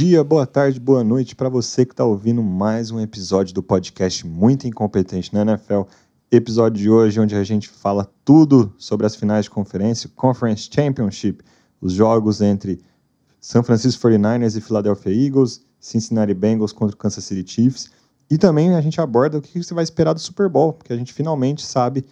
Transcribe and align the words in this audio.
Dia, 0.00 0.24
boa 0.24 0.46
tarde, 0.46 0.80
boa 0.80 1.04
noite 1.04 1.36
para 1.36 1.50
você 1.50 1.84
que 1.84 1.92
está 1.92 2.06
ouvindo 2.06 2.42
mais 2.42 2.90
um 2.90 2.98
episódio 2.98 3.52
do 3.52 3.62
podcast 3.62 4.26
Muito 4.26 4.66
Incompetente 4.66 5.30
na 5.34 5.42
NFL. 5.42 5.82
Episódio 6.30 6.80
de 6.80 6.88
hoje 6.88 7.20
onde 7.20 7.36
a 7.36 7.44
gente 7.44 7.68
fala 7.68 8.10
tudo 8.24 8.72
sobre 8.78 9.04
as 9.04 9.14
finais 9.14 9.44
de 9.44 9.50
conferência, 9.50 10.10
Conference 10.16 10.70
Championship, 10.72 11.44
os 11.82 11.92
jogos 11.92 12.40
entre 12.40 12.80
San 13.38 13.62
Francisco 13.62 14.08
49ers 14.08 14.56
e 14.56 14.62
Philadelphia 14.62 15.12
Eagles, 15.12 15.66
Cincinnati 15.78 16.32
Bengals 16.32 16.72
contra 16.72 16.96
o 16.96 16.98
Kansas 16.98 17.22
City 17.22 17.46
Chiefs. 17.46 17.90
E 18.30 18.38
também 18.38 18.74
a 18.74 18.80
gente 18.80 19.02
aborda 19.02 19.36
o 19.36 19.42
que 19.42 19.62
você 19.62 19.74
vai 19.74 19.84
esperar 19.84 20.14
do 20.14 20.20
Super 20.20 20.48
Bowl, 20.48 20.72
porque 20.72 20.94
a 20.94 20.96
gente 20.96 21.12
finalmente 21.12 21.62
sabe 21.62 22.06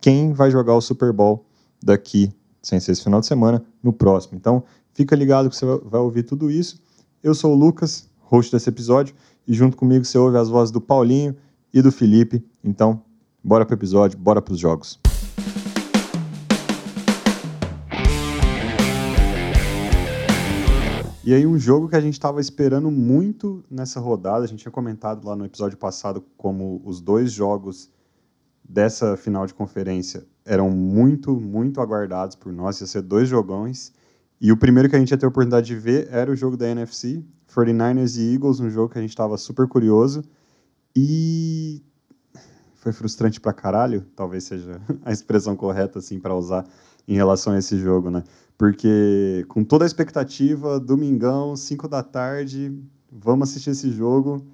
quem 0.00 0.32
vai 0.32 0.50
jogar 0.50 0.74
o 0.74 0.80
Super 0.80 1.12
Bowl 1.12 1.46
daqui, 1.80 2.32
sem 2.60 2.80
ser 2.80 2.90
esse 2.90 3.04
final 3.04 3.20
de 3.20 3.26
semana, 3.26 3.62
no 3.80 3.92
próximo. 3.92 4.36
Então, 4.36 4.64
fica 4.92 5.14
ligado 5.14 5.48
que 5.48 5.54
você 5.54 5.64
vai 5.64 6.00
ouvir 6.00 6.24
tudo 6.24 6.50
isso. 6.50 6.82
Eu 7.22 7.36
sou 7.36 7.52
o 7.52 7.54
Lucas, 7.54 8.10
host 8.18 8.50
desse 8.50 8.68
episódio, 8.68 9.14
e 9.46 9.54
junto 9.54 9.76
comigo 9.76 10.04
você 10.04 10.18
ouve 10.18 10.36
as 10.36 10.48
vozes 10.48 10.72
do 10.72 10.80
Paulinho 10.80 11.36
e 11.72 11.80
do 11.80 11.92
Felipe. 11.92 12.44
Então, 12.64 13.00
bora 13.44 13.64
pro 13.64 13.76
episódio, 13.76 14.18
bora 14.18 14.42
pros 14.42 14.58
jogos. 14.58 14.98
E 21.24 21.32
aí 21.32 21.46
um 21.46 21.56
jogo 21.56 21.88
que 21.88 21.94
a 21.94 22.00
gente 22.00 22.14
estava 22.14 22.40
esperando 22.40 22.90
muito 22.90 23.62
nessa 23.70 24.00
rodada, 24.00 24.44
a 24.44 24.48
gente 24.48 24.62
tinha 24.62 24.72
comentado 24.72 25.24
lá 25.24 25.36
no 25.36 25.44
episódio 25.44 25.78
passado 25.78 26.24
como 26.36 26.82
os 26.84 27.00
dois 27.00 27.30
jogos 27.30 27.88
dessa 28.68 29.16
final 29.16 29.46
de 29.46 29.54
conferência 29.54 30.26
eram 30.44 30.70
muito, 30.70 31.36
muito 31.36 31.80
aguardados 31.80 32.34
por 32.34 32.52
nós, 32.52 32.80
ia 32.80 32.86
ser 32.88 33.02
dois 33.02 33.28
jogões. 33.28 33.92
E 34.42 34.50
o 34.50 34.56
primeiro 34.56 34.88
que 34.88 34.96
a 34.96 34.98
gente 34.98 35.12
ia 35.12 35.16
ter 35.16 35.24
a 35.24 35.28
oportunidade 35.28 35.68
de 35.68 35.76
ver 35.76 36.08
era 36.10 36.28
o 36.28 36.34
jogo 36.34 36.56
da 36.56 36.68
NFC, 36.68 37.24
49ers 37.48 38.18
e 38.18 38.34
Eagles, 38.34 38.58
um 38.58 38.68
jogo 38.68 38.92
que 38.92 38.98
a 38.98 39.00
gente 39.00 39.10
estava 39.10 39.38
super 39.38 39.68
curioso. 39.68 40.24
E 40.96 41.80
foi 42.74 42.92
frustrante 42.92 43.40
pra 43.40 43.52
caralho, 43.52 44.04
talvez 44.16 44.42
seja 44.42 44.80
a 45.06 45.12
expressão 45.12 45.54
correta 45.54 46.00
assim 46.00 46.18
para 46.18 46.34
usar 46.34 46.66
em 47.06 47.14
relação 47.14 47.52
a 47.52 47.58
esse 47.60 47.78
jogo, 47.78 48.10
né? 48.10 48.24
Porque 48.58 49.44
com 49.46 49.62
toda 49.62 49.84
a 49.84 49.86
expectativa, 49.86 50.80
domingão, 50.80 51.54
5 51.54 51.86
da 51.86 52.02
tarde, 52.02 52.76
vamos 53.12 53.48
assistir 53.48 53.70
esse 53.70 53.92
jogo 53.92 54.44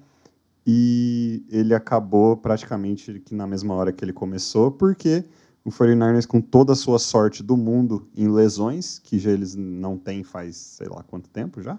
e 0.67 1.43
ele 1.49 1.73
acabou 1.73 2.37
praticamente 2.37 3.23
na 3.31 3.47
mesma 3.47 3.73
hora 3.73 3.91
que 3.91 4.05
ele 4.05 4.13
começou, 4.13 4.71
porque 4.71 5.25
o 5.63 5.69
49ers 5.69 6.25
com 6.25 6.41
toda 6.41 6.73
a 6.73 6.75
sua 6.75 6.99
sorte 6.99 7.43
do 7.43 7.57
mundo 7.57 8.07
em 8.15 8.27
lesões, 8.27 8.99
que 8.99 9.19
já 9.19 9.31
eles 9.31 9.55
não 9.55 9.97
têm 9.97 10.23
faz 10.23 10.55
sei 10.55 10.87
lá 10.87 11.03
quanto 11.03 11.29
tempo 11.29 11.61
já, 11.61 11.77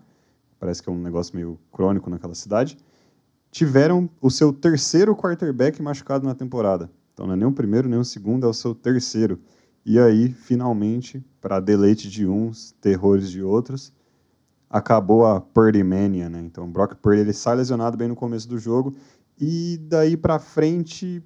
parece 0.59 0.83
que 0.83 0.89
é 0.89 0.93
um 0.93 1.01
negócio 1.01 1.35
meio 1.35 1.59
crônico 1.73 2.11
naquela 2.11 2.35
cidade, 2.35 2.77
tiveram 3.51 4.09
o 4.21 4.31
seu 4.31 4.53
terceiro 4.53 5.17
quarterback 5.17 5.83
machucado 5.83 6.27
na 6.27 6.35
temporada. 6.35 6.91
Então 7.13 7.27
não 7.27 7.35
é 7.35 7.37
nem 7.37 7.47
o 7.47 7.53
primeiro, 7.53 7.89
nem 7.89 7.99
o 7.99 8.05
segundo, 8.05 8.47
é 8.47 8.49
o 8.49 8.55
seu 8.55 8.75
terceiro. 8.75 9.41
E 9.85 9.99
aí, 9.99 10.31
finalmente, 10.33 11.25
para 11.41 11.59
deleite 11.59 12.09
de 12.09 12.27
uns, 12.27 12.73
terrores 12.81 13.31
de 13.31 13.43
outros, 13.43 13.93
acabou 14.69 15.27
a 15.27 15.41
Purdy 15.41 15.83
Mania, 15.83 16.29
né? 16.29 16.41
Então, 16.41 16.65
o 16.65 16.69
Brock 16.69 16.95
Purdy 16.97 17.23
ele 17.23 17.33
sai 17.33 17.57
lesionado 17.57 17.97
bem 17.97 18.07
no 18.07 18.15
começo 18.15 18.49
do 18.49 18.59
jogo 18.59 18.95
e 19.39 19.79
daí 19.83 20.17
para 20.17 20.39
frente 20.39 21.23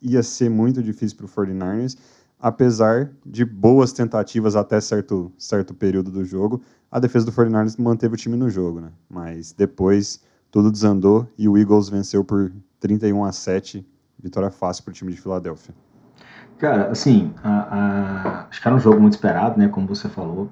ia 0.00 0.22
ser 0.22 0.48
muito 0.48 0.82
difícil 0.82 1.16
para 1.16 1.26
o 1.26 1.28
49ers, 1.28 1.96
apesar 2.38 3.10
de 3.24 3.44
boas 3.44 3.92
tentativas 3.92 4.56
até 4.56 4.80
certo, 4.80 5.32
certo 5.36 5.74
período 5.74 6.10
do 6.10 6.24
jogo. 6.24 6.62
A 6.90 6.98
defesa 6.98 7.26
do 7.26 7.32
49ers 7.32 7.78
manteve 7.78 8.14
o 8.14 8.16
time 8.16 8.36
no 8.36 8.48
jogo, 8.48 8.80
né? 8.80 8.88
Mas 9.08 9.52
depois 9.52 10.20
tudo 10.50 10.70
desandou 10.70 11.28
e 11.38 11.48
o 11.48 11.56
Eagles 11.56 11.88
venceu 11.88 12.24
por 12.24 12.52
31 12.80 13.24
a 13.24 13.32
7, 13.32 13.86
vitória 14.18 14.50
fácil 14.50 14.84
para 14.84 14.90
o 14.90 14.94
time 14.94 15.12
de 15.12 15.20
Filadélfia. 15.20 15.74
Cara, 16.58 16.90
assim, 16.90 17.32
a, 17.42 17.50
a, 17.50 18.46
acho 18.50 18.60
que 18.60 18.68
era 18.68 18.76
um 18.76 18.80
jogo 18.80 19.00
muito 19.00 19.14
esperado, 19.14 19.58
né? 19.58 19.68
Como 19.68 19.86
você 19.86 20.08
falou. 20.08 20.50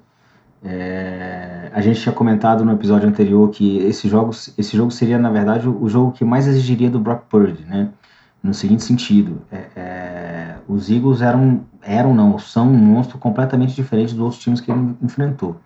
É, 0.62 1.70
a 1.72 1.80
gente 1.80 2.00
tinha 2.00 2.14
comentado 2.14 2.64
no 2.64 2.72
episódio 2.72 3.08
anterior 3.08 3.48
que 3.50 3.78
esse 3.78 4.08
jogo, 4.08 4.30
esse 4.30 4.76
jogo 4.76 4.90
seria, 4.90 5.18
na 5.18 5.30
verdade, 5.30 5.68
o, 5.68 5.88
jogo 5.88 6.12
que 6.12 6.24
mais 6.24 6.46
exigiria 6.48 6.90
do 6.90 6.98
Brock 6.98 7.26
Purdy, 7.28 7.64
né? 7.64 7.90
No 8.42 8.54
seguinte 8.54 8.84
sentido, 8.84 9.42
é, 9.50 9.66
é, 9.74 10.54
os 10.68 10.88
Eagles 10.90 11.20
eram, 11.20 11.62
eram 11.82 12.14
não, 12.14 12.38
são 12.38 12.68
um 12.68 12.76
monstro 12.76 13.18
completamente 13.18 13.74
diferente 13.74 14.14
dos 14.14 14.22
outros 14.22 14.40
times 14.40 14.60
que 14.60 14.70
ele 14.70 14.96
enfrentou. 15.02 15.56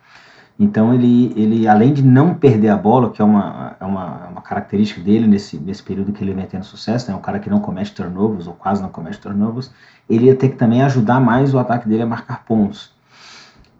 Então 0.59 0.94
ele, 0.94 1.32
ele 1.37 1.66
além 1.66 1.93
de 1.93 2.03
não 2.03 2.34
perder 2.34 2.69
a 2.69 2.77
bola, 2.77 3.11
que 3.11 3.21
é 3.21 3.25
uma, 3.25 3.77
é 3.81 3.84
uma, 3.84 4.28
uma 4.28 4.41
característica 4.41 5.00
dele 5.00 5.27
nesse, 5.27 5.56
nesse 5.59 5.82
período 5.82 6.12
que 6.12 6.22
ele 6.22 6.32
vem 6.32 6.47
tendo 6.47 6.65
sucesso, 6.65 7.11
né, 7.11 7.16
um 7.16 7.21
cara 7.21 7.38
que 7.38 7.50
não 7.50 7.61
comete 7.61 7.93
turnovers, 7.93 8.47
ou 8.47 8.55
quase 8.55 8.81
não 8.81 8.88
comete 8.88 9.19
turnovers, 9.19 9.71
ele 10.09 10.27
ia 10.27 10.37
ter 10.37 10.50
que 10.50 10.56
também 10.56 10.82
ajudar 10.82 11.21
mais 11.21 11.53
o 11.55 11.59
ataque 11.59 11.88
dele 11.88 12.03
a 12.03 12.06
marcar 12.06 12.44
pontos. 12.44 12.93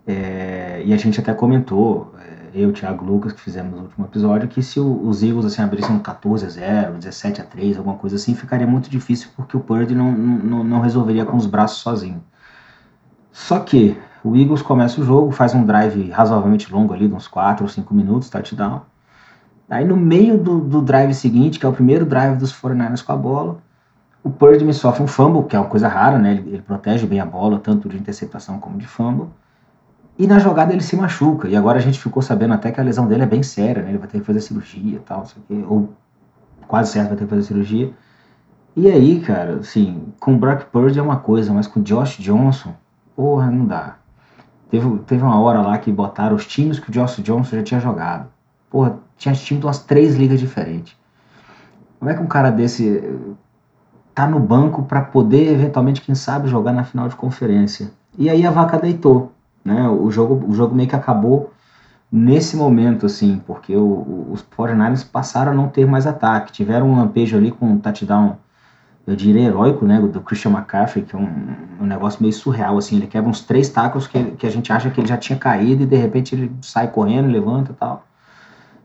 É, 0.07 0.83
e 0.85 0.93
a 0.93 0.97
gente 0.97 1.21
até 1.21 1.33
comentou, 1.33 2.13
é, 2.21 2.22
eu 2.55 2.71
o 2.71 2.73
Thiago 2.73 3.05
Lucas, 3.05 3.33
que 3.33 3.41
fizemos 3.41 3.75
no 3.75 3.83
último 3.83 4.07
episódio, 4.07 4.49
que 4.49 4.63
se 4.63 4.79
o, 4.79 5.09
os 5.09 5.23
Eagles 5.23 5.47
assim, 5.47 5.63
abrissem 5.63 5.99
14 5.99 6.45
a 6.45 6.49
0, 6.49 6.95
17 6.95 7.41
a 7.41 7.45
3, 7.45 7.79
alguma 7.79 7.97
coisa 7.97 8.17
assim, 8.17 8.35
ficaria 8.35 8.67
muito 8.67 8.91
difícil 8.91 9.29
porque 9.37 9.57
o 9.57 9.61
Purdy 9.61 9.95
não, 9.95 10.13
não, 10.13 10.65
não 10.65 10.81
resolveria 10.81 11.25
com 11.25 11.37
os 11.37 11.47
braços 11.47 11.79
sozinho. 11.79 12.23
Só 13.31 13.61
que 13.61 13.97
o 14.23 14.37
Eagles 14.37 14.63
começa 14.63 15.01
o 15.01 15.05
jogo, 15.05 15.33
faz 15.33 15.55
um 15.55 15.65
drive 15.65 16.11
razoavelmente 16.11 16.73
longo 16.73 16.93
ali, 16.93 17.09
de 17.09 17.15
uns 17.15 17.27
4 17.27 17.65
ou 17.65 17.69
5 17.69 17.95
minutos, 17.95 18.29
touchdown. 18.29 18.83
Aí 19.69 19.85
no 19.85 19.97
meio 19.97 20.37
do, 20.37 20.61
do 20.61 20.83
drive 20.83 21.15
seguinte, 21.15 21.59
que 21.59 21.65
é 21.65 21.69
o 21.69 21.73
primeiro 21.73 22.05
drive 22.05 22.37
dos 22.37 22.53
49ers 22.53 23.03
com 23.03 23.13
a 23.13 23.17
bola, 23.17 23.59
o 24.23 24.31
Purdy 24.31 24.65
me 24.65 24.73
sofre 24.73 25.03
um 25.03 25.07
fumble, 25.07 25.45
que 25.45 25.57
é 25.57 25.59
uma 25.59 25.69
coisa 25.69 25.89
rara, 25.89 26.19
né? 26.19 26.33
Ele, 26.33 26.51
ele, 26.51 26.63
protege 26.63 27.07
bem 27.07 27.19
a 27.19 27.27
bola, 27.27 27.59
tanto 27.59 27.89
de 27.89 27.97
interceptação 27.97 28.59
como 28.59 28.79
de 28.79 28.87
fumble. 28.87 29.29
E 30.19 30.27
na 30.27 30.39
jogada 30.39 30.73
ele 30.73 30.83
se 30.83 30.95
machuca. 30.97 31.49
E 31.49 31.57
agora 31.57 31.79
a 31.79 31.81
gente 31.81 31.99
ficou 31.99 32.23
sabendo 32.23 32.55
até 32.55 32.71
que 32.71 32.81
a 32.81 32.85
lesão 32.85 33.07
dele 33.07 33.23
é 33.23 33.27
bem 33.27 33.43
séria, 33.43 33.83
né? 33.83 33.91
Ele 33.91 33.99
vai 33.99 34.09
ter 34.09 34.21
que 34.21 34.27
fazer 34.27 34.41
cirurgia 34.41 34.97
e 34.97 35.01
tal, 35.01 35.27
ou 35.69 35.93
quase 36.69 36.93
certo 36.93 37.09
vai 37.09 37.17
ter 37.17 37.25
que 37.25 37.31
fazer 37.31 37.43
cirurgia. 37.43 37.93
E 38.75 38.91
aí, 38.91 39.21
cara, 39.21 39.57
assim, 39.57 40.13
com 40.19 40.35
o 40.35 40.39
Brock 40.39 40.65
Purdy 40.67 40.99
é 40.99 41.03
uma 41.03 41.19
coisa, 41.19 41.53
mas 41.53 41.67
com 41.67 41.81
o 41.81 41.83
Josh 41.83 42.17
Johnson, 42.19 42.75
porra, 43.15 43.51
não 43.51 43.67
dá. 43.67 43.97
Teve, 44.71 44.99
teve 45.01 45.23
uma 45.23 45.39
hora 45.39 45.61
lá 45.61 45.77
que 45.77 45.93
botaram 45.93 46.35
os 46.35 46.47
times 46.47 46.79
que 46.79 46.89
o 46.89 46.93
Josh 46.93 47.17
Johnson 47.23 47.57
já 47.57 47.63
tinha 47.63 47.81
jogado. 47.81 48.29
Porra, 48.71 48.99
tinha 49.19 49.35
time 49.35 49.61
de 49.61 49.67
umas 49.67 49.81
três 49.81 50.17
ligas 50.17 50.41
diferentes. 50.41 50.97
Como 51.99 52.11
é 52.11 52.15
que 52.15 52.23
um 52.23 52.27
cara 52.27 52.51
desse 52.51 53.03
tá 54.15 54.27
no 54.27 54.41
banco 54.41 54.83
para 54.85 55.03
poder 55.03 55.53
eventualmente, 55.53 56.01
quem 56.01 56.15
sabe, 56.15 56.49
jogar 56.49 56.73
na 56.73 56.85
final 56.85 57.09
de 57.09 57.15
conferência? 57.15 57.91
E 58.19 58.31
aí 58.31 58.47
a 58.47 58.51
vaca 58.51 58.79
deitou, 58.79 59.33
né? 59.65 59.89
O 59.89 60.11
jogo, 60.11 60.45
o 60.49 60.55
jogo 60.55 60.75
meio 60.75 60.89
que 60.89 60.97
acabou 60.97 61.53
nesse 62.11 62.57
momento, 62.57 63.07
assim, 63.07 63.41
porque 63.47 63.75
o, 63.75 63.81
o, 63.81 64.29
os 64.33 64.45
49ers 64.57 65.09
passaram 65.09 65.53
a 65.53 65.55
não 65.55 65.69
ter 65.69 65.87
mais 65.87 66.07
ataque. 66.07 66.53
Tiveram 66.53 66.91
um 66.91 66.97
lampejo 66.97 67.37
ali 67.37 67.51
com 67.51 67.67
um 67.67 67.79
touchdown 67.79 68.37
eu 69.07 69.17
diria, 69.17 69.49
heróico, 69.49 69.85
né, 69.85 70.01
do 70.01 70.21
Christian 70.21 70.53
McCaffrey, 70.53 71.05
que 71.05 71.17
é 71.17 71.19
um, 71.19 71.29
um 71.81 71.87
negócio 71.87 72.23
meio 72.23 72.33
surreal, 72.33 72.79
assim, 72.79 72.97
ele 72.97 73.09
quebra 73.09 73.29
uns 73.29 73.41
três 73.41 73.69
tacos 73.69 74.07
que, 74.07 74.23
que 74.33 74.47
a 74.47 74.51
gente 74.51 74.73
acha 74.73 74.91
que 74.91 75.01
ele 75.01 75.09
já 75.09 75.17
tinha 75.17 75.37
caído 75.37 75.83
e 75.83 75.87
de 75.87 75.97
repente 75.97 76.35
ele 76.35 76.53
sai 76.61 76.89
correndo, 76.89 77.29
levanta 77.29 77.73
e 77.73 77.75
tal. 77.75 78.07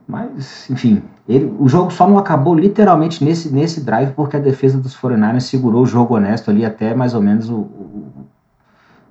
Mas, 0.07 0.69
enfim, 0.69 1.03
ele, 1.27 1.53
o 1.59 1.67
jogo 1.67 1.91
só 1.91 2.07
não 2.07 2.17
acabou 2.17 2.55
literalmente 2.55 3.23
nesse, 3.23 3.53
nesse 3.53 3.81
drive 3.83 4.13
porque 4.13 4.37
a 4.37 4.39
defesa 4.39 4.79
dos 4.79 4.97
49ers 4.97 5.41
segurou 5.41 5.83
o 5.83 5.85
jogo 5.85 6.15
honesto 6.15 6.49
ali 6.49 6.65
até 6.65 6.95
mais 6.95 7.13
ou 7.13 7.21
menos 7.21 7.49
o, 7.49 7.57
o 7.57 8.27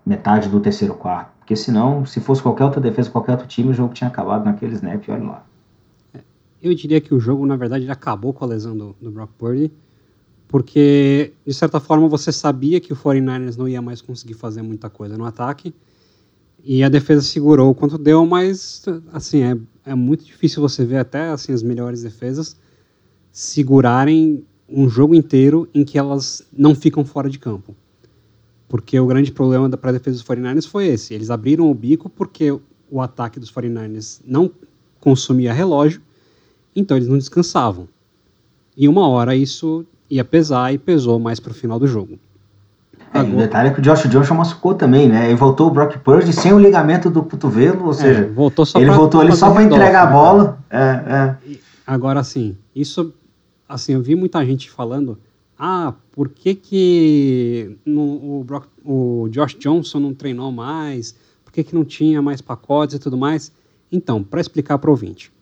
metade 0.04 0.48
do 0.48 0.58
terceiro 0.58 0.94
quarto. 0.94 1.35
Porque 1.46 1.54
senão, 1.54 2.04
se 2.04 2.18
fosse 2.18 2.42
qualquer 2.42 2.64
outra 2.64 2.80
defesa, 2.80 3.08
qualquer 3.08 3.30
outro 3.30 3.46
time, 3.46 3.70
o 3.70 3.72
jogo 3.72 3.94
tinha 3.94 4.08
acabado 4.08 4.44
naquele 4.44 4.74
snap 4.74 5.08
olha 5.08 5.22
lá. 5.22 5.46
Eu 6.60 6.74
diria 6.74 7.00
que 7.00 7.14
o 7.14 7.20
jogo, 7.20 7.46
na 7.46 7.54
verdade, 7.54 7.88
acabou 7.88 8.32
com 8.32 8.44
a 8.44 8.48
lesão 8.48 8.76
do, 8.76 8.96
do 9.00 9.12
Brock 9.12 9.30
Purdy 9.38 9.72
porque, 10.48 11.32
de 11.46 11.54
certa 11.54 11.78
forma, 11.78 12.08
você 12.08 12.32
sabia 12.32 12.80
que 12.80 12.92
o 12.92 12.96
49ers 12.96 13.56
não 13.56 13.68
ia 13.68 13.80
mais 13.80 14.00
conseguir 14.00 14.34
fazer 14.34 14.60
muita 14.60 14.90
coisa 14.90 15.16
no 15.16 15.24
ataque, 15.24 15.72
e 16.64 16.82
a 16.82 16.88
defesa 16.88 17.22
segurou 17.22 17.70
o 17.70 17.74
quanto 17.74 17.96
deu, 17.96 18.26
mas, 18.26 18.84
assim, 19.12 19.42
é, 19.42 19.56
é 19.84 19.94
muito 19.94 20.24
difícil 20.24 20.60
você 20.60 20.84
ver 20.84 20.98
até, 20.98 21.28
assim, 21.28 21.52
as 21.52 21.62
melhores 21.62 22.02
defesas 22.02 22.56
segurarem 23.30 24.44
um 24.68 24.88
jogo 24.88 25.14
inteiro 25.14 25.68
em 25.72 25.84
que 25.84 25.96
elas 25.96 26.44
não 26.52 26.74
ficam 26.74 27.04
fora 27.04 27.30
de 27.30 27.38
campo. 27.38 27.74
Porque 28.68 28.98
o 28.98 29.06
grande 29.06 29.30
problema 29.30 29.68
para 29.70 29.90
a 29.90 29.92
defesa 29.92 30.16
dos 30.16 30.24
49ers 30.24 30.66
foi 30.66 30.86
esse. 30.86 31.14
Eles 31.14 31.30
abriram 31.30 31.70
o 31.70 31.74
bico 31.74 32.08
porque 32.08 32.50
o 32.90 33.00
ataque 33.00 33.38
dos 33.38 33.52
49ers 33.52 34.20
não 34.24 34.50
consumia 35.00 35.52
relógio, 35.52 36.00
então 36.74 36.96
eles 36.96 37.08
não 37.08 37.16
descansavam. 37.16 37.88
E 38.76 38.88
uma 38.88 39.08
hora 39.08 39.34
isso 39.34 39.86
ia 40.10 40.24
pesar 40.24 40.72
e 40.72 40.78
pesou 40.78 41.18
mais 41.18 41.40
para 41.40 41.52
o 41.52 41.54
final 41.54 41.78
do 41.78 41.86
jogo. 41.86 42.18
É, 43.14 43.20
o 43.20 43.36
detalhe 43.36 43.68
é 43.68 43.72
que 43.72 43.80
o 43.80 43.82
Josh 43.82 44.08
Johnson 44.08 44.34
machucou 44.34 44.74
também, 44.74 45.08
né? 45.08 45.30
E 45.30 45.34
voltou 45.34 45.68
o 45.68 45.70
Brock 45.70 45.96
Purdy 45.98 46.32
sem 46.32 46.52
o 46.52 46.58
ligamento 46.58 47.08
do 47.08 47.22
cotovelo, 47.22 47.84
ou 47.84 47.90
é, 47.92 47.94
seja, 47.94 48.30
voltou 48.34 48.66
ele 48.74 48.90
voltou 48.90 49.20
ali 49.20 49.34
só 49.34 49.50
para 49.50 49.62
entregar 49.62 50.02
a 50.02 50.06
né, 50.06 50.12
bola. 50.12 50.58
É, 50.68 50.78
é. 50.78 51.36
Agora, 51.86 52.20
assim, 52.20 52.56
isso, 52.74 53.14
assim, 53.68 53.94
eu 53.94 54.02
vi 54.02 54.14
muita 54.14 54.44
gente 54.44 54.70
falando, 54.70 55.18
ah, 55.58 55.94
por 56.12 56.28
que 56.28 56.54
que 56.54 57.78
no, 57.84 58.40
o, 58.40 58.44
Brock, 58.44 58.66
o 58.84 59.28
Josh 59.30 59.54
Johnson 59.54 60.00
não 60.00 60.14
treinou 60.14 60.52
mais? 60.52 61.14
Por 61.44 61.52
que 61.52 61.64
que 61.64 61.74
não 61.74 61.84
tinha 61.84 62.20
mais 62.20 62.40
pacotes 62.40 62.96
e 62.96 62.98
tudo 62.98 63.16
mais? 63.16 63.50
Então, 63.90 64.22
para 64.22 64.40
explicar 64.40 64.78
para 64.78 64.88
o 64.88 64.92
ouvinte, 64.92 65.32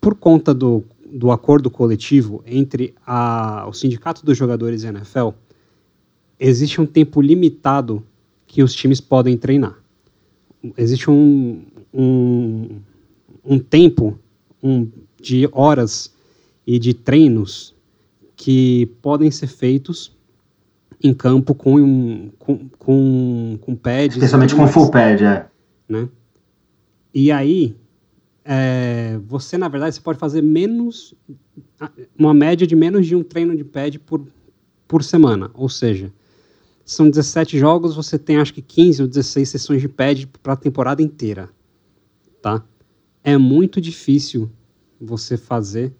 por 0.00 0.14
conta 0.14 0.52
do, 0.52 0.84
do 1.10 1.30
acordo 1.30 1.70
coletivo 1.70 2.42
entre 2.46 2.94
a, 3.06 3.66
o 3.68 3.72
sindicato 3.72 4.24
dos 4.24 4.36
jogadores 4.36 4.82
e 4.82 4.86
a 4.86 4.90
NFL, 4.90 5.30
existe 6.38 6.80
um 6.80 6.86
tempo 6.86 7.20
limitado 7.20 8.04
que 8.46 8.62
os 8.62 8.74
times 8.74 9.00
podem 9.00 9.36
treinar. 9.36 9.78
Existe 10.76 11.10
um, 11.10 11.62
um, 11.92 12.80
um 13.44 13.58
tempo 13.58 14.18
um, 14.62 14.88
de 15.20 15.48
horas 15.52 16.14
e 16.66 16.78
de 16.78 16.92
treinos 16.92 17.75
que 18.36 18.86
podem 19.00 19.30
ser 19.30 19.46
feitos 19.46 20.14
em 21.02 21.12
campo 21.14 21.54
com, 21.54 22.30
com, 22.38 22.68
com, 22.78 23.58
com 23.60 23.74
pads. 23.74 24.16
Especialmente 24.16 24.54
com 24.54 24.66
full 24.68 24.90
pad, 24.90 25.24
é. 25.24 25.46
Né? 25.88 26.08
E 27.14 27.32
aí, 27.32 27.74
é, 28.44 29.18
você, 29.26 29.56
na 29.56 29.68
verdade, 29.68 29.94
você 29.94 30.00
pode 30.00 30.18
fazer 30.18 30.42
menos, 30.42 31.14
uma 32.18 32.34
média 32.34 32.66
de 32.66 32.76
menos 32.76 33.06
de 33.06 33.16
um 33.16 33.22
treino 33.22 33.56
de 33.56 33.64
pad 33.64 33.98
por, 34.00 34.26
por 34.86 35.02
semana. 35.02 35.50
Ou 35.54 35.68
seja, 35.68 36.12
são 36.84 37.08
17 37.08 37.58
jogos, 37.58 37.96
você 37.96 38.18
tem 38.18 38.36
acho 38.36 38.52
que 38.54 38.62
15 38.62 39.02
ou 39.02 39.08
16 39.08 39.48
sessões 39.48 39.80
de 39.80 39.88
pad 39.88 40.28
para 40.42 40.52
a 40.52 40.56
temporada 40.56 41.02
inteira, 41.02 41.48
tá? 42.40 42.62
É 43.24 43.36
muito 43.36 43.80
difícil 43.80 44.50
você 45.00 45.36
fazer 45.36 45.92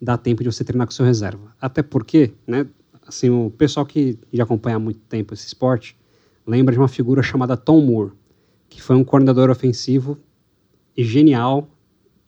dar 0.00 0.16
tempo 0.16 0.42
de 0.42 0.50
você 0.50 0.64
treinar 0.64 0.86
com 0.86 0.92
seu 0.92 1.04
reserva. 1.04 1.54
Até 1.60 1.82
porque, 1.82 2.32
né, 2.46 2.66
assim, 3.06 3.28
o 3.28 3.50
pessoal 3.50 3.84
que 3.84 4.18
já 4.32 4.44
acompanha 4.44 4.76
há 4.76 4.78
muito 4.78 5.00
tempo 5.00 5.34
esse 5.34 5.46
esporte 5.46 5.96
lembra 6.46 6.72
de 6.72 6.78
uma 6.78 6.88
figura 6.88 7.22
chamada 7.22 7.56
Tom 7.56 7.80
Moore, 7.80 8.12
que 8.68 8.80
foi 8.80 8.96
um 8.96 9.04
coordenador 9.04 9.50
ofensivo 9.50 10.18
e 10.96 11.04
genial 11.04 11.68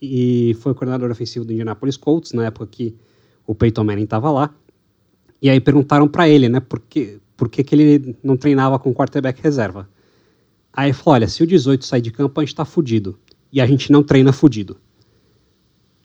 e 0.00 0.56
foi 0.60 0.74
coordenador 0.74 1.10
ofensivo 1.10 1.44
do 1.44 1.52
Indianapolis 1.52 1.96
Colts 1.96 2.32
na 2.32 2.46
época 2.46 2.66
que 2.66 2.94
o 3.46 3.54
Peyton 3.54 3.84
Manning 3.84 4.04
estava 4.04 4.30
lá. 4.30 4.54
E 5.40 5.48
aí 5.48 5.60
perguntaram 5.60 6.06
para 6.06 6.28
ele, 6.28 6.48
né, 6.48 6.60
por 6.60 6.80
que, 6.80 7.20
por 7.36 7.48
que, 7.48 7.64
que 7.64 7.74
ele 7.74 8.16
não 8.22 8.36
treinava 8.36 8.78
com 8.78 8.92
quarterback 8.92 9.42
reserva. 9.42 9.88
Aí 10.72 10.86
ele 10.88 10.94
falou, 10.94 11.14
olha, 11.14 11.28
se 11.28 11.42
o 11.42 11.46
18 11.46 11.84
sair 11.84 12.00
de 12.00 12.10
campo, 12.10 12.40
a 12.40 12.42
gente 12.42 12.52
está 12.52 12.64
fudido. 12.64 13.18
E 13.52 13.60
a 13.60 13.66
gente 13.66 13.92
não 13.92 14.02
treina 14.02 14.32
fudido. 14.32 14.78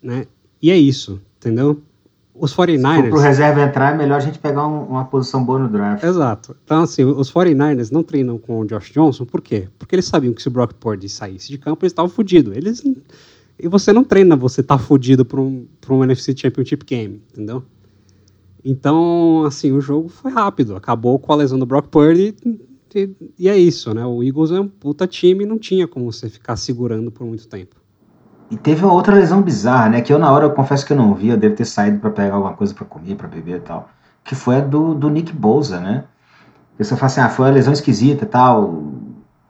Né? 0.02 0.26
E 0.60 0.70
é 0.70 0.76
isso, 0.76 1.20
entendeu? 1.38 1.80
Os 2.34 2.54
49ers... 2.54 3.04
Se 3.04 3.10
for 3.10 3.20
reserva 3.20 3.62
entrar, 3.62 3.94
é 3.94 3.96
melhor 3.96 4.16
a 4.16 4.20
gente 4.20 4.38
pegar 4.38 4.66
um, 4.66 4.84
uma 4.84 5.04
posição 5.04 5.44
boa 5.44 5.58
no 5.58 5.68
draft. 5.68 6.04
Exato. 6.04 6.56
Então, 6.64 6.82
assim, 6.82 7.04
os 7.04 7.32
49ers 7.32 7.90
não 7.90 8.02
treinam 8.02 8.38
com 8.38 8.60
o 8.60 8.64
Josh 8.64 8.92
Johnson, 8.92 9.24
por 9.24 9.40
quê? 9.40 9.68
Porque 9.78 9.94
eles 9.94 10.04
sabiam 10.04 10.32
que 10.32 10.40
se 10.40 10.48
o 10.48 10.50
Brock 10.50 10.74
Purdy 10.74 11.08
saísse 11.08 11.48
de 11.48 11.58
campo, 11.58 11.84
eles 11.84 11.92
estavam 11.92 12.08
fudidos. 12.08 12.56
Eles... 12.56 12.84
E 13.58 13.66
você 13.66 13.92
não 13.92 14.04
treina, 14.04 14.36
você 14.36 14.62
tá 14.62 14.78
fudido 14.78 15.24
para 15.24 15.40
um, 15.40 15.66
pra 15.80 15.92
um 15.92 16.04
NFC 16.04 16.32
Championship 16.36 16.84
Game, 16.86 17.20
entendeu? 17.32 17.64
Então, 18.64 19.44
assim, 19.44 19.72
o 19.72 19.80
jogo 19.80 20.08
foi 20.08 20.30
rápido. 20.30 20.76
Acabou 20.76 21.18
com 21.18 21.32
a 21.32 21.36
lesão 21.36 21.58
do 21.58 21.66
Brock 21.66 21.88
Purdy 21.88 22.36
e, 22.94 23.10
e 23.36 23.48
é 23.48 23.58
isso, 23.58 23.92
né? 23.92 24.06
O 24.06 24.22
Eagles 24.22 24.52
é 24.52 24.60
um 24.60 24.68
puta 24.68 25.06
time 25.06 25.44
e 25.44 25.46
não 25.46 25.58
tinha 25.58 25.88
como 25.88 26.10
você 26.10 26.28
ficar 26.28 26.54
segurando 26.56 27.10
por 27.10 27.26
muito 27.26 27.48
tempo. 27.48 27.76
E 28.50 28.56
teve 28.56 28.84
uma 28.84 28.92
outra 28.92 29.14
lesão 29.14 29.42
bizarra, 29.42 29.88
né? 29.90 30.00
Que 30.00 30.12
eu 30.12 30.18
na 30.18 30.30
hora 30.32 30.46
eu 30.46 30.50
confesso 30.52 30.86
que 30.86 30.92
eu 30.92 30.96
não 30.96 31.14
vi, 31.14 31.28
eu 31.28 31.36
devo 31.36 31.54
ter 31.54 31.64
saído 31.64 31.98
para 31.98 32.10
pegar 32.10 32.34
alguma 32.34 32.54
coisa 32.54 32.74
para 32.74 32.84
comer, 32.84 33.14
para 33.14 33.28
beber 33.28 33.56
e 33.56 33.60
tal. 33.60 33.88
Que 34.24 34.34
foi 34.34 34.56
a 34.56 34.60
do, 34.60 34.94
do 34.94 35.10
Nick 35.10 35.32
Bouza, 35.32 35.80
né? 35.80 36.04
A 36.74 36.78
pessoa 36.78 36.98
fala 36.98 37.06
assim, 37.06 37.20
ah, 37.20 37.28
foi 37.28 37.46
uma 37.46 37.52
lesão 37.52 37.72
esquisita 37.72 38.24
e 38.24 38.28
tal. 38.28 38.84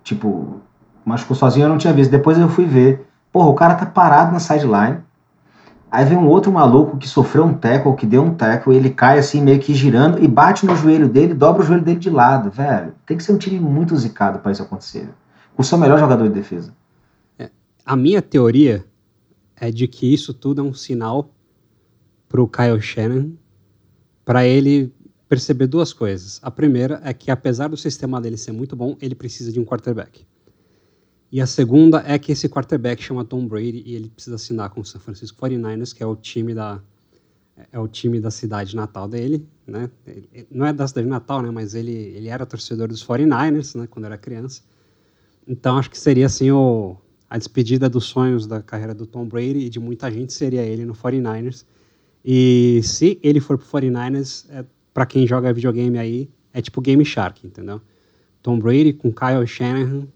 Tipo, 0.02 0.60
machucou 1.04 1.36
sozinho, 1.36 1.64
eu 1.64 1.68
não 1.68 1.78
tinha 1.78 1.92
visto. 1.92 2.10
Depois 2.10 2.38
eu 2.38 2.48
fui 2.48 2.64
ver. 2.64 3.06
Porra, 3.32 3.48
o 3.48 3.54
cara 3.54 3.74
tá 3.74 3.86
parado 3.86 4.32
na 4.32 4.40
sideline 4.40 5.02
Aí 5.90 6.04
vem 6.04 6.18
um 6.18 6.26
outro 6.26 6.52
maluco 6.52 6.98
que 6.98 7.08
sofreu 7.08 7.44
um 7.44 7.54
tackle, 7.54 7.96
que 7.96 8.04
deu 8.04 8.22
um 8.22 8.34
tackle, 8.34 8.76
ele 8.76 8.90
cai 8.90 9.18
assim 9.18 9.40
meio 9.40 9.58
que 9.58 9.72
girando 9.72 10.22
e 10.22 10.28
bate 10.28 10.66
no 10.66 10.76
joelho 10.76 11.08
dele, 11.08 11.32
dobra 11.32 11.62
o 11.62 11.64
joelho 11.64 11.82
dele 11.82 11.98
de 11.98 12.10
lado, 12.10 12.50
velho. 12.50 12.92
Tem 13.06 13.16
que 13.16 13.22
ser 13.22 13.32
um 13.32 13.38
time 13.38 13.58
muito 13.58 13.96
zicado 13.96 14.38
para 14.38 14.52
isso 14.52 14.62
acontecer. 14.62 15.08
O 15.56 15.64
seu 15.64 15.78
melhor 15.78 15.98
jogador 15.98 16.28
de 16.28 16.34
defesa. 16.34 16.74
É, 17.38 17.48
a 17.86 17.96
minha 17.96 18.20
teoria 18.20 18.84
é 19.60 19.70
de 19.70 19.86
que 19.88 20.12
isso 20.12 20.32
tudo 20.32 20.60
é 20.60 20.64
um 20.64 20.74
sinal 20.74 21.34
pro 22.28 22.48
Kyle 22.48 22.80
Shannon 22.80 23.32
para 24.24 24.46
ele 24.46 24.92
perceber 25.28 25.66
duas 25.66 25.92
coisas. 25.92 26.40
A 26.42 26.50
primeira 26.50 27.00
é 27.04 27.12
que 27.12 27.30
apesar 27.30 27.68
do 27.68 27.76
sistema 27.76 28.20
dele 28.20 28.36
ser 28.36 28.52
muito 28.52 28.74
bom, 28.74 28.96
ele 29.00 29.14
precisa 29.14 29.52
de 29.52 29.60
um 29.60 29.64
quarterback. 29.64 30.26
E 31.30 31.40
a 31.40 31.46
segunda 31.46 32.02
é 32.06 32.18
que 32.18 32.32
esse 32.32 32.48
quarterback 32.48 33.02
chama 33.02 33.24
Tom 33.24 33.46
Brady 33.46 33.82
e 33.84 33.94
ele 33.94 34.08
precisa 34.08 34.36
assinar 34.36 34.70
com 34.70 34.80
o 34.80 34.84
San 34.84 34.98
Francisco 34.98 35.38
49ers, 35.40 35.94
que 35.94 36.02
é 36.02 36.06
o 36.06 36.16
time 36.16 36.54
da 36.54 36.80
é 37.72 37.78
o 37.78 37.88
time 37.88 38.20
da 38.20 38.30
cidade 38.30 38.76
natal 38.76 39.08
dele, 39.08 39.44
né? 39.66 39.90
Ele, 40.06 40.46
não 40.48 40.64
é 40.64 40.72
da 40.72 40.86
cidade 40.86 41.08
natal, 41.08 41.42
né, 41.42 41.50
mas 41.50 41.74
ele 41.74 41.92
ele 41.92 42.28
era 42.28 42.46
torcedor 42.46 42.88
dos 42.88 43.04
49ers, 43.04 43.78
né, 43.78 43.86
quando 43.86 44.04
era 44.06 44.16
criança. 44.16 44.62
Então 45.46 45.76
acho 45.76 45.90
que 45.90 45.98
seria 45.98 46.26
assim 46.26 46.50
o 46.50 46.96
a 47.28 47.38
despedida 47.38 47.88
dos 47.88 48.04
sonhos 48.04 48.46
da 48.46 48.62
carreira 48.62 48.94
do 48.94 49.06
Tom 49.06 49.26
Brady 49.26 49.66
e 49.66 49.68
de 49.68 49.78
muita 49.78 50.10
gente 50.10 50.32
seria 50.32 50.62
ele 50.62 50.84
no 50.84 50.94
49ers. 50.94 51.64
E 52.24 52.80
se 52.82 53.18
ele 53.22 53.40
for 53.40 53.58
pro 53.58 53.66
49ers, 53.66 54.46
é, 54.50 54.64
para 54.92 55.06
quem 55.06 55.26
joga 55.26 55.52
videogame 55.52 55.98
aí, 55.98 56.30
é 56.52 56.60
tipo 56.60 56.80
Game 56.80 57.04
Shark, 57.04 57.46
entendeu? 57.46 57.80
Tom 58.42 58.58
Brady 58.58 58.92
com 58.92 59.12
Kyle 59.12 59.46
Shanahan 59.46 60.06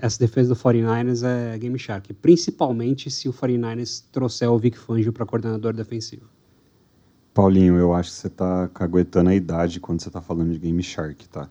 essa 0.00 0.18
defesa 0.18 0.54
do 0.54 0.56
49ers 0.56 1.22
é 1.22 1.58
Game 1.58 1.78
Shark, 1.78 2.12
principalmente 2.14 3.10
se 3.10 3.28
o 3.28 3.32
49ers 3.32 4.04
trouxer 4.10 4.50
o 4.50 4.58
Vic 4.58 4.78
Fangio 4.78 5.12
para 5.12 5.26
coordenador 5.26 5.74
defensivo. 5.74 6.26
Paulinho, 7.34 7.76
eu 7.76 7.92
acho 7.92 8.10
que 8.10 8.16
você 8.16 8.26
está 8.28 8.68
caguetando 8.68 9.30
a 9.30 9.34
idade 9.34 9.78
quando 9.78 10.00
você 10.00 10.08
está 10.08 10.20
falando 10.20 10.52
de 10.52 10.58
Game 10.58 10.82
Shark, 10.82 11.28
tá? 11.28 11.48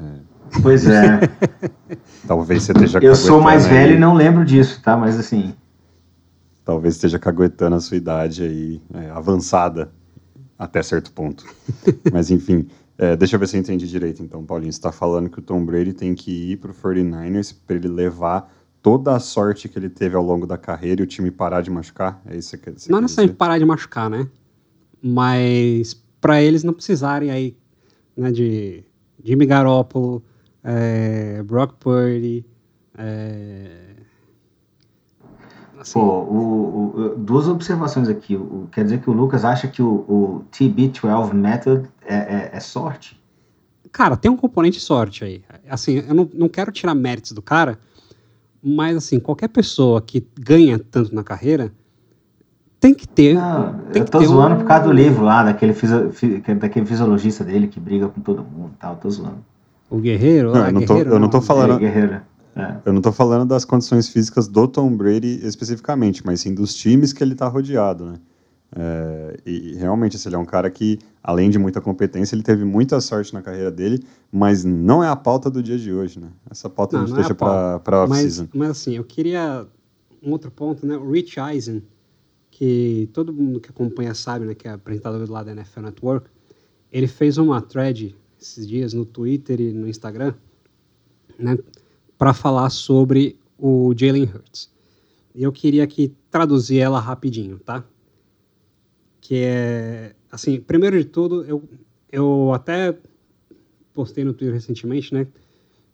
É. 0.00 0.60
Pois 0.62 0.86
é. 0.86 1.20
Talvez 2.26 2.62
você 2.62 2.72
esteja 2.72 2.98
Eu 3.00 3.14
sou 3.16 3.40
mais 3.40 3.64
aí... 3.64 3.70
velho 3.70 3.94
e 3.94 3.98
não 3.98 4.14
lembro 4.14 4.44
disso, 4.44 4.80
tá? 4.82 4.96
Mas 4.96 5.18
assim. 5.18 5.54
Talvez 6.64 6.94
esteja 6.94 7.18
caguetando 7.18 7.76
a 7.76 7.80
sua 7.80 7.96
idade 7.96 8.42
aí, 8.42 8.82
é, 8.94 9.10
avançada 9.10 9.90
até 10.58 10.82
certo 10.82 11.12
ponto. 11.12 11.44
Mas 12.12 12.30
enfim, 12.30 12.66
é, 12.98 13.14
deixa 13.16 13.36
eu 13.36 13.40
ver 13.40 13.46
se 13.46 13.56
eu 13.56 13.60
entendi 13.60 13.86
direito, 13.86 14.22
então, 14.22 14.44
Paulinho. 14.44 14.72
Você 14.72 14.78
está 14.78 14.90
falando 14.90 15.28
que 15.28 15.38
o 15.38 15.42
Tom 15.42 15.64
Brady 15.64 15.92
tem 15.92 16.14
que 16.14 16.52
ir 16.52 16.56
para 16.56 16.70
o 16.70 16.74
49ers 16.74 17.54
para 17.66 17.76
ele 17.76 17.88
levar 17.88 18.50
toda 18.82 19.14
a 19.14 19.20
sorte 19.20 19.68
que 19.68 19.78
ele 19.78 19.88
teve 19.88 20.16
ao 20.16 20.22
longo 20.22 20.46
da 20.46 20.56
carreira 20.56 21.02
e 21.02 21.04
o 21.04 21.06
time 21.06 21.30
parar 21.30 21.60
de 21.60 21.70
machucar? 21.70 22.20
É 22.26 22.36
isso 22.36 22.56
que 22.56 22.70
você 22.70 22.90
Não 22.90 23.00
necessariamente 23.00 23.36
parar 23.36 23.58
de 23.58 23.64
machucar, 23.64 24.08
né? 24.08 24.28
Mas 25.02 25.94
para 26.20 26.42
eles 26.42 26.64
não 26.64 26.72
precisarem 26.72 27.30
aí 27.30 27.56
né, 28.16 28.32
de 28.32 28.82
Jimmy 29.26 29.46
Garoppolo, 29.46 30.22
é, 30.62 31.42
Brock 31.42 31.74
Purdy, 31.78 32.46
é, 32.96 33.86
Assim. 35.86 35.92
Pô, 35.92 36.00
o, 36.00 36.92
o, 36.96 37.16
duas 37.16 37.46
observações 37.46 38.08
aqui. 38.08 38.34
O, 38.34 38.68
quer 38.72 38.84
dizer 38.84 39.00
que 39.00 39.08
o 39.08 39.12
Lucas 39.12 39.44
acha 39.44 39.68
que 39.68 39.80
o, 39.80 39.88
o 40.08 40.44
TB12 40.50 41.32
Method 41.32 41.88
é, 42.04 42.14
é, 42.14 42.50
é, 42.52 42.60
sorte? 42.60 43.20
Cara, 43.92 44.16
tem 44.16 44.30
um 44.30 44.36
componente 44.36 44.80
sorte 44.80 45.24
aí. 45.24 45.44
Assim, 45.68 46.04
eu 46.06 46.14
não, 46.14 46.28
não 46.34 46.48
quero 46.48 46.72
tirar 46.72 46.94
méritos 46.94 47.32
do 47.32 47.40
cara, 47.40 47.78
mas 48.62 48.96
assim, 48.96 49.20
qualquer 49.20 49.48
pessoa 49.48 50.02
que 50.02 50.26
ganha 50.38 50.78
tanto 50.78 51.14
na 51.14 51.22
carreira 51.22 51.72
tem 52.86 52.94
que 52.94 53.08
ter. 53.08 53.34
Não, 53.34 53.74
tem 53.92 54.02
eu 54.02 54.06
tô 54.06 54.22
zoando 54.24 54.54
um... 54.54 54.58
por 54.58 54.66
causa 54.66 54.84
do 54.84 54.92
livro 54.92 55.24
lá, 55.24 55.42
daquele, 55.42 55.72
fisio, 55.72 56.12
daquele 56.60 56.86
fisiologista 56.86 57.42
dele 57.42 57.66
que 57.66 57.80
briga 57.80 58.08
com 58.08 58.20
todo 58.20 58.44
mundo 58.44 58.72
e 58.74 58.78
tal. 58.78 58.92
Eu 58.92 58.98
tô 58.98 59.10
zoando. 59.10 59.44
O 59.90 59.98
guerreiro? 59.98 60.52
Não, 60.52 60.66
eu, 60.66 60.72
não 60.72 60.80
guerreiro, 60.80 61.10
tô, 61.10 61.16
eu 61.16 61.20
não 61.20 61.28
tô 61.28 61.40
falando. 61.40 61.74
É, 61.74 61.78
guerreiro. 61.78 62.20
É. 62.54 62.76
Eu 62.84 62.92
não 62.92 63.00
estou 63.00 63.12
falando 63.12 63.46
das 63.46 63.64
condições 63.64 64.08
físicas 64.08 64.48
do 64.48 64.66
Tom 64.66 64.96
Brady 64.96 65.40
especificamente, 65.46 66.24
mas 66.24 66.40
sim 66.40 66.54
dos 66.54 66.74
times 66.74 67.12
que 67.12 67.22
ele 67.22 67.32
está 67.32 67.48
rodeado, 67.48 68.06
né? 68.06 68.14
É, 68.74 69.36
e 69.46 69.74
realmente, 69.74 70.16
assim, 70.16 70.28
ele 70.28 70.36
é 70.36 70.38
um 70.38 70.44
cara 70.44 70.68
que, 70.70 70.98
além 71.22 71.50
de 71.50 71.58
muita 71.58 71.80
competência, 71.80 72.34
ele 72.34 72.42
teve 72.42 72.64
muita 72.64 73.00
sorte 73.00 73.32
na 73.32 73.42
carreira 73.42 73.70
dele, 73.70 74.02
mas 74.32 74.64
não 74.64 75.04
é 75.04 75.08
a 75.08 75.16
pauta 75.16 75.50
do 75.50 75.62
dia 75.62 75.78
de 75.78 75.92
hoje, 75.92 76.18
né? 76.18 76.28
Essa 76.50 76.68
pauta 76.68 76.96
não, 76.96 77.04
a 77.04 77.06
gente 77.06 77.14
deixa 77.14 77.32
é 77.32 77.34
para 77.34 78.04
off-season. 78.04 78.48
Mas, 78.52 78.68
mas, 78.68 78.70
assim, 78.70 78.96
eu 78.96 79.04
queria 79.04 79.66
um 80.22 80.32
outro 80.32 80.50
ponto, 80.50 80.86
né? 80.86 80.96
O 80.96 81.10
Rich 81.10 81.38
Eisen, 81.38 81.82
que 82.56 83.10
todo 83.12 83.34
mundo 83.34 83.60
que 83.60 83.68
acompanha 83.68 84.14
sabe, 84.14 84.46
né? 84.46 84.54
Que 84.54 84.66
é 84.66 84.70
apresentador 84.70 85.26
do 85.26 85.30
lado 85.30 85.44
da 85.44 85.52
NFL 85.52 85.80
Network, 85.80 86.30
ele 86.90 87.06
fez 87.06 87.36
uma 87.36 87.60
thread 87.60 88.16
esses 88.40 88.66
dias 88.66 88.94
no 88.94 89.04
Twitter 89.04 89.60
e 89.60 89.74
no 89.74 89.86
Instagram, 89.86 90.32
né, 91.38 91.58
para 92.16 92.32
falar 92.32 92.70
sobre 92.70 93.38
o 93.58 93.92
Jalen 93.94 94.24
Hurts. 94.24 94.70
Eu 95.34 95.52
queria 95.52 95.84
aqui 95.84 96.14
traduzir 96.30 96.78
ela 96.78 96.98
rapidinho, 96.98 97.58
tá? 97.58 97.84
Que 99.20 99.42
é, 99.44 100.14
assim, 100.32 100.58
primeiro 100.58 100.98
de 100.98 101.04
tudo, 101.04 101.44
eu, 101.44 101.62
eu 102.10 102.54
até 102.54 102.98
postei 103.92 104.24
no 104.24 104.32
Twitter 104.32 104.54
recentemente, 104.54 105.12
né, 105.12 105.26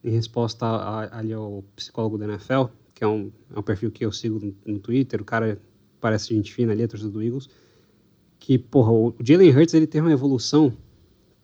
em 0.04 0.10
resposta 0.10 0.64
ali 1.10 1.32
ao 1.32 1.64
psicólogo 1.74 2.18
da 2.18 2.26
NFL, 2.26 2.66
que 2.94 3.02
é 3.02 3.08
um, 3.08 3.32
é 3.52 3.58
um 3.58 3.62
perfil 3.62 3.90
que 3.90 4.06
eu 4.06 4.12
sigo 4.12 4.38
no, 4.38 4.54
no 4.64 4.78
Twitter, 4.78 5.20
o 5.20 5.24
cara 5.24 5.60
parece 6.02 6.34
gente 6.34 6.52
fina 6.52 6.72
ali, 6.72 6.82
a 6.82 6.88
torcida 6.88 7.10
do 7.10 7.22
Eagles, 7.22 7.48
que, 8.40 8.58
porra, 8.58 8.90
o 8.90 9.14
Jalen 9.22 9.56
Hurts, 9.56 9.72
ele 9.72 9.86
tem 9.86 10.00
uma 10.00 10.12
evolução 10.12 10.76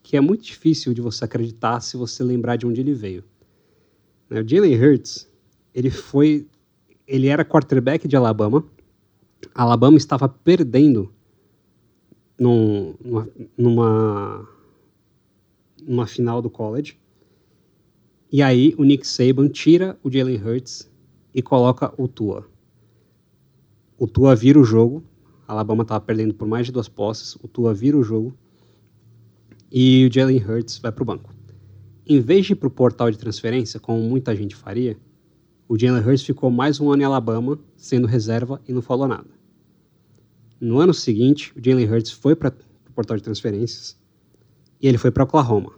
que 0.02 0.16
é 0.16 0.20
muito 0.20 0.42
difícil 0.42 0.92
de 0.92 1.00
você 1.00 1.24
acreditar 1.24 1.80
se 1.80 1.96
você 1.96 2.24
lembrar 2.24 2.56
de 2.56 2.66
onde 2.66 2.80
ele 2.80 2.92
veio. 2.92 3.22
O 4.28 4.46
Jalen 4.46 4.74
Hurts, 4.74 5.30
ele 5.72 5.90
foi, 5.90 6.48
ele 7.06 7.28
era 7.28 7.44
quarterback 7.44 8.08
de 8.08 8.16
Alabama, 8.16 8.64
Alabama 9.54 9.96
estava 9.96 10.28
perdendo 10.28 11.12
num, 12.36 12.94
numa, 13.00 13.28
numa, 13.56 14.48
numa 15.86 16.06
final 16.06 16.42
do 16.42 16.50
college, 16.50 16.98
e 18.30 18.42
aí 18.42 18.74
o 18.76 18.82
Nick 18.82 19.06
Saban 19.06 19.48
tira 19.48 19.96
o 20.02 20.10
Jalen 20.10 20.36
Hurts 20.36 20.90
e 21.32 21.40
coloca 21.40 21.94
o 21.96 22.08
Tua. 22.08 22.44
O 23.98 24.06
Tua 24.06 24.32
vira 24.36 24.60
o 24.60 24.64
jogo, 24.64 25.02
Alabama 25.46 25.82
estava 25.82 26.00
perdendo 26.00 26.32
por 26.32 26.46
mais 26.46 26.66
de 26.66 26.72
duas 26.72 26.88
posses, 26.88 27.34
o 27.42 27.48
Tua 27.48 27.74
vira 27.74 27.98
o 27.98 28.02
jogo 28.04 28.32
e 29.72 30.06
o 30.06 30.12
Jalen 30.12 30.38
Hurts 30.38 30.78
vai 30.78 30.92
para 30.92 31.02
o 31.02 31.06
banco. 31.06 31.34
Em 32.06 32.20
vez 32.20 32.46
de 32.46 32.52
ir 32.52 32.56
para 32.56 32.68
o 32.68 32.70
portal 32.70 33.10
de 33.10 33.18
transferência, 33.18 33.80
como 33.80 34.00
muita 34.00 34.36
gente 34.36 34.54
faria, 34.54 34.96
o 35.68 35.76
Jalen 35.76 36.00
Hurts 36.00 36.22
ficou 36.22 36.48
mais 36.48 36.78
um 36.78 36.92
ano 36.92 37.02
em 37.02 37.04
Alabama, 37.04 37.58
sendo 37.76 38.06
reserva 38.06 38.62
e 38.68 38.72
não 38.72 38.80
falou 38.80 39.08
nada. 39.08 39.26
No 40.60 40.78
ano 40.78 40.94
seguinte, 40.94 41.52
o 41.56 41.60
Jalen 41.60 41.90
Hurts 41.90 42.12
foi 42.12 42.36
para 42.36 42.54
o 42.88 42.92
portal 42.92 43.16
de 43.16 43.24
transferências 43.24 43.98
e 44.80 44.86
ele 44.86 44.96
foi 44.96 45.10
para 45.10 45.24
Oklahoma. 45.24 45.72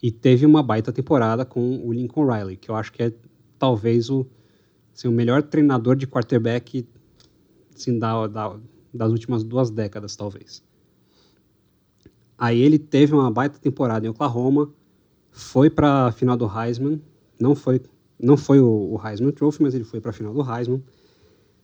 E 0.00 0.12
teve 0.12 0.46
uma 0.46 0.62
baita 0.62 0.92
temporada 0.92 1.44
com 1.44 1.84
o 1.84 1.92
Lincoln 1.92 2.32
Riley, 2.32 2.56
que 2.56 2.70
eu 2.70 2.76
acho 2.76 2.92
que 2.92 3.02
é 3.02 3.12
talvez 3.58 4.08
o, 4.08 4.24
assim, 4.94 5.08
o 5.08 5.12
melhor 5.12 5.42
treinador 5.42 5.96
de 5.96 6.06
quarterback 6.06 6.86
assim, 7.74 7.98
da, 7.98 8.26
da, 8.26 8.56
das 8.92 9.10
últimas 9.10 9.42
duas 9.42 9.70
décadas, 9.70 10.16
talvez. 10.16 10.62
Aí 12.36 12.60
ele 12.60 12.78
teve 12.78 13.14
uma 13.14 13.30
baita 13.30 13.58
temporada 13.58 14.06
em 14.06 14.10
Oklahoma, 14.10 14.72
foi 15.30 15.70
para 15.70 16.06
a 16.06 16.12
final 16.12 16.36
do 16.36 16.46
Heisman, 16.46 17.00
não 17.40 17.54
foi, 17.54 17.80
não 18.18 18.36
foi 18.36 18.60
o, 18.60 18.94
o 18.94 19.00
Heisman 19.04 19.32
Trophy, 19.32 19.62
mas 19.62 19.74
ele 19.74 19.84
foi 19.84 20.00
para 20.00 20.10
a 20.10 20.14
final 20.14 20.32
do 20.34 20.42
Heisman. 20.42 20.82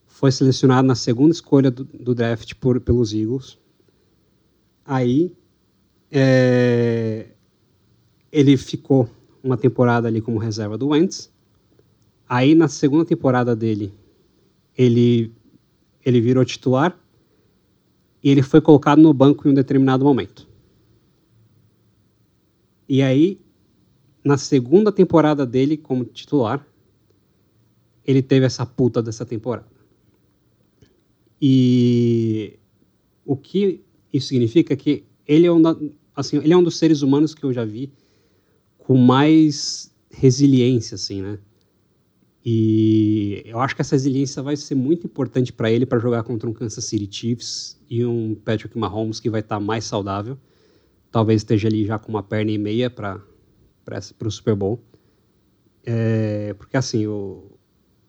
Foi 0.06 0.32
selecionado 0.32 0.88
na 0.88 0.94
segunda 0.94 1.32
escolha 1.32 1.70
do, 1.70 1.84
do 1.84 2.14
draft 2.14 2.54
por, 2.54 2.80
pelos 2.80 3.12
Eagles. 3.12 3.58
Aí 4.84 5.32
é, 6.10 7.26
ele 8.32 8.56
ficou 8.56 9.08
uma 9.42 9.56
temporada 9.56 10.08
ali 10.08 10.20
como 10.20 10.38
reserva 10.38 10.78
do 10.78 10.88
Wentz. 10.88 11.30
Aí 12.28 12.54
na 12.54 12.68
segunda 12.68 13.04
temporada 13.04 13.56
dele, 13.56 13.92
ele 14.76 15.32
ele 16.04 16.20
virou 16.20 16.44
titular 16.44 16.98
e 18.22 18.30
ele 18.30 18.42
foi 18.42 18.60
colocado 18.60 19.00
no 19.00 19.12
banco 19.12 19.46
em 19.46 19.50
um 19.50 19.54
determinado 19.54 20.04
momento. 20.04 20.48
E 22.88 23.02
aí, 23.02 23.38
na 24.24 24.38
segunda 24.38 24.90
temporada 24.90 25.44
dele 25.44 25.76
como 25.76 26.04
titular, 26.04 26.66
ele 28.04 28.22
teve 28.22 28.46
essa 28.46 28.64
puta 28.64 29.02
dessa 29.02 29.26
temporada. 29.26 29.68
E 31.40 32.58
o 33.24 33.36
que 33.36 33.84
isso 34.12 34.28
significa 34.28 34.72
é 34.72 34.76
que 34.76 35.04
ele 35.26 35.46
é 35.46 35.52
um, 35.52 35.60
da, 35.60 35.76
assim, 36.16 36.38
ele 36.38 36.52
é 36.52 36.56
um 36.56 36.62
dos 36.62 36.78
seres 36.78 37.02
humanos 37.02 37.34
que 37.34 37.44
eu 37.44 37.52
já 37.52 37.64
vi 37.64 37.92
com 38.78 38.96
mais 38.96 39.94
resiliência, 40.10 40.94
assim, 40.94 41.20
né? 41.20 41.38
E 42.44 43.42
eu 43.44 43.58
acho 43.60 43.74
que 43.74 43.82
essa 43.82 43.94
resiliência 43.94 44.42
vai 44.42 44.56
ser 44.56 44.74
muito 44.74 45.06
importante 45.06 45.52
para 45.52 45.70
ele 45.70 45.84
para 45.84 45.98
jogar 45.98 46.22
contra 46.22 46.48
um 46.48 46.52
Kansas 46.52 46.84
City 46.84 47.08
Chiefs 47.10 47.78
e 47.90 48.04
um 48.04 48.34
Patrick 48.34 48.76
Mahomes 48.78 49.20
que 49.20 49.28
vai 49.28 49.40
estar 49.40 49.56
tá 49.56 49.60
mais 49.60 49.84
saudável. 49.84 50.38
Talvez 51.10 51.40
esteja 51.40 51.68
ali 51.68 51.84
já 51.84 51.98
com 51.98 52.10
uma 52.10 52.22
perna 52.22 52.50
e 52.50 52.58
meia 52.58 52.88
para 52.88 53.20
o 54.24 54.30
Super 54.30 54.54
Bowl. 54.54 54.80
É, 55.84 56.54
porque 56.54 56.76
assim, 56.76 57.06
o, 57.06 57.50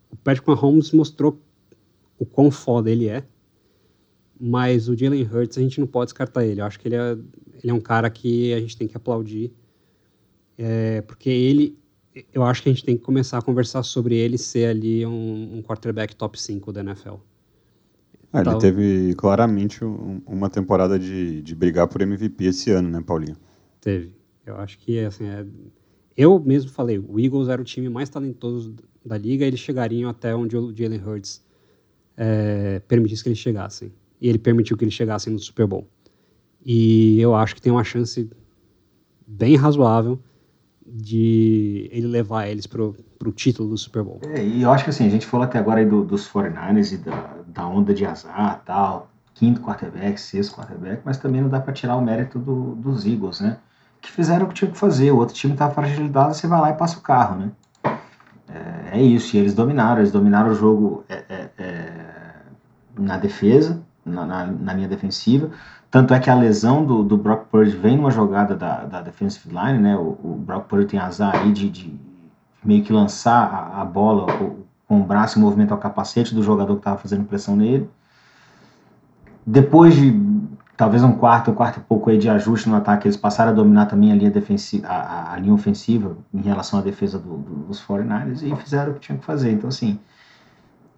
o 0.10 0.16
Patrick 0.18 0.48
Mahomes 0.48 0.92
mostrou 0.92 1.42
o 2.18 2.26
quão 2.26 2.52
foda 2.52 2.92
ele 2.92 3.08
é, 3.08 3.24
mas 4.40 4.90
o 4.90 4.98
Jalen 4.98 5.24
Hurts 5.24 5.58
a 5.58 5.62
gente 5.62 5.80
não 5.80 5.88
pode 5.88 6.10
descartar 6.10 6.46
ele. 6.46 6.62
Eu 6.62 6.66
acho 6.66 6.80
que 6.80 6.88
ele 6.88 6.96
é, 6.96 7.12
ele 7.64 7.72
é 7.72 7.74
um 7.74 7.80
cara 7.80 8.10
que 8.10 8.54
a 8.54 8.60
gente 8.60 8.78
tem 8.78 8.88
que 8.88 8.98
aplaudir, 8.98 9.54
é, 10.58 11.02
porque 11.02 11.30
ele 11.30 11.80
eu 12.34 12.44
acho 12.44 12.64
que 12.64 12.70
a 12.70 12.74
gente 12.74 12.84
tem 12.84 12.98
que 12.98 13.04
começar 13.04 13.38
a 13.38 13.42
conversar 13.42 13.84
sobre 13.84 14.16
ele 14.16 14.38
ser 14.38 14.66
ali 14.68 15.06
um, 15.06 15.58
um 15.58 15.62
quarterback 15.62 16.16
top 16.16 16.40
5 16.40 16.72
da 16.72 16.82
NFL. 16.82 17.16
Ah, 18.32 18.42
ele 18.42 18.58
teve 18.60 19.16
claramente 19.16 19.84
um, 19.84 20.22
uma 20.26 20.50
temporada 20.50 21.00
de, 21.00 21.42
de 21.42 21.56
brigar 21.56 21.88
por 21.88 22.02
MVP 22.02 22.46
esse 22.46 22.72
ano, 22.72 22.90
né, 22.90 23.02
Paulinho? 23.02 23.36
Teve. 23.82 24.14
Eu 24.46 24.56
acho 24.58 24.78
que, 24.80 25.00
assim, 25.00 25.26
é... 25.26 25.46
eu 26.16 26.40
mesmo 26.40 26.70
falei, 26.70 27.00
o 27.00 27.20
Eagles 27.20 27.48
era 27.48 27.62
o 27.62 27.66
time 27.66 27.90
mais 27.90 28.10
talentoso 28.10 28.76
da 29.04 29.18
liga, 29.18 29.46
eles 29.46 29.60
chegariam 29.60 30.10
até 30.10 30.36
onde 30.36 30.56
o 30.56 30.76
Jalen 30.76 31.02
Hurts 31.04 31.44
é, 32.18 32.80
permitisse 32.88 33.24
que 33.24 33.30
eles 33.30 33.40
chegassem. 33.40 33.92
E 34.22 34.28
ele 34.28 34.38
permitiu 34.38 34.78
que 34.78 34.84
eles 34.84 34.94
chegassem 34.94 35.32
no 35.32 35.40
Super 35.40 35.66
Bowl. 35.66 35.88
E 36.64 37.20
eu 37.20 37.34
acho 37.34 37.56
que 37.56 37.62
tem 37.62 37.72
uma 37.72 37.84
chance 37.84 38.30
bem 39.26 39.56
razoável 39.56 40.20
de 40.92 41.90
ele 41.92 42.08
levar 42.08 42.48
eles 42.48 42.66
pro, 42.66 42.96
pro 43.18 43.32
título 43.32 43.70
do 43.70 43.78
Super 43.78 44.04
Bowl. 44.04 44.20
É, 44.24 44.44
e 44.44 44.62
eu 44.62 44.72
acho 44.72 44.84
que 44.84 44.90
assim, 44.90 45.06
a 45.06 45.10
gente 45.10 45.26
falou 45.26 45.46
até 45.46 45.60
agora 45.60 45.80
aí 45.80 45.86
do, 45.86 46.04
dos 46.04 46.28
49ers 46.30 46.94
e 46.94 46.98
da, 46.98 47.36
da 47.48 47.68
onda 47.68 47.94
de 47.94 48.06
azar 48.06 48.62
tal, 48.66 49.10
quinto 49.34 49.62
quarterback, 49.62 50.20
sexto 50.20 50.56
quarterback, 50.56 51.02
mas 51.06 51.18
também 51.18 51.42
não 51.42 51.50
dá 51.50 51.60
para 51.60 51.74
tirar 51.74 51.96
o 51.96 52.02
mérito 52.02 52.40
do, 52.40 52.76
dos 52.76 53.06
Eagles, 53.06 53.40
né? 53.42 53.58
Que 54.02 54.12
fizeram 54.12 54.46
o 54.46 54.50
que 54.50 54.56
tinha 54.56 54.72
que 54.72 54.78
fazer, 54.78 55.12
o 55.12 55.18
outro 55.18 55.36
time 55.36 55.56
tá 55.56 55.70
fragilizado, 55.70 56.34
você 56.34 56.48
vai 56.48 56.60
lá 56.60 56.70
e 56.72 56.74
passa 56.74 56.98
o 56.98 57.02
carro, 57.02 57.40
né? 57.40 57.52
É, 58.48 59.00
é 59.00 59.02
isso, 59.02 59.36
e 59.36 59.40
eles 59.40 59.54
dominaram, 59.54 60.00
eles 60.00 60.12
dominaram 60.12 60.52
o 60.52 60.56
jogo 60.56 61.04
é, 61.08 61.24
é, 61.30 61.50
é 61.58 62.10
na 62.98 63.18
defesa, 63.18 63.82
na, 64.06 64.26
na, 64.26 64.46
na 64.46 64.74
linha 64.74 64.88
defensiva, 64.88 65.52
tanto 65.92 66.14
é 66.14 66.20
que 66.20 66.30
a 66.30 66.36
lesão 66.36 66.86
do, 66.86 67.04
do 67.04 67.18
Brock 67.18 67.48
Purdy 67.48 67.72
vem 67.72 67.98
numa 67.98 68.12
jogada 68.12 68.56
da, 68.56 68.86
da 68.86 69.02
defensive 69.02 69.50
line, 69.50 69.80
né? 69.80 69.96
O, 69.96 70.18
o 70.24 70.44
Brock 70.46 70.68
Purdy 70.68 70.86
tem 70.86 71.00
azar 71.00 71.36
aí 71.36 71.52
de, 71.52 71.70
de 71.70 72.00
meio 72.64 72.84
que 72.84 72.94
lançar 72.94 73.52
a, 73.54 73.82
a 73.82 73.86
bola 73.86 74.28
com 74.88 75.02
o 75.02 75.04
braço 75.04 75.38
em 75.38 75.42
movimento 75.42 75.72
ao 75.72 75.78
capacete 75.78 76.34
do 76.34 76.44
jogador 76.44 76.74
que 76.74 76.82
estava 76.82 76.98
fazendo 76.98 77.26
pressão 77.26 77.56
nele. 77.56 77.90
Depois 79.46 79.96
de 79.96 80.12
talvez 80.76 81.04
um 81.04 81.12
quarto, 81.12 81.52
um 81.52 81.54
quarto 81.54 81.80
e 81.80 81.84
pouco 81.84 82.10
aí 82.10 82.18
de 82.18 82.30
ajuste 82.30 82.70
no 82.70 82.76
ataque, 82.76 83.08
eles 83.08 83.18
passaram 83.18 83.52
a 83.52 83.54
dominar 83.54 83.88
também 83.88 84.12
a 84.12 84.16
linha, 84.16 84.32
defensiva, 84.32 84.88
a, 84.88 85.34
a 85.34 85.38
linha 85.38 85.54
ofensiva 85.54 86.18
em 86.34 86.42
relação 86.42 86.80
à 86.80 86.82
defesa 86.82 87.20
do, 87.20 87.38
do, 87.38 87.56
dos 87.68 87.86
49ers 87.86 88.42
e 88.44 88.56
fizeram 88.56 88.92
o 88.92 88.96
que 88.96 89.02
tinham 89.02 89.20
que 89.20 89.26
fazer. 89.26 89.52
Então, 89.52 89.68
assim, 89.68 90.00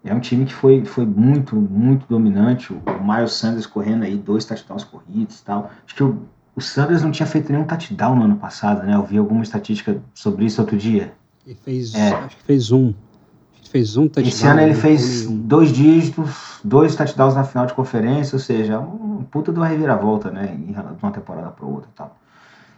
é 0.03 0.13
um 0.13 0.19
time 0.19 0.45
que 0.45 0.53
foi, 0.53 0.83
foi 0.83 1.05
muito, 1.05 1.55
muito 1.55 2.07
dominante. 2.07 2.73
O 2.73 2.81
Miles 3.03 3.33
Sanders 3.33 3.67
correndo 3.67 4.03
aí, 4.03 4.17
dois 4.17 4.45
touchdowns 4.45 4.83
corridos 4.83 5.39
e 5.39 5.43
tal. 5.43 5.69
Acho 5.85 5.95
que 5.95 6.03
o, 6.03 6.23
o 6.55 6.61
Sanders 6.61 7.03
não 7.03 7.11
tinha 7.11 7.27
feito 7.27 7.51
nenhum 7.51 7.65
touchdown 7.65 8.15
no 8.15 8.23
ano 8.23 8.35
passado, 8.37 8.85
né? 8.85 8.95
Eu 8.95 9.03
vi 9.03 9.17
alguma 9.17 9.43
estatística 9.43 10.01
sobre 10.13 10.45
isso 10.45 10.59
outro 10.59 10.75
dia. 10.75 11.13
Ele 11.45 11.55
fez, 11.55 11.93
é. 11.93 12.13
acho 12.13 12.37
que 12.37 12.43
fez 12.43 12.71
um. 12.71 12.93
Fez 13.69 13.95
um 13.95 14.07
touchdown. 14.07 14.27
Esse 14.27 14.47
ano 14.47 14.61
ele 14.61 14.73
fez 14.73 15.27
dois 15.27 15.71
dígitos, 15.71 16.59
dois 16.63 16.95
touchdowns 16.95 17.35
na 17.35 17.43
final 17.43 17.67
de 17.67 17.73
conferência, 17.73 18.35
ou 18.35 18.39
seja, 18.39 18.79
um 18.79 19.23
puta 19.23 19.51
de 19.53 19.59
uma 19.59 19.67
reviravolta, 19.67 20.31
né? 20.31 20.47
De 20.47 21.03
uma 21.03 21.11
temporada 21.11 21.51
para 21.51 21.65
outra 21.65 21.89
e 21.89 21.95
tal. 21.95 22.17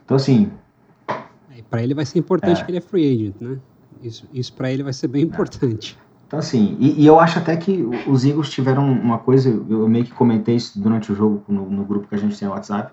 Então, 0.04 0.18
assim. 0.18 0.52
É, 1.58 1.62
para 1.70 1.82
ele 1.82 1.94
vai 1.94 2.06
ser 2.06 2.20
importante 2.20 2.62
é. 2.62 2.66
que 2.66 2.70
ele 2.70 2.78
é 2.80 2.82
free 2.82 3.14
agent, 3.14 3.36
né? 3.40 3.58
Isso, 4.02 4.28
isso 4.34 4.52
para 4.54 4.70
ele 4.72 4.84
vai 4.84 4.92
ser 4.92 5.08
bem 5.08 5.22
é. 5.22 5.26
importante. 5.26 5.98
Então, 6.28 6.40
assim, 6.40 6.76
e, 6.80 7.04
e, 7.04 7.06
eu 7.06 7.20
acho 7.20 7.38
até 7.38 7.56
que 7.56 7.84
os 8.08 8.26
Eagles 8.26 8.50
tiveram 8.50 8.92
uma 8.92 9.20
coisa, 9.20 9.50
eu 9.50 9.88
meio 9.88 10.04
que 10.04 10.12
comentei 10.12 10.56
isso 10.56 10.80
durante 10.82 11.12
o 11.12 11.16
jogo 11.16 11.44
no, 11.48 11.70
no 11.70 11.86
grupo 11.86 12.08
que 12.08 12.16
a 12.16 12.18
gente 12.18 12.38
tem 12.38 12.48
no 12.48 12.54
WhatsApp. 12.54 12.92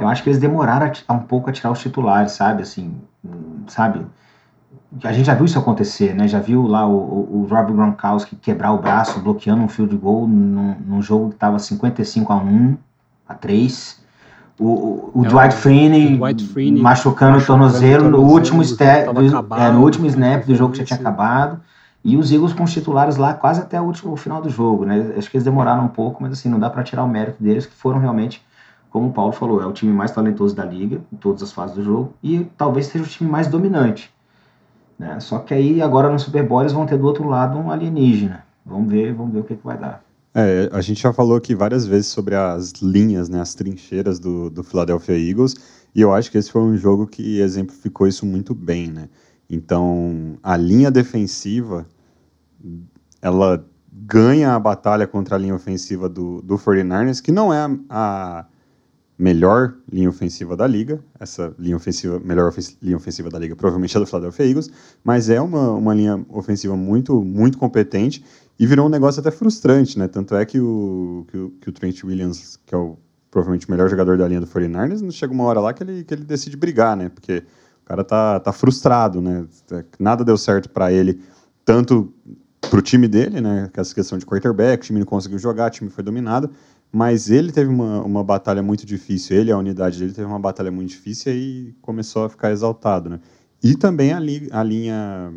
Eu 0.00 0.08
acho 0.08 0.22
que 0.22 0.30
eles 0.30 0.40
demoraram 0.40 0.90
a, 1.06 1.12
um 1.12 1.20
pouco 1.20 1.50
a 1.50 1.52
tirar 1.52 1.70
os 1.70 1.78
titulares, 1.78 2.32
sabe? 2.32 2.62
Assim, 2.62 2.96
sabe? 3.68 4.04
A 5.04 5.12
gente 5.12 5.26
já 5.26 5.34
viu 5.34 5.44
isso 5.44 5.58
acontecer, 5.58 6.14
né? 6.14 6.26
Já 6.26 6.40
viu 6.40 6.66
lá 6.66 6.86
o, 6.86 6.92
o, 6.92 7.40
o 7.42 7.46
Rob 7.46 7.72
Gronkowski 7.72 8.36
quebrar 8.36 8.72
o 8.72 8.78
braço 8.78 9.20
bloqueando 9.20 9.62
um 9.62 9.68
field 9.68 9.94
goal 9.96 10.26
num, 10.26 10.76
num 10.86 11.02
jogo 11.02 11.28
que 11.28 11.34
estava 11.34 11.58
55 11.58 12.32
a 12.32 12.36
1, 12.36 12.76
a 13.28 13.34
3. 13.34 14.02
o, 14.58 15.10
o, 15.14 15.24
é, 15.24 15.28
Dwight 15.28 15.54
Freeney 15.54 16.18
machucando 16.80 17.38
o 17.38 17.44
tornozelo 17.44 18.10
no 18.10 18.20
último, 18.20 18.64
step, 18.64 19.12
do, 19.12 19.54
é, 19.56 19.70
no 19.70 19.82
último 19.82 20.06
snap 20.06 20.44
do 20.46 20.54
jogo 20.54 20.72
que 20.72 20.78
já 20.78 20.84
tinha 20.84 20.98
acabado. 20.98 21.60
E 22.04 22.16
os 22.16 22.32
Eagles 22.32 22.52
com 22.52 22.64
os 22.64 22.72
titulares 22.72 23.16
lá 23.16 23.32
quase 23.32 23.60
até 23.60 23.80
o 23.80 23.84
último 23.84 24.16
final 24.16 24.42
do 24.42 24.50
jogo, 24.50 24.84
né? 24.84 25.14
Acho 25.16 25.30
que 25.30 25.36
eles 25.36 25.44
demoraram 25.44 25.84
um 25.84 25.88
pouco, 25.88 26.22
mas 26.22 26.32
assim, 26.32 26.48
não 26.48 26.58
dá 26.58 26.68
para 26.68 26.82
tirar 26.82 27.04
o 27.04 27.08
mérito 27.08 27.42
deles, 27.42 27.64
que 27.64 27.74
foram 27.74 28.00
realmente, 28.00 28.44
como 28.90 29.08
o 29.08 29.12
Paulo 29.12 29.32
falou, 29.32 29.62
é 29.62 29.66
o 29.66 29.72
time 29.72 29.92
mais 29.92 30.10
talentoso 30.10 30.54
da 30.54 30.64
liga, 30.64 31.00
em 31.12 31.16
todas 31.16 31.42
as 31.42 31.52
fases 31.52 31.76
do 31.76 31.82
jogo, 31.82 32.12
e 32.22 32.44
talvez 32.56 32.86
seja 32.86 33.04
o 33.04 33.08
time 33.08 33.30
mais 33.30 33.46
dominante. 33.46 34.12
Né? 34.98 35.20
Só 35.20 35.38
que 35.38 35.54
aí 35.54 35.80
agora 35.80 36.10
no 36.10 36.18
Super 36.18 36.46
Bowl 36.46 36.60
eles 36.60 36.72
vão 36.72 36.86
ter 36.86 36.98
do 36.98 37.06
outro 37.06 37.28
lado 37.28 37.56
um 37.56 37.70
alienígena. 37.70 38.44
Vamos 38.66 38.90
ver, 38.90 39.12
vamos 39.14 39.32
ver 39.32 39.40
o 39.40 39.44
que, 39.44 39.56
que 39.56 39.64
vai 39.64 39.78
dar. 39.78 40.02
É, 40.34 40.70
a 40.72 40.80
gente 40.80 41.02
já 41.02 41.12
falou 41.12 41.36
aqui 41.36 41.54
várias 41.54 41.86
vezes 41.86 42.06
sobre 42.06 42.34
as 42.34 42.72
linhas, 42.80 43.28
né, 43.28 43.40
as 43.40 43.54
trincheiras 43.54 44.18
do, 44.18 44.48
do 44.48 44.64
Philadelphia 44.64 45.18
Eagles, 45.18 45.54
e 45.94 46.00
eu 46.00 46.12
acho 46.12 46.30
que 46.30 46.38
esse 46.38 46.50
foi 46.50 46.62
um 46.62 46.76
jogo 46.76 47.06
que 47.06 47.38
exemplificou 47.38 48.08
isso 48.08 48.24
muito 48.24 48.54
bem, 48.54 48.88
né? 48.88 49.08
Então, 49.50 50.38
a 50.42 50.56
linha 50.56 50.90
defensiva, 50.90 51.86
ela 53.20 53.64
ganha 53.92 54.54
a 54.54 54.58
batalha 54.58 55.06
contra 55.06 55.36
a 55.36 55.38
linha 55.38 55.54
ofensiva 55.54 56.08
do, 56.08 56.40
do 56.42 56.56
49ers, 56.56 57.20
que 57.20 57.30
não 57.30 57.52
é 57.52 57.58
a, 57.58 57.70
a 57.88 58.46
melhor 59.18 59.74
linha 59.90 60.08
ofensiva 60.08 60.56
da 60.56 60.66
liga, 60.66 61.02
essa 61.20 61.54
linha 61.58 61.76
ofensiva, 61.76 62.18
melhor 62.18 62.52
linha 62.80 62.96
ofensiva 62.96 63.28
da 63.28 63.38
liga 63.38 63.54
provavelmente 63.54 63.96
é 63.96 64.00
do 64.00 64.06
Philadelphia 64.06 64.46
Eagles, 64.46 64.70
mas 65.04 65.28
é 65.28 65.40
uma, 65.40 65.72
uma 65.72 65.94
linha 65.94 66.24
ofensiva 66.30 66.76
muito, 66.76 67.22
muito 67.22 67.58
competente 67.58 68.24
e 68.58 68.66
virou 68.66 68.86
um 68.86 68.90
negócio 68.90 69.20
até 69.20 69.30
frustrante, 69.30 69.98
né? 69.98 70.08
Tanto 70.08 70.34
é 70.34 70.44
que 70.44 70.58
o, 70.58 71.26
que 71.28 71.36
o, 71.36 71.50
que 71.60 71.68
o 71.68 71.72
Trent 71.72 72.02
Williams, 72.02 72.58
que 72.64 72.74
é 72.74 72.78
o 72.78 72.96
provavelmente 73.30 73.66
o 73.66 73.70
melhor 73.70 73.88
jogador 73.88 74.18
da 74.18 74.28
linha 74.28 74.40
do 74.40 74.46
49ers, 74.46 75.10
chega 75.10 75.32
uma 75.32 75.44
hora 75.44 75.58
lá 75.58 75.72
que 75.72 75.82
ele, 75.82 76.04
que 76.04 76.12
ele 76.12 76.22
decide 76.22 76.54
brigar, 76.54 76.94
né? 76.96 77.08
Porque 77.08 77.42
o 77.82 77.84
cara 77.86 78.04
tá, 78.04 78.38
tá 78.38 78.52
frustrado, 78.52 79.22
né? 79.22 79.46
Nada 79.98 80.22
deu 80.22 80.36
certo 80.36 80.68
para 80.68 80.92
ele, 80.92 81.22
tanto 81.64 82.12
para 82.68 82.78
o 82.78 82.82
time 82.82 83.06
dele, 83.08 83.40
né? 83.40 83.68
Que 83.72 83.80
essa 83.80 83.94
questão 83.94 84.18
de 84.18 84.26
quarterback, 84.26 84.82
o 84.82 84.86
time 84.86 84.98
não 85.00 85.06
conseguiu 85.06 85.38
jogar, 85.38 85.68
o 85.68 85.70
time 85.70 85.90
foi 85.90 86.02
dominado, 86.02 86.50
mas 86.90 87.30
ele 87.30 87.52
teve 87.52 87.70
uma, 87.70 88.02
uma 88.02 88.24
batalha 88.24 88.62
muito 88.62 88.86
difícil, 88.86 89.36
ele, 89.36 89.52
a 89.52 89.58
unidade 89.58 89.98
dele, 89.98 90.12
teve 90.12 90.26
uma 90.26 90.38
batalha 90.38 90.70
muito 90.70 90.90
difícil 90.90 91.32
e 91.32 91.74
começou 91.80 92.24
a 92.24 92.28
ficar 92.28 92.50
exaltado, 92.50 93.10
né? 93.10 93.20
E 93.62 93.76
também 93.76 94.12
a, 94.12 94.18
li, 94.18 94.48
a 94.50 94.62
linha 94.62 95.32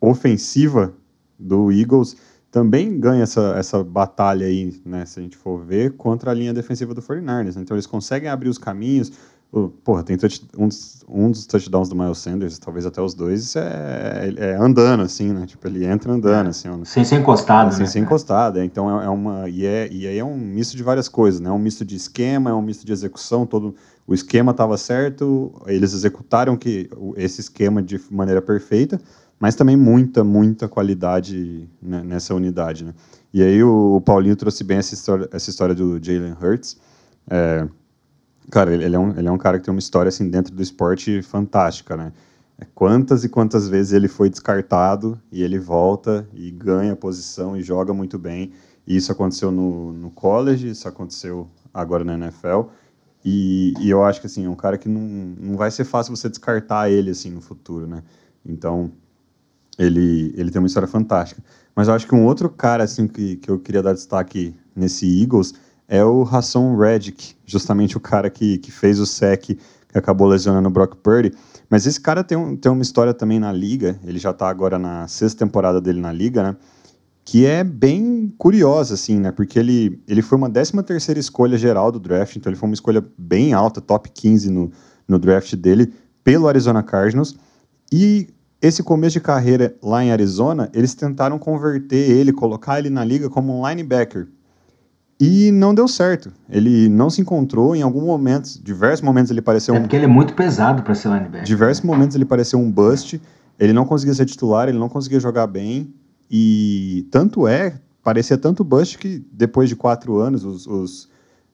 ofensiva 0.00 0.94
do 1.38 1.72
Eagles 1.72 2.16
também 2.50 2.98
ganha 2.98 3.22
essa, 3.22 3.54
essa 3.56 3.82
batalha 3.82 4.46
aí, 4.46 4.80
né, 4.84 5.06
se 5.06 5.20
a 5.20 5.22
gente 5.22 5.36
for 5.36 5.64
ver, 5.64 5.92
contra 5.96 6.32
a 6.32 6.34
linha 6.34 6.52
defensiva 6.52 6.92
do 6.92 7.00
49ers. 7.00 7.56
Então 7.56 7.76
eles 7.76 7.86
conseguem 7.86 8.28
abrir 8.28 8.48
os 8.48 8.58
caminhos. 8.58 9.12
Porra, 9.82 10.04
tem 10.04 10.16
touch, 10.16 10.46
um, 10.56 10.68
dos, 10.68 11.04
um 11.08 11.30
dos 11.30 11.44
touchdowns 11.44 11.88
do 11.88 11.96
Miles 11.96 12.18
Sanders, 12.18 12.58
talvez 12.58 12.86
até 12.86 13.02
os 13.02 13.14
dois, 13.14 13.56
é, 13.56 14.32
é 14.36 14.54
andando, 14.54 15.02
assim, 15.02 15.32
né? 15.32 15.44
Tipo, 15.44 15.66
ele 15.66 15.84
entra 15.84 16.12
andando, 16.12 16.48
assim. 16.48 16.68
Sem 16.84 17.04
ser 17.04 17.16
encostado, 17.16 17.72
Sem 17.72 17.80
né? 17.80 17.86
ser 17.86 17.98
encostado. 17.98 18.60
É, 18.60 18.64
então 18.64 19.00
é, 19.00 19.06
é, 19.06 19.08
uma... 19.08 19.48
E, 19.48 19.66
é, 19.66 19.88
e 19.90 20.06
aí 20.06 20.18
é 20.18 20.24
um 20.24 20.36
misto 20.36 20.76
de 20.76 20.82
várias 20.82 21.08
coisas, 21.08 21.40
né? 21.40 21.50
É 21.50 21.52
um 21.52 21.58
misto 21.58 21.84
de 21.84 21.96
esquema, 21.96 22.50
é 22.50 22.54
um 22.54 22.62
misto 22.62 22.86
de 22.86 22.92
execução, 22.92 23.44
todo... 23.44 23.74
O 24.06 24.14
esquema 24.14 24.50
estava 24.50 24.76
certo, 24.76 25.52
eles 25.66 25.92
executaram 25.92 26.56
que, 26.56 26.90
esse 27.16 27.40
esquema 27.40 27.80
de 27.80 28.00
maneira 28.10 28.42
perfeita, 28.42 29.00
mas 29.38 29.54
também 29.54 29.76
muita, 29.76 30.24
muita 30.24 30.68
qualidade 30.68 31.68
né, 31.80 32.02
nessa 32.04 32.34
unidade. 32.34 32.84
Né? 32.84 32.92
E 33.32 33.42
aí 33.42 33.62
o, 33.62 33.96
o, 33.96 34.00
Paulinho 34.00 34.34
trouxe 34.36 34.64
bem 34.64 34.78
essa 34.78 34.94
história, 34.94 35.28
essa 35.32 35.48
história 35.48 35.74
do 35.74 36.02
Jalen 36.02 36.34
Hurts. 36.40 36.76
É, 37.28 37.68
cara, 38.50 38.74
ele, 38.74 38.94
é 38.94 38.98
um, 38.98 39.16
ele 39.16 39.28
é 39.28 39.30
um 39.30 39.38
cara 39.38 39.58
que 39.58 39.64
tem 39.64 39.72
uma 39.72 39.78
história 39.78 40.08
assim 40.08 40.28
dentro 40.28 40.54
do 40.54 40.62
esporte 40.62 41.22
fantástica, 41.22 41.96
né? 41.96 42.12
É, 42.58 42.66
quantas 42.74 43.24
e 43.24 43.28
quantas 43.28 43.68
vezes 43.68 43.92
ele 43.92 44.08
foi 44.08 44.28
descartado 44.28 45.20
e 45.32 45.42
ele 45.42 45.58
volta 45.58 46.28
e 46.34 46.50
ganha 46.50 46.94
posição 46.94 47.56
e 47.56 47.62
joga 47.62 47.94
muito 47.94 48.18
bem. 48.18 48.52
E 48.86 48.96
isso 48.96 49.12
aconteceu 49.12 49.50
no, 49.50 49.92
no 49.92 50.10
college, 50.10 50.68
isso 50.68 50.88
aconteceu 50.88 51.48
agora 51.72 52.04
na 52.04 52.14
NFL. 52.14 52.68
E, 53.24 53.74
e, 53.78 53.90
eu 53.90 54.02
acho 54.02 54.20
que 54.20 54.26
assim, 54.26 54.46
é 54.46 54.48
um 54.48 54.54
cara 54.54 54.78
que 54.78 54.88
não, 54.88 55.00
não 55.00 55.56
vai 55.56 55.70
ser 55.70 55.84
fácil 55.84 56.16
você 56.16 56.28
descartar 56.28 56.90
ele 56.90 57.10
assim 57.10 57.30
no 57.30 57.40
futuro, 57.40 57.86
né? 57.86 58.02
Então, 58.44 58.90
ele, 59.78 60.34
ele 60.36 60.50
tem 60.50 60.60
uma 60.60 60.66
história 60.66 60.88
fantástica. 60.88 61.42
Mas 61.74 61.88
eu 61.88 61.94
acho 61.94 62.06
que 62.06 62.14
um 62.14 62.24
outro 62.24 62.48
cara 62.48 62.82
assim 62.82 63.06
que, 63.06 63.36
que 63.36 63.50
eu 63.50 63.58
queria 63.58 63.82
dar 63.82 63.92
destaque 63.92 64.54
nesse 64.74 65.22
Eagles 65.22 65.54
é 65.90 66.04
o 66.04 66.22
Hassan 66.22 66.76
Reddick, 66.78 67.34
justamente 67.44 67.96
o 67.96 68.00
cara 68.00 68.30
que, 68.30 68.58
que 68.58 68.70
fez 68.70 69.00
o 69.00 69.04
sec 69.04 69.42
que 69.42 69.58
acabou 69.92 70.28
lesionando 70.28 70.68
o 70.68 70.70
Brock 70.70 70.94
Purdy. 71.02 71.32
Mas 71.68 71.84
esse 71.84 72.00
cara 72.00 72.22
tem, 72.22 72.38
um, 72.38 72.56
tem 72.56 72.70
uma 72.70 72.80
história 72.80 73.12
também 73.12 73.40
na 73.40 73.52
liga, 73.52 73.98
ele 74.04 74.20
já 74.20 74.30
está 74.30 74.48
agora 74.48 74.78
na 74.78 75.08
sexta 75.08 75.44
temporada 75.44 75.80
dele 75.80 76.00
na 76.00 76.12
liga, 76.12 76.44
né? 76.44 76.56
Que 77.24 77.44
é 77.44 77.64
bem 77.64 78.32
curiosa, 78.38 78.94
assim, 78.94 79.18
né? 79.18 79.32
Porque 79.32 79.58
ele, 79.58 80.00
ele 80.06 80.22
foi 80.22 80.38
uma 80.38 80.48
13 80.48 80.80
terceira 80.84 81.18
escolha 81.18 81.58
geral 81.58 81.90
do 81.90 81.98
draft, 81.98 82.36
então 82.36 82.50
ele 82.50 82.58
foi 82.58 82.68
uma 82.68 82.74
escolha 82.74 83.04
bem 83.18 83.52
alta, 83.52 83.80
top 83.80 84.08
15 84.10 84.48
no, 84.48 84.70
no 85.08 85.18
draft 85.18 85.56
dele, 85.56 85.92
pelo 86.22 86.46
Arizona 86.46 86.84
Cardinals. 86.84 87.34
E 87.92 88.28
esse 88.62 88.80
começo 88.80 89.14
de 89.14 89.20
carreira 89.20 89.74
lá 89.82 90.04
em 90.04 90.12
Arizona, 90.12 90.70
eles 90.72 90.94
tentaram 90.94 91.36
converter 91.36 92.10
ele, 92.10 92.32
colocar 92.32 92.78
ele 92.78 92.90
na 92.90 93.04
liga 93.04 93.28
como 93.28 93.58
um 93.58 93.68
linebacker. 93.68 94.28
E 95.20 95.52
não 95.52 95.74
deu 95.74 95.86
certo. 95.86 96.32
Ele 96.48 96.88
não 96.88 97.10
se 97.10 97.20
encontrou 97.20 97.76
em 97.76 97.82
algum 97.82 98.00
momento, 98.00 98.58
diversos 98.62 99.02
momentos 99.02 99.30
ele 99.30 99.42
pareceu 99.42 99.74
é 99.74 99.76
um. 99.76 99.80
É 99.80 99.82
porque 99.82 99.96
ele 99.96 100.06
é 100.06 100.08
muito 100.08 100.34
pesado 100.34 100.82
para 100.82 100.94
ser 100.94 101.08
linebacker. 101.08 101.44
Diversos 101.44 101.84
momentos 101.84 102.16
ele 102.16 102.24
pareceu 102.24 102.58
um 102.58 102.70
bust. 102.70 103.20
Ele 103.58 103.72
não 103.74 103.84
conseguia 103.84 104.14
ser 104.14 104.24
titular, 104.24 104.68
ele 104.68 104.78
não 104.78 104.88
conseguia 104.88 105.20
jogar 105.20 105.46
bem. 105.46 105.92
E 106.30 107.06
tanto 107.10 107.46
é, 107.46 107.78
parecia 108.02 108.38
tanto 108.38 108.64
bust 108.64 108.96
que 108.96 109.22
depois 109.30 109.68
de 109.68 109.76
quatro 109.76 110.18
anos, 110.18 110.44
os, 110.44 110.66
os 110.66 111.08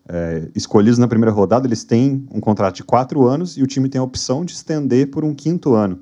é, 0.09 0.49
escolhidos 0.55 0.99
na 0.99 1.09
primeira 1.09 1.33
rodada, 1.33 1.67
eles 1.67 1.83
têm 1.83 2.25
um 2.31 2.41
contrato 2.41 2.77
de 2.77 2.85
quatro 2.85 3.27
anos 3.27 3.57
e 3.57 3.63
o 3.63 3.67
time 3.67 3.89
tem 3.89 3.99
a 3.99 4.05
opção 4.05 4.45
de 4.45 4.53
estender 4.53 5.11
por 5.11 5.25
um 5.25 5.35
quinto 5.35 5.75
ano 5.75 5.99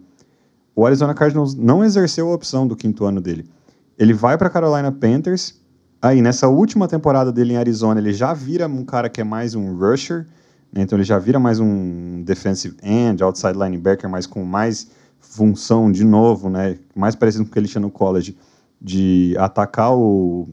o 0.75 0.85
Arizona 0.85 1.15
Cardinals 1.15 1.55
não 1.55 1.85
exerceu 1.85 2.29
a 2.31 2.35
opção 2.35 2.67
do 2.67 2.75
quinto 2.75 3.05
ano 3.05 3.21
dele. 3.21 3.47
Ele 3.99 4.13
vai 4.13 4.37
para 4.37 4.49
a 4.49 4.51
Carolina 4.51 4.91
Panthers. 4.91 5.61
Aí, 6.05 6.21
nessa 6.21 6.49
última 6.49 6.87
temporada 6.87 7.33
dele 7.33 7.55
em 7.55 7.57
Arizona, 7.57 7.99
ele 7.99 8.13
já 8.13 8.35
vira 8.35 8.67
um 8.67 8.85
cara 8.85 9.09
que 9.09 9.23
é 9.23 9.25
mais 9.25 9.55
um 9.55 9.75
rusher. 9.75 10.27
Né? 10.71 10.83
Então, 10.83 10.99
ele 10.99 11.03
já 11.03 11.19
vira 11.19 11.41
mais 11.41 11.59
um 11.59 12.23
defensive 12.23 12.77
end, 12.83 13.23
outside 13.23 13.55
linebacker, 13.59 14.07
mas 14.11 14.27
com 14.27 14.45
mais 14.45 14.91
função 15.19 15.91
de 15.91 16.05
novo, 16.05 16.51
né? 16.51 16.77
mais 16.95 17.15
parecido 17.15 17.45
com 17.45 17.49
o 17.49 17.53
que 17.55 17.59
ele 17.59 17.69
tinha 17.69 17.81
no 17.81 17.91
college, 17.91 18.37
de 18.79 19.35
atacar 19.39 19.97
o, 19.97 20.47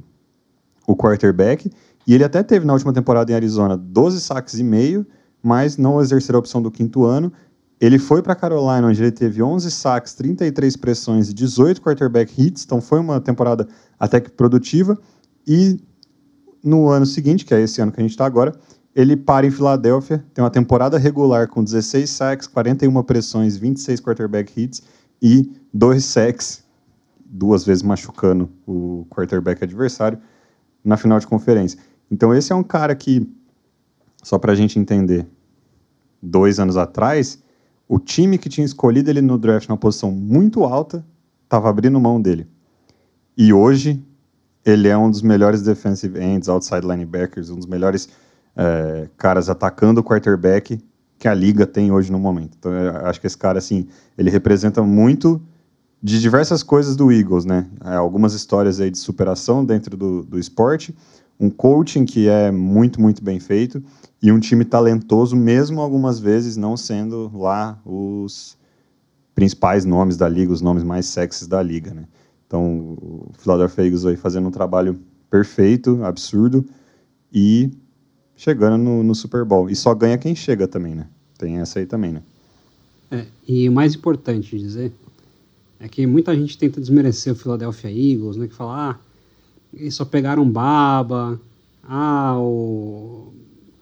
o 0.87 0.95
quarterback. 0.95 1.69
E 2.07 2.13
ele 2.13 2.23
até 2.23 2.41
teve 2.43 2.65
na 2.65 2.71
última 2.71 2.93
temporada 2.93 3.29
em 3.29 3.35
Arizona 3.35 3.75
12 3.75 4.21
saques 4.21 4.57
e 4.57 4.63
meio, 4.63 5.05
mas 5.43 5.75
não 5.75 5.99
exerceu 5.99 6.37
a 6.37 6.39
opção 6.39 6.61
do 6.61 6.71
quinto 6.71 7.03
ano. 7.03 7.29
Ele 7.77 7.99
foi 7.99 8.21
para 8.21 8.35
Carolina, 8.35 8.87
onde 8.87 9.03
ele 9.03 9.11
teve 9.11 9.43
11 9.43 9.69
sacks, 9.69 10.13
33 10.13 10.77
pressões 10.77 11.27
e 11.27 11.33
18 11.33 11.81
quarterback 11.81 12.41
hits, 12.41 12.63
então 12.63 12.79
foi 12.79 13.01
uma 13.01 13.19
temporada 13.19 13.67
até 13.99 14.21
que 14.21 14.31
produtiva. 14.31 14.97
E 15.47 15.79
no 16.63 16.89
ano 16.89 17.05
seguinte, 17.05 17.45
que 17.45 17.53
é 17.53 17.61
esse 17.61 17.81
ano 17.81 17.91
que 17.91 17.99
a 17.99 18.03
gente 18.03 18.11
está 18.11 18.25
agora, 18.25 18.53
ele 18.95 19.15
para 19.15 19.45
em 19.45 19.51
Filadélfia, 19.51 20.23
tem 20.33 20.43
uma 20.43 20.49
temporada 20.49 20.97
regular 20.97 21.47
com 21.47 21.63
16 21.63 22.09
sacks, 22.09 22.47
41 22.47 23.01
pressões, 23.03 23.57
26 23.57 23.99
quarterback 24.01 24.59
hits 24.59 24.83
e 25.21 25.49
2 25.73 26.03
sacks, 26.03 26.63
duas 27.25 27.65
vezes 27.65 27.83
machucando 27.83 28.49
o 28.67 29.05
quarterback 29.09 29.63
adversário 29.63 30.19
na 30.83 30.97
final 30.97 31.19
de 31.19 31.27
conferência. 31.27 31.79
Então 32.09 32.33
esse 32.33 32.51
é 32.51 32.55
um 32.55 32.63
cara 32.63 32.93
que, 32.93 33.27
só 34.21 34.37
para 34.37 34.51
a 34.51 34.55
gente 34.55 34.77
entender, 34.77 35.25
dois 36.21 36.59
anos 36.59 36.75
atrás, 36.75 37.41
o 37.87 37.97
time 37.97 38.37
que 38.37 38.49
tinha 38.49 38.65
escolhido 38.65 39.09
ele 39.09 39.21
no 39.21 39.37
draft 39.37 39.67
numa 39.69 39.77
posição 39.77 40.11
muito 40.11 40.63
alta 40.63 41.05
estava 41.43 41.69
abrindo 41.69 41.99
mão 41.99 42.21
dele. 42.21 42.47
E 43.37 43.53
hoje 43.53 44.03
ele 44.65 44.87
é 44.87 44.97
um 44.97 45.09
dos 45.09 45.21
melhores 45.21 45.61
defensive 45.61 46.19
ends, 46.19 46.47
outside 46.47 46.85
linebackers, 46.85 47.49
um 47.49 47.55
dos 47.55 47.65
melhores 47.65 48.09
é, 48.55 49.09
caras 49.17 49.49
atacando 49.49 50.01
o 50.01 50.03
quarterback 50.03 50.79
que 51.17 51.27
a 51.27 51.33
liga 51.33 51.67
tem 51.67 51.91
hoje 51.91 52.11
no 52.11 52.19
momento. 52.19 52.57
Então, 52.57 52.71
acho 53.05 53.21
que 53.21 53.27
esse 53.27 53.37
cara, 53.37 53.59
assim, 53.59 53.87
ele 54.17 54.29
representa 54.29 54.81
muito 54.81 55.41
de 56.01 56.19
diversas 56.19 56.63
coisas 56.63 56.95
do 56.95 57.11
Eagles, 57.11 57.45
né? 57.45 57.67
É, 57.85 57.95
algumas 57.95 58.33
histórias 58.33 58.79
aí 58.79 58.89
de 58.89 58.97
superação 58.97 59.63
dentro 59.63 59.95
do, 59.95 60.23
do 60.23 60.39
esporte, 60.39 60.95
um 61.39 61.49
coaching 61.49 62.05
que 62.05 62.27
é 62.27 62.51
muito, 62.51 62.99
muito 62.99 63.23
bem 63.23 63.39
feito 63.39 63.83
e 64.21 64.31
um 64.31 64.39
time 64.39 64.65
talentoso, 64.65 65.35
mesmo 65.35 65.81
algumas 65.81 66.19
vezes 66.19 66.57
não 66.57 66.75
sendo 66.75 67.31
lá 67.35 67.79
os 67.85 68.57
principais 69.33 69.85
nomes 69.85 70.17
da 70.17 70.27
liga, 70.27 70.51
os 70.51 70.61
nomes 70.61 70.83
mais 70.83 71.05
sexys 71.05 71.47
da 71.47 71.61
liga, 71.61 71.93
né? 71.93 72.05
Então, 72.51 72.97
o 73.01 73.31
Philadelphia 73.37 73.85
Eagles 73.85 74.05
aí 74.05 74.17
fazendo 74.17 74.49
um 74.49 74.51
trabalho 74.51 74.99
perfeito, 75.29 76.03
absurdo, 76.03 76.65
e 77.31 77.71
chegando 78.35 78.77
no, 78.77 79.01
no 79.01 79.15
Super 79.15 79.45
Bowl. 79.45 79.69
E 79.69 79.75
só 79.75 79.95
ganha 79.95 80.17
quem 80.17 80.35
chega 80.35 80.67
também, 80.67 80.93
né? 80.93 81.07
Tem 81.37 81.59
essa 81.59 81.79
aí 81.79 81.85
também, 81.85 82.11
né? 82.11 82.21
É, 83.09 83.25
e 83.47 83.69
o 83.69 83.71
mais 83.71 83.95
importante 83.95 84.49
de 84.49 84.61
dizer 84.61 84.91
é 85.79 85.87
que 85.87 86.05
muita 86.05 86.35
gente 86.35 86.57
tenta 86.57 86.81
desmerecer 86.81 87.31
o 87.31 87.37
Philadelphia 87.37 87.89
Eagles, 87.89 88.35
né? 88.35 88.49
Que 88.49 88.53
fala, 88.53 88.91
ah, 88.91 88.99
eles 89.73 89.95
só 89.95 90.03
pegaram 90.03 90.43
baba, 90.45 91.39
ah, 91.81 92.37
o... 92.37 93.31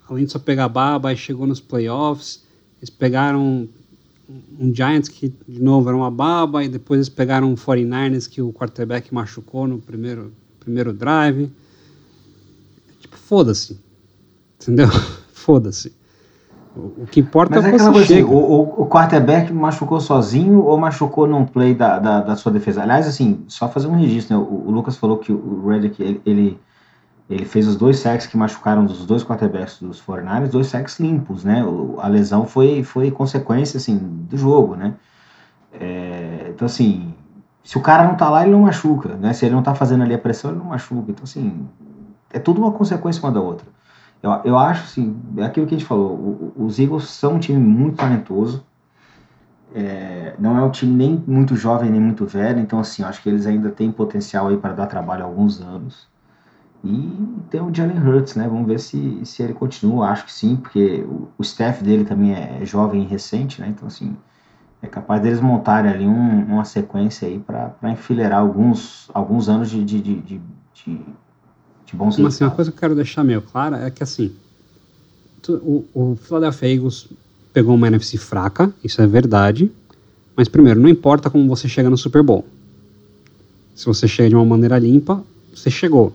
além 0.07 0.25
de 0.25 0.31
só 0.31 0.37
pegar 0.37 0.69
baba, 0.69 1.15
chegou 1.15 1.47
nos 1.47 1.59
playoffs, 1.59 2.43
eles 2.77 2.91
pegaram 2.91 3.67
um 4.59 4.73
Giants 4.73 5.09
que, 5.09 5.33
de 5.47 5.61
novo, 5.61 5.89
era 5.89 5.97
uma 5.97 6.11
baba, 6.11 6.63
e 6.63 6.69
depois 6.69 6.97
eles 6.97 7.09
pegaram 7.09 7.51
um 7.51 7.55
49ers 7.55 8.29
que 8.29 8.41
o 8.41 8.53
quarterback 8.53 9.13
machucou 9.13 9.67
no 9.67 9.79
primeiro, 9.79 10.31
primeiro 10.59 10.93
drive. 10.93 11.51
Tipo, 12.99 13.17
foda-se. 13.17 13.79
Entendeu? 14.61 14.87
foda-se. 15.33 15.93
O, 16.75 17.03
o, 17.03 17.07
que 17.09 17.19
importa 17.19 17.55
Mas 17.55 17.65
é, 17.65 17.69
é 17.69 17.71
que 17.71 17.79
você 17.79 18.05
chega. 18.05 18.27
Assim, 18.27 18.35
o, 18.35 18.81
o, 18.81 18.87
quarterback 18.87 19.51
machucou 19.51 19.99
sozinho 19.99 20.63
ou 20.63 20.77
machucou 20.77 21.25
num 21.25 21.45
play 21.45 21.73
da, 21.73 21.97
da, 21.97 22.21
da 22.21 22.35
sua 22.35 22.51
defesa? 22.51 22.83
Aliás, 22.83 23.07
assim, 23.07 23.43
só 23.47 23.67
fazer 23.67 23.87
um 23.87 23.95
registro, 23.97 24.37
né? 24.37 24.43
O, 24.43 24.67
o 24.67 24.71
Lucas 24.71 24.95
falou 24.95 25.17
que 25.17 25.31
o 25.31 25.67
Redick, 25.67 26.01
ele, 26.01 26.21
ele 26.25 26.59
ele 27.29 27.45
fez 27.45 27.67
os 27.67 27.75
dois 27.75 27.99
sacks 27.99 28.25
que 28.25 28.35
machucaram 28.35 28.83
os 28.85 29.05
dois 29.05 29.23
quarterbacks 29.23 29.79
dos 29.79 30.01
49ers, 30.01 30.47
dois 30.49 30.67
sacks 30.67 30.99
limpos, 30.99 31.43
né? 31.43 31.63
a 31.99 32.07
lesão 32.07 32.47
foi, 32.47 32.83
foi 32.83 33.11
consequência, 33.11 33.77
assim, 33.77 33.97
do 33.97 34.35
jogo, 34.35 34.75
né? 34.75 34.95
É, 35.71 36.47
então, 36.49 36.65
assim, 36.65 37.13
se 37.63 37.77
o 37.77 37.81
cara 37.81 38.03
não 38.03 38.15
tá 38.15 38.29
lá, 38.29 38.41
ele 38.41 38.51
não 38.51 38.61
machuca, 38.61 39.15
né? 39.15 39.31
Se 39.33 39.45
ele 39.45 39.53
não 39.53 39.61
tá 39.61 39.75
fazendo 39.75 40.03
ali 40.03 40.15
a 40.15 40.17
pressão, 40.17 40.49
ele 40.49 40.59
não 40.59 40.65
machuca. 40.65 41.11
Então, 41.11 41.23
assim, 41.23 41.67
é 42.33 42.39
tudo 42.39 42.61
uma 42.61 42.71
consequência 42.71 43.21
uma 43.21 43.31
da 43.31 43.39
outra. 43.39 43.67
Eu, 44.23 44.31
eu 44.43 44.57
acho, 44.57 44.83
assim, 44.85 45.15
é 45.37 45.43
aquilo 45.43 45.67
que 45.67 45.75
a 45.75 45.77
gente 45.77 45.87
falou, 45.87 46.11
o, 46.11 46.53
os 46.65 46.79
Eagles 46.79 47.09
são 47.09 47.35
um 47.35 47.39
time 47.39 47.59
muito 47.59 47.97
talentoso, 47.97 48.65
é, 49.73 50.33
não 50.39 50.57
é 50.57 50.63
um 50.63 50.71
time 50.71 50.95
nem 50.95 51.23
muito 51.27 51.55
jovem, 51.55 51.91
nem 51.91 52.01
muito 52.01 52.25
velho, 52.25 52.59
então, 52.59 52.79
assim, 52.79 53.03
acho 53.03 53.21
que 53.21 53.29
eles 53.29 53.45
ainda 53.45 53.69
têm 53.69 53.91
potencial 53.91 54.47
aí 54.47 54.57
para 54.57 54.73
dar 54.73 54.87
trabalho 54.87 55.23
há 55.23 55.27
alguns 55.27 55.61
anos. 55.61 56.07
E 56.83 57.11
tem 57.49 57.61
o 57.61 57.73
Jalen 57.73 57.99
Hurts, 57.99 58.35
né? 58.35 58.47
Vamos 58.47 58.67
ver 58.67 58.79
se, 58.79 59.19
se 59.25 59.43
ele 59.43 59.53
continua. 59.53 60.07
Acho 60.07 60.25
que 60.25 60.33
sim, 60.33 60.55
porque 60.55 61.03
o, 61.07 61.27
o 61.37 61.41
staff 61.41 61.83
dele 61.83 62.05
também 62.05 62.33
é 62.33 62.65
jovem 62.65 63.03
e 63.03 63.05
recente, 63.05 63.59
né? 63.59 63.67
Então, 63.67 63.87
assim, 63.87 64.15
é 64.81 64.87
capaz 64.87 65.21
deles 65.21 65.41
montarem 65.41 65.91
ali 65.91 66.07
um, 66.07 66.45
uma 66.45 66.63
sequência 66.63 67.27
aí 67.27 67.37
para 67.37 67.75
enfileirar 67.91 68.39
alguns, 68.39 69.09
alguns 69.13 69.49
anos 69.49 69.69
de, 69.69 69.83
de, 69.83 70.01
de, 70.01 70.21
de, 70.21 70.41
de 71.85 71.95
bons 71.95 72.17
Mas, 72.17 72.35
assim, 72.35 72.45
uma 72.45 72.51
coisa 72.51 72.71
que 72.71 72.77
eu 72.77 72.79
quero 72.79 72.95
deixar 72.95 73.23
meio 73.25 73.41
clara 73.41 73.77
é 73.79 73.91
que, 73.91 74.01
assim, 74.01 74.33
o, 75.47 75.85
o 75.93 76.15
Philadelphia 76.15 76.73
Eagles 76.73 77.09
pegou 77.51 77.75
uma 77.75 77.87
NFC 77.87 78.17
fraca, 78.17 78.71
isso 78.81 79.01
é 79.01 79.07
verdade. 79.07 79.69
Mas, 80.35 80.47
primeiro, 80.47 80.79
não 80.79 80.87
importa 80.87 81.29
como 81.29 81.45
você 81.49 81.67
chega 81.67 81.89
no 81.89 81.97
Super 81.97 82.23
Bowl. 82.23 82.45
Se 83.75 83.85
você 83.85 84.07
chega 84.07 84.29
de 84.29 84.35
uma 84.35 84.45
maneira 84.45 84.79
limpa, 84.79 85.21
você 85.53 85.69
chegou. 85.69 86.13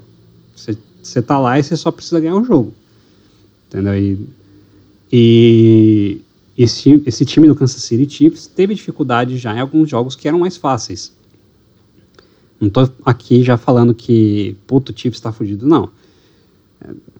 Você, 0.54 1.22
tá 1.22 1.38
lá 1.38 1.58
e 1.58 1.62
você 1.62 1.76
só 1.76 1.90
precisa 1.90 2.20
ganhar 2.20 2.36
o 2.36 2.44
jogo. 2.44 2.72
Entendeu? 3.68 3.94
E, 3.96 4.26
e 5.12 6.20
esse, 6.56 7.02
esse 7.06 7.24
time 7.24 7.48
do 7.48 7.54
Kansas 7.54 7.82
City 7.82 8.08
Chiefs 8.08 8.46
teve 8.46 8.74
dificuldade 8.74 9.36
já 9.36 9.54
em 9.54 9.60
alguns 9.60 9.90
jogos 9.90 10.16
que 10.16 10.28
eram 10.28 10.38
mais 10.38 10.56
fáceis. 10.56 11.12
Não 12.60 12.70
tô 12.70 12.88
aqui 13.04 13.42
já 13.42 13.56
falando 13.56 13.94
que, 13.94 14.56
puto, 14.66 14.92
o 14.92 14.98
Chiefs 14.98 15.20
tá 15.20 15.32
fudido, 15.32 15.66
não. 15.66 15.90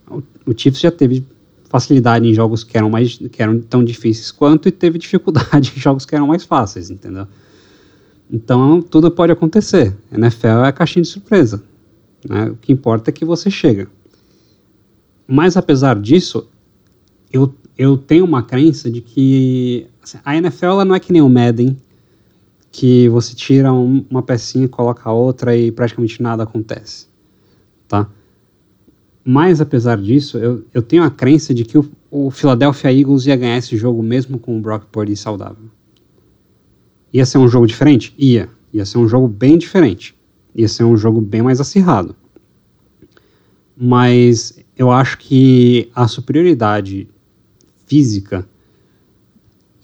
O, 0.09 0.23
o 0.47 0.55
Chiefs 0.57 0.81
já 0.81 0.91
teve 0.91 1.25
facilidade 1.69 2.27
em 2.27 2.33
jogos 2.33 2.63
que 2.63 2.79
eram, 2.79 2.89
mais, 2.89 3.17
que 3.17 3.43
eram 3.43 3.61
tão 3.61 3.85
difíceis 3.85 4.31
quanto 4.31 4.69
e 4.69 4.73
teve 4.73 4.97
dificuldade 4.99 5.73
em 5.77 5.81
jogos 5.81 6.07
que 6.07 6.15
eram 6.15 6.29
mais 6.29 6.45
fáceis, 6.45 6.89
entendeu? 6.89 7.27
Então, 8.31 8.81
tudo 8.81 9.11
pode 9.11 9.33
acontecer. 9.33 9.95
NFL 10.13 10.47
é 10.47 10.69
a 10.69 10.73
caixinha 10.73 11.03
de 11.03 11.09
surpresa. 11.09 11.63
Né? 12.29 12.47
O 12.47 12.57
que 12.57 12.73
importa 12.73 13.11
é 13.11 13.13
que 13.13 13.25
você 13.25 13.51
chega. 13.51 13.89
Mas 15.27 15.57
apesar 15.57 16.01
disso, 16.01 16.49
eu, 17.33 17.55
eu 17.77 17.97
tenho 17.97 18.25
uma 18.25 18.43
crença 18.43 18.91
de 18.91 19.01
que 19.01 19.87
assim, 20.03 20.19
a 20.25 20.37
NFL 20.37 20.67
ela 20.67 20.85
não 20.85 20.95
é 20.95 21.01
que 21.01 21.13
nem 21.13 21.23
o 21.23 21.29
Madden, 21.29 21.77
que 22.71 23.09
você 23.09 23.35
tira 23.35 23.73
um, 23.73 24.05
uma 24.11 24.23
pecinha, 24.23 24.69
coloca 24.69 25.11
outra 25.11 25.57
e 25.57 25.71
praticamente 25.71 26.21
nada 26.21 26.43
acontece, 26.43 27.07
tá? 27.87 28.09
Mas 29.25 29.61
apesar 29.61 29.97
disso, 29.97 30.37
eu, 30.37 30.65
eu 30.75 30.83
tenho 30.83 31.03
a 31.03 31.11
crença 31.11 31.55
de 31.55 31.65
que 31.65 31.79
o, 31.79 31.91
o 32.11 32.31
Philadelphia 32.31 32.93
Eagles 32.93 33.27
ia 33.27 33.37
ganhar 33.37 33.57
esse 33.57 33.77
jogo 33.77 34.03
mesmo 34.03 34.39
com 34.39 34.59
o 34.59 34.61
Brock 34.61 34.85
Purdy 34.93 35.17
saudável. 35.17 35.71
Ia 37.13 37.25
ser 37.25 37.39
um 37.39 37.49
jogo 37.49 37.67
diferente? 37.67 38.13
Ia. 38.19 38.51
Ia 38.73 38.85
ser 38.85 38.99
um 38.99 39.09
jogo 39.09 39.27
bem 39.29 39.57
diferente 39.57 40.15
ia 40.55 40.69
ser 40.69 40.85
um 40.85 40.97
jogo 40.97 41.21
bem 41.21 41.43
mais 41.43 41.61
acirrado. 41.61 42.15
Mas 43.77 44.59
eu 44.77 44.91
acho 44.91 45.19
que 45.19 45.91
a 45.95 46.07
superioridade 46.07 47.09
física 47.87 48.47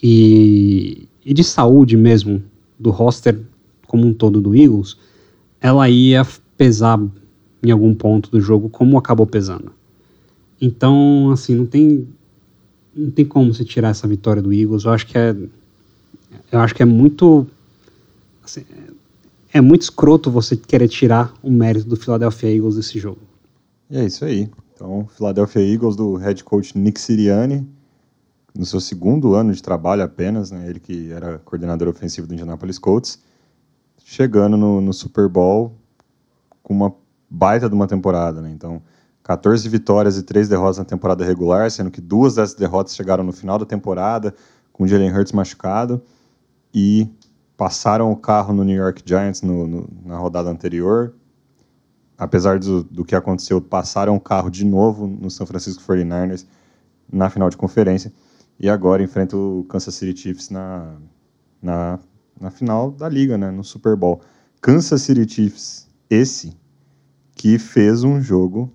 e, 0.03 1.09
e 1.25 1.35
de 1.35 1.45
saúde 1.45 1.97
mesmo 1.97 2.43
do 2.79 2.91
roster 2.91 3.39
como 3.87 4.07
um 4.07 4.15
todo 4.15 4.41
do 4.41 4.55
Eagles, 4.55 4.97
ela 5.61 5.89
ia 5.91 6.27
pesar 6.57 7.01
em 7.63 7.71
algum 7.71 7.95
ponto 7.95 8.31
do 8.31 8.41
jogo 8.41 8.69
como 8.69 8.97
acabou 8.97 9.27
pesando. 9.27 9.73
Então, 10.61 11.31
assim, 11.33 11.55
não 11.55 11.67
tem 11.67 12.09
não 12.95 13.11
tem 13.11 13.25
como 13.25 13.55
se 13.55 13.65
tirar 13.65 13.91
essa 13.91 14.07
vitória 14.07 14.43
do 14.43 14.53
Eagles. 14.53 14.85
Eu 14.85 14.93
acho 14.93 15.07
que 15.07 15.19
é 15.19 15.35
eu 16.53 16.59
acho 16.59 16.75
que 16.75 16.83
é 16.83 16.87
muito 16.87 17.47
assim, 18.45 18.65
é 19.53 19.61
muito 19.61 19.83
escroto 19.83 20.31
você 20.31 20.57
querer 20.57 20.89
tirar 20.89 21.33
o 21.43 21.51
mérito 21.51 21.89
do 21.89 21.97
Philadelphia 21.97 22.55
Eagles 22.55 22.77
desse 22.77 22.99
jogo. 22.99 23.21
E 23.89 23.97
é 23.99 24.05
isso 24.05 24.25
aí. 24.25 24.49
Então, 24.75 25.07
Philadelphia 25.17 25.61
Eagles 25.61 25.97
do 25.97 26.15
head 26.15 26.43
coach 26.45 26.77
Nick 26.79 27.01
Sirianni, 27.01 27.69
no 28.55 28.65
seu 28.65 28.81
segundo 28.81 29.35
ano 29.35 29.53
de 29.53 29.63
trabalho 29.63 30.03
apenas, 30.03 30.51
né, 30.51 30.69
ele 30.69 30.81
que 30.81 31.13
era 31.13 31.39
coordenador 31.41 31.89
ofensivo 31.89 32.27
do 32.27 32.35
Indianapolis 32.35 32.79
Colts, 32.79 33.19
chegando 34.05 34.57
no, 34.57 34.81
no 34.81 34.93
Super 34.93 35.29
Bowl 35.29 35.77
com 36.63 36.75
uma 36.75 36.95
baita 37.29 37.69
de 37.69 37.75
uma 37.75 37.87
temporada. 37.87 38.41
Né? 38.41 38.51
Então, 38.51 38.83
14 39.23 39.69
vitórias 39.69 40.17
e 40.17 40.23
3 40.23 40.49
derrotas 40.49 40.79
na 40.79 40.85
temporada 40.85 41.25
regular, 41.25 41.71
sendo 41.71 41.91
que 41.91 42.01
duas 42.01 42.35
dessas 42.35 42.55
derrotas 42.55 42.97
chegaram 42.97 43.23
no 43.23 43.33
final 43.33 43.59
da 43.59 43.67
temporada, 43.67 44.35
com 44.73 44.85
o 44.85 44.89
Jalen 44.89 45.13
Hurts 45.13 45.33
machucado, 45.33 46.03
e 46.73 47.09
passaram 47.61 48.11
o 48.11 48.17
carro 48.17 48.55
no 48.55 48.65
New 48.65 48.75
York 48.75 49.03
Giants 49.05 49.43
no, 49.43 49.67
no, 49.67 49.87
na 50.03 50.17
rodada 50.17 50.49
anterior. 50.49 51.13
Apesar 52.17 52.59
do, 52.59 52.83
do 52.83 53.05
que 53.05 53.15
aconteceu, 53.15 53.61
passaram 53.61 54.17
o 54.17 54.21
carro 54.21 54.49
de 54.49 54.65
novo 54.65 55.07
no 55.07 55.31
San 55.31 55.45
Francisco 55.45 55.83
49ers 55.83 56.47
na 57.13 57.29
final 57.29 57.51
de 57.51 57.59
conferência. 57.59 58.11
E 58.59 58.67
agora 58.67 59.03
enfrenta 59.03 59.37
o 59.37 59.67
Kansas 59.69 59.95
City 59.95 60.19
Chiefs 60.19 60.49
na, 60.49 60.97
na, 61.61 61.99
na 62.41 62.51
final 62.51 62.91
da 62.91 63.11
liga, 63.11 63.37
né, 63.37 63.51
no 63.51 63.63
Super 63.63 63.95
Bowl. 63.95 64.23
Kansas 64.63 65.03
City 65.03 65.31
Chiefs, 65.31 65.87
esse 66.09 66.57
que 67.35 67.59
fez 67.59 68.03
um 68.03 68.23
jogo 68.23 68.73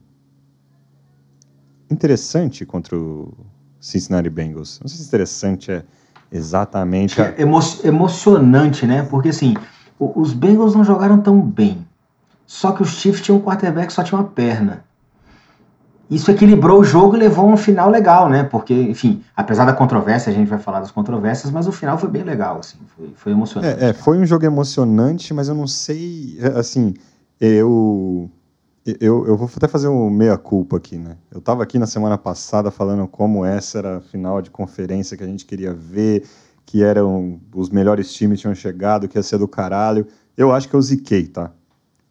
interessante 1.90 2.68
contra 2.68 2.96
o 2.96 3.34
Cincinnati 3.80 4.30
Bengals. 4.30 4.80
Não 4.80 4.88
sei 4.88 5.00
se 5.00 5.08
interessante 5.08 5.72
é 5.72 5.84
Exatamente. 6.32 7.22
É 7.22 7.36
emo 7.38 7.60
emocionante, 7.84 8.86
né? 8.86 9.04
Porque 9.04 9.30
assim, 9.30 9.56
os 10.00 10.34
Bengals 10.34 10.76
não 10.76 10.84
jogaram 10.84 11.20
tão 11.20 11.40
bem. 11.40 11.86
Só 12.46 12.72
que 12.72 12.84
os 12.84 12.90
Chiefs 12.90 13.22
tinham 13.22 13.40
um 13.40 13.42
quarterback 13.42 13.92
só 13.92 14.04
tinha 14.04 14.20
uma 14.20 14.28
perna. 14.28 14.84
Isso 16.10 16.30
equilibrou 16.30 16.82
o 16.82 16.84
jogo 16.84 17.16
e 17.16 17.20
levou 17.20 17.50
a 17.50 17.54
um 17.54 17.58
final 17.58 17.90
legal, 17.90 18.30
né? 18.30 18.44
Porque, 18.44 18.74
enfim, 18.74 19.24
apesar 19.36 19.66
da 19.66 19.74
controvérsia, 19.74 20.32
a 20.32 20.36
gente 20.36 20.48
vai 20.48 20.60
falar 20.60 20.80
das 20.80 20.92
controvérsias, 20.92 21.52
mas 21.52 21.68
o 21.68 21.72
final 21.72 21.98
foi 21.98 22.10
bem 22.10 22.22
legal, 22.22 22.60
assim, 22.60 22.78
foi, 22.96 23.12
foi 23.16 23.32
emocionante. 23.32 23.84
É, 23.84 23.90
é, 23.90 23.94
foi 23.94 24.20
um 24.20 24.26
jogo 24.26 24.46
emocionante, 24.46 25.34
mas 25.34 25.48
eu 25.48 25.56
não 25.56 25.66
sei, 25.66 26.38
assim, 26.56 26.94
eu 27.42 28.30
eu, 28.86 29.26
eu 29.26 29.36
vou 29.36 29.50
até 29.56 29.68
fazer 29.68 29.88
um 29.88 30.10
meia-culpa 30.12 30.78
aqui, 30.78 30.96
né? 30.98 31.18
Eu 31.32 31.40
estava 31.40 31.64
aqui 31.64 31.80
na 31.80 31.88
semana 31.88 32.20
passada 32.20 32.70
falando 32.70 33.08
como 33.08 33.44
essa 33.44 33.80
era 33.80 33.98
a 33.98 34.02
final 34.02 34.42
de 34.44 34.52
conferência 34.52 35.18
que 35.18 35.24
a 35.24 35.28
gente 35.28 35.44
queria 35.44 35.74
ver, 35.74 36.24
que 36.66 36.84
eram 36.84 37.40
os 37.54 37.72
melhores 37.72 38.14
times 38.14 38.40
tinham 38.40 38.54
chegado, 38.54 39.08
que 39.08 39.18
ia 39.18 39.24
ser 39.24 39.40
do 39.40 39.48
caralho. 39.48 40.06
Eu 40.38 40.52
acho 40.52 40.70
que 40.70 40.76
eu 40.76 40.82
ziquei, 40.82 41.26
tá? 41.26 41.52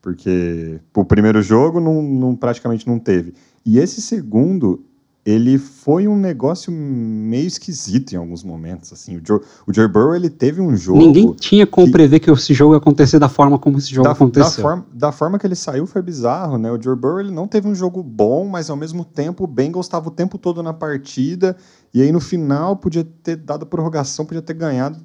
Porque 0.02 0.80
o 0.96 1.04
primeiro 1.04 1.40
jogo 1.40 1.78
não, 1.78 2.02
não, 2.02 2.34
praticamente 2.34 2.88
não 2.88 2.98
teve. 2.98 3.34
E 3.64 3.78
esse 3.78 4.02
segundo, 4.02 4.84
ele 5.24 5.56
foi 5.56 6.06
um 6.06 6.16
negócio 6.16 6.70
meio 6.70 7.46
esquisito 7.46 8.12
em 8.12 8.16
alguns 8.16 8.44
momentos. 8.44 8.92
Assim, 8.92 9.16
o, 9.16 9.22
Joe, 9.26 9.40
o 9.66 9.72
Joe 9.72 9.88
Burrow 9.88 10.14
ele 10.14 10.28
teve 10.28 10.60
um 10.60 10.76
jogo. 10.76 10.98
Ninguém 10.98 11.32
tinha 11.32 11.66
como 11.66 11.86
que, 11.86 11.92
prever 11.92 12.20
que 12.20 12.30
esse 12.30 12.52
jogo 12.52 12.74
ia 12.74 12.78
acontecer 12.78 13.18
da 13.18 13.28
forma 13.28 13.58
como 13.58 13.78
esse 13.78 13.90
jogo 13.90 14.06
da, 14.06 14.12
aconteceu. 14.12 14.62
Da 14.62 14.70
forma, 14.70 14.86
da 14.92 15.12
forma 15.12 15.38
que 15.38 15.46
ele 15.46 15.54
saiu 15.54 15.86
foi 15.86 16.02
bizarro, 16.02 16.58
né? 16.58 16.70
O 16.70 16.80
Joe 16.80 16.94
Burrow 16.94 17.20
ele 17.20 17.30
não 17.30 17.48
teve 17.48 17.66
um 17.66 17.74
jogo 17.74 18.02
bom, 18.02 18.46
mas 18.46 18.68
ao 18.68 18.76
mesmo 18.76 19.02
tempo 19.02 19.44
o 19.44 19.46
Bengals 19.46 19.86
estava 19.86 20.08
o 20.08 20.10
tempo 20.10 20.36
todo 20.36 20.62
na 20.62 20.74
partida 20.74 21.56
e 21.94 22.02
aí 22.02 22.12
no 22.12 22.20
final 22.20 22.76
podia 22.76 23.04
ter 23.22 23.36
dado 23.36 23.64
prorrogação, 23.64 24.26
podia 24.26 24.42
ter 24.42 24.54
ganhado, 24.54 24.98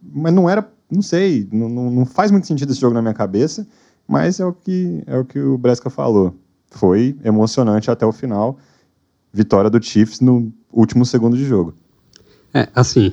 mas 0.00 0.32
não 0.32 0.48
era, 0.48 0.66
não 0.90 1.02
sei, 1.02 1.46
não, 1.52 1.68
não 1.68 2.06
faz 2.06 2.30
muito 2.30 2.46
sentido 2.46 2.72
esse 2.72 2.80
jogo 2.80 2.94
na 2.94 3.02
minha 3.02 3.14
cabeça, 3.14 3.66
mas 4.06 4.40
é 4.40 4.46
o 4.46 4.52
que 4.54 5.02
é 5.06 5.18
o 5.18 5.26
que 5.26 5.38
o 5.38 5.58
Bresca 5.58 5.90
falou. 5.90 6.34
Foi 6.70 7.18
emocionante 7.22 7.90
até 7.90 8.06
o 8.06 8.12
final 8.12 8.58
vitória 9.32 9.70
do 9.70 9.82
Chiefs 9.82 10.20
no 10.20 10.52
último 10.72 11.04
segundo 11.04 11.36
de 11.36 11.44
jogo. 11.44 11.74
É, 12.52 12.68
assim, 12.74 13.12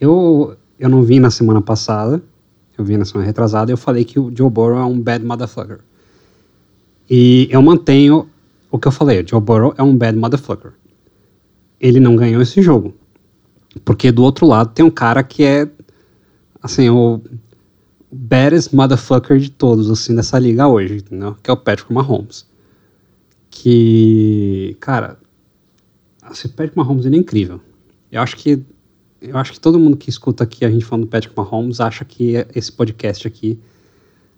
eu, 0.00 0.56
eu 0.78 0.88
não 0.88 1.02
vi 1.02 1.20
na 1.20 1.30
semana 1.30 1.60
passada, 1.60 2.22
eu 2.76 2.84
vi 2.84 2.96
na 2.96 3.04
semana 3.04 3.26
retrasada, 3.26 3.70
eu 3.70 3.76
falei 3.76 4.04
que 4.04 4.18
o 4.18 4.32
Joe 4.34 4.50
Burrow 4.50 4.78
é 4.78 4.84
um 4.84 5.00
bad 5.00 5.24
motherfucker. 5.24 5.80
E 7.08 7.48
eu 7.50 7.60
mantenho 7.60 8.28
o 8.70 8.78
que 8.78 8.88
eu 8.88 8.92
falei, 8.92 9.22
o 9.22 9.28
Joe 9.28 9.40
Burrow 9.40 9.74
é 9.76 9.82
um 9.82 9.96
bad 9.96 10.16
motherfucker. 10.18 10.72
Ele 11.78 12.00
não 12.00 12.16
ganhou 12.16 12.40
esse 12.40 12.62
jogo. 12.62 12.94
Porque 13.84 14.10
do 14.10 14.22
outro 14.22 14.46
lado 14.46 14.72
tem 14.72 14.84
um 14.84 14.90
cara 14.90 15.22
que 15.22 15.44
é, 15.44 15.68
assim, 16.62 16.88
o 16.88 17.20
baddest 18.10 18.72
motherfucker 18.72 19.38
de 19.38 19.50
todos, 19.50 19.90
assim, 19.90 20.14
dessa 20.14 20.38
liga 20.38 20.66
hoje, 20.68 20.96
entendeu? 20.96 21.36
Que 21.42 21.50
é 21.50 21.52
o 21.52 21.56
Patrick 21.56 21.92
Mahomes. 21.92 22.46
Que, 23.50 24.76
cara, 24.80 25.18
se 26.32 26.48
Patrick 26.48 26.76
Mahomes 26.76 27.04
ele 27.04 27.16
é 27.16 27.18
incrível. 27.18 27.60
Eu 28.10 28.20
acho 28.20 28.36
que 28.36 28.62
eu 29.20 29.38
acho 29.38 29.52
que 29.52 29.60
todo 29.60 29.78
mundo 29.78 29.96
que 29.96 30.10
escuta 30.10 30.44
aqui 30.44 30.64
a 30.64 30.70
gente 30.70 30.84
falando 30.84 31.04
do 31.04 31.10
Patrick 31.10 31.36
Mahomes 31.36 31.80
acha 31.80 32.04
que 32.04 32.34
esse 32.54 32.72
podcast 32.72 33.26
aqui 33.26 33.58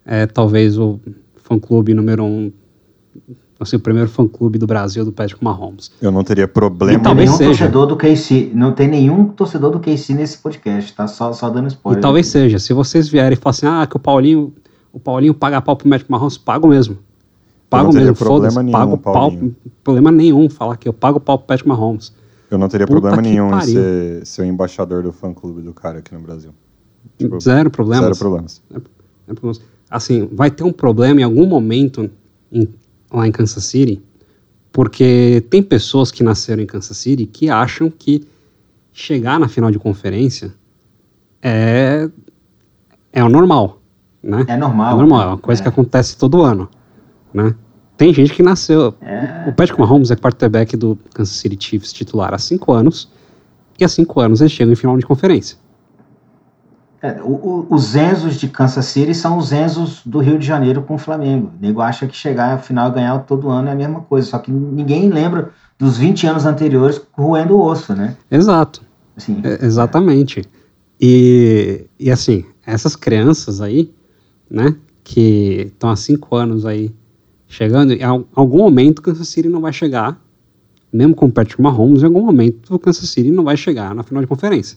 é 0.04 0.26
talvez 0.26 0.78
o 0.78 1.00
fã-clube 1.36 1.94
número 1.94 2.22
um, 2.22 2.52
assim, 3.58 3.76
o 3.76 3.80
primeiro 3.80 4.08
fã-clube 4.08 4.58
do 4.58 4.66
Brasil 4.66 5.04
do 5.04 5.12
Patrick 5.12 5.42
Mahomes. 5.42 5.90
Eu 6.00 6.12
não 6.12 6.22
teria 6.22 6.46
problema. 6.46 6.98
E 6.98 7.02
talvez 7.02 7.30
nenhum 7.30 7.38
seja. 7.38 7.50
torcedor 7.50 7.86
do 7.86 7.96
KC, 7.96 8.50
não 8.54 8.72
tem 8.72 8.88
nenhum 8.88 9.28
torcedor 9.28 9.70
do 9.70 9.80
KC 9.80 10.14
nesse 10.14 10.38
podcast, 10.38 10.92
tá 10.92 11.06
só, 11.06 11.32
só 11.32 11.48
dando 11.48 11.68
spoiler. 11.68 11.98
E 11.98 12.02
talvez 12.02 12.26
seja. 12.26 12.58
Se 12.58 12.72
vocês 12.72 13.08
vierem 13.08 13.32
e 13.32 13.36
falarem 13.36 13.58
assim, 13.58 13.82
ah, 13.82 13.86
que 13.86 13.96
o 13.96 14.00
Paulinho, 14.00 14.52
o 14.92 15.00
Paulinho 15.00 15.34
paga 15.34 15.60
pau 15.62 15.76
pro 15.76 15.88
Patrick 15.88 16.10
Mahomes, 16.10 16.36
pago 16.36 16.68
mesmo. 16.68 16.98
Pago 17.70 17.92
mesmo, 17.92 18.14
foda-se, 18.14 18.70
pago 18.70 18.98
pau, 18.98 19.32
problema 19.82 20.12
nenhum 20.12 20.48
falar 20.48 20.76
que 20.76 20.88
eu 20.88 20.92
pago 20.92 21.18
pau 21.18 21.38
pro 21.38 21.46
Patrick 21.48 21.68
Mahomes. 21.68 22.12
Eu 22.50 22.58
não 22.58 22.68
teria 22.68 22.86
Puta 22.86 23.00
problema 23.00 23.22
nenhum 23.22 23.50
pariu. 23.50 23.70
em 23.70 23.72
ser, 23.72 24.26
ser 24.26 24.42
o 24.42 24.44
embaixador 24.44 25.02
do 25.02 25.12
fã-clube 25.12 25.62
do 25.62 25.72
cara 25.72 25.98
aqui 25.98 26.14
no 26.14 26.20
Brasil. 26.20 26.52
Tipo, 27.18 27.40
zero 27.40 27.70
problemas. 27.70 28.04
Zero 28.04 28.16
problemas. 28.16 28.62
É, 28.72 29.34
problemas. 29.34 29.60
Assim, 29.90 30.28
vai 30.32 30.50
ter 30.50 30.62
um 30.64 30.72
problema 30.72 31.20
em 31.20 31.24
algum 31.24 31.46
momento 31.46 32.08
em, 32.52 32.68
lá 33.12 33.26
em 33.26 33.32
Kansas 33.32 33.64
City, 33.64 34.02
porque 34.72 35.44
tem 35.50 35.62
pessoas 35.62 36.10
que 36.10 36.22
nasceram 36.22 36.62
em 36.62 36.66
Kansas 36.66 36.96
City 36.96 37.26
que 37.26 37.50
acham 37.50 37.90
que 37.90 38.26
chegar 38.92 39.40
na 39.40 39.48
final 39.48 39.70
de 39.70 39.78
conferência 39.78 40.54
é, 41.42 42.08
é 43.12 43.22
o 43.22 43.28
normal, 43.28 43.80
né? 44.22 44.44
É 44.48 44.56
normal. 44.56 44.92
É 44.92 44.96
normal, 44.96 45.22
é 45.22 45.26
uma 45.26 45.38
coisa 45.38 45.60
é. 45.60 45.62
que 45.62 45.68
acontece 45.68 46.16
todo 46.16 46.42
ano, 46.42 46.68
né? 47.34 47.54
Tem 47.96 48.12
gente 48.12 48.32
que 48.32 48.42
nasceu. 48.42 48.94
É. 49.00 49.48
O 49.48 49.52
Patrick 49.52 49.78
Mahomes 49.78 50.10
é 50.10 50.16
quarterback 50.16 50.76
do 50.76 50.98
Kansas 51.14 51.36
City 51.36 51.56
Chiefs 51.62 51.92
titular 51.92 52.32
há 52.32 52.38
cinco 52.38 52.72
anos. 52.72 53.10
E 53.78 53.84
há 53.84 53.88
cinco 53.88 54.20
anos 54.20 54.40
ele 54.40 54.50
chega 54.50 54.72
em 54.72 54.76
final 54.76 54.96
de 54.96 55.04
conferência. 55.04 55.56
É, 57.02 57.20
o, 57.22 57.32
o, 57.32 57.66
os 57.70 57.94
Enzos 57.94 58.36
de 58.36 58.48
Kansas 58.48 58.86
City 58.86 59.14
são 59.14 59.36
os 59.36 59.52
Enzos 59.52 60.00
do 60.06 60.20
Rio 60.20 60.38
de 60.38 60.46
Janeiro 60.46 60.82
com 60.82 60.94
o 60.94 60.98
Flamengo. 60.98 61.52
O 61.56 61.60
nego 61.60 61.80
acha 61.82 62.06
que 62.06 62.16
chegar 62.16 62.52
ao 62.52 62.58
final 62.58 62.88
e 62.90 62.94
ganhar 62.94 63.18
todo 63.20 63.50
ano 63.50 63.68
é 63.68 63.72
a 63.72 63.74
mesma 63.74 64.00
coisa. 64.00 64.28
Só 64.28 64.38
que 64.38 64.50
ninguém 64.50 65.10
lembra 65.10 65.50
dos 65.78 65.98
20 65.98 66.26
anos 66.26 66.46
anteriores 66.46 67.00
roendo 67.12 67.56
o 67.56 67.62
osso, 67.62 67.94
né? 67.94 68.16
Exato. 68.30 68.82
Assim, 69.16 69.40
é, 69.44 69.64
exatamente. 69.64 70.42
E, 71.00 71.86
e 71.98 72.10
assim, 72.10 72.44
essas 72.66 72.96
crianças 72.96 73.60
aí, 73.60 73.92
né, 74.50 74.74
que 75.02 75.70
estão 75.72 75.90
há 75.90 75.96
cinco 75.96 76.34
anos 76.34 76.64
aí 76.64 76.94
chegando, 77.54 77.92
em 77.92 78.02
algum 78.02 78.58
momento 78.58 78.98
o 78.98 79.02
Kansas 79.02 79.28
City 79.28 79.48
não 79.48 79.60
vai 79.60 79.72
chegar, 79.72 80.20
mesmo 80.92 81.14
com 81.14 81.26
o 81.26 81.32
Patrick 81.32 81.60
Mahomes, 81.62 82.02
em 82.02 82.06
algum 82.06 82.22
momento 82.24 82.74
o 82.74 82.78
Kansas 82.78 83.08
City 83.08 83.30
não 83.30 83.44
vai 83.44 83.56
chegar 83.56 83.94
na 83.94 84.02
final 84.02 84.20
de 84.20 84.26
conferência. 84.26 84.76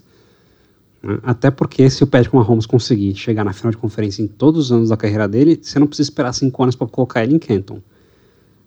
Né? 1.02 1.18
Até 1.24 1.50
porque 1.50 1.90
se 1.90 2.04
o 2.04 2.08
Patrick 2.08 2.36
Mahomes 2.36 2.68
conseguir 2.68 3.16
chegar 3.16 3.44
na 3.44 3.52
final 3.52 3.72
de 3.72 3.78
conferência 3.78 4.22
em 4.22 4.28
todos 4.28 4.66
os 4.66 4.72
anos 4.72 4.90
da 4.90 4.98
carreira 4.98 5.28
dele, 5.28 5.60
você 5.62 5.80
não 5.80 5.88
precisa 5.88 6.10
esperar 6.10 6.34
cinco 6.34 6.62
anos 6.62 6.76
para 6.76 6.88
colocar 6.88 7.24
ele 7.24 7.36
em 7.36 7.40
Canton. 7.40 7.80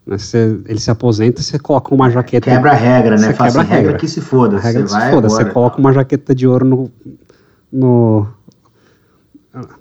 Né? 0.04 0.18
Você, 0.18 0.58
ele 0.66 0.80
se 0.80 0.90
aposenta, 0.90 1.40
você 1.40 1.58
coloca 1.58 1.94
uma 1.94 2.10
jaqueta. 2.10 2.50
Quebra 2.50 2.72
a 2.72 2.74
regra, 2.74 3.16
né? 3.16 3.32
Faz 3.32 3.54
quebra 3.54 3.68
a 3.68 3.76
regra. 3.76 3.96
que 3.96 4.08
se 4.08 4.20
foda. 4.20 4.56
A 4.56 4.60
regra 4.60 4.82
que 4.82 4.90
se 4.90 5.10
foda. 5.10 5.28
Você 5.28 5.44
coloca 5.44 5.78
uma 5.78 5.92
jaqueta 5.92 6.34
de 6.34 6.48
ouro 6.48 6.64
no, 6.64 6.90
no, 7.72 8.26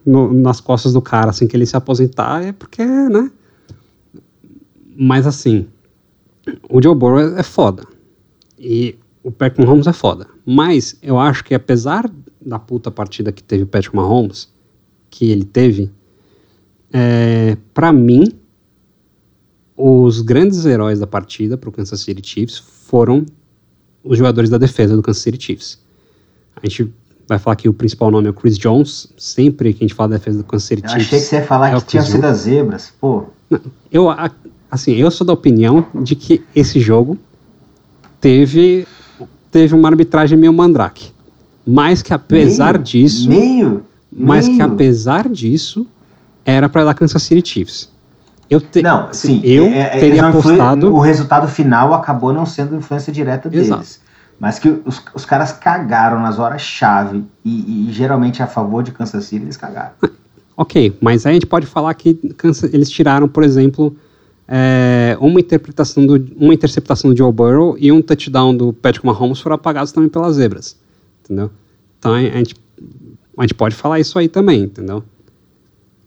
no, 0.05 0.33
nas 0.33 0.61
costas 0.61 0.93
do 0.93 1.01
cara 1.01 1.31
assim 1.31 1.47
que 1.47 1.57
ele 1.57 1.65
se 1.65 1.75
aposentar, 1.75 2.43
é 2.43 2.51
porque, 2.51 2.85
né? 2.85 3.31
Mas 5.01 5.25
assim, 5.25 5.65
o 6.69 6.81
Joe 6.81 6.93
Burrow 6.93 7.37
é 7.37 7.43
foda. 7.43 7.85
E 8.57 8.97
o 9.23 9.31
Patrick 9.31 9.65
Mahomes 9.65 9.87
é 9.87 9.93
foda. 9.93 10.27
Mas 10.45 10.97
eu 11.01 11.17
acho 11.17 11.41
que 11.41 11.55
apesar 11.55 12.11
da 12.41 12.59
puta 12.59 12.91
partida 12.91 13.31
que 13.31 13.41
teve 13.41 13.63
o 13.63 13.67
Patrick 13.67 13.95
Mahomes, 13.95 14.49
que 15.09 15.31
ele 15.31 15.45
teve, 15.45 15.89
é, 16.91 17.55
para 17.73 17.93
mim, 17.93 18.25
os 19.77 20.19
grandes 20.19 20.65
heróis 20.65 20.99
da 20.99 21.07
partida 21.07 21.57
pro 21.57 21.71
Kansas 21.71 22.01
City 22.01 22.27
Chiefs 22.27 22.57
foram 22.57 23.25
os 24.03 24.17
jogadores 24.17 24.49
da 24.49 24.57
defesa 24.57 24.97
do 24.97 25.01
Kansas 25.01 25.23
City 25.23 25.41
Chiefs. 25.41 25.79
A 26.61 26.67
gente 26.67 26.93
vai 27.25 27.39
falar 27.39 27.55
que 27.55 27.69
o 27.69 27.73
principal 27.73 28.11
nome 28.11 28.27
é 28.27 28.31
o 28.31 28.33
Chris 28.33 28.57
Jones. 28.57 29.07
Sempre 29.17 29.73
que 29.73 29.85
a 29.85 29.87
gente 29.87 29.93
fala 29.93 30.09
da 30.09 30.17
defesa 30.17 30.39
do 30.39 30.43
Kansas 30.43 30.67
City 30.67 30.83
eu 30.83 30.89
Chiefs. 30.89 31.07
Achei 31.07 31.19
que 31.19 31.25
você 31.25 31.35
ia 31.37 31.45
falar 31.45 31.69
é 31.69 31.79
que 31.79 31.85
tinha 31.85 32.03
sido 32.03 32.25
as 32.25 32.39
zebras. 32.39 32.93
Pô. 32.99 33.27
Eu, 33.89 34.09
assim, 34.69 34.93
eu 34.93 35.09
sou 35.11 35.25
da 35.25 35.33
opinião 35.33 35.85
de 35.95 36.15
que 36.15 36.43
esse 36.55 36.79
jogo 36.79 37.17
teve 38.19 38.87
teve 39.51 39.73
uma 39.73 39.89
arbitragem 39.89 40.37
meio 40.37 40.53
mandrake. 40.53 41.11
Mas 41.65 42.01
que 42.01 42.13
apesar 42.13 42.73
meio, 42.73 42.83
disso, 42.83 43.29
meio, 43.29 43.83
mas 44.11 44.47
que 44.47 44.61
apesar 44.61 45.27
disso, 45.27 45.85
era 46.45 46.67
para 46.69 46.83
dar 46.83 46.93
Kansas 46.93 47.21
City 47.21 47.47
Chiefs. 47.47 47.89
Eu 48.49 48.59
te, 48.59 48.81
não, 48.81 49.07
assim, 49.09 49.39
sim, 49.39 49.47
eu 49.47 49.65
é, 49.65 49.79
é, 49.79 49.99
teria 49.99 50.27
apostado. 50.27 50.91
O 50.93 50.99
resultado 50.99 51.47
final 51.47 51.93
acabou 51.93 52.33
não 52.33 52.45
sendo 52.45 52.75
influência 52.75 53.13
direta 53.13 53.47
deles. 53.47 53.67
Exato. 53.67 54.09
Mas 54.39 54.57
que 54.57 54.69
os, 54.85 55.03
os 55.13 55.25
caras 55.25 55.51
cagaram 55.51 56.19
nas 56.19 56.39
horas-chave 56.39 57.25
e, 57.43 57.89
e, 57.89 57.91
geralmente 57.91 58.41
a 58.41 58.47
favor 58.47 58.81
de 58.81 58.91
Kansas 58.91 59.25
City 59.25 59.43
eles 59.43 59.57
cagaram. 59.57 59.91
Ok, 60.55 60.97
mas 60.99 61.25
aí 61.25 61.31
a 61.31 61.33
gente 61.33 61.45
pode 61.45 61.67
falar 61.67 61.93
que 61.93 62.15
Kansas, 62.37 62.73
eles 62.73 62.89
tiraram, 62.89 63.27
por 63.27 63.43
exemplo, 63.43 63.95
é, 64.51 65.15
uma 65.21 65.39
interpretação 65.39 66.07
do, 66.07 66.15
uma 66.35 66.55
interceptação 66.55 67.11
do 67.11 67.17
Joe 67.17 67.31
Burrow 67.31 67.77
e 67.79 67.91
um 67.91 68.01
touchdown 68.01 68.57
do 68.57 68.73
Patrick 68.73 69.05
Mahomes 69.05 69.39
foram 69.39 69.55
apagados 69.55 69.91
também 69.91 70.09
pelas 70.09 70.37
zebras, 70.37 70.75
entendeu? 71.23 71.51
Então 71.99 72.15
a 72.15 72.21
gente, 72.21 72.55
a 73.37 73.41
gente 73.43 73.53
pode 73.53 73.75
falar 73.75 73.99
isso 73.99 74.17
aí 74.17 74.27
também, 74.27 74.63
entendeu? 74.63 75.03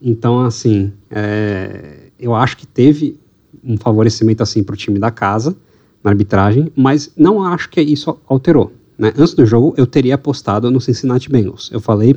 Então 0.01 0.41
assim, 0.41 0.93
é, 1.09 2.09
eu 2.19 2.35
acho 2.35 2.57
que 2.57 2.67
teve 2.67 3.17
um 3.63 3.77
favorecimento 3.77 4.43
assim 4.43 4.65
para 4.65 4.73
o 4.73 4.77
time 4.77 4.99
da 4.99 5.13
casa 5.13 5.57
na 6.03 6.11
arbitragem, 6.11 6.73
mas 6.75 7.13
não 7.17 7.45
acho 7.45 7.71
que 7.71 7.81
isso 7.81 8.19
alterou. 8.27 8.73
Né? 8.99 9.13
Antes 9.17 9.35
do 9.35 9.47
jogo 9.47 9.73
eu 9.77 9.87
teria 9.87 10.17
apostado 10.17 10.69
no 10.69 10.81
Cincinnati 10.81 11.31
Bengals. 11.31 11.71
Eu 11.73 11.81
falei 11.81 12.17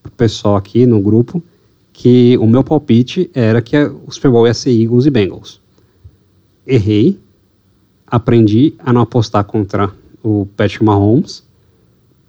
pro 0.00 0.12
pessoal 0.12 0.54
aqui 0.54 0.86
no 0.86 1.00
grupo 1.00 1.42
que 1.96 2.36
o 2.36 2.46
meu 2.46 2.62
palpite 2.62 3.30
era 3.32 3.62
que 3.62 3.74
o 3.74 4.10
Super 4.10 4.30
Bowl 4.30 4.46
ia 4.46 4.52
ser 4.52 4.70
Eagles 4.70 5.06
e 5.06 5.10
Bengals. 5.10 5.62
Errei, 6.66 7.18
aprendi 8.06 8.74
a 8.78 8.92
não 8.92 9.00
apostar 9.00 9.42
contra 9.44 9.90
o 10.22 10.46
Patrick 10.54 10.84
Mahomes, 10.84 11.42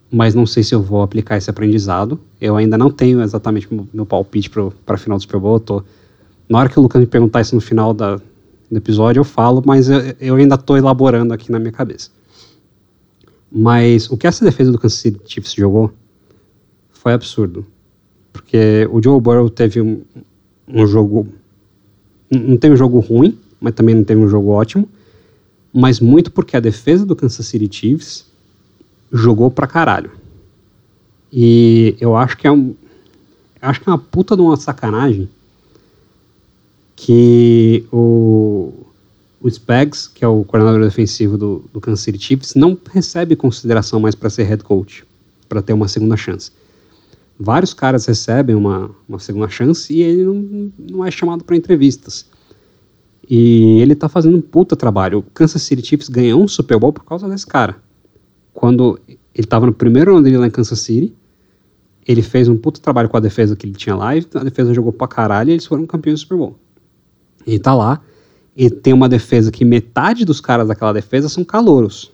mas 0.09 0.33
não 0.33 0.45
sei 0.45 0.63
se 0.63 0.73
eu 0.73 0.81
vou 0.81 1.01
aplicar 1.01 1.35
esse 1.35 1.49
aprendizado. 1.49 2.17
Eu 2.39 2.55
ainda 2.55 2.77
não 2.77 2.89
tenho 2.89 3.21
exatamente 3.21 3.67
meu, 3.69 3.85
meu 3.93 4.05
palpite 4.05 4.49
para 4.49 4.71
a 4.95 4.97
final 4.97 5.17
do 5.17 5.21
Super 5.21 5.41
Bowl. 5.41 5.59
Tô, 5.59 5.83
na 6.47 6.59
hora 6.59 6.69
que 6.69 6.79
o 6.79 6.81
Lucas 6.81 7.01
me 7.01 7.05
perguntar 7.05 7.41
isso 7.41 7.53
no 7.53 7.59
final 7.59 7.93
da, 7.93 8.15
do 8.15 8.77
episódio, 8.77 9.19
eu 9.19 9.25
falo, 9.25 9.61
mas 9.65 9.89
eu, 9.89 9.99
eu 10.21 10.35
ainda 10.35 10.55
estou 10.55 10.77
elaborando 10.77 11.33
aqui 11.33 11.51
na 11.51 11.59
minha 11.59 11.73
cabeça. 11.73 12.09
Mas 13.51 14.09
o 14.09 14.15
que 14.15 14.27
essa 14.27 14.45
defesa 14.45 14.71
do 14.71 14.79
Kansas 14.79 14.97
City 14.97 15.19
Chiefs 15.25 15.53
jogou 15.53 15.91
foi 16.89 17.11
absurdo. 17.11 17.65
Porque 18.37 18.87
o 18.91 19.01
Joe 19.01 19.19
Burrow 19.19 19.49
teve 19.49 19.81
um, 19.81 20.01
um 20.67 20.85
jogo. 20.85 21.27
Não 22.29 22.55
teve 22.57 22.75
um 22.75 22.77
jogo 22.77 22.99
ruim, 22.99 23.37
mas 23.59 23.73
também 23.73 23.95
não 23.95 24.03
teve 24.03 24.21
um 24.21 24.27
jogo 24.27 24.49
ótimo. 24.49 24.87
mas 25.73 25.99
muito 25.99 26.31
porque 26.31 26.55
a 26.55 26.59
defesa 26.59 27.05
do 27.05 27.15
Kansas 27.15 27.45
City 27.45 27.67
Chiefs 27.71 28.25
jogou 29.11 29.49
pra 29.49 29.67
caralho. 29.67 30.11
E 31.31 31.95
eu 31.99 32.15
acho 32.15 32.37
que 32.37 32.47
é 32.47 32.51
um. 32.51 32.75
Acho 33.61 33.81
que 33.81 33.89
é 33.89 33.91
uma 33.91 33.97
puta 33.97 34.35
de 34.35 34.41
uma 34.41 34.55
sacanagem 34.55 35.27
que 36.95 37.85
o, 37.91 38.71
o 39.41 39.49
Spags, 39.49 40.07
que 40.07 40.23
é 40.23 40.27
o 40.27 40.43
coordenador 40.43 40.81
defensivo 40.81 41.37
do, 41.37 41.65
do 41.73 41.81
Kansas 41.81 42.01
City 42.01 42.19
Chiefs, 42.19 42.55
não 42.55 42.77
recebe 42.91 43.35
consideração 43.35 43.99
mais 43.99 44.15
para 44.15 44.29
ser 44.29 44.43
head 44.43 44.63
coach, 44.63 45.03
para 45.49 45.61
ter 45.61 45.73
uma 45.73 45.87
segunda 45.87 46.15
chance. 46.15 46.51
Vários 47.39 47.73
caras 47.73 48.05
recebem 48.05 48.55
uma, 48.55 48.89
uma 49.07 49.19
segunda 49.19 49.47
chance 49.47 49.93
e 49.93 50.01
ele 50.01 50.23
não, 50.23 50.71
não 50.77 51.05
é 51.05 51.11
chamado 51.11 51.43
para 51.43 51.55
entrevistas. 51.55 52.25
E 53.29 53.79
ele 53.81 53.93
tá 53.93 54.07
fazendo 54.09 54.37
um 54.37 54.41
puta 54.41 54.75
trabalho. 54.75 55.19
O 55.19 55.23
Kansas 55.23 55.61
City 55.61 55.85
Chiefs 55.85 56.09
ganhou 56.09 56.41
um 56.41 56.47
Super 56.47 56.79
Bowl 56.79 56.93
por 56.93 57.03
causa 57.03 57.27
desse 57.27 57.45
cara. 57.45 57.75
Quando 58.53 58.99
ele 59.07 59.19
estava 59.35 59.65
no 59.65 59.73
primeiro 59.73 60.15
ano 60.15 60.23
dele 60.23 60.37
lá 60.37 60.47
em 60.47 60.51
Kansas 60.51 60.79
City, 60.79 61.13
ele 62.07 62.21
fez 62.21 62.47
um 62.47 62.57
puta 62.57 62.79
trabalho 62.79 63.09
com 63.09 63.17
a 63.17 63.19
defesa 63.19 63.55
que 63.55 63.67
ele 63.67 63.75
tinha 63.75 63.95
lá, 63.95 64.15
e 64.15 64.25
a 64.33 64.43
defesa 64.43 64.73
jogou 64.73 64.93
pra 64.93 65.07
caralho 65.07 65.49
e 65.49 65.53
eles 65.53 65.65
foram 65.65 65.85
campeões 65.85 66.19
do 66.19 66.23
Super 66.23 66.37
Bowl. 66.37 66.57
Ele 67.45 67.59
tá 67.59 67.75
lá, 67.75 68.01
e 68.55 68.69
tem 68.69 68.93
uma 68.93 69.09
defesa 69.09 69.51
que 69.51 69.63
metade 69.63 70.25
dos 70.25 70.39
caras 70.41 70.67
daquela 70.67 70.93
defesa 70.93 71.29
são 71.29 71.43
calouros. 71.43 72.11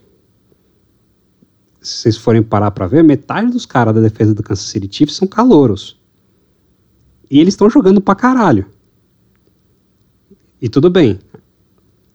Se 1.84 1.98
vocês 1.98 2.17
forem 2.17 2.41
parar 2.41 2.72
pra 2.72 2.88
ver, 2.88 3.04
metade 3.04 3.52
dos 3.52 3.65
caras 3.65 3.93
da 3.93 4.02
defesa 4.02 4.34
do 4.34 4.41
Kansas 4.41 4.65
City 4.65 4.88
Chiefs 4.89 5.17
são 5.17 5.28
calouros. 5.28 6.00
E 7.30 7.39
eles 7.39 7.54
estão 7.54 7.69
jogando 7.69 8.00
pra 8.00 8.15
caralho. 8.15 8.65
E 10.62 10.69
tudo 10.69 10.89
bem. 10.89 11.19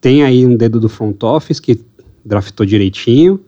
Tem 0.01 0.25
aí 0.25 0.47
um 0.47 0.57
dedo 0.57 0.81
do 0.81 0.89
front 0.89 1.23
office 1.23 1.61
que 1.61 1.85
draftou 2.25 2.65
direitinho, 2.65 3.41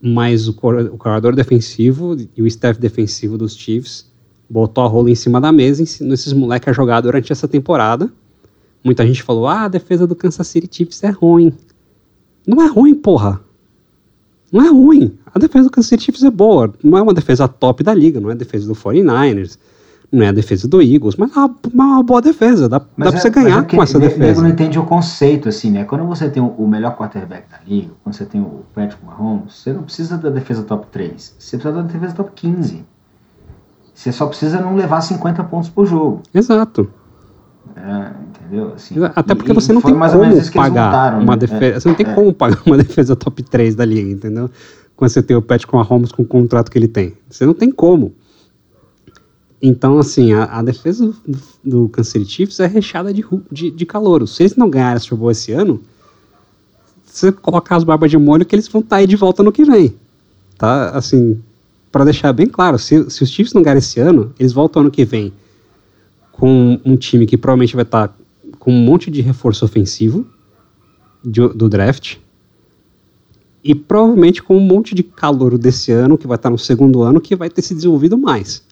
mas 0.00 0.48
o, 0.48 0.52
o 0.52 0.54
coordenador 0.54 1.34
defensivo 1.34 2.16
e 2.36 2.40
o 2.40 2.46
staff 2.46 2.80
defensivo 2.80 3.36
dos 3.36 3.54
Chiefs 3.54 4.10
botou 4.48 4.84
a 4.84 4.86
rola 4.86 5.10
em 5.10 5.14
cima 5.14 5.40
da 5.40 5.52
mesa, 5.52 5.82
ensinou 5.82 6.14
esses 6.14 6.32
moleques 6.32 6.68
a 6.68 6.72
jogar 6.72 7.00
durante 7.00 7.30
essa 7.30 7.46
temporada. 7.46 8.10
Muita 8.82 9.06
gente 9.06 9.22
falou: 9.22 9.46
ah, 9.46 9.64
a 9.64 9.68
defesa 9.68 10.06
do 10.06 10.16
Kansas 10.16 10.46
City 10.46 10.68
Chiefs 10.70 11.02
é 11.02 11.10
ruim. 11.10 11.52
Não 12.46 12.62
é 12.62 12.68
ruim, 12.68 12.94
porra. 12.94 13.40
Não 14.52 14.64
é 14.64 14.68
ruim. 14.68 15.18
A 15.34 15.38
defesa 15.38 15.64
do 15.64 15.70
Kansas 15.70 15.88
City 15.88 16.04
Chiefs 16.04 16.22
é 16.22 16.30
boa. 16.30 16.72
Não 16.82 16.96
é 16.96 17.02
uma 17.02 17.14
defesa 17.14 17.46
top 17.46 17.82
da 17.82 17.92
liga, 17.94 18.20
não 18.20 18.30
é 18.30 18.32
a 18.32 18.36
defesa 18.36 18.66
do 18.66 18.74
49ers, 18.74 19.58
não 20.10 20.22
é 20.24 20.28
a 20.28 20.32
defesa 20.32 20.66
do 20.66 20.80
Eagles, 20.80 21.16
mas 21.16 21.30
é 21.36 21.38
uma, 21.38 21.54
uma 21.72 22.02
boa 22.02 22.22
defesa. 22.22 22.68
Dá, 22.68 22.78
dá 22.78 22.84
é, 23.06 23.10
pra 23.10 23.20
você 23.20 23.30
ganhar 23.30 23.62
é 23.62 23.76
com 23.76 23.82
essa 23.82 23.98
defesa. 23.98 24.40
não 24.40 24.48
entende 24.48 24.78
o 24.78 24.84
conceito, 24.84 25.48
assim, 25.48 25.70
né? 25.70 25.84
Quando 25.84 26.04
você 26.06 26.30
tem 26.30 26.42
o 26.42 26.66
melhor 26.66 26.96
quarterback 26.96 27.50
da 27.50 27.58
liga, 27.66 27.90
quando 28.02 28.14
você 28.14 28.24
tem 28.24 28.40
o 28.40 28.64
Patrick 28.74 29.04
Mahomes, 29.04 29.54
você 29.54 29.72
não 29.72 29.82
precisa 29.82 30.16
da 30.16 30.30
defesa 30.30 30.62
top 30.62 30.86
3. 30.90 31.34
Você 31.38 31.58
precisa 31.58 31.82
da 31.82 31.82
defesa 31.82 32.14
top 32.14 32.30
15. 32.34 32.84
Você 33.94 34.12
só 34.12 34.26
precisa 34.26 34.60
não 34.60 34.76
levar 34.76 35.00
50 35.00 35.44
pontos 35.44 35.68
por 35.68 35.84
jogo. 35.84 36.22
Exato. 36.32 36.88
É, 37.76 38.12
entendeu? 38.28 38.72
Assim, 38.74 38.94
Até 39.14 39.34
porque 39.34 39.52
você 39.52 39.72
não 39.72 39.80
tem 39.80 39.92
como 39.92 40.52
pagar 40.52 41.18
uma 41.20 41.32
né? 41.32 41.36
defesa. 41.36 41.64
É, 41.64 41.80
você 41.80 41.88
não 41.88 41.94
tem 41.94 42.06
é. 42.06 42.14
como 42.14 42.32
pagar 42.32 42.62
uma 42.66 42.76
defesa 42.78 43.14
top 43.16 43.42
3 43.42 43.74
da 43.74 43.84
liga, 43.84 44.10
entendeu? 44.10 44.50
Quando 44.96 45.10
você 45.10 45.22
tem 45.22 45.36
o 45.36 45.42
Patrick 45.42 45.72
Mahomes 45.72 46.10
com 46.10 46.22
o 46.22 46.26
contrato 46.26 46.70
que 46.70 46.78
ele 46.78 46.88
tem. 46.88 47.14
Você 47.28 47.46
não 47.46 47.54
tem 47.54 47.70
como. 47.70 48.12
Então, 49.60 49.98
assim, 49.98 50.32
a, 50.32 50.44
a 50.44 50.62
defesa 50.62 51.12
do, 51.26 51.38
do 51.64 51.88
Kansas 51.88 52.12
City 52.12 52.30
Chiefs 52.30 52.60
é 52.60 52.66
recheada 52.66 53.12
de, 53.12 53.24
de, 53.50 53.70
de 53.70 53.86
calor. 53.86 54.26
Se 54.26 54.42
eles 54.42 54.56
não 54.56 54.70
ganharem 54.70 55.00
Super 55.00 55.16
Bowl 55.16 55.30
esse 55.30 55.52
ano, 55.52 55.80
você 57.04 57.32
colocar 57.32 57.76
as 57.76 57.84
barbas 57.84 58.10
de 58.10 58.16
molho 58.16 58.44
que 58.44 58.54
eles 58.54 58.68
vão 58.68 58.80
estar 58.80 58.96
tá 58.96 59.00
aí 59.00 59.06
de 59.06 59.16
volta 59.16 59.42
no 59.42 59.52
que 59.52 59.64
vem. 59.64 59.94
Tá? 60.56 60.90
Assim, 60.90 61.40
para 61.90 62.04
deixar 62.04 62.32
bem 62.32 62.46
claro, 62.46 62.78
se, 62.78 63.10
se 63.10 63.22
os 63.22 63.30
Chiefs 63.30 63.52
não 63.52 63.62
ganharem 63.62 63.78
esse 63.78 63.98
ano, 64.00 64.32
eles 64.38 64.52
voltam 64.52 64.82
ano 64.82 64.90
que 64.90 65.04
vem 65.04 65.32
com 66.38 66.80
um 66.84 66.96
time 66.96 67.26
que 67.26 67.36
provavelmente 67.36 67.74
vai 67.74 67.82
estar 67.82 68.08
tá 68.08 68.14
com 68.58 68.72
um 68.72 68.80
monte 68.80 69.10
de 69.10 69.20
reforço 69.20 69.64
ofensivo 69.64 70.26
de, 71.24 71.46
do 71.48 71.68
draft 71.68 72.16
e 73.62 73.74
provavelmente 73.74 74.42
com 74.42 74.56
um 74.56 74.60
monte 74.60 74.94
de 74.94 75.02
calor 75.02 75.58
desse 75.58 75.90
ano, 75.90 76.16
que 76.16 76.26
vai 76.26 76.36
estar 76.36 76.48
tá 76.48 76.52
no 76.52 76.58
segundo 76.58 77.02
ano, 77.02 77.20
que 77.20 77.34
vai 77.34 77.50
ter 77.50 77.60
se 77.60 77.74
desenvolvido 77.74 78.16
mais. 78.16 78.62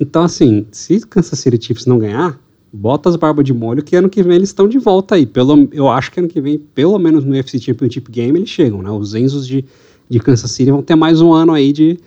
Então, 0.00 0.22
assim, 0.22 0.64
se 0.70 1.00
Kansas 1.00 1.38
City 1.40 1.66
Chiefs 1.66 1.86
não 1.86 1.98
ganhar, 1.98 2.40
bota 2.72 3.08
as 3.08 3.16
barbas 3.16 3.44
de 3.44 3.52
molho 3.52 3.82
que 3.82 3.96
ano 3.96 4.08
que 4.08 4.22
vem 4.22 4.36
eles 4.36 4.50
estão 4.50 4.68
de 4.68 4.78
volta 4.78 5.16
aí. 5.16 5.26
Pelo, 5.26 5.68
eu 5.72 5.88
acho 5.88 6.12
que 6.12 6.20
ano 6.20 6.28
que 6.28 6.40
vem, 6.40 6.56
pelo 6.56 6.98
menos 7.00 7.24
no 7.24 7.32
UFC 7.32 7.58
Championship 7.58 8.10
Game, 8.12 8.38
eles 8.38 8.48
chegam, 8.48 8.80
né? 8.80 8.90
Os 8.90 9.12
Enzos 9.12 9.44
de, 9.44 9.64
de 10.08 10.20
Kansas 10.20 10.52
City 10.52 10.70
vão 10.70 10.82
ter 10.82 10.94
mais 10.94 11.20
um 11.20 11.32
ano 11.32 11.52
aí 11.52 11.72
de, 11.72 11.98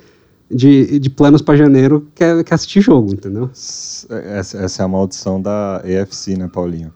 de, 0.53 0.99
de 0.99 1.09
planos 1.09 1.41
para 1.41 1.55
janeiro 1.55 2.07
que 2.13 2.23
é, 2.23 2.43
que 2.43 2.53
é 2.53 2.55
assistir 2.55 2.81
jogo, 2.81 3.13
entendeu? 3.13 3.49
Essa, 3.51 4.57
essa 4.57 4.81
é 4.81 4.85
a 4.85 4.87
maldição 4.87 5.41
da 5.41 5.77
AFC, 5.77 6.37
né, 6.37 6.49
Paulinho? 6.51 6.93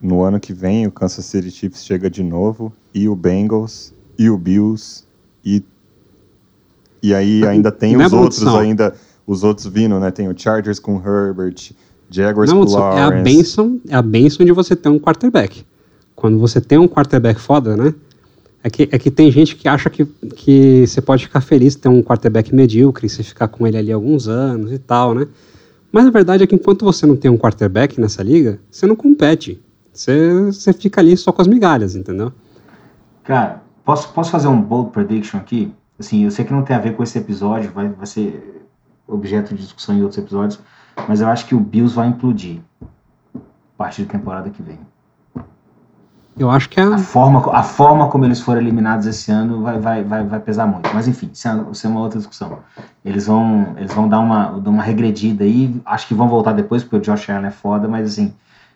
No 0.00 0.22
ano 0.22 0.38
que 0.38 0.52
vem, 0.52 0.86
o 0.86 0.92
Kansas 0.92 1.24
City 1.24 1.50
Chiefs 1.50 1.84
chega 1.84 2.10
de 2.10 2.22
novo, 2.22 2.72
e 2.94 3.08
o 3.08 3.16
Bengals, 3.16 3.92
e 4.18 4.28
o 4.28 4.36
Bills, 4.36 5.04
e, 5.44 5.62
e 7.02 7.14
aí 7.14 7.46
ainda 7.46 7.72
tem 7.72 7.94
Não 7.94 8.02
é 8.02 8.06
os 8.06 8.12
é 8.12 8.16
outros 8.16 8.46
ainda 8.46 8.94
os 9.26 9.42
outros 9.42 9.66
vindo, 9.66 9.98
né? 9.98 10.10
Tem 10.10 10.28
o 10.28 10.38
Chargers 10.38 10.78
com 10.78 10.96
Herbert, 10.96 11.72
Jaguars 12.08 12.50
Não, 12.50 12.64
com 12.64 12.72
Lawrence. 12.72 13.00
É 13.00 13.02
a 13.02 13.22
benção, 13.22 13.80
é 13.88 13.96
a 13.96 14.02
benção 14.02 14.46
de 14.46 14.52
você 14.52 14.76
ter 14.76 14.88
um 14.88 14.98
quarterback. 14.98 15.64
Quando 16.14 16.38
você 16.38 16.60
tem 16.60 16.78
um 16.78 16.86
quarterback 16.86 17.40
foda, 17.40 17.76
né? 17.76 17.92
É 18.66 18.68
que, 18.68 18.88
é 18.90 18.98
que 18.98 19.12
tem 19.12 19.30
gente 19.30 19.54
que 19.54 19.68
acha 19.68 19.88
que, 19.88 20.04
que 20.04 20.84
você 20.84 21.00
pode 21.00 21.24
ficar 21.24 21.40
feliz 21.40 21.76
ter 21.76 21.88
um 21.88 22.02
quarterback 22.02 22.52
medíocre, 22.52 23.08
você 23.08 23.22
ficar 23.22 23.46
com 23.46 23.64
ele 23.64 23.76
ali 23.76 23.92
alguns 23.92 24.26
anos 24.26 24.72
e 24.72 24.78
tal, 24.80 25.14
né? 25.14 25.28
Mas 25.92 26.04
a 26.04 26.10
verdade 26.10 26.42
é 26.42 26.48
que 26.48 26.56
enquanto 26.56 26.84
você 26.84 27.06
não 27.06 27.16
tem 27.16 27.30
um 27.30 27.38
quarterback 27.38 28.00
nessa 28.00 28.24
liga, 28.24 28.58
você 28.68 28.84
não 28.84 28.96
compete. 28.96 29.62
Você, 29.92 30.46
você 30.46 30.72
fica 30.72 31.00
ali 31.00 31.16
só 31.16 31.30
com 31.30 31.40
as 31.40 31.46
migalhas, 31.46 31.94
entendeu? 31.94 32.32
Cara, 33.22 33.62
posso, 33.84 34.12
posso 34.12 34.32
fazer 34.32 34.48
um 34.48 34.60
bold 34.60 34.90
prediction 34.90 35.38
aqui? 35.38 35.72
Assim, 35.96 36.24
eu 36.24 36.32
sei 36.32 36.44
que 36.44 36.52
não 36.52 36.64
tem 36.64 36.74
a 36.74 36.80
ver 36.80 36.96
com 36.96 37.04
esse 37.04 37.16
episódio, 37.16 37.70
vai, 37.70 37.88
vai 37.88 38.06
ser 38.06 38.66
objeto 39.06 39.54
de 39.54 39.62
discussão 39.62 39.96
em 39.96 40.02
outros 40.02 40.18
episódios, 40.18 40.58
mas 41.06 41.20
eu 41.20 41.28
acho 41.28 41.46
que 41.46 41.54
o 41.54 41.60
Bills 41.60 41.94
vai 41.94 42.08
implodir 42.08 42.58
a 43.32 43.38
partir 43.78 44.02
da 44.02 44.10
temporada 44.10 44.50
que 44.50 44.60
vem. 44.60 44.80
Eu 46.38 46.50
acho 46.50 46.68
que 46.68 46.78
a... 46.78 46.94
a 46.94 46.98
forma 46.98 47.50
a 47.52 47.62
forma 47.62 48.08
como 48.08 48.24
eles 48.24 48.40
foram 48.40 48.60
eliminados 48.60 49.06
esse 49.06 49.32
ano 49.32 49.62
vai, 49.62 49.78
vai, 49.78 50.04
vai, 50.04 50.22
vai 50.22 50.40
pesar 50.40 50.66
muito. 50.66 50.90
Mas 50.92 51.08
enfim, 51.08 51.30
isso 51.32 51.48
é, 51.48 51.64
isso 51.72 51.86
é 51.86 51.90
uma 51.90 52.00
outra 52.00 52.18
discussão. 52.18 52.58
Eles 53.04 53.26
vão 53.26 53.74
eles 53.76 53.92
vão 53.92 54.08
dar 54.08 54.20
uma 54.20 54.60
dar 54.60 54.70
uma 54.70 54.82
regredida 54.82 55.44
aí, 55.44 55.74
acho 55.84 56.06
que 56.06 56.14
vão 56.14 56.28
voltar 56.28 56.52
depois 56.52 56.82
porque 56.82 56.96
o 56.96 57.00
Josh 57.00 57.30
Allen 57.30 57.46
é 57.46 57.50
foda, 57.50 57.88
mas 57.88 58.06
assim, 58.12 58.34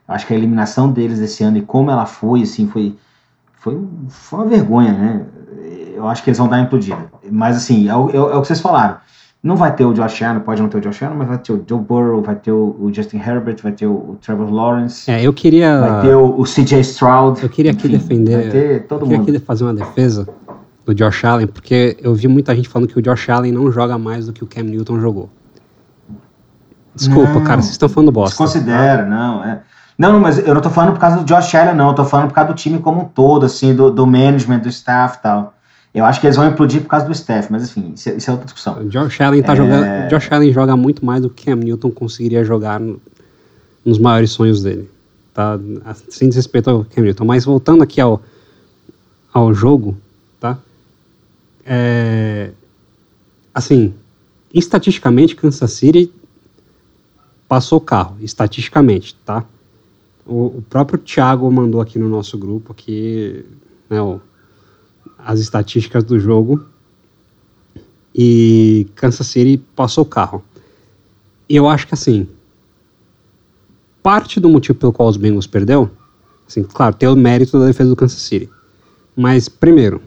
acho 0.08 0.26
que 0.26 0.32
a 0.32 0.36
eliminação 0.36 0.90
deles 0.90 1.18
esse 1.18 1.44
ano 1.44 1.58
e 1.58 1.62
como 1.62 1.90
ela 1.90 2.06
foi, 2.06 2.42
assim, 2.42 2.66
foi 2.66 2.96
foi, 3.54 3.78
foi 4.08 4.38
uma 4.38 4.48
vergonha, 4.48 4.92
né? 4.92 5.26
Eu 5.94 6.08
acho 6.08 6.22
que 6.22 6.30
eles 6.30 6.38
vão 6.38 6.48
dar 6.48 6.60
implodida. 6.60 7.10
Mas 7.30 7.56
assim, 7.58 7.88
é 7.88 7.94
o, 7.94 8.08
é 8.08 8.36
o 8.36 8.40
que 8.40 8.46
vocês 8.46 8.60
falaram 8.60 8.96
não 9.42 9.56
vai 9.56 9.74
ter 9.74 9.84
o 9.84 9.94
Josh 9.94 10.22
Allen, 10.22 10.40
pode 10.40 10.60
não 10.60 10.68
ter 10.68 10.78
o 10.78 10.80
Josh 10.80 11.02
Allen, 11.02 11.16
mas 11.16 11.28
vai 11.28 11.38
ter 11.38 11.52
o 11.52 11.64
Joe 11.66 11.80
Burrow, 11.80 12.22
vai 12.22 12.34
ter 12.34 12.52
o, 12.52 12.90
Justin 12.92 13.16
Herbert, 13.16 13.56
vai 13.62 13.72
ter 13.72 13.86
o, 13.86 13.92
o, 13.92 14.18
Trevor 14.20 14.52
Lawrence. 14.52 15.10
É, 15.10 15.22
eu 15.22 15.32
queria. 15.32 15.80
Vai 15.80 16.02
ter 16.02 16.14
o, 16.14 16.38
o 16.38 16.44
CJ 16.44 16.80
Stroud. 16.80 17.42
Eu 17.42 17.48
queria 17.48 17.72
aqui 17.72 17.86
enfim, 17.86 17.96
defender. 17.96 18.42
Vai 18.42 18.50
ter 18.50 18.86
todo 18.86 19.00
eu 19.00 19.06
queria 19.06 19.18
mundo. 19.18 19.36
aqui 19.36 19.44
fazer 19.44 19.64
uma 19.64 19.72
defesa 19.72 20.28
do 20.84 20.94
Josh 20.94 21.24
Allen, 21.24 21.46
porque 21.46 21.96
eu 22.02 22.14
vi 22.14 22.28
muita 22.28 22.54
gente 22.54 22.68
falando 22.68 22.88
que 22.88 22.98
o 22.98 23.02
Josh 23.02 23.30
Allen 23.30 23.52
não 23.52 23.72
joga 23.72 23.96
mais 23.96 24.26
do 24.26 24.32
que 24.32 24.44
o 24.44 24.46
Cam 24.46 24.64
Newton 24.64 25.00
jogou. 25.00 25.30
Desculpa, 26.94 27.32
não, 27.32 27.44
cara, 27.44 27.62
vocês 27.62 27.72
estão 27.72 27.88
falando 27.88 28.12
bosta. 28.12 28.36
Considera, 28.36 29.06
não, 29.06 29.42
é. 29.42 29.62
Não, 29.96 30.18
mas 30.18 30.38
eu 30.38 30.54
não 30.54 30.60
tô 30.60 30.70
falando 30.70 30.92
por 30.92 31.00
causa 31.00 31.18
do 31.18 31.24
Josh 31.24 31.54
Allen, 31.54 31.74
não. 31.74 31.88
Eu 31.88 31.94
tô 31.94 32.04
falando 32.04 32.28
por 32.28 32.34
causa 32.34 32.52
do 32.52 32.56
time 32.56 32.78
como 32.78 33.02
um 33.02 33.04
todo, 33.04 33.46
assim, 33.46 33.74
do, 33.74 33.90
do 33.90 34.06
management, 34.06 34.60
do 34.60 34.68
staff 34.68 35.18
e 35.18 35.22
tal. 35.22 35.54
Eu 35.92 36.04
acho 36.04 36.20
que 36.20 36.26
eles 36.26 36.36
vão 36.36 36.46
implodir 36.48 36.82
por 36.82 36.88
causa 36.88 37.06
do 37.06 37.14
Steph, 37.14 37.50
mas 37.50 37.68
enfim, 37.68 37.92
isso 37.94 38.08
é, 38.08 38.14
isso 38.14 38.30
é 38.30 38.32
outra 38.32 38.46
discussão. 38.46 38.78
O 38.78 38.88
Josh 38.88 39.20
Allen, 39.20 39.42
tá 39.42 39.54
é... 39.54 39.56
jogando, 39.56 40.08
Josh 40.08 40.30
Allen 40.30 40.52
joga 40.52 40.76
muito 40.76 41.04
mais 41.04 41.20
do 41.20 41.28
que 41.28 41.46
Cam 41.46 41.56
Newton 41.56 41.90
conseguiria 41.90 42.44
jogar 42.44 42.78
no, 42.78 43.00
nos 43.84 43.98
maiores 43.98 44.30
sonhos 44.30 44.62
dele. 44.62 44.88
Tá? 45.34 45.58
Sem 46.08 46.28
desrespeito 46.28 46.70
ao 46.70 46.84
Cam 46.84 47.02
Newton. 47.02 47.24
Mas 47.24 47.44
voltando 47.44 47.82
aqui 47.82 48.00
ao, 48.00 48.22
ao 49.32 49.52
jogo, 49.52 49.96
tá? 50.38 50.58
É, 51.66 52.50
assim, 53.52 53.92
estatisticamente, 54.54 55.34
Kansas 55.34 55.72
City 55.72 56.12
passou 57.48 57.78
o 57.78 57.80
carro, 57.80 58.16
estatisticamente, 58.20 59.16
tá? 59.24 59.44
O, 60.24 60.58
o 60.58 60.64
próprio 60.70 60.98
Thiago 60.98 61.50
mandou 61.50 61.80
aqui 61.80 61.98
no 61.98 62.08
nosso 62.08 62.38
grupo 62.38 62.72
que, 62.72 63.44
né, 63.88 64.00
o, 64.00 64.20
as 65.24 65.40
estatísticas 65.40 66.04
do 66.04 66.18
jogo 66.18 66.64
e 68.14 68.86
Kansas 68.94 69.26
City 69.26 69.62
passou 69.74 70.04
o 70.04 70.08
carro. 70.08 70.44
Eu 71.48 71.68
acho 71.68 71.86
que 71.86 71.94
assim, 71.94 72.28
parte 74.02 74.38
do 74.38 74.48
motivo 74.48 74.78
pelo 74.78 74.92
qual 74.92 75.08
os 75.08 75.16
Bengals 75.16 75.46
perdeu, 75.46 75.90
Assim, 76.50 76.64
claro, 76.64 76.96
tem 76.96 77.08
o 77.08 77.14
mérito 77.14 77.56
da 77.60 77.66
defesa 77.66 77.90
do 77.90 77.94
Kansas 77.94 78.22
City. 78.22 78.50
Mas, 79.14 79.48
primeiro, 79.48 80.02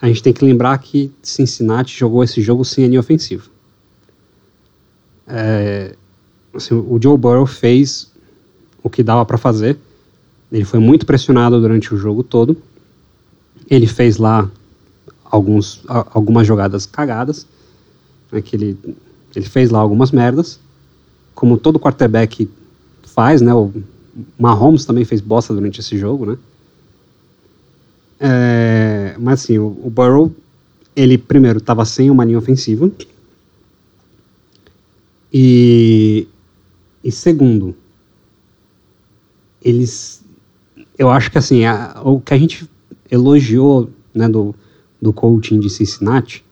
a 0.00 0.08
gente 0.08 0.22
tem 0.22 0.32
que 0.32 0.42
lembrar 0.42 0.78
que 0.78 1.12
Cincinnati 1.22 1.94
jogou 1.94 2.24
esse 2.24 2.40
jogo 2.40 2.64
sem 2.64 2.86
a 2.86 2.88
linha 2.88 3.00
ofensiva. 3.00 3.44
É, 5.26 5.94
assim, 6.54 6.74
o 6.74 6.98
Joe 6.98 7.18
Burrow 7.18 7.44
fez 7.44 8.10
o 8.82 8.88
que 8.88 9.02
dava 9.02 9.26
para 9.26 9.36
fazer. 9.36 9.76
Ele 10.50 10.64
foi 10.64 10.80
muito 10.80 11.04
pressionado 11.04 11.60
durante 11.60 11.92
o 11.92 11.98
jogo 11.98 12.22
todo. 12.22 12.56
Ele 13.68 13.86
fez 13.86 14.16
lá 14.16 14.50
alguns, 15.24 15.82
algumas 15.86 16.46
jogadas 16.46 16.86
cagadas. 16.86 17.46
Né, 18.30 18.40
que 18.40 18.56
ele, 18.56 18.78
ele 19.34 19.46
fez 19.46 19.70
lá 19.70 19.78
algumas 19.78 20.10
merdas. 20.10 20.58
Como 21.34 21.58
todo 21.58 21.78
quarterback 21.78 22.48
faz, 23.02 23.40
né? 23.40 23.52
O 23.54 23.72
Mahomes 24.38 24.84
também 24.84 25.04
fez 25.04 25.20
bosta 25.20 25.54
durante 25.54 25.80
esse 25.80 25.98
jogo, 25.98 26.26
né? 26.26 26.38
É, 28.24 29.16
mas 29.18 29.42
assim, 29.42 29.58
o, 29.58 29.66
o 29.82 29.90
Burrow, 29.90 30.32
ele 30.94 31.18
primeiro 31.18 31.58
estava 31.58 31.84
sem 31.84 32.10
uma 32.10 32.24
linha 32.24 32.38
ofensiva. 32.38 32.90
E, 35.32 36.28
e 37.02 37.10
segundo, 37.10 37.74
eles. 39.62 40.22
Eu 40.96 41.10
acho 41.10 41.30
que 41.30 41.38
assim, 41.38 41.64
a, 41.64 42.00
o 42.04 42.20
que 42.20 42.34
a 42.34 42.38
gente 42.38 42.68
elogiou 43.12 43.90
né, 44.14 44.26
do, 44.26 44.54
do 45.00 45.12
coaching 45.12 45.60
de 45.60 45.68
Cincinnati, 45.68 46.44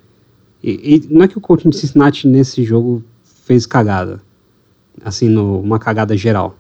e, 0.63 0.97
e, 0.97 1.09
não 1.13 1.23
é 1.23 1.29
que 1.29 1.39
o 1.39 1.41
coaching 1.41 1.71
de 1.71 1.79
Cincinnati 1.79 2.29
nesse 2.29 2.63
jogo 2.63 3.03
fez 3.23 3.65
cagada, 3.65 4.21
assim, 5.03 5.29
no, 5.29 5.59
uma 5.59 5.79
cagada 5.79 6.15
geral. 6.17 6.55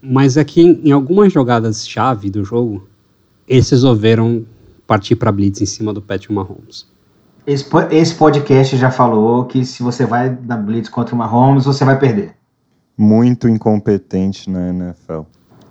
Mas 0.00 0.38
é 0.38 0.44
que 0.44 0.62
em, 0.62 0.80
em 0.88 0.92
algumas 0.92 1.30
jogadas-chave 1.30 2.30
do 2.30 2.42
jogo, 2.42 2.88
eles 3.46 3.68
resolveram 3.68 4.46
partir 4.86 5.14
para 5.14 5.30
blitz 5.30 5.60
em 5.60 5.66
cima 5.66 5.92
do 5.92 6.00
Patrick 6.00 6.32
Mahomes. 6.32 6.90
Esse, 7.46 7.66
esse 7.90 8.14
podcast 8.14 8.76
já 8.76 8.90
falou 8.90 9.44
que 9.44 9.64
se 9.64 9.82
você 9.82 10.06
vai 10.06 10.36
na 10.46 10.56
blitz 10.56 10.88
contra 10.88 11.14
o 11.14 11.18
Mahomes, 11.18 11.66
você 11.66 11.84
vai 11.84 11.98
perder. 11.98 12.34
Muito 12.96 13.48
incompetente 13.48 14.48
na 14.48 14.70
NFL. 14.70 15.22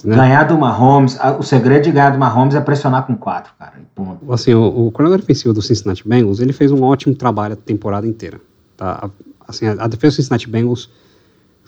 Né? 0.04 0.16
Ganhar 0.16 0.46
do 0.46 0.58
Mahomes, 0.58 1.18
o 1.38 1.44
segredo 1.44 1.84
de 1.84 1.92
ganhar 1.92 2.12
do 2.12 2.18
Mahomes 2.18 2.56
é 2.56 2.62
pressionar 2.62 3.06
com 3.06 3.16
quatro, 3.16 3.54
cara. 3.58 3.74
Ponto. 3.94 4.32
Assim, 4.34 4.54
o, 4.54 4.88
o 4.88 4.92
coordenador 4.92 5.24
ofensivo 5.24 5.54
do 5.54 5.62
Cincinnati 5.62 6.08
Bengals, 6.08 6.40
ele 6.40 6.54
fez 6.54 6.72
um 6.72 6.82
ótimo 6.84 7.14
trabalho 7.14 7.54
a 7.54 7.58
temporada 7.58 8.08
inteira. 8.08 8.42
Tá? 8.76 9.10
Assim, 9.48 9.68
a, 9.68 9.74
a 9.74 9.88
defesa 9.88 10.16
do 10.16 10.18
Cincinnati 10.18 10.50
Bengals 10.50 10.90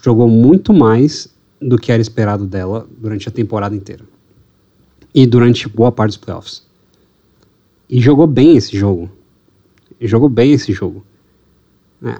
jogou 0.02 0.28
muito 0.28 0.74
mais 0.74 1.34
do 1.62 1.78
que 1.78 1.92
era 1.92 2.02
esperado 2.02 2.46
dela 2.46 2.88
durante 2.98 3.30
a 3.30 3.32
temporada 3.32 3.76
inteira. 3.76 4.04
E 5.14 5.26
durante 5.28 5.70
boa 5.70 5.92
parte 5.92 6.12
dos 6.12 6.18
playoffs. 6.18 6.64
E 7.90 8.02
jogou 8.02 8.26
bem 8.26 8.58
esse 8.58 8.78
jogo. 8.78 9.10
E 10.00 10.08
jogou 10.08 10.28
bem 10.28 10.54
esse 10.54 10.74
jogo. 10.74 11.06
É. 12.04 12.18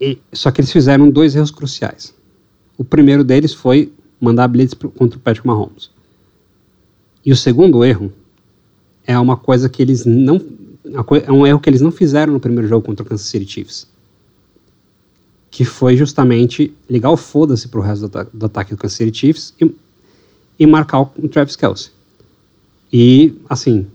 E, 0.00 0.18
só 0.32 0.50
que 0.50 0.60
eles 0.60 0.72
fizeram 0.72 1.10
dois 1.10 1.36
erros 1.36 1.50
cruciais. 1.50 2.14
O 2.78 2.84
primeiro 2.84 3.22
deles 3.22 3.52
foi 3.52 3.92
mandar 4.20 4.48
blitz 4.48 4.74
contra 4.74 5.18
o 5.18 5.20
Patrick 5.20 5.46
Mahomes. 5.46 5.90
E 7.24 7.32
o 7.32 7.36
segundo 7.36 7.84
erro 7.84 8.12
é 9.06 9.18
uma 9.18 9.36
coisa 9.36 9.68
que 9.68 9.82
eles 9.82 10.04
não. 10.04 10.40
É 11.24 11.32
um 11.32 11.46
erro 11.46 11.60
que 11.60 11.68
eles 11.68 11.80
não 11.80 11.90
fizeram 11.90 12.32
no 12.32 12.40
primeiro 12.40 12.68
jogo 12.68 12.86
contra 12.86 13.04
o 13.04 13.08
Kansas 13.08 13.26
City 13.26 13.50
Chiefs. 13.50 13.86
Que 15.50 15.64
foi 15.64 15.96
justamente 15.96 16.72
ligar 16.88 17.10
o 17.10 17.16
foda-se 17.16 17.68
pro 17.68 17.80
resto 17.80 18.08
do, 18.08 18.26
do, 18.32 18.46
ataque 18.46 18.70
do 18.70 18.76
Kansas 18.76 18.96
City 18.96 19.18
Chiefs 19.18 19.54
e, 19.60 19.74
e 20.58 20.66
marcar 20.66 21.00
o, 21.00 21.06
Travis 21.28 21.56
Kelsey. 21.56 21.90
E, 22.92 23.34
assim, 23.48 23.86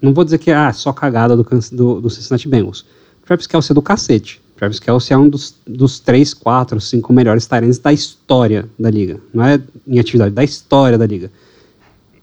não 0.00 0.12
vou 0.12 0.24
dizer 0.24 0.38
que 0.38 0.50
é 0.50 0.54
ah, 0.54 0.72
só 0.72 0.92
cagada 0.92 1.36
do, 1.36 1.44
do, 1.72 2.00
do 2.00 2.10
Cincinnati 2.10 2.48
Bengals. 2.48 2.84
Travis 3.24 3.46
Kelsey 3.46 3.72
é 3.72 3.74
do 3.74 3.82
cacete. 3.82 4.40
Travis 4.64 4.80
Kelsey 4.80 5.14
é 5.14 5.18
um 5.18 5.28
dos, 5.28 5.60
dos 5.66 6.00
três, 6.00 6.32
quatro, 6.32 6.80
cinco 6.80 7.12
melhores 7.12 7.46
Tyrants 7.46 7.78
da 7.78 7.92
história 7.92 8.66
da 8.78 8.90
liga. 8.90 9.20
Não 9.32 9.44
é 9.44 9.60
em 9.86 9.98
atividade, 9.98 10.34
da 10.34 10.42
história 10.42 10.96
da 10.96 11.06
liga. 11.06 11.30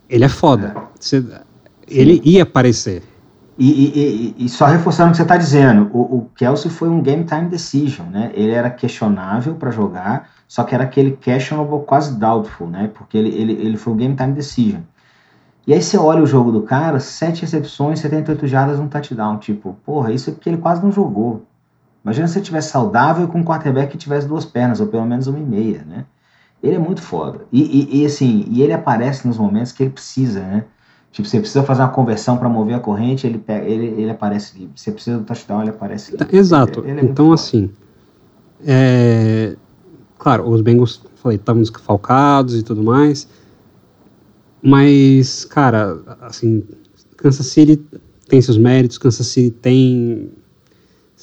Ele 0.09 0.25
é 0.25 0.29
foda. 0.29 0.75
Você, 0.99 1.23
ele 1.87 2.19
ia 2.25 2.43
aparecer. 2.43 3.03
E, 3.59 3.69
e, 3.69 4.35
e, 4.39 4.45
e, 4.45 4.49
só 4.49 4.65
reforçando 4.65 5.09
o 5.09 5.11
que 5.11 5.17
você 5.17 5.23
está 5.23 5.37
dizendo, 5.37 5.91
o, 5.93 5.99
o 5.99 6.29
Kelsey 6.35 6.71
foi 6.71 6.89
um 6.89 6.99
game 6.99 7.23
time 7.25 7.47
decision, 7.47 8.07
né? 8.07 8.31
Ele 8.33 8.51
era 8.51 8.71
questionável 8.71 9.53
para 9.53 9.69
jogar, 9.69 10.31
só 10.47 10.63
que 10.63 10.73
era 10.73 10.83
aquele 10.83 11.11
questionable 11.11 11.85
quase 11.85 12.17
doubtful, 12.17 12.67
né? 12.67 12.89
Porque 12.91 13.15
ele, 13.17 13.29
ele, 13.29 13.53
ele 13.53 13.77
foi 13.77 13.93
um 13.93 13.97
game 13.97 14.15
time 14.15 14.33
decision. 14.33 14.81
E 15.67 15.73
aí 15.73 15.81
você 15.81 15.95
olha 15.95 16.23
o 16.23 16.25
jogo 16.25 16.51
do 16.51 16.63
cara, 16.63 16.99
sete 16.99 17.41
recepções, 17.41 17.99
78 17.99 18.47
jardas, 18.47 18.79
um 18.79 18.87
touchdown. 18.87 19.37
Tipo, 19.37 19.77
porra, 19.85 20.11
isso 20.11 20.31
é 20.31 20.33
porque 20.33 20.49
ele 20.49 20.57
quase 20.57 20.81
não 20.81 20.91
jogou. 20.91 21.45
Imagina 22.04 22.28
se 22.28 22.38
ele 22.39 22.45
tivesse 22.45 22.70
saudável 22.70 23.28
com 23.28 23.39
um 23.39 23.43
quarterback 23.43 23.91
que 23.91 23.97
tivesse 23.97 24.28
duas 24.28 24.45
pernas, 24.45 24.80
ou 24.80 24.88
pelo 24.88 25.06
menos 25.06 25.28
uma 25.28 25.39
e 25.39 25.43
meia, 25.43 25.86
né? 25.88 26.06
Ele 26.62 26.76
é 26.76 26.80
muito 26.80 27.02
foda. 27.02 27.41
E, 27.52 27.62
e, 27.62 28.02
e, 28.02 28.06
assim, 28.06 28.45
e 28.49 28.62
ele 28.62 28.74
aparece 28.74 29.28
nos 29.28 29.38
momentos 29.38 29.72
que 29.72 29.84
ele 29.84 29.91
precisa, 29.91 30.41
né? 30.41 30.66
Tipo, 31.12 31.28
você 31.28 31.39
precisa 31.39 31.64
fazer 31.64 31.82
uma 31.82 31.89
conversão 31.89 32.38
para 32.38 32.47
mover 32.47 32.76
a 32.76 32.80
corrente, 32.80 33.28
ele, 33.28 33.38
pega, 33.38 33.66
ele, 33.66 33.88
ele 34.02 34.10
aparece 34.10 34.58
livre. 34.58 34.74
Você 34.76 34.91
precisa 34.91 35.18
do 35.18 35.26
touchdown, 35.26 35.62
ele 35.62 35.72
aparece 35.72 36.12
livre. 36.12 36.36
Exato. 36.36 36.80
Ele, 36.82 36.91
ele 36.91 37.02
é 37.02 37.04
então, 37.04 37.34
assim, 37.34 37.70
é... 38.66 39.56
claro, 40.18 40.47
os 40.47 40.62
Bengals, 40.62 41.04
falei, 41.16 41.38
estavam 41.38 41.62
desfalcados 41.62 42.58
e 42.58 42.64
tudo 42.64 42.82
mais, 42.82 43.28
mas, 44.62 45.43
cara, 45.45 45.99
assim, 46.22 46.64
Kansas 47.18 47.47
City 47.47 47.84
tem 48.30 48.41
seus 48.41 48.58
méritos, 48.58 48.97
Kansas 48.97 49.28
City 49.28 49.52
tem 49.52 50.32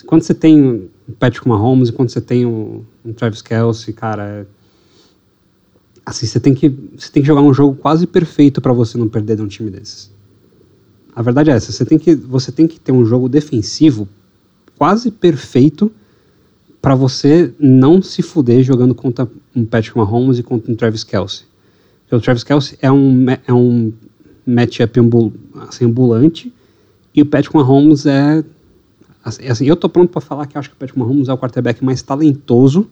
quando 0.06 0.22
você 0.22 0.34
tem 0.34 0.90
o 1.08 1.12
Patrick 1.18 1.46
Mahomes 1.48 1.88
e 1.88 1.92
quando 1.92 2.10
você 2.10 2.20
tem 2.20 2.46
o 2.46 2.84
Travis 3.16 3.42
Kelsey, 3.42 3.92
cara, 3.94 4.46
assim, 6.04 6.26
você 6.26 6.38
tem 6.38 6.54
que 6.54 6.68
você 6.68 7.10
tem 7.10 7.22
que 7.22 7.26
jogar 7.26 7.42
um 7.42 7.52
jogo 7.52 7.76
quase 7.76 8.06
perfeito 8.06 8.60
para 8.60 8.72
você 8.72 8.96
não 8.96 9.08
perder 9.08 9.36
de 9.36 9.42
um 9.42 9.48
time 9.48 9.70
desses. 9.70 10.10
A 11.14 11.22
verdade 11.22 11.50
é 11.50 11.54
essa, 11.54 11.72
você 11.72 11.84
tem 11.84 11.98
que 11.98 12.14
você 12.14 12.52
tem 12.52 12.66
que 12.66 12.78
ter 12.78 12.92
um 12.92 13.04
jogo 13.04 13.28
defensivo 13.28 14.08
quase 14.76 15.10
perfeito 15.10 15.90
para 16.80 16.94
você 16.94 17.52
não 17.58 18.00
se 18.00 18.22
fuder 18.22 18.62
jogando 18.62 18.94
contra 18.94 19.28
um 19.54 19.64
Patrick 19.64 19.98
Mahomes 19.98 20.38
e 20.38 20.42
contra 20.42 20.70
um 20.70 20.76
Travis 20.76 21.02
Kelsey. 21.02 21.44
Porque 22.02 22.14
o 22.14 22.20
Travis 22.20 22.44
Kelsey 22.44 22.78
é 22.80 22.90
um 22.90 23.26
é 23.46 23.52
um 23.52 23.92
matchup 24.46 25.00
ambul, 25.00 25.32
assim, 25.68 25.84
ambulante 25.84 26.52
e 27.14 27.20
o 27.20 27.26
Patrick 27.26 27.54
Mahomes 27.54 28.06
é 28.06 28.44
Assim, 29.28 29.46
assim, 29.46 29.66
eu 29.66 29.76
tô 29.76 29.88
pronto 29.88 30.10
para 30.10 30.20
falar 30.20 30.46
que 30.46 30.58
acho 30.58 30.70
que 30.70 30.76
o 30.76 30.78
Patrick 30.78 30.98
Mahomes 30.98 31.28
é 31.28 31.32
o 31.32 31.38
quarterback 31.38 31.84
mais 31.84 32.02
talentoso. 32.02 32.88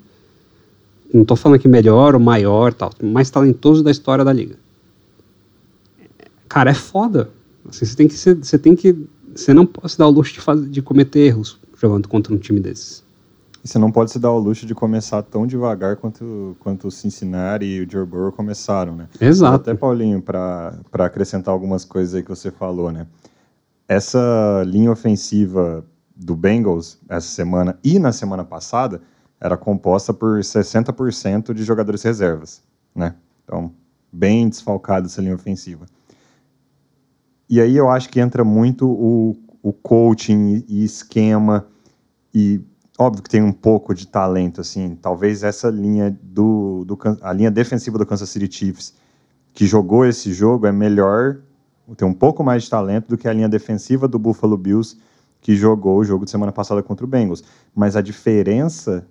Não 1.12 1.24
tô 1.24 1.36
falando 1.36 1.58
que 1.58 1.68
melhor 1.68 2.14
ou 2.14 2.20
maior, 2.20 2.72
tal, 2.72 2.90
mais 3.02 3.30
talentoso 3.30 3.82
da 3.82 3.90
história 3.90 4.24
da 4.24 4.32
liga. 4.32 4.56
Cara, 6.48 6.70
é 6.70 6.74
foda. 6.74 7.30
Assim, 7.68 7.84
você 7.84 7.96
tem 7.96 8.08
que 8.08 8.14
você 8.14 8.58
tem 8.58 8.76
que 8.76 9.06
você 9.34 9.52
não 9.52 9.66
pode 9.66 9.92
se 9.92 9.98
dar 9.98 10.06
o 10.06 10.10
luxo 10.10 10.32
de, 10.32 10.40
fazer, 10.40 10.68
de 10.68 10.80
cometer 10.80 11.20
erros 11.20 11.58
jogando 11.78 12.08
contra 12.08 12.32
um 12.32 12.38
time 12.38 12.58
desses. 12.58 13.04
E 13.62 13.68
você 13.68 13.78
não 13.78 13.90
pode 13.90 14.10
se 14.10 14.18
dar 14.18 14.30
o 14.30 14.38
luxo 14.38 14.64
de 14.64 14.74
começar 14.74 15.22
tão 15.22 15.46
devagar 15.46 15.96
quanto, 15.96 16.56
quanto 16.60 16.88
o 16.88 16.90
Cincinnati 16.90 17.64
e 17.64 17.80
o 17.82 17.90
Joe 17.90 18.06
Burrow 18.06 18.32
começaram, 18.32 18.94
né? 18.94 19.08
Exato. 19.20 19.56
Até, 19.56 19.74
Paulinho, 19.74 20.22
para 20.22 20.78
acrescentar 20.92 21.52
algumas 21.52 21.84
coisas 21.84 22.14
aí 22.14 22.22
que 22.22 22.28
você 22.28 22.50
falou, 22.50 22.92
né? 22.92 23.06
Essa 23.88 24.62
linha 24.66 24.90
ofensiva 24.90 25.84
do 26.16 26.34
Bengals 26.34 26.98
essa 27.08 27.28
semana 27.28 27.78
e 27.84 27.98
na 27.98 28.10
semana 28.10 28.44
passada 28.44 29.02
era 29.40 29.56
composta 29.56 30.14
por 30.14 30.40
60% 30.40 31.52
de 31.52 31.62
jogadores 31.62 32.02
reservas, 32.02 32.62
né? 32.94 33.14
Então, 33.44 33.72
bem 34.10 34.48
desfalcada 34.48 35.06
essa 35.06 35.20
linha 35.20 35.34
ofensiva. 35.34 35.86
E 37.48 37.60
aí 37.60 37.76
eu 37.76 37.90
acho 37.90 38.08
que 38.08 38.18
entra 38.18 38.42
muito 38.42 38.88
o, 38.88 39.36
o 39.62 39.72
coaching 39.72 40.64
e 40.66 40.82
esquema 40.82 41.66
e 42.34 42.60
óbvio 42.98 43.22
que 43.22 43.30
tem 43.30 43.42
um 43.42 43.52
pouco 43.52 43.94
de 43.94 44.06
talento 44.06 44.60
assim. 44.60 44.96
Talvez 44.96 45.42
essa 45.42 45.68
linha 45.68 46.18
do, 46.22 46.84
do 46.84 46.98
a 47.22 47.32
linha 47.32 47.50
defensiva 47.50 47.98
do 47.98 48.06
Kansas 48.06 48.30
City 48.30 48.50
Chiefs 48.50 48.94
que 49.52 49.66
jogou 49.66 50.04
esse 50.04 50.32
jogo 50.32 50.66
é 50.66 50.72
melhor, 50.72 51.38
tem 51.96 52.06
um 52.06 52.12
pouco 52.12 52.44
mais 52.44 52.64
de 52.64 52.70
talento 52.70 53.08
do 53.08 53.16
que 53.16 53.26
a 53.26 53.32
linha 53.32 53.48
defensiva 53.48 54.06
do 54.06 54.18
Buffalo 54.18 54.56
Bills 54.56 54.98
que 55.46 55.54
jogou 55.54 55.98
o 55.98 56.04
jogo 56.04 56.24
de 56.24 56.30
semana 56.32 56.50
passada 56.50 56.82
contra 56.82 57.06
o 57.06 57.08
Bengals. 57.08 57.44
Mas 57.72 57.94
a 57.94 58.00
diferença 58.00 59.06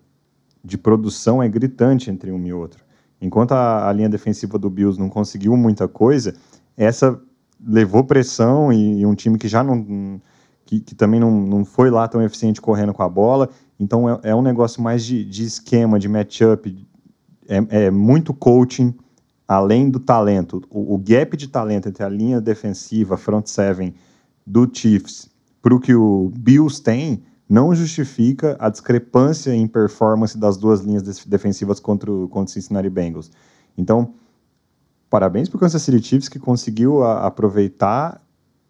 de 0.61 0.77
produção 0.77 1.41
é 1.41 1.47
gritante 1.47 2.11
entre 2.11 2.29
um 2.29 2.45
e 2.45 2.51
outro. 2.51 2.83
Enquanto 3.21 3.53
a, 3.53 3.87
a 3.87 3.93
linha 3.93 4.09
defensiva 4.09 4.59
do 4.59 4.69
Bills 4.69 4.99
não 4.99 5.07
conseguiu 5.07 5.55
muita 5.55 5.87
coisa, 5.87 6.35
essa 6.75 7.17
levou 7.65 8.03
pressão 8.03 8.73
e, 8.73 8.99
e 8.99 9.05
um 9.05 9.15
time 9.15 9.37
que 9.37 9.47
já 9.47 9.63
não. 9.63 10.19
que, 10.65 10.81
que 10.81 10.93
também 10.93 11.21
não, 11.21 11.31
não 11.31 11.63
foi 11.63 11.89
lá 11.89 12.05
tão 12.05 12.21
eficiente 12.21 12.59
correndo 12.59 12.93
com 12.93 13.01
a 13.01 13.07
bola. 13.07 13.49
Então 13.79 14.09
é, 14.09 14.19
é 14.23 14.35
um 14.35 14.41
negócio 14.41 14.83
mais 14.83 15.05
de, 15.05 15.23
de 15.23 15.45
esquema, 15.45 15.97
de 15.97 16.09
matchup, 16.09 16.85
é, 17.47 17.85
é 17.85 17.89
muito 17.89 18.33
coaching 18.33 18.93
além 19.47 19.89
do 19.89 20.01
talento, 20.01 20.61
o, 20.69 20.95
o 20.95 20.97
gap 20.97 21.37
de 21.37 21.47
talento 21.47 21.87
entre 21.87 22.03
a 22.03 22.09
linha 22.09 22.41
defensiva, 22.41 23.15
front 23.15 23.47
seven 23.47 23.93
do 24.45 24.69
Chiefs 24.69 25.33
para 25.65 25.73
o 25.73 25.79
que 25.79 25.95
o 25.95 26.31
Bills 26.37 26.79
tem, 26.79 27.23
não 27.49 27.73
justifica 27.73 28.55
a 28.59 28.69
discrepância 28.69 29.51
em 29.51 29.65
performance 29.67 30.37
das 30.37 30.57
duas 30.57 30.81
linhas 30.81 31.01
defensivas 31.25 31.79
contra 31.79 32.11
o, 32.11 32.27
contra 32.27 32.51
o 32.51 32.53
Cincinnati 32.53 32.87
Bengals. 32.87 33.31
Então, 33.75 34.13
parabéns 35.09 35.49
para 35.49 35.57
o 35.57 35.59
Kansas 35.59 35.81
City 35.81 35.99
Chiefs 36.05 36.29
que 36.29 36.37
conseguiu 36.37 37.01
a, 37.01 37.25
aproveitar 37.25 38.21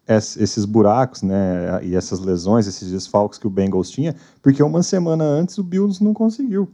es, 0.08 0.38
esses 0.38 0.64
buracos, 0.64 1.20
né, 1.20 1.84
e 1.84 1.94
essas 1.94 2.18
lesões, 2.18 2.66
esses 2.66 2.90
desfalques 2.90 3.38
que 3.38 3.46
o 3.46 3.50
Bengals 3.50 3.90
tinha, 3.90 4.16
porque 4.40 4.62
uma 4.62 4.82
semana 4.82 5.22
antes 5.22 5.58
o 5.58 5.62
Bills 5.62 6.02
não 6.02 6.14
conseguiu. 6.14 6.66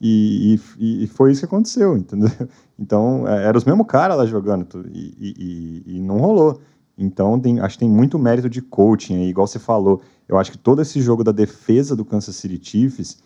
E, 0.00 0.60
e, 0.78 1.04
e 1.04 1.06
foi 1.08 1.32
isso 1.32 1.40
que 1.40 1.46
aconteceu, 1.46 1.96
entendeu? 1.96 2.30
Então, 2.78 3.26
é, 3.26 3.46
era 3.46 3.56
os 3.56 3.64
mesmos 3.64 3.86
caras 3.86 4.18
lá 4.18 4.26
jogando 4.26 4.86
e, 4.92 5.82
e, 5.86 6.00
não 6.02 6.18
rolou. 6.18 6.60
Então, 6.96 7.38
tem, 7.38 7.60
acho 7.60 7.74
que 7.76 7.80
tem 7.80 7.90
muito 7.90 8.18
mérito 8.18 8.48
de 8.48 8.62
coaching 8.62 9.16
aí, 9.16 9.28
igual 9.28 9.46
você 9.46 9.58
falou. 9.58 10.00
Eu 10.28 10.38
acho 10.38 10.50
que 10.50 10.58
todo 10.58 10.80
esse 10.80 11.00
jogo 11.00 11.22
da 11.22 11.32
defesa 11.32 11.94
do 11.94 12.04
Kansas 12.04 12.36
City 12.36 12.58
Chiefs, 12.62 13.18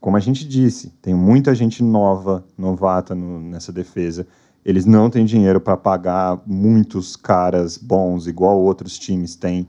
como 0.00 0.16
a 0.16 0.20
gente 0.20 0.48
disse, 0.48 0.90
tem 1.02 1.14
muita 1.14 1.54
gente 1.54 1.82
nova, 1.82 2.44
novata 2.56 3.14
no, 3.14 3.38
nessa 3.38 3.70
defesa. 3.70 4.26
Eles 4.64 4.86
não 4.86 5.10
têm 5.10 5.26
dinheiro 5.26 5.60
para 5.60 5.76
pagar 5.76 6.40
muitos 6.46 7.16
caras 7.16 7.76
bons, 7.76 8.26
igual 8.26 8.58
outros 8.58 8.98
times 8.98 9.36
têm. 9.36 9.68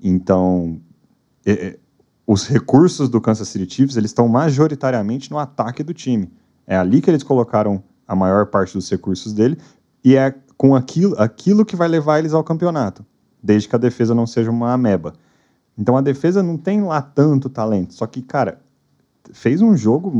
Então, 0.00 0.80
é, 1.44 1.78
os 2.26 2.46
recursos 2.46 3.08
do 3.08 3.20
Kansas 3.20 3.48
City 3.48 3.72
Chiefs 3.72 3.96
eles 3.96 4.10
estão 4.10 4.28
majoritariamente 4.28 5.30
no 5.30 5.38
ataque 5.38 5.82
do 5.82 5.92
time. 5.92 6.30
É 6.66 6.76
ali 6.76 7.00
que 7.00 7.10
eles 7.10 7.22
colocaram 7.22 7.82
a 8.06 8.14
maior 8.14 8.46
parte 8.46 8.74
dos 8.74 8.88
recursos 8.88 9.32
dele 9.32 9.58
e 10.02 10.16
é 10.16 10.34
com 10.56 10.74
aquilo, 10.74 11.14
aquilo 11.18 11.64
que 11.64 11.76
vai 11.76 11.88
levar 11.88 12.18
eles 12.18 12.32
ao 12.32 12.44
campeonato, 12.44 13.04
desde 13.42 13.68
que 13.68 13.76
a 13.76 13.78
defesa 13.78 14.14
não 14.14 14.26
seja 14.26 14.50
uma 14.50 14.72
ameba. 14.72 15.14
Então 15.76 15.96
a 15.96 16.00
defesa 16.00 16.42
não 16.42 16.56
tem 16.56 16.82
lá 16.82 17.02
tanto 17.02 17.48
talento, 17.48 17.94
só 17.94 18.06
que, 18.06 18.22
cara, 18.22 18.60
fez 19.32 19.60
um 19.60 19.76
jogo 19.76 20.12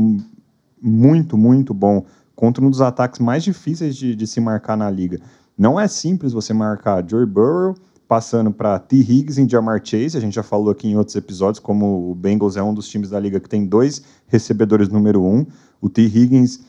muito, 0.81 1.37
muito 1.37 1.73
bom 1.73 2.05
contra 2.35 2.63
um 2.63 2.69
dos 2.69 2.81
ataques 2.81 3.19
mais 3.19 3.43
difíceis 3.43 3.95
de, 3.95 4.15
de 4.15 4.27
se 4.27 4.41
marcar 4.41 4.75
na 4.75 4.89
liga. 4.89 5.19
Não 5.57 5.79
é 5.79 5.87
simples 5.87 6.33
você 6.33 6.53
marcar 6.53 7.07
Joey 7.07 7.25
Burrow 7.25 7.75
passando 8.07 8.51
para 8.51 8.77
T. 8.77 8.97
Higgs 8.97 9.41
e 9.41 9.49
Jamar 9.49 9.81
Chase. 9.83 10.17
A 10.17 10.19
gente 10.19 10.35
já 10.35 10.43
falou 10.43 10.69
aqui 10.69 10.87
em 10.87 10.97
outros 10.97 11.15
episódios 11.15 11.59
como 11.59 12.11
o 12.11 12.15
Bengals 12.15 12.57
é 12.57 12.61
um 12.61 12.73
dos 12.73 12.87
times 12.87 13.09
da 13.09 13.19
liga 13.19 13.39
que 13.39 13.49
tem 13.49 13.65
dois 13.65 14.03
recebedores 14.27 14.89
número 14.89 15.23
um. 15.23 15.45
O 15.81 15.89
T. 15.89 16.03
Higgins 16.03 16.59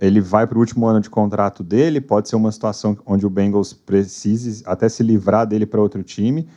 ele 0.00 0.20
vai 0.20 0.46
para 0.46 0.56
o 0.56 0.60
último 0.60 0.86
ano 0.86 1.00
de 1.00 1.08
contrato 1.08 1.62
dele. 1.62 2.00
Pode 2.00 2.28
ser 2.28 2.36
uma 2.36 2.50
situação 2.50 2.96
onde 3.06 3.24
o 3.26 3.30
Bengals 3.30 3.72
precise 3.72 4.62
até 4.66 4.88
se 4.88 5.02
livrar 5.02 5.46
dele 5.46 5.66
para 5.66 5.80
outro 5.80 6.02
time. 6.02 6.48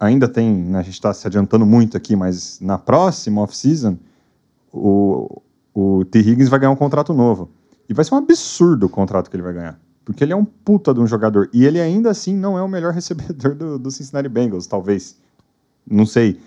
Ainda 0.00 0.28
tem, 0.28 0.54
né, 0.54 0.78
a 0.78 0.82
gente 0.82 0.94
está 0.94 1.12
se 1.12 1.26
adiantando 1.26 1.64
muito 1.64 1.96
aqui, 1.96 2.14
mas 2.16 2.60
na 2.60 2.78
próxima 2.78 3.42
off-season 3.42 3.96
o, 4.72 5.42
o 5.74 6.04
T. 6.04 6.18
Higgins 6.18 6.48
vai 6.48 6.58
ganhar 6.58 6.72
um 6.72 6.76
contrato 6.76 7.12
novo. 7.12 7.50
E 7.88 7.94
vai 7.94 8.04
ser 8.04 8.14
um 8.14 8.18
absurdo 8.18 8.86
o 8.86 8.88
contrato 8.88 9.30
que 9.30 9.36
ele 9.36 9.42
vai 9.42 9.52
ganhar. 9.52 9.80
Porque 10.04 10.22
ele 10.22 10.32
é 10.32 10.36
um 10.36 10.44
puta 10.44 10.92
de 10.92 11.00
um 11.00 11.06
jogador. 11.06 11.48
E 11.52 11.64
ele 11.64 11.80
ainda 11.80 12.10
assim 12.10 12.34
não 12.34 12.58
é 12.58 12.62
o 12.62 12.68
melhor 12.68 12.92
recebedor 12.94 13.54
do, 13.54 13.78
do 13.78 13.90
Cincinnati 13.90 14.28
Bengals, 14.28 14.66
talvez. 14.66 15.16
Não 15.88 16.06
sei. 16.06 16.40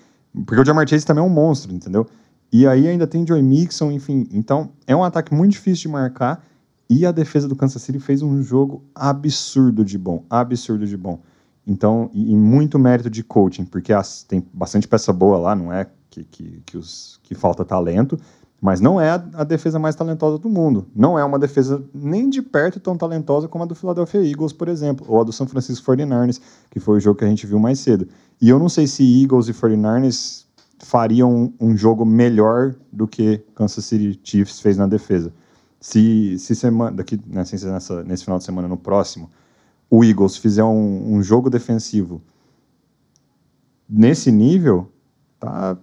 Porque 0.45 0.61
o 0.61 0.65
Jamar 0.65 0.87
Chase 0.87 1.05
também 1.05 1.23
é 1.23 1.27
um 1.27 1.29
monstro, 1.29 1.73
entendeu? 1.73 2.07
E 2.51 2.65
aí 2.67 2.87
ainda 2.87 3.05
tem 3.05 3.25
Joey 3.25 3.43
Mixon, 3.43 3.91
enfim. 3.91 4.27
Então 4.31 4.71
é 4.87 4.95
um 4.95 5.03
ataque 5.03 5.33
muito 5.33 5.51
difícil 5.51 5.83
de 5.83 5.87
marcar. 5.89 6.43
E 6.89 7.05
a 7.05 7.11
defesa 7.11 7.47
do 7.47 7.55
Kansas 7.55 7.81
City 7.83 7.99
fez 7.99 8.23
um 8.23 8.41
jogo 8.41 8.83
absurdo 8.95 9.85
de 9.85 9.97
bom. 9.97 10.23
Absurdo 10.27 10.87
de 10.87 10.97
bom. 10.97 11.19
Então, 11.67 12.09
e, 12.13 12.31
e 12.31 12.35
muito 12.35 12.79
mérito 12.79 13.11
de 13.11 13.23
coaching, 13.23 13.63
porque 13.63 13.93
as, 13.93 14.23
tem 14.23 14.43
bastante 14.51 14.87
peça 14.87 15.13
boa 15.13 15.37
lá, 15.37 15.55
não 15.55 15.71
é 15.71 15.85
que, 16.09 16.23
que, 16.23 16.63
que, 16.65 16.77
os, 16.77 17.19
que 17.21 17.35
falta 17.35 17.63
talento. 17.63 18.19
Mas 18.59 18.81
não 18.81 18.99
é 18.99 19.11
a, 19.11 19.23
a, 19.35 19.43
defesa 19.43 19.79
mais 19.79 19.95
talentosa 19.95 20.37
do 20.37 20.49
mundo. 20.49 20.87
Não 20.93 21.17
é 21.17 21.23
uma 21.23 21.39
defesa 21.39 21.81
nem 21.93 22.29
de 22.29 22.41
perto 22.41 22.79
tão 22.79 22.97
talentosa 22.97 23.47
como 23.47 23.63
a 23.63 23.67
do 23.67 23.75
Philadelphia 23.75 24.21
Eagles, 24.21 24.51
por 24.51 24.67
exemplo, 24.67 25.05
ou 25.07 25.21
a 25.21 25.23
do 25.23 25.31
San 25.31 25.47
Francisco 25.47 25.89
49ers, 25.89 26.41
que 26.69 26.79
foi 26.79 26.97
o 26.97 26.99
jogo 26.99 27.19
que 27.19 27.23
a 27.23 27.29
gente 27.29 27.47
viu 27.47 27.59
mais 27.59 27.79
cedo. 27.79 28.07
E 28.41 28.49
eu 28.49 28.59
não 28.59 28.67
sei 28.67 28.85
se 28.85 29.03
Eagles 29.21 29.47
e 29.47 29.53
49ers 29.53 30.45
fariam 30.79 31.53
um, 31.59 31.75
jogo 31.75 32.05
melhor 32.05 32.75
do 32.91 33.07
que 33.07 33.43
Kansas 33.53 33.85
City 33.85 34.19
Chiefs 34.23 34.59
fez 34.59 34.77
na 34.77 34.87
defesa. 34.87 35.33
Se, 35.79 36.37
se 36.39 36.55
semana, 36.55 36.97
daqui, 36.97 37.17
né, 37.27 37.43
nessa, 37.43 38.03
nesse 38.03 38.23
final 38.23 38.37
de 38.37 38.45
semana, 38.45 38.67
no 38.67 38.77
próximo, 38.77 39.29
o 39.89 40.03
Eagles 40.03 40.37
fizer 40.37 40.63
um, 40.63 41.15
um 41.15 41.23
jogo 41.23 41.49
defensivo 41.49 42.21
nesse 43.89 44.31
nível, 44.31 44.91
tá, 45.39 45.77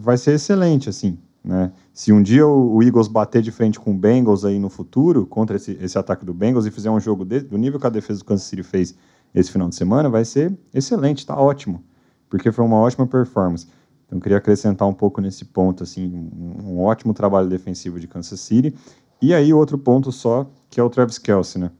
vai 0.00 0.18
ser 0.18 0.34
excelente, 0.34 0.88
assim. 0.88 1.18
Né? 1.44 1.70
Se 1.92 2.10
um 2.10 2.22
dia 2.22 2.46
o, 2.46 2.82
Eagles 2.82 3.06
bater 3.06 3.42
de 3.42 3.52
frente 3.52 3.78
com 3.78 3.92
o 3.92 3.94
Bengals 3.94 4.44
aí 4.44 4.58
no 4.58 4.70
futuro, 4.70 5.26
contra 5.26 5.56
esse, 5.56 5.78
esse 5.80 5.98
ataque 5.98 6.24
do 6.24 6.32
Bengals, 6.32 6.66
e 6.66 6.70
fizer 6.70 6.90
um 6.90 6.98
jogo 6.98 7.24
de, 7.24 7.40
do 7.40 7.58
nível 7.58 7.78
que 7.78 7.86
a 7.86 7.90
defesa 7.90 8.20
do 8.20 8.24
Kansas 8.24 8.46
City 8.46 8.62
fez 8.62 8.94
esse 9.34 9.52
final 9.52 9.68
de 9.68 9.74
semana, 9.74 10.08
vai 10.08 10.24
ser 10.24 10.56
excelente, 10.72 11.18
está 11.18 11.36
ótimo, 11.36 11.84
porque 12.30 12.50
foi 12.50 12.64
uma 12.64 12.76
ótima 12.76 13.06
performance. 13.06 13.66
Então, 14.06 14.20
queria 14.20 14.38
acrescentar 14.38 14.86
um 14.86 14.94
pouco 14.94 15.20
nesse 15.20 15.44
ponto, 15.44 15.82
assim, 15.82 16.30
um, 16.36 16.80
ótimo 16.80 17.14
trabalho 17.14 17.48
defensivo 17.48 17.98
de 17.98 18.06
Kansas 18.06 18.40
City. 18.40 18.74
E 19.20 19.32
aí, 19.34 19.52
outro 19.52 19.78
ponto 19.78 20.12
só, 20.12 20.50
que 20.68 20.78
é 20.78 20.82
o 20.82 20.90
Travis 20.90 21.18
Kelsey, 21.18 21.62
né? 21.62 21.70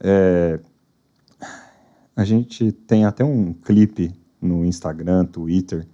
É, 0.00 0.58
a 2.14 2.24
gente 2.24 2.72
tem 2.72 3.04
até 3.04 3.24
um 3.24 3.52
clipe 3.52 4.12
no 4.40 4.64
Instagram, 4.64 5.24
Twitter, 5.24 5.86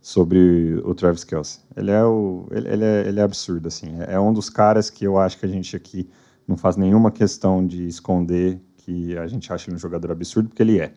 sobre 0.00 0.80
o 0.84 0.94
Travis 0.94 1.24
Kelce. 1.24 1.60
Ele 1.76 1.90
é, 1.90 2.02
o, 2.02 2.46
ele, 2.50 2.68
ele, 2.68 2.84
é, 2.84 3.08
ele 3.08 3.20
é 3.20 3.22
absurdo, 3.22 3.68
assim. 3.68 3.88
É 4.06 4.18
um 4.18 4.32
dos 4.32 4.48
caras 4.48 4.88
que 4.88 5.04
eu 5.04 5.18
acho 5.18 5.38
que 5.38 5.44
a 5.44 5.48
gente 5.48 5.76
aqui 5.76 6.08
não 6.46 6.56
faz 6.56 6.76
nenhuma 6.76 7.10
questão 7.10 7.66
de 7.66 7.86
esconder 7.86 8.60
que 8.78 9.16
a 9.18 9.26
gente 9.26 9.52
acha 9.52 9.68
ele 9.68 9.76
um 9.76 9.78
jogador 9.78 10.10
absurdo, 10.10 10.48
porque 10.48 10.62
ele 10.62 10.80
é. 10.80 10.94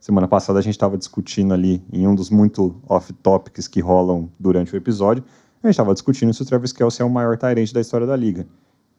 Semana 0.00 0.26
passada 0.26 0.58
a 0.58 0.62
gente 0.62 0.74
estava 0.74 0.96
discutindo 0.96 1.52
ali, 1.52 1.84
em 1.92 2.06
um 2.06 2.14
dos 2.14 2.30
muito 2.30 2.74
off-topics 2.88 3.68
que 3.68 3.80
rolam 3.80 4.30
durante 4.40 4.72
o 4.74 4.76
episódio, 4.76 5.22
a 5.62 5.66
gente 5.66 5.74
estava 5.74 5.92
discutindo 5.92 6.32
se 6.32 6.40
o 6.40 6.46
Travis 6.46 6.72
Kelce 6.72 7.02
é 7.02 7.04
o 7.04 7.10
maior 7.10 7.36
Tyrant 7.36 7.70
da 7.70 7.82
história 7.82 8.06
da 8.06 8.16
liga. 8.16 8.46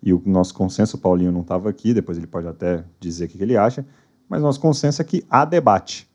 E 0.04 0.14
o 0.14 0.22
nosso 0.24 0.54
consenso, 0.54 0.98
o 0.98 1.00
Paulinho 1.00 1.32
não 1.32 1.42
estava 1.42 1.68
aqui, 1.68 1.92
depois 1.92 2.20
ele 2.20 2.28
pode 2.28 2.48
até 2.48 2.84
dizer 3.00 3.26
o 3.26 3.28
que 3.30 3.42
ele 3.42 3.58
acha, 3.58 3.84
mas 4.30 4.44
nosso 4.44 4.60
consenso 4.60 5.02
é 5.02 5.06
que 5.06 5.26
há 5.28 5.44
debate. 5.44 6.08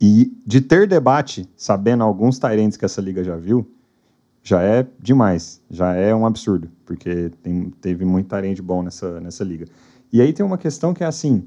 E 0.00 0.36
de 0.44 0.60
ter 0.60 0.88
debate, 0.88 1.48
sabendo 1.56 2.02
alguns 2.02 2.36
Tyrants 2.40 2.76
que 2.76 2.84
essa 2.84 3.00
liga 3.00 3.22
já 3.22 3.36
viu, 3.36 3.64
já 4.42 4.60
é 4.60 4.84
demais, 4.98 5.62
já 5.70 5.94
é 5.94 6.12
um 6.12 6.26
absurdo, 6.26 6.68
porque 6.84 7.30
tem, 7.44 7.70
teve 7.80 8.04
muito 8.04 8.28
Tyrant 8.28 8.60
bom 8.60 8.82
nessa, 8.82 9.20
nessa 9.20 9.44
liga. 9.44 9.66
E 10.12 10.20
aí 10.20 10.32
tem 10.32 10.44
uma 10.44 10.58
questão 10.58 10.92
que 10.92 11.04
é 11.04 11.06
assim, 11.06 11.46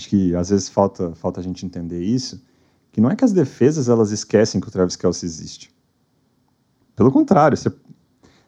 acho 0.00 0.08
que 0.08 0.34
às 0.34 0.48
vezes 0.48 0.68
falta, 0.68 1.14
falta 1.14 1.40
a 1.40 1.42
gente 1.42 1.66
entender 1.66 2.02
isso, 2.02 2.42
que 2.90 3.00
não 3.00 3.10
é 3.10 3.16
que 3.16 3.24
as 3.24 3.32
defesas 3.32 3.88
elas 3.88 4.10
esquecem 4.10 4.60
que 4.60 4.66
o 4.66 4.70
Travis 4.70 4.96
Kelce 4.96 5.26
existe. 5.26 5.70
Pelo 6.96 7.12
contrário, 7.12 7.56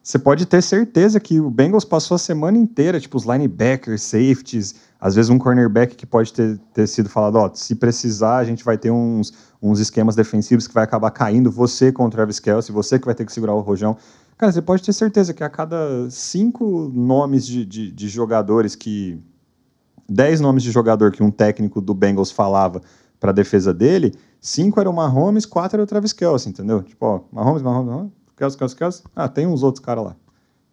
você 0.03 0.19
pode 0.19 0.47
ter 0.47 0.63
certeza 0.63 1.21
que 1.21 1.39
o 1.39 1.51
Bengals 1.51 1.85
passou 1.85 2.15
a 2.15 2.19
semana 2.19 2.57
inteira, 2.57 2.99
tipo, 2.99 3.19
os 3.19 3.25
linebackers, 3.25 4.03
safeties, 4.03 4.75
às 4.99 5.15
vezes 5.15 5.31
um 5.31 5.39
cornerback 5.39 5.95
que 5.95 6.07
pode 6.07 6.33
ter, 6.33 6.59
ter 6.73 6.87
sido 6.87 7.09
falado, 7.09 7.37
ó, 7.37 7.51
se 7.55 7.75
precisar, 7.75 8.39
a 8.39 8.45
gente 8.45 8.65
vai 8.65 8.79
ter 8.79 8.91
uns, 8.91 9.33
uns 9.63 9.79
esquemas 9.79 10.17
defensivos 10.17 10.67
que 10.67 10.75
vai 10.75 10.85
acabar 10.85 11.11
caindo, 11.11 11.51
você 11.51 11.93
com 11.93 12.07
o 12.07 12.11
Travis 12.11 12.41
Kelce, 12.41 12.73
você 12.73 12.99
que 12.99 13.07
vai 13.07 13.15
ter 13.15 13.27
que 13.27 13.33
segurar 13.33 13.55
o 13.55 13.61
rojão. 13.61 13.97
Cara, 14.39 14.51
você 14.51 14.63
pode 14.63 14.83
ter 14.83 14.93
certeza 14.93 15.35
que 15.35 15.45
a 15.45 15.51
cada 15.51 16.11
cinco 16.11 16.91
nomes 16.95 17.47
de, 17.47 17.67
de, 17.67 17.93
de 17.93 18.09
jogadores 18.09 18.75
que... 18.75 19.21
Dez 20.09 20.41
nomes 20.41 20.63
de 20.63 20.71
jogador 20.71 21.13
que 21.13 21.23
um 21.23 21.31
técnico 21.31 21.81
do 21.81 21.95
Bengals 21.95 22.31
falava 22.31 22.83
para 23.21 23.31
a 23.31 23.35
defesa 23.35 23.73
dele, 23.73 24.13
cinco 24.41 24.81
eram 24.81 24.91
o 24.91 24.97
Mahomes, 24.97 25.47
quatro 25.47 25.77
era 25.77 25.85
o 25.85 25.87
Travis 25.87 26.13
Kelce, 26.13 26.49
entendeu? 26.49 26.83
Tipo, 26.83 27.07
ó, 27.07 27.21
Mahomes, 27.33 27.63
Mahomes, 27.63 27.87
Mahomes 27.87 28.13
Kelsey, 28.37 28.59
Kelsey, 28.59 28.79
Kelsey. 28.79 29.05
Ah, 29.15 29.29
tem 29.29 29.47
uns 29.47 29.63
outros 29.63 29.85
caras 29.85 30.05
lá. 30.05 30.17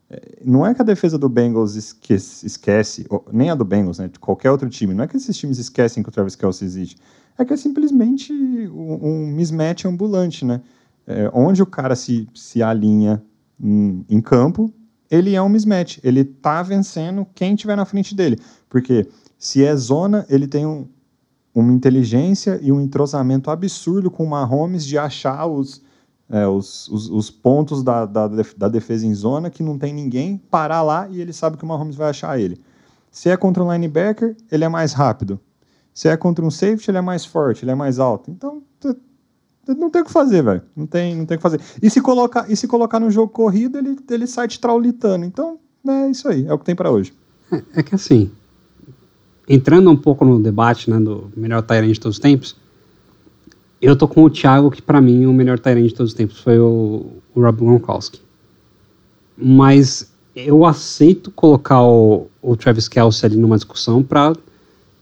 É, 0.09 0.39
não 0.43 0.65
é 0.65 0.73
que 0.73 0.81
a 0.81 0.85
defesa 0.85 1.17
do 1.17 1.29
Bengals 1.29 1.75
esquece, 1.75 2.45
esquece, 2.45 3.07
nem 3.31 3.49
a 3.49 3.55
do 3.55 3.63
Bengals, 3.63 3.99
né? 3.99 4.07
De 4.07 4.17
qualquer 4.17 4.49
outro 4.49 4.69
time. 4.69 4.93
Não 4.93 5.03
é 5.03 5.07
que 5.07 5.15
esses 5.15 5.37
times 5.37 5.59
esquecem 5.59 6.01
que 6.01 6.09
o 6.09 6.11
Travis 6.11 6.35
Kelsey 6.35 6.65
existe. 6.65 6.97
É 7.37 7.45
que 7.45 7.53
é 7.53 7.57
simplesmente 7.57 8.33
um, 8.33 8.99
um 9.01 9.27
mismatch 9.27 9.85
ambulante, 9.85 10.43
né? 10.43 10.61
É, 11.05 11.29
onde 11.33 11.61
o 11.61 11.65
cara 11.65 11.95
se, 11.95 12.27
se 12.33 12.61
alinha 12.63 13.21
em, 13.59 14.03
em 14.09 14.21
campo, 14.21 14.73
ele 15.09 15.35
é 15.35 15.41
um 15.41 15.49
mismatch. 15.49 15.99
Ele 16.03 16.23
tá 16.23 16.61
vencendo 16.61 17.25
quem 17.33 17.55
tiver 17.55 17.75
na 17.75 17.85
frente 17.85 18.15
dele. 18.15 18.39
Porque 18.69 19.07
se 19.37 19.63
é 19.63 19.75
zona, 19.75 20.25
ele 20.29 20.47
tem 20.47 20.65
um, 20.65 20.87
uma 21.53 21.73
inteligência 21.73 22.59
e 22.61 22.71
um 22.71 22.81
entrosamento 22.81 23.49
absurdo 23.49 24.11
com 24.11 24.23
o 24.23 24.29
Mahomes 24.29 24.85
de 24.85 24.97
achar 24.97 25.45
os, 25.45 25.81
é, 26.29 26.47
os, 26.47 26.87
os, 26.89 27.09
os, 27.09 27.31
pontos 27.31 27.83
da, 27.83 28.05
da, 28.05 28.27
da, 28.27 28.67
defesa 28.67 29.05
em 29.05 29.13
zona 29.13 29.49
que 29.49 29.63
não 29.63 29.77
tem 29.77 29.93
ninguém, 29.93 30.37
parar 30.37 30.81
lá 30.81 31.07
e 31.09 31.19
ele 31.19 31.33
sabe 31.33 31.57
que 31.57 31.63
o 31.63 31.67
Mahomes 31.67 31.95
vai 31.95 32.09
achar 32.09 32.39
ele. 32.39 32.61
Se 33.11 33.29
é 33.29 33.35
contra 33.35 33.63
um 33.63 33.71
linebacker, 33.71 34.35
ele 34.51 34.63
é 34.63 34.69
mais 34.69 34.93
rápido. 34.93 35.39
Se 35.93 36.07
é 36.07 36.15
contra 36.15 36.45
um 36.45 36.51
safety, 36.51 36.91
ele 36.91 36.99
é 36.99 37.01
mais 37.01 37.25
forte, 37.25 37.65
ele 37.65 37.71
é 37.71 37.75
mais 37.75 37.97
alto. 37.97 38.29
Então, 38.29 38.61
não 39.67 39.89
tem 39.89 40.01
o 40.01 40.05
que 40.05 40.11
fazer, 40.11 40.41
velho. 40.43 40.61
Não 40.75 40.85
tem, 40.85 41.15
não 41.15 41.25
tem 41.25 41.35
o 41.35 41.37
que 41.37 41.43
fazer. 41.43 41.61
E 41.81 41.89
se 41.89 42.01
colocar, 42.01 42.49
e 42.49 42.55
se 42.55 42.67
colocar 42.67 42.99
no 42.99 43.11
jogo 43.11 43.31
corrido, 43.31 43.77
ele, 43.77 43.97
ele 44.09 44.27
sai 44.27 44.47
te 44.47 44.59
traulitando. 44.59 45.25
Então, 45.25 45.59
é 45.87 46.09
isso 46.09 46.27
aí, 46.27 46.45
é 46.47 46.53
o 46.53 46.57
que 46.57 46.65
tem 46.65 46.75
para 46.75 46.91
hoje. 46.91 47.13
É, 47.51 47.79
é, 47.79 47.83
que 47.83 47.95
assim, 47.95 48.31
entrando 49.47 49.89
um 49.89 49.97
pouco 49.97 50.23
no 50.23 50.39
debate 50.39 50.89
né, 50.89 50.99
do 50.99 51.31
melhor 51.35 51.61
Tyrant 51.61 51.91
de 51.91 51.99
todos 51.99 52.17
os 52.17 52.21
tempos, 52.21 52.55
eu 53.81 53.95
tô 53.95 54.07
com 54.07 54.23
o 54.23 54.29
Thiago, 54.29 54.69
que 54.69 54.81
para 54.81 54.99
mim 54.99 55.25
o 55.25 55.33
melhor 55.33 55.57
Tyrant 55.57 55.87
de 55.87 55.93
todos 55.93 56.11
os 56.11 56.17
tempos 56.17 56.39
foi 56.39 56.59
o, 56.59 57.07
o 57.33 57.41
Rob 57.41 57.59
Gronkowski. 57.59 58.21
Mas 59.37 60.11
eu 60.35 60.65
aceito 60.65 61.31
colocar 61.31 61.81
o, 61.81 62.27
o 62.41 62.55
Travis 62.55 62.87
Kelsey 62.87 63.25
ali 63.25 63.37
numa 63.37 63.55
discussão 63.55 64.03
para 64.03 64.31
estar 64.31 64.41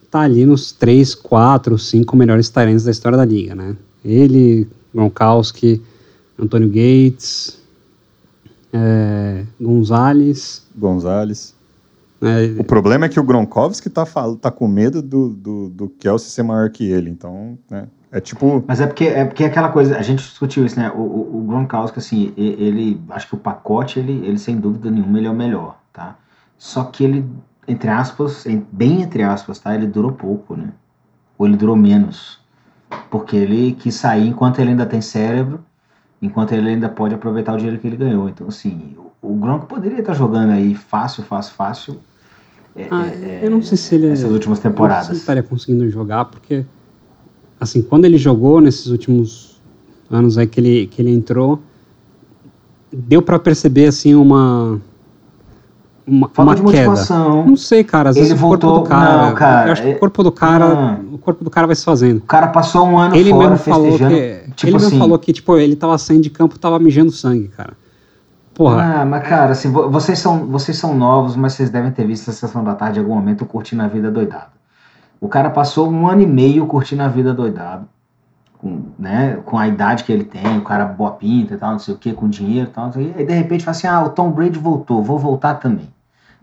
tá 0.09 0.19
ali 0.19 0.45
nos 0.45 0.71
3, 0.71 1.15
4, 1.15 1.77
5 1.77 2.15
melhores 2.15 2.49
Tyrants 2.49 2.83
da 2.83 2.91
história 2.91 3.17
da 3.17 3.25
liga, 3.25 3.55
né? 3.55 3.75
Ele, 4.07 4.67
Gronkowski, 4.93 5.81
Antônio 6.39 6.69
Gates, 6.69 7.61
é, 8.71 9.43
Gonzalez. 9.59 10.65
Gonzalez. 10.75 11.55
É, 12.21 12.59
o 12.59 12.63
problema 12.63 13.05
é 13.05 13.09
que 13.09 13.19
o 13.19 13.23
Gronkowski 13.23 13.89
tá, 13.89 14.05
tá 14.41 14.49
com 14.49 14.67
medo 14.67 15.01
do, 15.01 15.29
do, 15.29 15.69
do 15.69 15.89
Kelsey 15.89 16.31
ser 16.31 16.43
maior 16.43 16.69
que 16.69 16.89
ele, 16.89 17.09
então, 17.09 17.57
né? 17.69 17.87
É 18.11 18.21
tipo. 18.21 18.63
Mas 18.65 18.79
é 18.79 18.87
porque 18.87 19.05
é 19.05 19.25
porque 19.25 19.43
é 19.43 19.47
aquela 19.47 19.69
coisa, 19.69 19.97
a 19.97 20.01
gente 20.01 20.19
discutiu 20.19 20.65
isso, 20.65 20.79
né? 20.79 20.89
O, 20.95 21.01
o, 21.01 21.37
o 21.37 21.41
Gronkowski, 21.41 21.99
assim, 21.99 22.33
ele. 22.37 22.99
Acho 23.09 23.27
que 23.27 23.35
o 23.35 23.37
pacote, 23.37 23.99
ele, 23.99 24.25
ele 24.25 24.37
sem 24.37 24.57
dúvida 24.57 24.89
nenhuma, 24.89 25.17
ele 25.17 25.27
é 25.27 25.29
o 25.29 25.35
melhor, 25.35 25.77
tá? 25.91 26.17
Só 26.57 26.85
que 26.85 27.03
ele, 27.03 27.25
entre 27.67 27.89
aspas, 27.89 28.45
bem 28.71 29.01
entre 29.01 29.23
aspas, 29.23 29.59
tá? 29.59 29.75
Ele 29.75 29.85
durou 29.85 30.13
pouco, 30.13 30.55
né? 30.55 30.71
Ou 31.37 31.45
ele 31.45 31.57
durou 31.57 31.75
menos. 31.75 32.39
Porque 33.09 33.35
ele 33.35 33.73
quis 33.73 33.95
sair 33.95 34.27
enquanto 34.27 34.59
ele 34.59 34.71
ainda 34.71 34.85
tem 34.85 35.01
cérebro, 35.01 35.59
enquanto 36.21 36.53
ele 36.53 36.69
ainda 36.69 36.89
pode 36.89 37.13
aproveitar 37.13 37.53
o 37.53 37.57
dinheiro 37.57 37.79
que 37.79 37.87
ele 37.87 37.97
ganhou. 37.97 38.29
Então, 38.29 38.47
assim, 38.47 38.95
o, 39.21 39.33
o 39.33 39.35
Gronk 39.35 39.65
poderia 39.65 39.99
estar 39.99 40.13
jogando 40.13 40.51
aí 40.51 40.75
fácil, 40.75 41.23
fácil, 41.23 41.53
fácil. 41.53 41.99
É, 42.75 42.87
ah, 42.91 43.07
é, 43.07 43.39
eu 43.43 43.51
não 43.51 43.61
sei 43.61 43.77
se 43.77 43.95
ele. 43.95 44.07
Essas 44.07 44.31
últimas 44.31 44.59
temporadas. 44.59 45.05
Eu 45.05 45.09
não 45.09 45.15
se 45.15 45.21
estaria 45.21 45.43
conseguindo 45.43 45.89
jogar, 45.89 46.25
porque 46.25 46.65
assim, 47.59 47.81
quando 47.81 48.05
ele 48.05 48.17
jogou 48.17 48.61
nesses 48.61 48.87
últimos 48.87 49.59
anos 50.09 50.37
aí 50.37 50.47
que 50.47 50.59
ele, 50.59 50.87
que 50.87 51.01
ele 51.01 51.11
entrou, 51.11 51.59
deu 52.91 53.21
para 53.21 53.39
perceber, 53.39 53.87
assim, 53.87 54.13
uma 54.15 54.79
uma, 56.07 56.29
Falta 56.29 56.51
uma 56.51 56.55
de 56.55 56.61
queda. 56.61 56.89
motivação. 56.89 57.45
Não 57.45 57.57
sei, 57.57 57.83
cara. 57.83 58.11
Às 58.11 58.15
vezes 58.15 58.31
ele 58.31 58.39
o 58.39 58.41
corpo 58.41 58.65
voltou, 58.65 58.83
do 58.83 58.89
cara. 58.89 59.27
Não, 59.27 59.35
cara 59.35 59.67
eu 59.67 59.71
acho 59.73 59.81
que 59.81 59.89
o 59.89 59.99
corpo 59.99 60.23
do 60.23 60.31
cara. 60.31 60.69
Não. 60.73 61.03
O 61.27 61.29
corpo 61.29 61.43
do 61.43 61.49
cara 61.49 61.67
vai 61.67 61.75
se 61.75 61.83
fazendo. 61.83 62.19
O 62.19 62.21
cara 62.21 62.47
passou 62.47 62.87
um 62.87 62.97
ano 62.97 63.13
ele 63.13 63.31
fora 63.31 63.49
mesmo 63.49 63.65
falou 63.65 63.97
que, 63.97 64.05
tipo 64.55 64.67
Ele 64.67 64.75
assim, 64.77 64.85
mesmo 64.85 64.97
falou 64.97 65.19
que, 65.19 65.33
tipo, 65.33 65.57
ele 65.57 65.75
tava 65.75 65.97
saindo 65.97 66.23
de 66.23 66.29
campo 66.29 66.57
tava 66.57 66.79
mijando 66.79 67.11
sangue, 67.11 67.49
cara. 67.49 67.73
Porra. 68.53 69.01
Ah, 69.01 69.05
mas, 69.05 69.27
cara, 69.27 69.51
assim, 69.51 69.69
vocês 69.69 70.19
são, 70.19 70.45
vocês 70.45 70.77
são 70.77 70.95
novos, 70.95 71.35
mas 71.35 71.51
vocês 71.51 71.69
devem 71.69 71.91
ter 71.91 72.07
visto 72.07 72.29
a 72.29 72.33
sessão 72.33 72.63
da 72.63 72.75
tarde 72.75 72.99
em 72.99 73.01
algum 73.01 73.13
momento 73.13 73.45
curtindo 73.45 73.83
a 73.83 73.89
vida 73.89 74.09
doidada. 74.09 74.51
O 75.19 75.27
cara 75.27 75.49
passou 75.49 75.91
um 75.91 76.07
ano 76.07 76.21
e 76.21 76.25
meio 76.25 76.65
curtindo 76.65 77.03
a 77.03 77.09
vida 77.09 77.33
doidado. 77.33 77.85
Com, 78.57 78.83
né, 78.97 79.37
com 79.45 79.59
a 79.59 79.67
idade 79.67 80.05
que 80.05 80.13
ele 80.13 80.23
tem, 80.23 80.57
o 80.57 80.63
cara 80.63 80.85
boa 80.85 81.11
pinta 81.11 81.55
e 81.55 81.57
tal, 81.57 81.73
não 81.73 81.79
sei 81.79 81.93
o 81.93 81.97
que, 81.97 82.13
com 82.13 82.29
dinheiro 82.29 82.69
e 82.69 82.71
tal. 82.71 82.89
E 82.95 83.13
aí 83.17 83.25
de 83.25 83.33
repente 83.33 83.65
fala 83.65 83.75
assim: 83.75 83.87
ah, 83.87 84.01
o 84.01 84.09
Tom 84.09 84.31
Brady 84.31 84.57
voltou, 84.57 85.03
vou 85.03 85.19
voltar 85.19 85.55
também. 85.55 85.93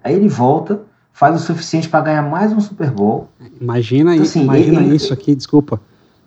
Aí 0.05 0.15
ele 0.15 0.29
volta, 0.29 0.83
faz 1.15 1.37
o 1.37 1.39
suficiente 1.39 1.89
para 1.89 2.01
ganhar 2.01 2.23
mais 2.23 2.53
um 2.53 2.61
Super 2.61 2.91
Bowl. 2.91 3.29
Imagina, 3.61 4.15
então, 4.15 4.25
assim, 4.25 4.43
imagina 4.43 4.83
ele, 4.83 4.97
isso 4.97 5.13
aqui, 5.13 5.35
desculpa. 5.35 5.81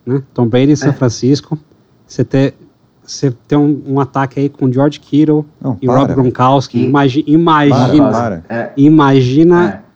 Né? 0.04 0.22
Tom 0.32 0.48
Brady 0.48 0.72
em 0.72 0.76
São 0.76 0.88
é. 0.88 0.92
Francisco, 0.92 1.58
você 2.06 2.24
ter, 2.24 2.54
você 3.04 3.30
ter 3.30 3.56
um, 3.56 3.82
um, 3.86 4.00
ataque 4.00 4.40
aí 4.40 4.48
com 4.48 4.72
George 4.72 4.98
Kittle 4.98 5.44
não, 5.60 5.76
e 5.80 5.86
para, 5.86 5.98
Rob 5.98 6.14
Gronkowski. 6.14 6.82
Imagi, 6.82 7.22
imagina, 7.26 8.10
para, 8.10 8.40
para. 8.40 8.44
É. 8.48 8.72
imagina 8.76 9.84
é 9.84 9.88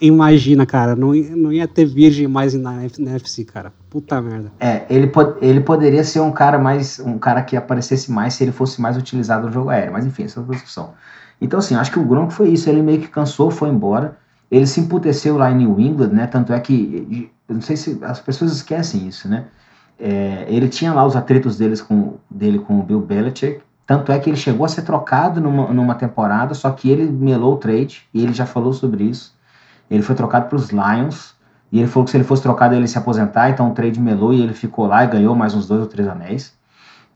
imagina, 0.00 0.66
cara, 0.66 0.96
não, 0.96 1.12
não 1.14 1.52
ia 1.52 1.68
ter 1.68 1.84
virgem 1.84 2.26
mais 2.26 2.52
na, 2.54 2.72
na 2.98 3.12
FC, 3.12 3.44
cara. 3.44 3.72
Puta 3.88 4.20
merda. 4.20 4.50
É, 4.58 4.82
ele, 4.90 5.10
ele 5.40 5.60
poderia 5.60 6.02
ser 6.02 6.20
um 6.20 6.32
cara 6.32 6.58
mais. 6.58 6.98
um 6.98 7.16
cara 7.16 7.42
que 7.42 7.56
aparecesse 7.56 8.10
mais 8.10 8.34
se 8.34 8.42
ele 8.42 8.50
fosse 8.50 8.80
mais 8.80 8.96
utilizado 8.96 9.46
no 9.46 9.52
jogo 9.52 9.70
aéreo. 9.70 9.92
Mas 9.92 10.04
enfim, 10.04 10.24
essa 10.24 10.38
é 10.38 10.40
outra 10.40 10.56
discussão. 10.56 10.94
Então, 11.40 11.58
assim, 11.58 11.74
acho 11.74 11.90
que 11.90 11.98
o 11.98 12.04
Gronk 12.04 12.32
foi 12.32 12.48
isso. 12.48 12.68
Ele 12.68 12.82
meio 12.82 13.00
que 13.00 13.08
cansou, 13.08 13.50
foi 13.50 13.68
embora. 13.68 14.16
Ele 14.50 14.66
se 14.66 14.80
emputeceu 14.80 15.36
lá 15.36 15.50
em 15.50 15.56
New 15.56 15.80
England, 15.80 16.08
né? 16.08 16.26
Tanto 16.26 16.52
é 16.52 16.60
que. 16.60 17.30
Não 17.48 17.60
sei 17.60 17.76
se 17.76 17.98
as 18.02 18.20
pessoas 18.20 18.52
esquecem 18.52 19.06
isso, 19.06 19.28
né? 19.28 19.44
É, 19.98 20.46
ele 20.48 20.68
tinha 20.68 20.92
lá 20.92 21.04
os 21.06 21.16
atritos 21.16 21.56
deles 21.56 21.80
com, 21.80 22.14
dele 22.30 22.58
com 22.58 22.78
o 22.78 22.82
Bill 22.82 23.00
Belichick. 23.00 23.60
Tanto 23.86 24.10
é 24.10 24.18
que 24.18 24.28
ele 24.28 24.36
chegou 24.36 24.66
a 24.66 24.68
ser 24.68 24.82
trocado 24.82 25.40
numa, 25.40 25.72
numa 25.72 25.94
temporada, 25.94 26.54
só 26.54 26.70
que 26.70 26.90
ele 26.90 27.04
melou 27.10 27.54
o 27.54 27.56
trade, 27.56 28.02
e 28.12 28.22
ele 28.22 28.32
já 28.32 28.44
falou 28.44 28.72
sobre 28.72 29.04
isso. 29.04 29.34
Ele 29.88 30.02
foi 30.02 30.16
trocado 30.16 30.48
para 30.48 30.56
os 30.56 30.70
Lions. 30.70 31.36
E 31.70 31.78
ele 31.78 31.88
falou 31.88 32.04
que 32.04 32.10
se 32.10 32.16
ele 32.16 32.24
fosse 32.24 32.42
trocado 32.42 32.74
ele 32.74 32.86
se 32.86 32.98
aposentar. 32.98 33.50
Então 33.50 33.70
o 33.70 33.74
trade 33.74 34.00
melou 34.00 34.32
e 34.32 34.42
ele 34.42 34.54
ficou 34.54 34.86
lá 34.86 35.04
e 35.04 35.08
ganhou 35.08 35.34
mais 35.34 35.54
uns 35.54 35.66
dois 35.66 35.80
ou 35.80 35.86
três 35.86 36.08
anéis. 36.08 36.56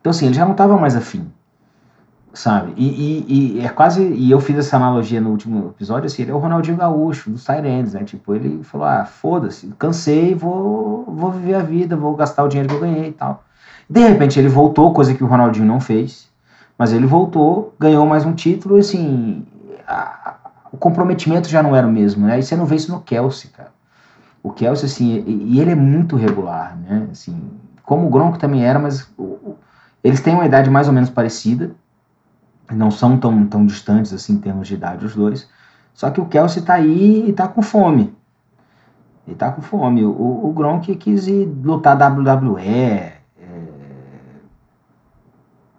Então 0.01 0.11
assim, 0.11 0.27
ele 0.27 0.35
já 0.35 0.45
não 0.45 0.53
estava 0.53 0.77
mais 0.77 0.97
afim. 0.97 1.31
Sabe? 2.33 2.73
E, 2.77 2.87
e, 2.87 3.59
e, 3.59 3.67
é 3.67 3.69
quase. 3.69 4.03
E 4.03 4.31
eu 4.31 4.41
fiz 4.41 4.57
essa 4.57 4.77
analogia 4.77 5.21
no 5.21 5.31
último 5.31 5.71
episódio, 5.71 6.07
assim, 6.07 6.23
ele 6.23 6.31
é 6.31 6.35
o 6.35 6.39
Ronaldinho 6.39 6.77
Gaúcho, 6.77 7.29
dos 7.29 7.45
Tyrands, 7.45 7.95
né? 7.95 8.05
Tipo, 8.05 8.35
ele 8.35 8.63
falou: 8.63 8.87
ah, 8.87 9.05
foda-se, 9.05 9.67
cansei, 9.79 10.35
vou, 10.35 11.05
vou 11.09 11.33
viver 11.33 11.55
a 11.55 11.63
vida, 11.63 11.97
vou 11.97 12.15
gastar 12.15 12.45
o 12.45 12.49
dinheiro 12.49 12.69
que 12.69 12.75
eu 12.77 12.81
ganhei 12.81 13.09
e 13.09 13.13
tal. 13.13 13.43
De 13.89 14.01
repente 14.01 14.39
ele 14.39 14.49
voltou, 14.49 14.93
coisa 14.93 15.13
que 15.13 15.25
o 15.25 15.27
Ronaldinho 15.27 15.67
não 15.67 15.81
fez, 15.81 16.31
mas 16.79 16.93
ele 16.93 17.05
voltou, 17.05 17.75
ganhou 17.79 18.07
mais 18.07 18.25
um 18.25 18.33
título, 18.33 18.77
e 18.77 18.81
assim, 18.81 19.45
a, 19.89 20.37
o 20.71 20.77
comprometimento 20.77 21.49
já 21.49 21.61
não 21.61 21.75
era 21.75 21.87
o 21.87 21.91
mesmo, 21.91 22.27
né? 22.27 22.39
E 22.39 22.43
você 22.45 22.55
não 22.55 22.65
vê 22.65 22.77
isso 22.77 22.93
no 22.93 23.01
Kelsey, 23.01 23.51
cara. 23.51 23.73
O 24.41 24.53
Kelsey, 24.53 24.87
assim, 24.87 25.25
e, 25.27 25.57
e 25.57 25.61
ele 25.61 25.73
é 25.73 25.75
muito 25.75 26.15
regular, 26.15 26.77
né? 26.77 27.09
Assim, 27.11 27.37
como 27.83 28.07
o 28.07 28.11
Gronk 28.11 28.39
também 28.39 28.65
era, 28.65 28.79
mas 28.79 29.13
eles 30.05 30.21
têm 30.21 30.35
uma 30.35 30.47
idade 30.47 30.71
mais 30.71 30.87
ou 30.87 30.95
menos 30.95 31.11
parecida, 31.11 31.73
não 32.75 32.91
são 32.91 33.19
tão, 33.19 33.47
tão 33.47 33.67
distantes 33.67 34.13
assim 34.13 34.35
em 34.35 34.39
termos 34.39 34.69
de 34.69 34.75
idade 34.75 35.05
os 35.05 35.15
dois. 35.15 35.49
Só 35.95 36.11
que 36.11 36.21
o 36.21 36.27
Kelsey 36.27 36.63
tá 36.63 36.75
aí 36.75 37.29
e 37.29 37.33
tá 37.33 37.49
com 37.49 37.63
fome. 37.63 38.15
Ele 39.27 39.37
tá 39.37 39.51
com 39.51 39.63
fome. 39.63 40.05
O, 40.05 40.11
o 40.11 40.53
Gronk 40.53 40.95
quis 40.97 41.27
ir 41.27 41.47
lutar 41.63 41.97
WWE. 41.97 42.61
É... 42.63 43.21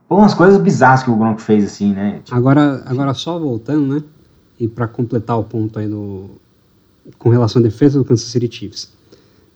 umas 0.10 0.34
coisas 0.34 0.62
bizarras 0.62 1.04
que 1.04 1.10
o 1.10 1.16
Gronk 1.16 1.42
fez, 1.42 1.66
assim, 1.66 1.94
né? 1.94 2.22
Tipo, 2.24 2.38
agora, 2.38 2.84
agora 2.86 3.14
só 3.14 3.40
voltando, 3.40 3.96
né? 3.96 4.04
e 4.62 4.68
para 4.68 4.88
completar 4.88 5.40
o 5.40 5.44
ponto 5.44 5.80
aí 5.80 5.88
no, 5.88 6.30
com 7.18 7.30
relação 7.30 7.60
à 7.60 7.64
defesa 7.64 7.98
do 7.98 8.06
Kansas 8.06 8.28
City 8.28 8.48
Chiefs, 8.48 8.94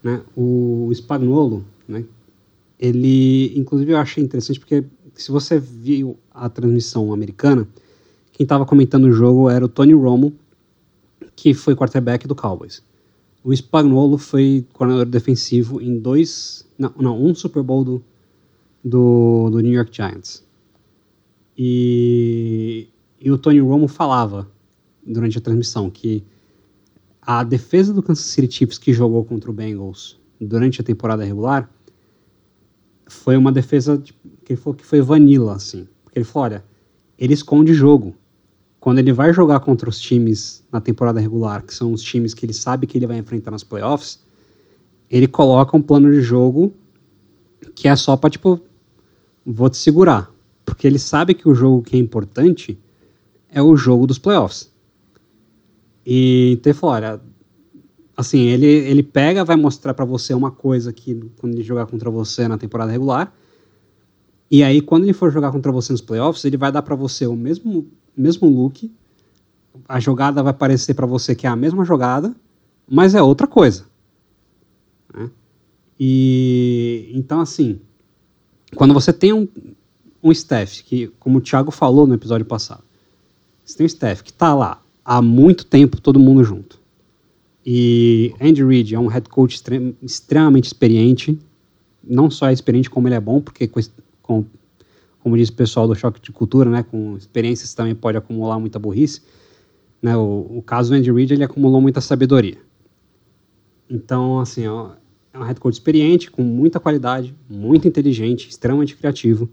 né, 0.04 0.20
o 0.36 0.90
Spagnuolo, 0.92 1.64
né, 1.88 2.04
ele, 2.80 3.54
inclusive 3.56 3.92
eu 3.92 4.00
achei 4.00 4.24
interessante 4.24 4.60
porque 4.60 4.84
se 5.16 5.32
você 5.32 5.60
viu 5.60 6.18
a 6.32 6.50
transmissão 6.50 7.14
americana, 7.14 7.68
quem 8.32 8.44
estava 8.44 8.66
comentando 8.66 9.06
o 9.06 9.12
jogo 9.12 9.50
era 9.50 9.64
o 9.66 9.70
Tony 9.70 9.94
Romo, 9.94 10.34
que 11.36 11.54
foi 11.54 11.76
quarterback 11.76 12.28
do 12.28 12.36
Cowboys. 12.36 12.84
O 13.44 13.54
Spagnuolo 13.54 14.18
foi 14.18 14.66
coordenador 14.74 15.06
defensivo 15.06 15.82
em 15.82 15.98
dois, 15.98 16.66
não, 16.78 16.92
não 16.98 17.24
um 17.24 17.34
Super 17.34 17.64
Bowl 17.64 17.84
do, 17.84 18.04
do, 18.84 19.50
do 19.52 19.60
New 19.60 19.72
York 19.72 19.96
Giants. 19.96 20.44
E, 21.58 22.90
e 23.20 23.32
o 23.32 23.38
Tony 23.38 23.60
Romo 23.60 23.88
falava 23.88 24.50
durante 25.06 25.38
a 25.38 25.42
transmissão 25.42 25.90
que 25.90 26.24
a 27.22 27.44
defesa 27.44 27.94
do 27.94 28.04
Kansas 28.04 28.26
City 28.26 28.54
Chiefs 28.54 28.78
que 28.78 28.92
jogou 28.92 29.24
contra 29.24 29.50
o 29.50 29.54
Bengals 29.54 30.20
durante 30.40 30.82
a 30.82 30.84
temporada 30.84 31.24
regular 31.24 31.70
foi 33.08 33.38
uma 33.38 33.52
defesa 33.52 34.02
que 34.46 34.54
ele 34.54 34.62
falou 34.62 34.76
que 34.76 34.86
foi 34.86 35.02
vanilla, 35.02 35.56
assim. 35.56 35.88
Porque 36.04 36.20
ele 36.20 36.26
falou, 36.26 36.46
olha, 36.46 36.64
ele 37.18 37.34
esconde 37.34 37.74
jogo. 37.74 38.16
Quando 38.80 39.00
ele 39.00 39.12
vai 39.12 39.34
jogar 39.34 39.60
contra 39.60 39.90
os 39.90 40.00
times 40.00 40.64
na 40.72 40.80
temporada 40.80 41.20
regular, 41.20 41.64
que 41.64 41.74
são 41.74 41.92
os 41.92 42.04
times 42.04 42.36
que 42.36 42.46
ele 42.46 42.54
sabe 42.54 42.86
que 42.86 42.98
ele 42.98 43.08
vai 43.08 43.18
enfrentar 43.18 43.50
nos 43.50 43.64
playoffs, 43.64 44.20
ele 45.10 45.28
coloca 45.28 45.76
um 45.76 45.82
plano 45.82 46.12
de 46.12 46.22
jogo 46.22 46.72
que 47.74 47.88
é 47.88 47.96
só 47.96 48.16
para 48.16 48.30
tipo, 48.30 48.62
vou 49.44 49.70
te 49.70 49.78
segurar. 49.78 50.32
Porque 50.64 50.86
ele 50.86 51.00
sabe 51.00 51.34
que 51.34 51.50
o 51.50 51.56
jogo 51.56 51.82
que 51.82 51.96
é 51.96 52.00
importante 52.00 52.78
é 53.50 53.62
o 53.62 53.76
jogo 53.76 54.06
dos 54.06 54.20
playoffs. 54.20 54.72
E 56.06 56.52
então 56.54 56.72
ele 56.72 56.80
falou, 56.80 56.96
olha, 56.96 57.22
assim, 58.16 58.42
ele, 58.42 58.68
ele 58.68 59.02
pega, 59.02 59.44
vai 59.44 59.56
mostrar 59.56 59.96
para 59.96 60.06
você 60.06 60.36
uma 60.36 60.52
coisa 60.52 60.94
que 60.94 61.20
quando 61.38 61.56
ele 61.56 61.64
jogar 61.64 61.88
contra 61.88 62.12
você 62.12 62.48
na 62.48 62.58
temporada 62.58 62.92
regular, 62.92 63.34
e 64.50 64.64
aí 64.64 64.82
quando 64.82 65.04
ele 65.04 65.14
for 65.14 65.32
jogar 65.32 65.52
contra 65.52 65.72
você 65.72 65.92
nos 65.92 66.02
playoffs, 66.02 66.46
ele 66.46 66.58
vai 66.58 66.72
dar 66.72 66.82
para 66.82 66.96
você 66.96 67.26
o 67.26 67.36
mesmo, 67.36 67.88
mesmo 68.16 68.48
look, 68.48 68.92
a 69.88 70.00
jogada 70.00 70.42
vai 70.42 70.54
parecer 70.54 70.94
para 70.94 71.06
você 71.06 71.36
que 71.36 71.48
é 71.48 71.50
a 71.50 71.56
mesma 71.56 71.84
jogada, 71.84 72.36
mas 72.88 73.16
é 73.16 73.22
outra 73.22 73.48
coisa. 73.48 73.86
Né? 75.14 75.30
E 76.00 77.12
então 77.14 77.40
assim, 77.40 77.80
quando 78.76 78.94
você 78.94 79.14
tem 79.14 79.34
um, 79.34 79.48
um 80.22 80.32
staff 80.32 80.84
que, 80.84 81.08
como 81.20 81.38
o 81.38 81.42
Thiago 81.42 81.72
falou 81.72 82.06
no 82.06 82.14
episódio 82.14 82.46
passado, 82.46 82.84
você 83.64 83.78
tem 83.78 83.86
um 83.86 83.88
staff 83.88 84.24
que 84.24 84.32
está 84.32 84.54
lá 84.54 84.82
há 85.04 85.22
muito 85.22 85.66
tempo, 85.66 86.02
todo 86.02 86.20
mundo 86.20 86.44
junto. 86.44 86.80
E 87.66 88.34
Andy 88.40 88.64
Reid 88.64 88.94
é 88.94 89.00
um 89.00 89.08
head 89.08 89.28
coach 89.28 89.60
extremamente 90.02 90.66
experiente, 90.66 91.40
não 92.04 92.30
só 92.30 92.48
é 92.50 92.54
experiente 92.54 92.90
como 92.90 93.08
ele 93.08 93.16
é 93.16 93.20
bom, 93.20 93.42
porque 93.42 93.70
com, 94.26 94.44
com, 94.44 94.46
como 95.20 95.38
diz 95.38 95.50
o 95.50 95.54
pessoal 95.54 95.88
do 95.88 95.96
choque 95.96 96.20
de 96.20 96.32
cultura, 96.32 96.70
né, 96.70 96.84
com 96.84 97.16
experiências 97.16 97.74
também 97.74 97.94
pode 97.94 98.18
acumular 98.18 98.60
muita 98.60 98.80
burrice. 98.80 99.22
Né, 100.02 100.18
o, 100.18 100.48
o 100.50 100.62
caso 100.62 100.90
do 100.90 100.96
Andy 100.96 101.12
Reid 101.12 101.34
ele 101.34 101.44
acumulou 101.44 101.80
muita 101.80 102.02
sabedoria. 102.02 102.58
Então, 103.90 104.40
assim, 104.40 104.64
é 104.64 104.72
um 105.40 105.44
head 105.44 105.60
coach 105.60 105.76
experiente, 105.76 106.32
com 106.32 106.42
muita 106.42 106.80
qualidade, 106.80 107.36
muito 107.48 107.88
inteligente, 107.88 108.50
extremamente 108.50 108.96
criativo. 108.96 109.50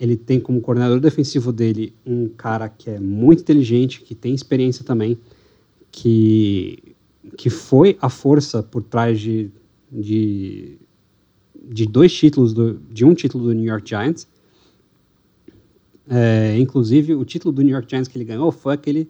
Ele 0.00 0.16
tem 0.16 0.38
como 0.38 0.60
coordenador 0.60 1.00
defensivo 1.00 1.52
dele 1.52 1.92
um 2.06 2.28
cara 2.28 2.68
que 2.68 2.88
é 2.88 3.00
muito 3.00 3.40
inteligente, 3.40 4.00
que 4.00 4.14
tem 4.14 4.32
experiência 4.32 4.84
também, 4.84 5.18
que, 5.90 6.94
que 7.36 7.50
foi 7.50 7.98
a 8.00 8.08
força 8.08 8.62
por 8.62 8.82
trás 8.82 9.18
de, 9.18 9.50
de, 9.90 10.78
de 11.62 11.86
dois 11.86 12.12
títulos, 12.12 12.52
do, 12.52 12.74
de 12.90 13.04
um 13.04 13.14
título 13.14 13.44
do 13.44 13.52
New 13.52 13.64
York 13.64 13.88
Giants. 13.88 14.26
É, 16.08 16.56
inclusive, 16.58 17.14
o 17.14 17.24
título 17.24 17.52
do 17.52 17.62
New 17.62 17.72
York 17.72 17.88
Giants 17.88 18.08
que 18.08 18.16
ele 18.16 18.24
ganhou 18.24 18.50
foi 18.50 18.74
aquele 18.74 19.08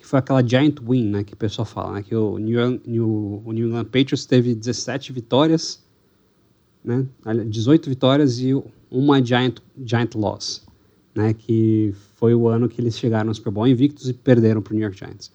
que 0.00 0.06
foi 0.06 0.18
aquela 0.18 0.42
giant 0.42 0.80
win, 0.80 1.10
né, 1.10 1.22
que 1.22 1.34
o 1.34 1.36
pessoal 1.36 1.66
fala, 1.66 1.92
né, 1.92 2.02
que 2.02 2.16
o 2.16 2.38
New, 2.38 2.80
New, 2.86 3.42
o 3.44 3.52
New 3.52 3.68
England 3.68 3.84
Patriots 3.84 4.24
teve 4.24 4.54
17 4.54 5.12
vitórias, 5.12 5.84
né, 6.82 7.06
18 7.46 7.90
vitórias 7.90 8.40
e 8.40 8.52
uma 8.90 9.22
giant, 9.22 9.58
giant 9.84 10.14
loss, 10.14 10.66
né, 11.14 11.34
que 11.34 11.92
foi 12.16 12.34
o 12.34 12.48
ano 12.48 12.66
que 12.66 12.80
eles 12.80 12.98
chegaram 12.98 13.26
no 13.26 13.34
Super 13.34 13.50
Bowl 13.50 13.66
invictos 13.66 14.08
e 14.08 14.14
perderam 14.14 14.62
para 14.62 14.72
o 14.72 14.74
New 14.74 14.82
York 14.82 14.98
Giants. 14.98 15.30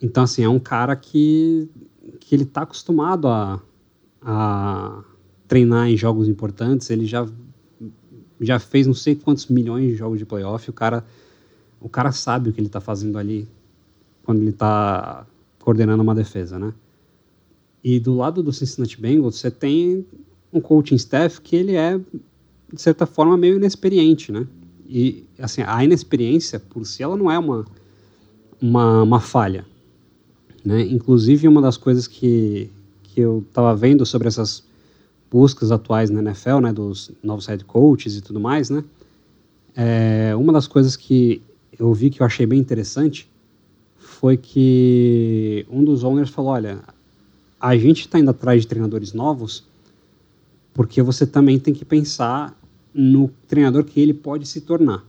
Então, 0.00 0.22
assim, 0.22 0.44
é 0.44 0.48
um 0.48 0.60
cara 0.60 0.94
que, 0.94 1.68
que 2.20 2.34
ele 2.34 2.44
está 2.44 2.62
acostumado 2.62 3.26
a, 3.26 3.60
a 4.22 5.02
treinar 5.54 5.88
em 5.88 5.96
jogos 5.96 6.26
importantes, 6.28 6.90
ele 6.90 7.06
já, 7.06 7.28
já 8.40 8.58
fez 8.58 8.88
não 8.88 8.94
sei 8.94 9.14
quantos 9.14 9.46
milhões 9.46 9.92
de 9.92 9.94
jogos 9.94 10.18
de 10.18 10.26
playoff, 10.26 10.68
o 10.68 10.72
cara, 10.72 11.04
o 11.80 11.88
cara 11.88 12.10
sabe 12.10 12.50
o 12.50 12.52
que 12.52 12.58
ele 12.58 12.66
está 12.66 12.80
fazendo 12.80 13.16
ali 13.16 13.46
quando 14.24 14.40
ele 14.40 14.50
está 14.50 15.24
coordenando 15.60 16.02
uma 16.02 16.12
defesa, 16.12 16.58
né? 16.58 16.74
E 17.84 18.00
do 18.00 18.16
lado 18.16 18.42
do 18.42 18.52
Cincinnati 18.52 19.00
Bengals, 19.00 19.36
você 19.36 19.48
tem 19.48 20.04
um 20.52 20.60
coaching 20.60 20.96
staff 20.96 21.40
que 21.40 21.54
ele 21.54 21.76
é, 21.76 21.98
de 22.72 22.82
certa 22.82 23.06
forma, 23.06 23.36
meio 23.36 23.54
inexperiente, 23.54 24.32
né? 24.32 24.48
E, 24.84 25.24
assim, 25.38 25.62
a 25.64 25.84
inexperiência, 25.84 26.58
por 26.58 26.84
si, 26.84 27.00
ela 27.00 27.16
não 27.16 27.30
é 27.30 27.38
uma, 27.38 27.64
uma, 28.60 29.02
uma 29.04 29.20
falha, 29.20 29.64
né? 30.64 30.82
Inclusive, 30.82 31.46
uma 31.46 31.62
das 31.62 31.76
coisas 31.76 32.08
que, 32.08 32.68
que 33.04 33.20
eu 33.20 33.44
estava 33.48 33.76
vendo 33.76 34.04
sobre 34.04 34.26
essas 34.26 34.64
buscas 35.34 35.72
atuais 35.72 36.10
na 36.10 36.20
NFL, 36.20 36.60
né, 36.60 36.72
dos 36.72 37.10
novos 37.20 37.46
head 37.46 37.64
coaches 37.64 38.14
e 38.14 38.20
tudo 38.20 38.38
mais, 38.38 38.70
né? 38.70 38.84
É, 39.74 40.32
uma 40.36 40.52
das 40.52 40.68
coisas 40.68 40.94
que 40.94 41.42
eu 41.76 41.92
vi 41.92 42.08
que 42.08 42.22
eu 42.22 42.26
achei 42.26 42.46
bem 42.46 42.60
interessante 42.60 43.28
foi 43.98 44.36
que 44.36 45.66
um 45.68 45.82
dos 45.82 46.04
owners 46.04 46.30
falou: 46.30 46.52
olha, 46.52 46.78
a 47.58 47.76
gente 47.76 48.02
está 48.02 48.16
indo 48.16 48.30
atrás 48.30 48.62
de 48.62 48.68
treinadores 48.68 49.12
novos 49.12 49.64
porque 50.72 51.02
você 51.02 51.26
também 51.26 51.58
tem 51.58 51.74
que 51.74 51.84
pensar 51.84 52.56
no 52.94 53.28
treinador 53.48 53.82
que 53.82 53.98
ele 53.98 54.14
pode 54.14 54.46
se 54.46 54.60
tornar. 54.60 55.04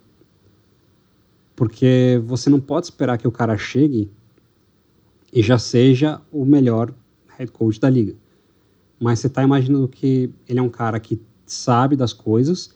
Porque 1.56 2.20
você 2.26 2.50
não 2.50 2.60
pode 2.60 2.88
esperar 2.88 3.20
que 3.20 3.28
o 3.28 3.32
cara 3.32 3.56
chegue 3.60 4.10
e 5.32 5.44
já 5.44 5.60
seja 5.60 6.20
o 6.32 6.44
melhor 6.44 6.92
head 7.38 7.52
coach 7.52 7.80
da 7.80 7.92
liga. 7.92 8.25
Mas 9.00 9.20
você 9.20 9.28
está 9.28 9.44
imaginando 9.44 9.88
que 9.88 10.32
ele 10.48 10.60
é 10.60 10.62
um 10.62 10.70
cara 10.70 11.00
que 11.00 11.22
sabe 11.46 11.96
das 11.96 12.14
coisas 12.14 12.74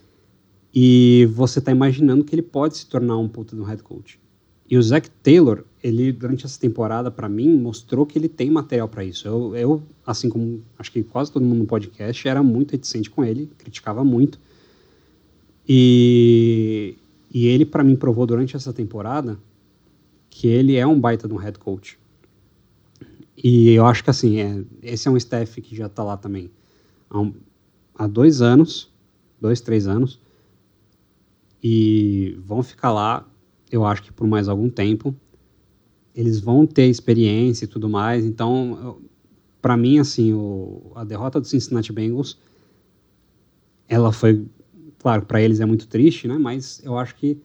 e 0.74 1.28
você 1.34 1.60
está 1.60 1.72
imaginando 1.72 2.24
que 2.24 2.36
ele 2.36 2.42
pode 2.42 2.78
se 2.78 2.86
tornar 2.86 3.18
um 3.18 3.28
puta 3.28 3.56
de 3.56 3.62
um 3.62 3.66
head 3.66 3.82
coach. 3.82 4.20
E 4.70 4.78
o 4.78 4.84
Zach 4.84 5.10
Taylor, 5.24 5.64
ele 5.84 6.12
durante 6.12 6.46
essa 6.46 6.60
temporada 6.60 7.10
para 7.10 7.28
mim 7.28 7.58
mostrou 7.58 8.06
que 8.06 8.20
ele 8.20 8.30
tem 8.30 8.52
material 8.52 8.88
para 8.88 9.04
isso. 9.04 9.28
Eu, 9.28 9.56
eu, 9.56 9.84
assim 10.06 10.30
como 10.30 10.62
acho 10.78 10.92
que 10.92 11.02
quase 11.02 11.32
todo 11.32 11.44
mundo 11.44 11.60
no 11.60 11.66
podcast, 11.66 12.28
era 12.28 12.44
muito 12.44 12.74
reticente 12.74 13.10
com 13.10 13.26
ele, 13.26 13.50
criticava 13.58 14.04
muito. 14.04 14.40
E, 15.68 16.96
e 17.34 17.48
ele 17.48 17.66
para 17.66 17.84
mim 17.84 17.96
provou 17.96 18.28
durante 18.28 18.56
essa 18.56 18.72
temporada 18.72 19.40
que 20.30 20.48
ele 20.48 20.76
é 20.76 20.86
um 20.86 21.00
baita 21.00 21.28
de 21.28 21.34
um 21.34 21.38
head 21.38 21.58
coach. 21.58 21.99
E 23.42 23.72
eu 23.72 23.86
acho 23.86 24.04
que 24.04 24.10
assim, 24.10 24.40
é, 24.40 24.64
esse 24.84 25.08
é 25.08 25.12
um 25.12 25.18
staff 25.18 25.62
que 25.62 25.76
já 25.76 25.86
está 25.86 26.04
lá 26.04 26.18
também 26.18 26.52
há, 27.10 27.20
um, 27.20 27.34
há 27.96 28.06
dois 28.08 28.42
anos, 28.42 28.92
dois, 29.40 29.62
três 29.62 29.88
anos, 29.88 30.20
e 31.64 32.38
vão 32.46 32.62
ficar 32.62 32.92
lá 32.92 33.26
eu 33.72 33.86
acho 33.86 34.04
que 34.04 34.12
por 34.12 34.28
mais 34.28 34.48
algum 34.48 34.70
tempo. 34.70 35.16
Eles 36.16 36.40
vão 36.40 36.66
ter 36.66 36.88
experiência 36.88 37.66
e 37.66 37.68
tudo 37.68 37.88
mais. 37.88 38.26
Então, 38.26 39.00
para 39.62 39.78
mim, 39.78 40.00
assim, 40.00 40.34
o, 40.34 40.92
a 40.96 41.04
derrota 41.04 41.40
do 41.40 41.48
Cincinnati 41.48 41.94
Bengals, 41.94 42.38
ela 43.88 44.12
foi, 44.12 44.46
claro, 44.98 45.26
para 45.26 45.42
eles 45.42 45.60
é 45.60 45.66
muito 45.66 45.88
triste, 45.88 46.28
né? 46.28 46.38
Mas 46.38 46.82
eu 46.84 46.98
acho 46.98 47.16
que 47.16 47.38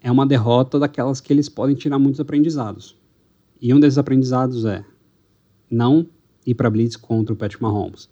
é 0.00 0.10
uma 0.10 0.26
derrota 0.26 0.78
daquelas 0.78 1.20
que 1.20 1.32
eles 1.32 1.48
podem 1.48 1.76
tirar 1.76 1.98
muitos 1.98 2.20
aprendizados. 2.20 2.96
E 3.60 3.72
um 3.72 3.78
desses 3.78 3.98
aprendizados 3.98 4.64
é 4.64 4.84
não 5.70 6.06
ir 6.46 6.54
para 6.54 6.70
blitz 6.70 6.96
contra 6.96 7.32
o 7.32 7.36
Patrick 7.36 7.62
Mahomes. 7.62 8.08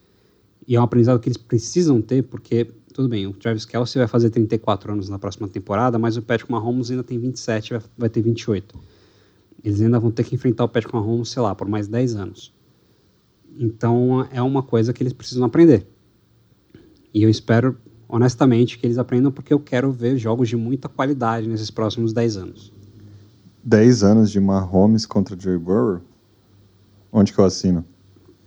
E 0.67 0.77
é 0.77 0.81
um 0.81 0.85
aprendizado 0.85 1.19
que 1.19 1.29
eles 1.29 1.39
precisam 1.39 2.01
ter, 2.01 2.23
porque 2.23 2.71
tudo 2.93 3.09
bem, 3.09 3.27
o 3.27 3.33
Travis 3.33 3.65
Kelsey 3.65 4.01
vai 4.01 4.09
fazer 4.09 4.31
34 4.31 4.93
anos 4.93 5.09
na 5.09 5.19
próxima 5.19 5.49
temporada, 5.49 5.99
mas 5.99 6.17
o 6.17 6.23
Patrick 6.23 6.51
Mahomes 6.51 6.91
ainda 6.91 7.05
tem 7.05 7.19
27, 7.19 7.75
vai, 7.75 7.83
vai 7.97 8.09
ter 8.09 8.23
28. 8.23 8.79
Eles 9.63 9.81
ainda 9.81 9.99
vão 9.99 10.11
ter 10.11 10.25
que 10.25 10.35
enfrentar 10.35 10.65
o 10.65 10.69
Patrick 10.69 10.95
Mahomes, 10.95 11.29
sei 11.29 11.43
lá, 11.43 11.55
por 11.55 11.69
mais 11.69 11.89
10 11.89 12.17
anos. 12.17 12.53
Então 13.59 14.27
é 14.31 14.43
uma 14.43 14.63
coisa 14.63 14.93
que 14.93 15.03
eles 15.03 15.13
precisam 15.13 15.45
aprender. 15.45 15.87
E 17.13 17.23
eu 17.23 17.31
espero, 17.31 17.77
honestamente, 18.09 18.79
que 18.79 18.87
eles 18.87 18.99
aprendam 18.99 19.33
porque 19.33 19.53
eu 19.53 19.61
quero 19.61 19.91
ver 19.91 20.17
jogos 20.17 20.49
de 20.49 20.57
muita 20.57 20.89
qualidade 20.89 21.49
nesses 21.49 21.71
próximos 21.71 22.13
10 22.13 22.37
anos. 22.37 22.73
10 23.65 24.03
anos 24.03 24.31
de 24.31 24.41
Mahomes 24.41 25.07
contra 25.07 25.39
Joe 25.39 25.59
Burrow? 25.59 26.01
Onde 27.13 27.33
que 27.33 27.39
eu 27.39 27.45
assino? 27.45 27.85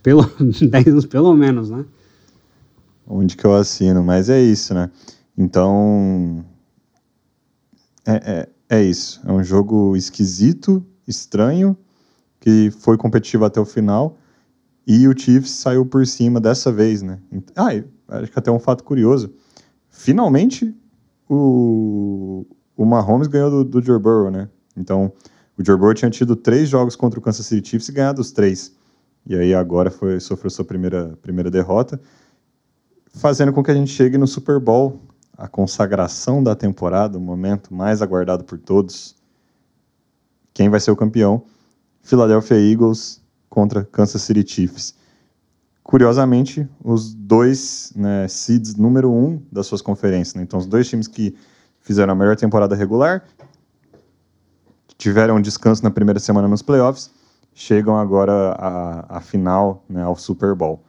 Pelo, 0.04 0.24
10 0.40 0.88
anos 0.88 1.06
pelo 1.06 1.34
menos, 1.34 1.70
né? 1.70 1.86
onde 3.12 3.36
que 3.36 3.46
eu 3.46 3.54
assino, 3.54 4.02
mas 4.04 4.30
é 4.30 4.42
isso, 4.42 4.74
né? 4.74 4.90
Então, 5.38 6.46
é, 8.06 8.48
é, 8.70 8.78
é 8.78 8.84
isso. 8.84 9.22
É 9.26 9.32
um 9.32 9.44
jogo 9.44 9.96
esquisito, 9.98 10.86
estranho, 11.06 11.78
que 12.40 12.72
foi 12.72 12.98
competitivo 12.98 13.44
até 13.44 13.60
o 13.60 13.66
final, 13.66 14.18
e 14.88 15.08
o 15.08 15.18
Chiefs 15.18 15.52
saiu 15.52 15.86
por 15.86 16.08
cima 16.08 16.40
dessa 16.40 16.72
vez, 16.72 17.02
né? 17.02 17.20
Ah, 17.56 17.70
acho 18.08 18.32
que 18.32 18.40
até 18.40 18.50
um 18.50 18.60
fato 18.60 18.84
curioso. 18.84 19.32
Finalmente, 19.90 20.74
o, 21.30 22.46
o 22.76 22.86
Mahomes 22.86 23.28
ganhou 23.28 23.52
do, 23.52 23.66
do 23.66 23.86
Joe 23.86 24.00
Burrow, 24.00 24.32
né? 24.32 24.50
Então, 24.76 25.12
o 25.62 25.66
Joe 25.66 25.78
Burrow 25.78 25.94
tinha 25.94 26.12
tido 26.12 26.36
três 26.36 26.68
jogos 26.70 26.96
contra 26.96 27.20
o 27.20 27.22
Kansas 27.22 27.46
City 27.46 27.70
Chiefs 27.70 27.90
e 27.90 27.92
ganhado 27.92 28.22
os 28.22 28.32
três. 28.32 28.74
E 29.26 29.36
aí 29.36 29.54
agora 29.54 29.92
foi, 29.92 30.20
sofreu 30.20 30.50
sua 30.50 30.66
primeira, 30.66 31.18
primeira 31.22 31.50
derrota 31.50 32.00
fazendo 33.14 33.54
com 33.54 33.64
que 33.64 33.72
a 33.72 33.74
gente 33.74 33.92
chegue 33.92 34.18
no 34.18 34.28
Super 34.28 34.60
Bowl, 34.60 35.02
a 35.38 35.48
consagração 35.48 36.44
da 36.44 36.56
temporada, 36.56 37.18
o 37.18 37.22
momento 37.22 37.74
mais 37.74 38.02
aguardado 38.02 38.44
por 38.44 38.58
todos. 38.58 39.16
Quem 40.54 40.70
vai 40.70 40.80
ser 40.80 40.92
o 40.92 40.96
campeão? 40.96 41.44
Philadelphia 42.02 42.58
Eagles 42.58 43.22
contra 43.50 43.84
Kansas 43.84 44.22
City 44.22 44.48
Chiefs. 44.48 44.96
Curiosamente, 45.84 46.68
os 46.84 47.14
dois 47.14 47.92
né, 47.96 48.28
seeds 48.28 48.76
número 48.76 49.12
um 49.12 49.42
das 49.52 49.66
suas 49.66 49.82
conferências. 49.82 50.36
Né? 50.36 50.44
Então, 50.44 50.60
os 50.60 50.66
dois 50.66 50.88
times 50.88 51.08
que 51.08 51.36
fizeram 51.82 52.14
a 52.14 52.16
melhor 52.16 52.36
temporada 52.36 52.76
regular, 52.76 53.26
tiveram 55.02 55.42
descanso 55.42 55.84
na 55.84 55.90
primeira 55.90 56.20
semana 56.20 56.48
nos 56.48 56.62
playoffs, 56.62 57.10
chegam 57.56 57.98
agora 57.98 58.52
à, 58.52 59.18
à 59.18 59.20
final, 59.20 59.84
né, 59.90 60.04
ao 60.04 60.16
Super 60.16 60.54
Bowl. 60.54 60.84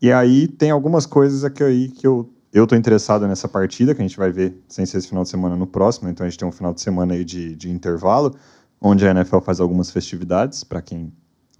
E 0.00 0.10
aí 0.10 0.48
tem 0.48 0.70
algumas 0.70 1.04
coisas 1.04 1.44
aqui 1.44 1.62
aí 1.62 1.88
que 1.88 2.06
eu 2.06 2.30
eu 2.50 2.68
tô 2.68 2.76
interessado 2.76 3.26
nessa 3.26 3.48
partida, 3.48 3.96
que 3.96 4.00
a 4.00 4.06
gente 4.06 4.16
vai 4.16 4.30
ver 4.30 4.56
sem 4.68 4.86
ser 4.86 4.98
esse 4.98 5.08
final 5.08 5.24
de 5.24 5.28
semana 5.28 5.56
no 5.56 5.66
próximo, 5.66 6.08
então 6.08 6.24
a 6.24 6.30
gente 6.30 6.38
tem 6.38 6.46
um 6.46 6.52
final 6.52 6.72
de 6.72 6.80
semana 6.80 7.14
aí 7.14 7.24
de, 7.24 7.56
de 7.56 7.68
intervalo, 7.68 8.32
onde 8.80 9.04
a 9.04 9.10
NFL 9.10 9.40
faz 9.40 9.58
algumas 9.58 9.90
festividades 9.90 10.62
para 10.62 10.80
quem 10.80 11.12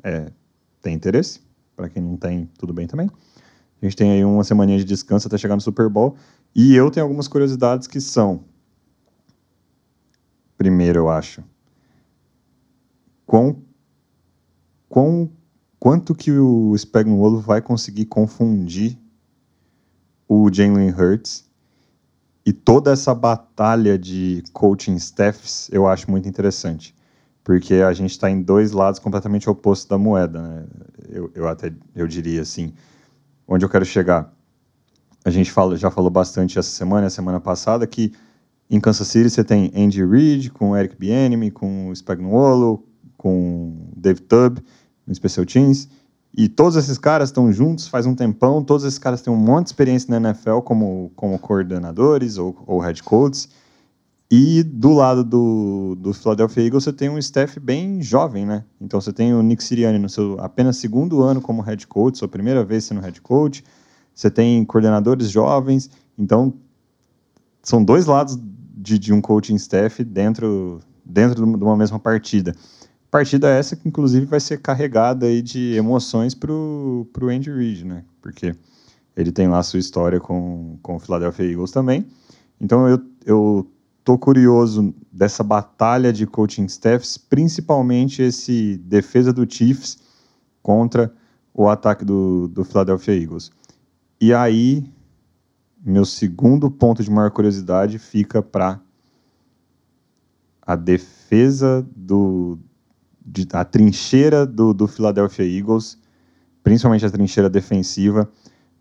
é, 0.04 0.30
tem 0.80 0.94
interesse, 0.94 1.40
para 1.74 1.88
quem 1.88 2.00
não 2.00 2.16
tem, 2.16 2.48
tudo 2.56 2.72
bem 2.72 2.86
também. 2.86 3.10
A 3.82 3.84
gente 3.84 3.96
tem 3.96 4.12
aí 4.12 4.24
uma 4.24 4.44
semaninha 4.44 4.78
de 4.78 4.84
descanso 4.84 5.26
até 5.26 5.36
chegar 5.36 5.56
no 5.56 5.60
Super 5.60 5.88
Bowl. 5.88 6.16
E 6.54 6.76
eu 6.76 6.88
tenho 6.92 7.04
algumas 7.04 7.26
curiosidades 7.26 7.88
que 7.88 8.00
são. 8.00 8.44
Primeiro, 10.56 11.00
eu 11.00 11.08
acho. 11.08 11.42
Quão, 13.26 13.62
quão, 14.88 15.30
quanto 15.78 16.14
que 16.14 16.30
o 16.30 16.76
Spagnuolo 16.76 17.40
vai 17.40 17.62
conseguir 17.62 18.06
confundir 18.06 18.98
o 20.28 20.52
Jalen 20.52 20.90
Hurts 20.90 21.48
e 22.46 22.52
toda 22.52 22.92
essa 22.92 23.14
batalha 23.14 23.98
de 23.98 24.42
coaching 24.52 24.96
staffs 24.96 25.68
eu 25.72 25.86
acho 25.88 26.10
muito 26.10 26.28
interessante, 26.28 26.94
porque 27.42 27.74
a 27.74 27.92
gente 27.92 28.10
está 28.10 28.30
em 28.30 28.42
dois 28.42 28.72
lados 28.72 29.00
completamente 29.00 29.48
opostos 29.48 29.88
da 29.88 29.96
moeda, 29.96 30.42
né? 30.42 30.66
eu, 31.08 31.30
eu 31.34 31.48
até 31.48 31.72
eu 31.94 32.06
diria 32.06 32.42
assim, 32.42 32.74
onde 33.48 33.64
eu 33.64 33.68
quero 33.68 33.84
chegar. 33.84 34.32
A 35.24 35.30
gente 35.30 35.50
fala, 35.50 35.76
já 35.76 35.90
falou 35.90 36.10
bastante 36.10 36.58
essa 36.58 36.68
semana, 36.68 37.06
a 37.06 37.10
semana 37.10 37.40
passada, 37.40 37.86
que 37.86 38.12
em 38.68 38.78
Kansas 38.78 39.08
City 39.08 39.30
você 39.30 39.42
tem 39.42 39.72
Andy 39.74 40.04
Reid 40.04 40.50
com 40.50 40.76
Eric 40.76 40.96
Bieniemy, 40.96 41.50
com 41.50 41.90
Spagnuolo, 41.94 42.84
com 43.24 43.72
Dave 43.96 44.20
Tubb 44.20 44.58
no 45.06 45.14
Special 45.14 45.46
Teams, 45.46 45.88
e 46.36 46.46
todos 46.46 46.76
esses 46.76 46.98
caras 46.98 47.30
estão 47.30 47.50
juntos 47.50 47.88
faz 47.88 48.04
um 48.04 48.14
tempão, 48.14 48.62
todos 48.62 48.84
esses 48.84 48.98
caras 48.98 49.22
têm 49.22 49.32
um 49.32 49.36
monte 49.36 49.64
de 49.64 49.70
experiência 49.70 50.10
na 50.10 50.28
NFL 50.28 50.58
como, 50.58 51.10
como 51.16 51.38
coordenadores 51.38 52.36
ou, 52.36 52.54
ou 52.66 52.80
head 52.80 53.02
coaches. 53.02 53.48
E 54.30 54.62
do 54.62 54.92
lado 54.92 55.24
do, 55.24 55.94
do 55.98 56.12
Philadelphia 56.12 56.64
Eagles 56.64 56.84
você 56.84 56.92
tem 56.92 57.08
um 57.08 57.18
staff 57.18 57.58
bem 57.58 58.02
jovem, 58.02 58.44
né? 58.44 58.64
Então 58.78 59.00
você 59.00 59.12
tem 59.12 59.32
o 59.32 59.42
Nick 59.42 59.64
Sirianni 59.64 59.98
no 59.98 60.08
seu 60.08 60.38
apenas 60.40 60.76
segundo 60.76 61.22
ano 61.22 61.40
como 61.40 61.62
head 61.62 61.86
coach, 61.86 62.18
sua 62.18 62.28
primeira 62.28 62.62
vez 62.62 62.84
sendo 62.84 63.00
head 63.00 63.20
coach. 63.22 63.64
Você 64.14 64.30
tem 64.30 64.64
coordenadores 64.64 65.30
jovens. 65.30 65.88
Então 66.18 66.52
são 67.62 67.82
dois 67.82 68.06
lados 68.06 68.38
de, 68.76 68.98
de 68.98 69.12
um 69.12 69.20
coaching 69.20 69.54
staff 69.54 70.02
dentro, 70.04 70.80
dentro 71.04 71.46
de 71.46 71.64
uma 71.64 71.76
mesma 71.76 71.98
partida. 71.98 72.54
Partida 73.14 73.48
essa 73.48 73.76
que, 73.76 73.86
inclusive, 73.86 74.26
vai 74.26 74.40
ser 74.40 74.60
carregada 74.60 75.26
aí 75.26 75.40
de 75.40 75.72
emoções 75.76 76.34
para 76.34 76.50
o 76.52 77.06
Andy 77.30 77.48
Reid, 77.48 77.84
né? 77.84 78.04
Porque 78.20 78.56
ele 79.16 79.30
tem 79.30 79.46
lá 79.46 79.62
sua 79.62 79.78
história 79.78 80.18
com, 80.18 80.76
com 80.82 80.96
o 80.96 80.98
Philadelphia 80.98 81.48
Eagles 81.48 81.70
também. 81.70 82.04
Então, 82.60 82.88
eu, 82.88 83.00
eu 83.24 83.70
tô 84.02 84.18
curioso 84.18 84.92
dessa 85.12 85.44
batalha 85.44 86.12
de 86.12 86.26
coaching 86.26 86.64
staffs, 86.64 87.16
principalmente 87.16 88.20
esse 88.20 88.78
defesa 88.78 89.32
do 89.32 89.48
Chiefs 89.48 89.96
contra 90.60 91.14
o 91.54 91.68
ataque 91.68 92.04
do, 92.04 92.48
do 92.48 92.64
Philadelphia 92.64 93.14
Eagles. 93.14 93.52
E 94.20 94.34
aí, 94.34 94.92
meu 95.86 96.04
segundo 96.04 96.68
ponto 96.68 97.00
de 97.00 97.12
maior 97.12 97.30
curiosidade 97.30 97.96
fica 97.96 98.42
para 98.42 98.80
a 100.60 100.74
defesa 100.74 101.86
do, 101.94 102.58
a 103.52 103.64
trincheira 103.64 104.46
do, 104.46 104.74
do 104.74 104.86
Philadelphia 104.86 105.44
Eagles, 105.44 105.98
principalmente 106.62 107.04
a 107.04 107.10
trincheira 107.10 107.48
defensiva, 107.48 108.28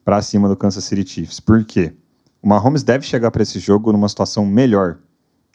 para 0.03 0.21
cima 0.21 0.49
do 0.49 0.55
Kansas 0.55 0.83
City 0.83 1.07
Chiefs. 1.07 1.39
Por 1.39 1.63
quê? 1.63 1.93
O 2.41 2.47
Mahomes 2.47 2.83
deve 2.83 3.05
chegar 3.05 3.31
para 3.31 3.43
esse 3.43 3.59
jogo 3.59 3.91
numa 3.91 4.09
situação 4.09 4.45
melhor 4.45 4.97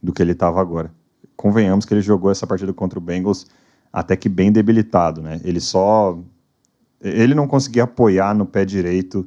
do 0.03 0.13
que 0.13 0.23
ele 0.23 0.33
estava 0.33 0.61
agora. 0.61 0.91
Convenhamos 1.37 1.85
que 1.85 1.93
ele 1.93 2.01
jogou 2.01 2.31
essa 2.31 2.47
partida 2.47 2.73
contra 2.73 2.99
o 2.99 3.03
Bengals 3.03 3.47
até 3.93 4.17
que 4.17 4.29
bem 4.29 4.51
debilitado, 4.51 5.21
né? 5.23 5.41
Ele 5.45 5.61
só 5.61 6.19
ele 7.01 7.35
não 7.35 7.47
conseguia 7.47 7.85
apoiar 7.85 8.35
no 8.35 8.45
pé 8.45 8.65
direito 8.65 9.27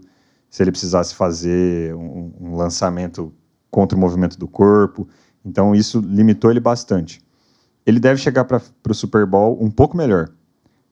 se 0.49 0.61
ele 0.61 0.71
precisasse 0.71 1.15
fazer 1.15 1.95
um, 1.95 2.33
um 2.39 2.55
lançamento 2.55 3.33
contra 3.69 3.97
o 3.97 4.01
movimento 4.01 4.37
do 4.37 4.47
corpo. 4.47 5.07
Então 5.45 5.73
isso 5.73 5.99
limitou 5.99 6.51
ele 6.51 6.59
bastante 6.59 7.23
ele 7.85 7.99
deve 7.99 8.21
chegar 8.21 8.45
para 8.45 8.61
o 8.89 8.93
Super 8.93 9.25
Bowl 9.25 9.57
um 9.61 9.69
pouco 9.69 9.97
melhor. 9.97 10.29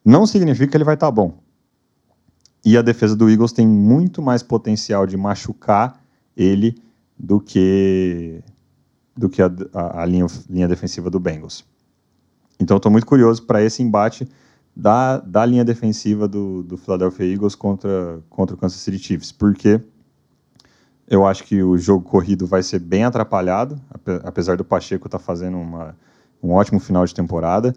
Não 0.04 0.26
significa 0.26 0.72
que 0.72 0.78
ele 0.78 0.84
vai 0.84 0.96
estar 0.96 1.08
tá 1.08 1.12
bom. 1.12 1.40
E 2.64 2.78
a 2.78 2.82
defesa 2.82 3.16
do 3.16 3.30
Eagles 3.30 3.52
tem 3.52 3.68
muito 3.68 4.22
mais 4.22 4.44
potencial 4.44 5.06
de 5.06 5.16
machucar 5.16 6.02
ele 6.36 6.82
do 7.18 7.40
que 7.40 8.42
do 9.16 9.30
que 9.30 9.42
a, 9.42 9.52
a, 9.74 10.04
a 10.04 10.06
linha, 10.06 10.26
linha 10.50 10.68
defensiva 10.68 11.10
do 11.10 11.20
Bengals. 11.20 11.66
Então 12.60 12.78
estou 12.78 12.92
muito 12.92 13.06
curioso 13.06 13.44
para 13.44 13.62
esse 13.62 13.84
embate 13.84 14.28
da, 14.76 15.18
da 15.18 15.46
linha 15.46 15.66
defensiva 15.66 16.28
do, 16.28 16.64
do 16.64 16.78
Philadelphia 16.78 17.26
Eagles 17.26 17.54
contra, 17.54 18.22
contra 18.30 18.56
o 18.56 18.58
Kansas 18.58 18.80
City 18.80 18.98
Chiefs, 18.98 19.32
porque 19.32 19.82
eu 21.08 21.26
acho 21.26 21.44
que 21.44 21.62
o 21.62 21.78
jogo 21.78 22.08
corrido 22.08 22.48
vai 22.48 22.64
ser 22.64 22.80
bem 22.80 23.04
atrapalhado, 23.04 23.80
apesar 24.24 24.56
do 24.56 24.64
Pacheco 24.64 25.08
estar 25.08 25.18
tá 25.18 25.24
fazendo 25.24 25.58
uma, 25.58 25.98
um 26.42 26.52
ótimo 26.52 26.80
final 26.80 27.06
de 27.06 27.14
temporada 27.14 27.74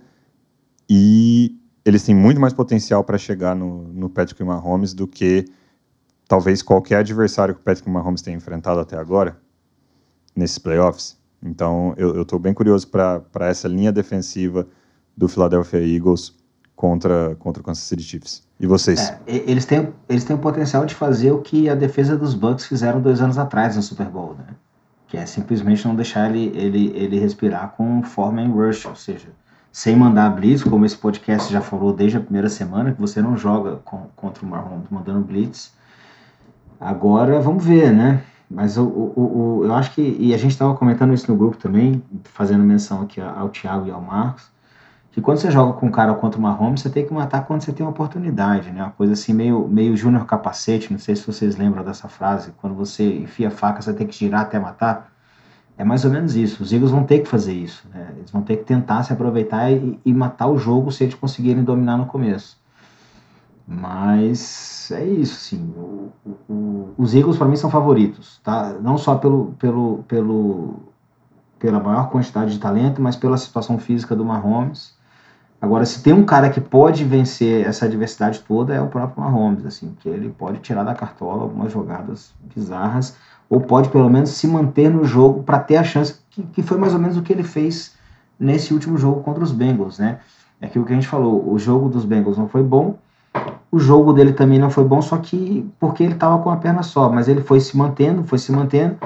e 0.88 1.58
eles 1.84 2.04
têm 2.04 2.14
muito 2.14 2.40
mais 2.40 2.52
potencial 2.52 3.02
para 3.02 3.18
chegar 3.18 3.56
no, 3.56 3.88
no 3.88 4.08
Patrick 4.08 4.42
Mahomes 4.42 4.94
do 4.94 5.06
que 5.06 5.44
talvez 6.28 6.62
qualquer 6.62 6.96
adversário 6.96 7.54
que 7.54 7.60
o 7.60 7.64
Patrick 7.64 7.88
Mahomes 7.88 8.22
tenha 8.22 8.36
enfrentado 8.36 8.80
até 8.80 8.96
agora 8.96 9.36
nesses 10.34 10.58
playoffs. 10.58 11.16
Então 11.42 11.92
eu 11.96 12.22
estou 12.22 12.38
bem 12.38 12.54
curioso 12.54 12.88
para 12.88 13.48
essa 13.48 13.66
linha 13.66 13.90
defensiva 13.90 14.66
do 15.16 15.28
Philadelphia 15.28 15.80
Eagles 15.80 16.34
contra, 16.76 17.34
contra 17.36 17.60
o 17.60 17.64
Kansas 17.64 17.84
City 17.84 18.02
Chiefs. 18.02 18.42
E 18.58 18.66
vocês? 18.66 19.00
É, 19.00 19.20
eles, 19.26 19.64
têm, 19.64 19.92
eles 20.08 20.24
têm 20.24 20.36
o 20.36 20.38
potencial 20.38 20.86
de 20.86 20.94
fazer 20.94 21.32
o 21.32 21.40
que 21.40 21.68
a 21.68 21.74
defesa 21.74 22.16
dos 22.16 22.34
Bucks 22.34 22.66
fizeram 22.66 23.00
dois 23.00 23.20
anos 23.20 23.38
atrás 23.38 23.76
no 23.76 23.82
Super 23.82 24.06
Bowl, 24.06 24.34
né? 24.34 24.46
Que 25.12 25.18
é 25.18 25.26
simplesmente 25.26 25.86
não 25.86 25.94
deixar 25.94 26.34
ele, 26.34 26.50
ele, 26.58 26.90
ele 26.96 27.18
respirar 27.18 27.74
com 27.76 28.02
forma 28.02 28.40
em 28.40 28.50
rush, 28.50 28.86
ou 28.86 28.96
seja, 28.96 29.28
sem 29.70 29.94
mandar 29.94 30.30
blitz, 30.30 30.64
como 30.64 30.86
esse 30.86 30.96
podcast 30.96 31.52
já 31.52 31.60
falou 31.60 31.92
desde 31.92 32.16
a 32.16 32.20
primeira 32.20 32.48
semana, 32.48 32.92
que 32.92 32.98
você 32.98 33.20
não 33.20 33.36
joga 33.36 33.76
com, 33.84 34.06
contra 34.16 34.42
o 34.42 34.48
Mahomes 34.48 34.88
mandando 34.90 35.20
blitz. 35.20 35.74
Agora 36.80 37.38
vamos 37.42 37.62
ver, 37.62 37.92
né? 37.92 38.22
Mas 38.50 38.78
o, 38.78 38.84
o, 38.84 39.58
o, 39.60 39.64
eu 39.66 39.74
acho 39.74 39.92
que, 39.92 40.16
e 40.18 40.32
a 40.32 40.38
gente 40.38 40.52
estava 40.52 40.74
comentando 40.74 41.12
isso 41.12 41.30
no 41.30 41.36
grupo 41.36 41.58
também, 41.58 42.02
fazendo 42.24 42.64
menção 42.64 43.02
aqui 43.02 43.20
ao 43.20 43.50
Thiago 43.50 43.86
e 43.88 43.90
ao 43.90 44.00
Marcos, 44.00 44.50
que 45.12 45.20
quando 45.20 45.36
você 45.36 45.50
joga 45.50 45.74
com 45.74 45.86
um 45.86 45.90
cara 45.90 46.14
contra 46.14 46.38
o 46.38 46.42
Mahomes, 46.42 46.80
você 46.80 46.88
tem 46.88 47.06
que 47.06 47.12
matar 47.12 47.46
quando 47.46 47.60
você 47.60 47.70
tem 47.70 47.84
uma 47.84 47.92
oportunidade, 47.92 48.70
né? 48.70 48.82
Uma 48.82 48.92
coisa 48.92 49.12
assim 49.12 49.34
meio, 49.34 49.68
meio 49.68 49.94
Júnior 49.94 50.24
Capacete, 50.24 50.90
não 50.90 50.98
sei 50.98 51.14
se 51.14 51.26
vocês 51.26 51.54
lembram 51.54 51.84
dessa 51.84 52.08
frase, 52.08 52.50
quando 52.56 52.74
você 52.74 53.18
enfia 53.18 53.48
a 53.48 53.50
faca, 53.50 53.82
você 53.82 53.92
tem 53.92 54.06
que 54.06 54.16
girar 54.16 54.40
até 54.40 54.58
matar. 54.58 55.12
É 55.76 55.84
mais 55.84 56.06
ou 56.06 56.10
menos 56.10 56.34
isso. 56.34 56.62
Os 56.62 56.72
Eagles 56.72 56.90
vão 56.90 57.04
ter 57.04 57.18
que 57.18 57.28
fazer 57.28 57.52
isso. 57.52 57.86
Né? 57.92 58.14
Eles 58.16 58.30
vão 58.30 58.40
ter 58.40 58.56
que 58.56 58.64
tentar 58.64 59.02
se 59.02 59.12
aproveitar 59.12 59.70
e, 59.70 60.00
e 60.02 60.14
matar 60.14 60.46
o 60.46 60.56
jogo 60.56 60.90
se 60.90 61.04
eles 61.04 61.14
conseguirem 61.14 61.62
dominar 61.62 61.98
no 61.98 62.06
começo. 62.06 62.58
Mas 63.66 64.90
é 64.92 65.04
isso, 65.04 65.36
sim. 65.36 65.74
O, 65.76 66.10
o, 66.48 66.94
os 66.96 67.14
Eagles 67.14 67.36
para 67.36 67.48
mim 67.48 67.56
são 67.56 67.68
favoritos, 67.70 68.40
tá? 68.42 68.74
Não 68.80 68.96
só 68.96 69.16
pelo, 69.16 69.54
pelo, 69.58 70.04
pelo, 70.08 70.76
pela 71.58 71.78
maior 71.78 72.08
quantidade 72.08 72.52
de 72.52 72.58
talento, 72.58 73.00
mas 73.00 73.14
pela 73.14 73.36
situação 73.36 73.78
física 73.78 74.16
do 74.16 74.24
Mahomes 74.24 75.01
Agora, 75.62 75.86
se 75.86 76.02
tem 76.02 76.12
um 76.12 76.24
cara 76.24 76.50
que 76.50 76.60
pode 76.60 77.04
vencer 77.04 77.64
essa 77.64 77.84
adversidade 77.84 78.40
toda, 78.40 78.74
é 78.74 78.80
o 78.80 78.88
próprio 78.88 79.22
Mahomes, 79.22 79.64
assim, 79.64 79.94
que 80.00 80.08
ele 80.08 80.28
pode 80.28 80.58
tirar 80.58 80.82
da 80.82 80.92
cartola 80.92 81.44
algumas 81.44 81.70
jogadas 81.70 82.34
bizarras, 82.52 83.16
ou 83.48 83.60
pode 83.60 83.88
pelo 83.88 84.10
menos 84.10 84.30
se 84.30 84.48
manter 84.48 84.90
no 84.90 85.04
jogo 85.04 85.44
para 85.44 85.60
ter 85.60 85.76
a 85.76 85.84
chance, 85.84 86.16
que, 86.30 86.42
que 86.42 86.62
foi 86.64 86.76
mais 86.76 86.94
ou 86.94 86.98
menos 86.98 87.16
o 87.16 87.22
que 87.22 87.32
ele 87.32 87.44
fez 87.44 87.94
nesse 88.40 88.74
último 88.74 88.98
jogo 88.98 89.22
contra 89.22 89.44
os 89.44 89.52
Bengals, 89.52 90.00
né? 90.00 90.18
É 90.60 90.66
aquilo 90.66 90.84
que 90.84 90.92
a 90.92 90.96
gente 90.96 91.06
falou, 91.06 91.48
o 91.48 91.56
jogo 91.60 91.88
dos 91.88 92.04
Bengals 92.04 92.36
não 92.36 92.48
foi 92.48 92.64
bom, 92.64 92.98
o 93.70 93.78
jogo 93.78 94.12
dele 94.12 94.32
também 94.32 94.58
não 94.58 94.68
foi 94.68 94.82
bom, 94.82 95.00
só 95.00 95.16
que 95.16 95.70
porque 95.78 96.02
ele 96.02 96.14
estava 96.14 96.42
com 96.42 96.50
a 96.50 96.56
perna 96.56 96.82
só, 96.82 97.08
mas 97.08 97.28
ele 97.28 97.40
foi 97.40 97.60
se 97.60 97.76
mantendo, 97.76 98.24
foi 98.24 98.38
se 98.38 98.50
mantendo, 98.50 98.96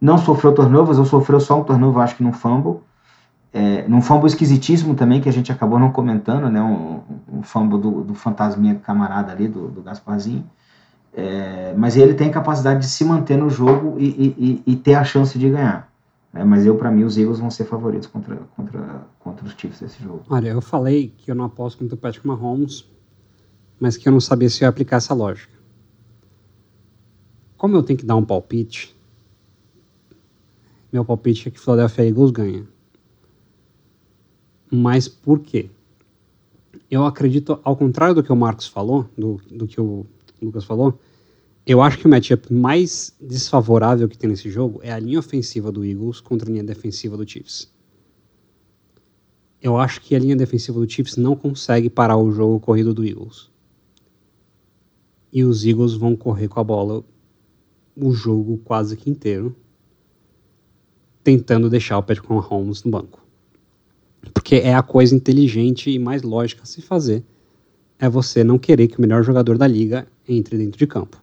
não 0.00 0.16
sofreu 0.16 0.54
turnovers, 0.54 0.98
ou 0.98 1.04
sofreu 1.04 1.40
só 1.40 1.60
um 1.60 1.64
turnover, 1.64 2.02
acho 2.02 2.16
que 2.16 2.24
no 2.24 2.32
fumble, 2.32 2.80
é, 3.56 3.88
num 3.88 4.02
fumble 4.02 4.26
esquisitíssimo 4.26 4.94
também, 4.94 5.18
que 5.18 5.30
a 5.30 5.32
gente 5.32 5.50
acabou 5.50 5.78
não 5.78 5.90
comentando, 5.90 6.50
né? 6.50 6.60
Um, 6.60 7.00
um 7.38 7.42
fumble 7.42 7.80
do, 7.80 8.04
do 8.04 8.14
fantasminha 8.14 8.74
camarada 8.74 9.32
ali, 9.32 9.48
do, 9.48 9.68
do 9.68 9.80
Gasparzinho. 9.80 10.44
É, 11.14 11.72
mas 11.74 11.96
ele 11.96 12.12
tem 12.12 12.30
capacidade 12.30 12.80
de 12.80 12.86
se 12.86 13.02
manter 13.02 13.38
no 13.38 13.48
jogo 13.48 13.96
e, 13.98 14.34
e, 14.36 14.62
e 14.72 14.76
ter 14.76 14.94
a 14.94 15.04
chance 15.04 15.38
de 15.38 15.48
ganhar. 15.48 15.90
É, 16.34 16.44
mas 16.44 16.66
eu, 16.66 16.76
para 16.76 16.90
mim, 16.90 17.04
os 17.04 17.16
Eagles 17.16 17.38
vão 17.38 17.50
ser 17.50 17.64
favoritos 17.64 18.06
contra, 18.06 18.36
contra, 18.54 19.06
contra 19.20 19.46
os 19.46 19.52
Chiefs 19.52 19.80
desse 19.80 20.02
jogo. 20.02 20.24
Olha, 20.28 20.50
eu 20.50 20.60
falei 20.60 21.14
que 21.16 21.30
eu 21.30 21.34
não 21.34 21.46
aposto 21.46 21.78
contra 21.78 21.94
o 21.94 21.98
Patrick 21.98 22.26
Mahomes, 22.26 22.84
mas 23.80 23.96
que 23.96 24.06
eu 24.06 24.12
não 24.12 24.20
sabia 24.20 24.50
se 24.50 24.64
ia 24.64 24.68
aplicar 24.68 24.96
essa 24.96 25.14
lógica. 25.14 25.56
Como 27.56 27.74
eu 27.74 27.82
tenho 27.82 27.98
que 27.98 28.04
dar 28.04 28.16
um 28.16 28.24
palpite, 28.24 28.94
meu 30.92 31.06
palpite 31.06 31.48
é 31.48 31.50
que 31.50 31.58
Philadelphia 31.58 32.06
Eagles 32.06 32.30
ganha. 32.30 32.75
Mas 34.70 35.08
por 35.08 35.40
quê? 35.40 35.70
Eu 36.90 37.04
acredito, 37.04 37.58
ao 37.64 37.76
contrário 37.76 38.14
do 38.14 38.22
que 38.22 38.32
o 38.32 38.36
Marcos 38.36 38.66
falou, 38.66 39.08
do, 39.16 39.40
do 39.50 39.66
que 39.66 39.80
o 39.80 40.06
Lucas 40.40 40.64
falou, 40.64 40.98
eu 41.66 41.82
acho 41.82 41.98
que 41.98 42.06
o 42.06 42.08
matchup 42.08 42.52
mais 42.52 43.12
desfavorável 43.20 44.08
que 44.08 44.16
tem 44.16 44.30
nesse 44.30 44.48
jogo 44.48 44.78
é 44.84 44.92
a 44.92 44.98
linha 45.00 45.18
ofensiva 45.18 45.72
do 45.72 45.84
Eagles 45.84 46.20
contra 46.20 46.48
a 46.48 46.52
linha 46.52 46.62
defensiva 46.62 47.16
do 47.16 47.28
Chiefs. 47.28 47.72
Eu 49.60 49.76
acho 49.76 50.00
que 50.00 50.14
a 50.14 50.18
linha 50.18 50.36
defensiva 50.36 50.78
do 50.78 50.88
Chiefs 50.88 51.16
não 51.16 51.34
consegue 51.34 51.90
parar 51.90 52.16
o 52.18 52.30
jogo 52.30 52.60
corrido 52.60 52.94
do 52.94 53.04
Eagles. 53.04 53.50
E 55.32 55.42
os 55.42 55.66
Eagles 55.66 55.94
vão 55.94 56.14
correr 56.14 56.46
com 56.46 56.60
a 56.60 56.64
bola 56.64 57.02
o 57.96 58.12
jogo 58.12 58.58
quase 58.58 58.96
que 58.96 59.10
inteiro, 59.10 59.56
tentando 61.24 61.68
deixar 61.68 61.98
o 61.98 62.02
Patrick 62.02 62.30
Mahomes 62.32 62.84
no 62.84 62.92
banco. 62.92 63.25
Porque 64.32 64.56
é 64.56 64.74
a 64.74 64.82
coisa 64.82 65.14
inteligente 65.14 65.90
e 65.90 65.98
mais 65.98 66.22
lógica 66.22 66.62
a 66.62 66.66
se 66.66 66.82
fazer. 66.82 67.22
É 67.98 68.08
você 68.08 68.44
não 68.44 68.58
querer 68.58 68.88
que 68.88 68.98
o 68.98 69.00
melhor 69.00 69.22
jogador 69.22 69.56
da 69.56 69.66
liga 69.66 70.06
entre 70.28 70.58
dentro 70.58 70.78
de 70.78 70.86
campo. 70.86 71.22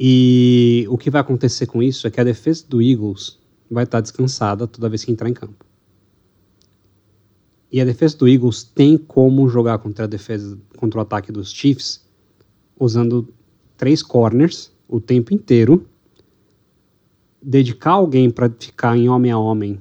E 0.00 0.86
o 0.88 0.96
que 0.96 1.10
vai 1.10 1.20
acontecer 1.20 1.66
com 1.66 1.82
isso 1.82 2.06
é 2.06 2.10
que 2.10 2.20
a 2.20 2.24
defesa 2.24 2.64
do 2.68 2.80
Eagles 2.80 3.38
vai 3.70 3.84
estar 3.84 4.00
descansada 4.00 4.66
toda 4.66 4.88
vez 4.88 5.04
que 5.04 5.10
entrar 5.10 5.28
em 5.28 5.34
campo. 5.34 5.66
E 7.70 7.80
a 7.80 7.84
defesa 7.84 8.16
do 8.16 8.28
Eagles 8.28 8.62
tem 8.62 8.96
como 8.96 9.48
jogar 9.48 9.78
contra 9.78 10.04
a 10.04 10.08
defesa, 10.08 10.58
contra 10.76 10.98
o 10.98 11.02
ataque 11.02 11.30
dos 11.30 11.52
Chiefs, 11.52 12.06
usando 12.78 13.28
três 13.76 14.02
corners 14.02 14.72
o 14.88 15.00
tempo 15.00 15.34
inteiro, 15.34 15.86
dedicar 17.42 17.92
alguém 17.92 18.30
para 18.30 18.48
ficar 18.48 18.96
em 18.96 19.08
homem 19.08 19.30
a 19.30 19.38
homem 19.38 19.78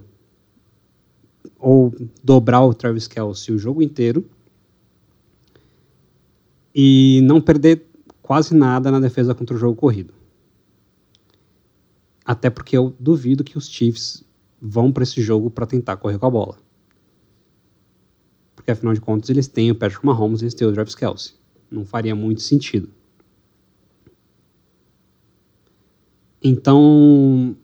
ou 1.59 1.93
dobrar 2.23 2.63
o 2.63 2.73
Travis 2.73 3.07
Kelce 3.07 3.51
o 3.51 3.57
jogo 3.57 3.81
inteiro 3.81 4.29
e 6.73 7.21
não 7.23 7.41
perder 7.41 7.87
quase 8.21 8.55
nada 8.55 8.91
na 8.91 8.99
defesa 8.99 9.33
contra 9.33 9.55
o 9.55 9.59
jogo 9.59 9.75
corrido. 9.75 10.13
Até 12.23 12.49
porque 12.49 12.77
eu 12.77 12.93
duvido 12.99 13.43
que 13.43 13.57
os 13.57 13.69
Chiefs 13.69 14.23
vão 14.61 14.91
para 14.91 15.03
esse 15.03 15.21
jogo 15.21 15.49
para 15.49 15.65
tentar 15.65 15.97
correr 15.97 16.19
com 16.19 16.25
a 16.25 16.29
bola. 16.29 16.57
Porque 18.55 18.71
afinal 18.71 18.93
de 18.93 19.01
contas 19.01 19.29
eles 19.29 19.47
têm 19.47 19.71
o 19.71 19.75
Patrick 19.75 20.05
Mahomes 20.05 20.41
e 20.41 20.45
eles 20.45 20.53
têm 20.53 20.67
o 20.67 20.73
Travis 20.73 20.93
Kelce. 20.93 21.35
Não 21.71 21.85
faria 21.85 22.15
muito 22.15 22.41
sentido. 22.41 22.89
Então, 26.43 27.57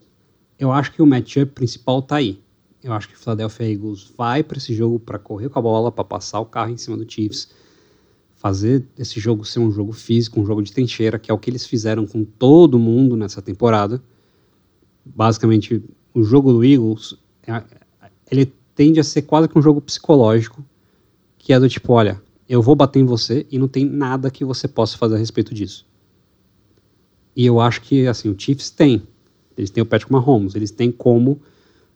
eu 0.58 0.72
acho 0.72 0.92
que 0.92 1.02
o 1.02 1.06
matchup 1.06 1.52
principal 1.54 2.02
tá 2.02 2.18
aí. 2.18 2.43
Eu 2.84 2.92
acho 2.92 3.08
que 3.08 3.16
o 3.16 3.18
Philadelphia 3.18 3.72
Eagles 3.72 4.12
vai 4.18 4.44
para 4.44 4.58
esse 4.58 4.74
jogo 4.74 5.00
para 5.00 5.18
correr 5.18 5.50
com 5.50 5.58
a 5.58 5.62
bola, 5.62 5.92
para 5.92 6.04
passar 6.04 6.42
o 6.42 6.46
carro 6.46 6.72
em 6.72 6.78
cima 6.78 6.98
do 6.98 7.10
Chiefs, 7.10 7.50
fazer 8.36 8.86
esse 8.98 9.22
jogo 9.22 9.46
ser 9.46 9.60
um 9.60 9.72
jogo 9.72 9.94
físico, 9.94 10.42
um 10.42 10.46
jogo 10.46 10.62
de 10.62 10.74
trincheira, 10.74 11.18
que 11.18 11.32
é 11.32 11.34
o 11.34 11.38
que 11.38 11.50
eles 11.50 11.66
fizeram 11.66 12.06
com 12.06 12.26
todo 12.26 12.78
mundo 12.78 13.16
nessa 13.16 13.42
temporada. 13.42 14.04
Basicamente, 15.06 15.82
o 16.14 16.24
jogo 16.24 16.52
do 16.52 16.64
Eagles, 16.64 17.16
é, 17.48 17.64
ele 18.30 18.52
tende 18.76 19.00
a 19.00 19.04
ser 19.04 19.22
quase 19.22 19.48
que 19.48 19.58
um 19.58 19.62
jogo 19.62 19.80
psicológico, 19.80 20.64
que 21.38 21.54
é 21.54 21.60
do 21.60 21.70
tipo, 21.70 21.94
olha, 21.94 22.22
eu 22.50 22.62
vou 22.62 22.76
bater 22.76 23.00
em 23.00 23.06
você 23.06 23.48
e 23.50 23.58
não 23.58 23.70
tem 23.70 23.86
nada 23.86 24.30
que 24.30 24.44
você 24.44 24.68
possa 24.68 24.98
fazer 24.98 25.16
a 25.16 25.18
respeito 25.18 25.54
disso. 25.54 25.86
E 27.34 27.46
eu 27.46 27.62
acho 27.62 27.82
que, 27.82 28.08
assim, 28.08 28.30
o 28.30 28.36
Chiefs 28.38 28.70
tem. 28.70 29.04
Eles 29.58 29.70
têm 29.70 29.82
o 29.82 29.86
Patrick 29.86 30.12
Mahomes, 30.12 30.54
eles 30.54 30.70
têm 30.70 30.92
como, 30.92 31.42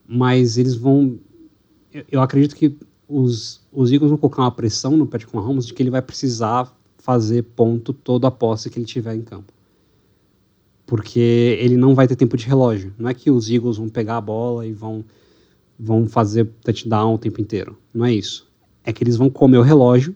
mas 0.07 0.57
eles 0.57 0.75
vão... 0.75 1.19
Eu, 1.93 2.05
eu 2.11 2.21
acredito 2.21 2.55
que 2.55 2.77
os, 3.07 3.61
os 3.71 3.91
Eagles 3.91 4.09
vão 4.09 4.17
colocar 4.17 4.41
uma 4.41 4.51
pressão 4.51 4.97
no 4.97 5.07
Patrick 5.07 5.33
Mahomes 5.35 5.65
de 5.65 5.73
que 5.73 5.81
ele 5.81 5.89
vai 5.89 6.01
precisar 6.01 6.73
fazer 6.97 7.43
ponto 7.43 7.93
toda 7.93 8.27
a 8.27 8.31
posse 8.31 8.69
que 8.69 8.77
ele 8.77 8.85
tiver 8.85 9.15
em 9.15 9.21
campo. 9.21 9.53
Porque 10.85 11.57
ele 11.59 11.77
não 11.77 11.95
vai 11.95 12.07
ter 12.07 12.15
tempo 12.15 12.35
de 12.37 12.45
relógio. 12.45 12.93
Não 12.97 13.09
é 13.09 13.13
que 13.13 13.29
os 13.29 13.49
Eagles 13.49 13.77
vão 13.77 13.89
pegar 13.89 14.17
a 14.17 14.21
bola 14.21 14.65
e 14.65 14.73
vão, 14.73 15.03
vão 15.79 16.07
fazer 16.07 16.45
touchdown 16.63 17.15
o 17.15 17.17
tempo 17.17 17.41
inteiro. 17.41 17.77
Não 17.93 18.05
é 18.05 18.13
isso. 18.13 18.47
É 18.83 18.93
que 18.93 19.03
eles 19.03 19.17
vão 19.17 19.29
comer 19.29 19.57
o 19.57 19.61
relógio 19.61 20.15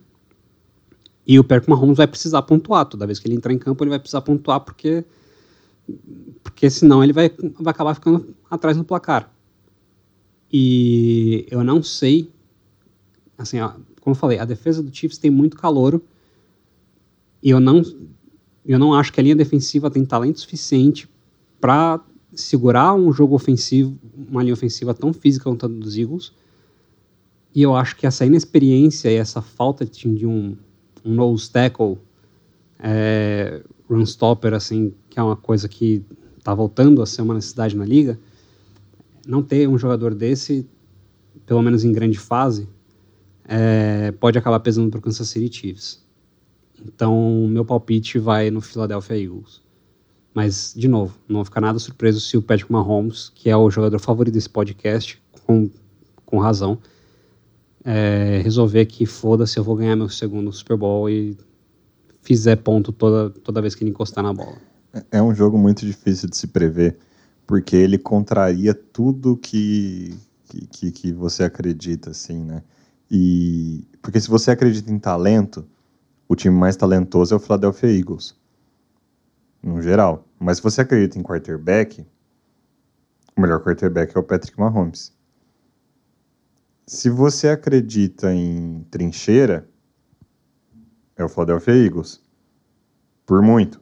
e 1.26 1.40
o 1.40 1.44
Patrick 1.44 1.70
Mahomes 1.70 1.98
vai 1.98 2.08
precisar 2.08 2.42
pontuar. 2.42 2.86
Toda 2.86 3.06
vez 3.06 3.20
que 3.20 3.28
ele 3.28 3.36
entrar 3.36 3.54
em 3.54 3.58
campo, 3.58 3.84
ele 3.84 3.90
vai 3.90 4.00
precisar 4.00 4.22
pontuar, 4.22 4.60
porque, 4.62 5.04
porque 6.44 6.70
senão 6.70 7.04
ele 7.04 7.14
vai, 7.14 7.30
vai 7.60 7.72
acabar 7.72 7.94
ficando 7.94 8.36
atrás 8.50 8.76
no 8.76 8.84
placar. 8.84 9.32
E 10.52 11.46
eu 11.50 11.64
não 11.64 11.82
sei. 11.82 12.30
Assim, 13.38 13.60
ó, 13.60 13.70
como 14.02 14.14
eu 14.14 14.16
falei, 14.16 14.40
a 14.40 14.46
defesa 14.46 14.84
do 14.84 14.96
Chiefs 14.96 15.18
tem 15.18 15.32
muito 15.32 15.58
calor. 15.58 16.02
E 17.42 17.50
eu 17.50 17.60
não, 17.60 17.82
eu 18.66 18.78
não 18.78 18.94
acho 18.94 19.12
que 19.12 19.20
a 19.20 19.24
linha 19.24 19.36
defensiva 19.36 19.90
tem 19.90 20.06
talento 20.06 20.40
suficiente 20.40 21.10
para 21.60 22.00
segurar 22.34 22.94
um 22.94 23.12
jogo 23.12 23.36
ofensivo, 23.36 23.98
uma 24.16 24.42
linha 24.42 24.54
ofensiva 24.54 24.94
tão 24.94 25.12
física 25.14 25.46
quanto 25.46 25.66
a 25.66 25.70
dos 25.70 25.98
Eagles. 25.98 26.34
E 27.54 27.62
eu 27.62 27.76
acho 27.76 27.96
que 27.96 28.06
essa 28.06 28.26
inexperiência 28.26 29.10
e 29.10 29.16
essa 29.16 29.42
falta 29.42 29.86
de 29.86 30.26
um 30.26 30.56
um 31.04 31.14
nose 31.14 31.50
tackle, 31.50 31.98
é, 32.80 33.62
run 33.90 34.04
stopper, 34.06 34.54
assim, 34.54 34.94
que 35.10 35.20
é 35.20 35.24
uma 35.24 35.36
coisa 35.36 35.68
que 35.68 36.04
está 36.38 36.54
voltando 36.54 37.02
a 37.02 37.06
ser 37.06 37.22
uma 37.22 37.34
necessidade 37.34 37.76
na 37.76 37.86
liga, 37.86 38.20
não 39.26 39.42
ter 39.44 39.68
um 39.68 39.78
jogador 39.78 40.14
desse, 40.14 40.68
pelo 41.46 41.62
menos 41.62 41.84
em 41.84 41.92
grande 41.92 42.18
fase, 42.18 42.68
é, 43.46 44.12
pode 44.14 44.38
acabar 44.38 44.60
pesando 44.60 44.90
para 44.90 45.00
o 45.00 45.02
Kansas 45.02 45.28
City 45.28 45.54
Chiefs. 45.54 46.04
Então, 46.84 47.48
meu 47.48 47.64
palpite 47.64 48.18
vai 48.18 48.50
no 48.50 48.62
Philadelphia 48.62 49.18
Eagles. 49.22 49.62
Mas, 50.34 50.74
de 50.76 50.88
novo, 50.88 51.16
não 51.28 51.38
vou 51.38 51.46
ficar 51.46 51.62
nada 51.62 51.78
surpreso 51.78 52.20
se 52.20 52.38
o 52.38 52.42
Patrick 52.42 52.72
Mahomes, 52.72 53.30
que 53.36 53.50
é 53.50 53.58
o 53.58 53.70
jogador 53.70 54.00
favorito 54.00 54.34
desse 54.34 54.50
podcast, 54.50 55.22
com, 55.46 55.70
com 56.26 56.40
razão, 56.40 56.80
é, 57.84 58.40
resolver 58.44 58.86
que 58.86 59.06
foda-se, 59.06 59.58
eu 59.58 59.64
vou 59.64 59.76
ganhar 59.76 59.96
meu 59.96 60.08
segundo 60.08 60.52
Super 60.54 60.78
Bowl 60.78 61.10
e 61.10 61.38
fizer 62.22 62.56
ponto 62.58 62.92
toda, 62.92 63.30
toda 63.30 63.62
vez 63.62 63.76
que 63.76 63.84
ele 63.84 63.92
encostar 63.92 64.24
na 64.24 64.34
bola. 64.34 64.56
É, 64.94 65.18
é 65.18 65.22
um 65.22 65.34
jogo 65.34 65.58
muito 65.58 65.86
difícil 65.86 66.30
de 66.30 66.38
se 66.38 66.48
prever, 66.48 66.98
porque 67.52 67.76
ele 67.76 67.98
contraria 67.98 68.74
tudo 68.74 69.36
que, 69.36 70.18
que, 70.72 70.90
que 70.90 71.12
você 71.12 71.44
acredita, 71.44 72.12
assim, 72.12 72.46
né? 72.46 72.64
E, 73.12 73.86
porque 74.02 74.22
se 74.22 74.30
você 74.30 74.52
acredita 74.52 74.90
em 74.90 74.98
talento, 74.98 75.68
o 76.30 76.34
time 76.34 76.58
mais 76.58 76.78
talentoso 76.78 77.34
é 77.34 77.36
o 77.36 77.42
Philadelphia 77.42 77.92
Eagles, 77.92 78.40
no 79.62 79.82
geral. 79.82 80.26
Mas 80.40 80.60
se 80.60 80.64
você 80.64 80.80
acredita 80.80 81.20
em 81.20 81.24
quarterback, 81.24 82.08
o 83.36 83.42
melhor 83.42 83.62
quarterback 83.62 84.16
é 84.16 84.20
o 84.22 84.24
Patrick 84.24 84.58
Mahomes. 84.58 85.12
Se 86.88 87.10
você 87.10 87.50
acredita 87.50 88.34
em 88.34 88.88
trincheira, 88.90 89.70
é 91.18 91.24
o 91.26 91.28
Philadelphia 91.28 91.76
Eagles. 91.76 92.24
Por 93.26 93.42
muito. 93.42 93.82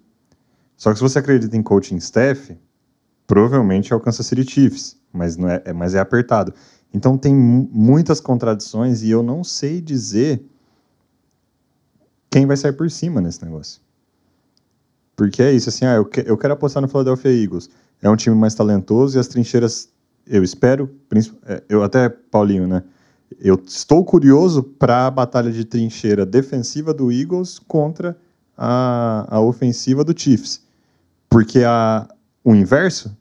Só 0.76 0.90
que 0.90 0.98
se 0.98 1.04
você 1.04 1.20
acredita 1.20 1.56
em 1.56 1.62
coaching 1.62 1.98
staff, 1.98 2.58
provavelmente 3.30 3.94
é 3.94 3.96
o 3.96 4.00
Kansas 4.00 4.26
City 4.26 4.44
Chiefs, 4.44 4.98
mas, 5.14 5.38
não 5.38 5.48
é, 5.48 5.62
é 5.64 5.72
mas 5.72 5.94
é 5.94 6.00
apertado. 6.00 6.52
Então 6.92 7.16
tem 7.16 7.36
muitas 7.36 8.20
contradições 8.20 9.04
e 9.04 9.12
eu 9.12 9.22
não 9.22 9.44
sei 9.44 9.80
dizer 9.80 10.44
quem 12.28 12.48
vai 12.48 12.58
sair 12.58 12.74
por 12.74 12.90
cima 12.90 13.22
nesse 13.22 13.46
negócio. 13.46 13.80
Porque 15.16 15.44
é 15.44 15.52
isso, 15.52 15.70
assim, 15.70 15.86
ah, 15.86 15.98
eu, 15.98 16.06
que, 16.06 16.24
eu 16.26 16.36
quero 16.40 16.56
apostar 16.56 16.82
no 16.82 16.88
Philadelphia 16.88 17.30
Eagles. 17.30 17.70
É 18.02 18.10
um 18.10 18.16
time 18.16 18.36
mais 18.36 18.56
talentoso 18.56 19.16
e 19.16 19.20
as 19.20 19.28
trincheiras 19.28 19.90
eu 20.26 20.44
espero, 20.44 20.90
é, 21.46 21.64
eu 21.70 21.84
até, 21.84 22.10
Paulinho, 22.10 22.68
né? 22.68 22.84
Eu 23.40 23.62
estou 23.64 24.04
curioso 24.04 24.64
para 24.64 25.06
a 25.06 25.12
batalha 25.12 25.52
de 25.52 25.66
trincheira 25.66 26.26
defensiva 26.26 26.96
do 26.96 27.12
Eagles 27.12 27.60
contra 27.60 28.18
a, 28.58 29.28
a 29.30 29.40
ofensiva 29.40 30.04
do 30.04 30.20
Chiefs. 30.20 30.64
Porque 31.30 31.64
a, 31.64 32.08
o 32.44 32.56
inverso, 32.56 33.16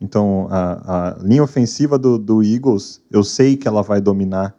então 0.00 0.46
a, 0.50 1.10
a 1.10 1.18
linha 1.22 1.42
ofensiva 1.42 1.98
do, 1.98 2.18
do, 2.18 2.42
Eagles, 2.42 3.02
eu 3.10 3.24
sei 3.24 3.56
que 3.56 3.66
ela 3.66 3.82
vai 3.82 4.00
dominar 4.00 4.54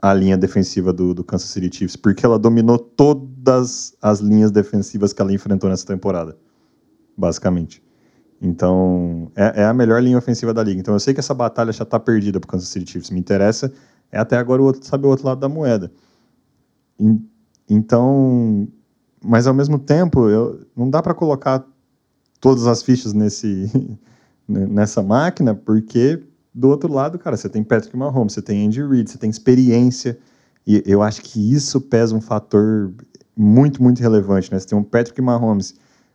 a 0.00 0.12
linha 0.12 0.36
defensiva 0.36 0.92
do, 0.92 1.14
do 1.14 1.24
Kansas 1.24 1.48
City 1.48 1.74
Chiefs, 1.74 1.96
porque 1.96 2.26
ela 2.26 2.38
dominou 2.38 2.78
todas 2.78 3.96
as 4.02 4.20
linhas 4.20 4.50
defensivas 4.50 5.12
que 5.12 5.22
ela 5.22 5.32
enfrentou 5.32 5.70
nessa 5.70 5.86
temporada, 5.86 6.36
basicamente. 7.16 7.82
Então, 8.42 9.30
é, 9.34 9.62
é, 9.62 9.64
a 9.64 9.72
melhor 9.72 10.02
linha 10.02 10.18
ofensiva 10.18 10.52
da 10.52 10.62
liga. 10.62 10.78
Então, 10.78 10.92
eu 10.92 11.00
sei 11.00 11.14
que 11.14 11.20
essa 11.20 11.32
batalha 11.32 11.72
já 11.72 11.84
está 11.84 11.98
perdida 11.98 12.38
para 12.38 12.46
o 12.46 12.50
Kansas 12.50 12.68
City 12.68 12.90
Chiefs. 12.90 13.10
Me 13.10 13.18
interessa 13.18 13.72
é 14.14 14.18
até 14.18 14.36
agora 14.36 14.62
o 14.62 14.64
outro, 14.64 14.84
saber 14.84 15.06
o 15.06 15.10
outro 15.10 15.26
lado 15.26 15.40
da 15.40 15.48
moeda. 15.48 15.90
E, 17.00 17.20
então, 17.68 18.68
mas 19.20 19.46
ao 19.46 19.52
mesmo 19.52 19.76
tempo, 19.76 20.28
eu, 20.28 20.60
não 20.76 20.88
dá 20.88 21.02
para 21.02 21.12
colocar 21.12 21.66
todas 22.40 22.66
as 22.68 22.80
fichas 22.80 23.12
nesse, 23.12 23.68
nessa 24.48 25.02
máquina, 25.02 25.54
porque 25.54 26.22
do 26.54 26.68
outro 26.68 26.92
lado, 26.92 27.18
cara, 27.18 27.36
você 27.36 27.48
tem 27.48 27.64
Patrick 27.64 27.96
Mahomes, 27.96 28.34
você 28.34 28.42
tem 28.42 28.66
Andy 28.66 28.82
Reid, 28.82 29.10
você 29.10 29.18
tem 29.18 29.28
experiência. 29.28 30.18
E 30.66 30.82
eu 30.86 31.02
acho 31.02 31.20
que 31.22 31.52
isso 31.52 31.80
pesa 31.80 32.14
um 32.14 32.20
fator 32.20 32.92
muito, 33.36 33.82
muito 33.82 34.00
relevante, 34.00 34.52
né? 34.52 34.58
Você 34.58 34.68
tem 34.68 34.78
um 34.78 34.84
Patrick 34.84 35.20
Mahomes 35.20 35.74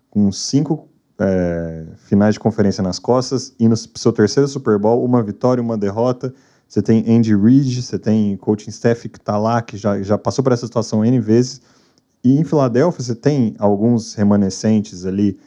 com 0.09 0.31
cinco 0.31 0.87
é, 1.19 1.85
finais 1.97 2.35
de 2.35 2.39
conferência 2.39 2.81
nas 2.81 2.97
costas, 2.97 3.53
indo 3.59 3.75
pro 3.89 4.01
seu 4.01 4.13
terceiro 4.13 4.47
Super 4.47 4.79
Bowl, 4.79 5.03
uma 5.03 5.21
vitória, 5.21 5.61
uma 5.61 5.77
derrota. 5.77 6.33
Você 6.67 6.81
tem 6.81 7.03
Andy 7.07 7.35
Reid, 7.35 7.81
você 7.81 7.99
tem 7.99 8.37
coaching 8.37 8.69
staff 8.69 9.09
que 9.09 9.17
está 9.17 9.37
lá, 9.37 9.61
que 9.61 9.75
já, 9.75 10.01
já 10.01 10.17
passou 10.17 10.43
por 10.43 10.53
essa 10.53 10.65
situação 10.65 11.03
N 11.03 11.19
vezes. 11.19 11.61
E 12.23 12.39
em 12.39 12.43
Filadélfia 12.43 13.03
você 13.03 13.15
tem 13.15 13.55
alguns 13.59 14.13
remanescentes 14.13 15.05
ali 15.05 15.37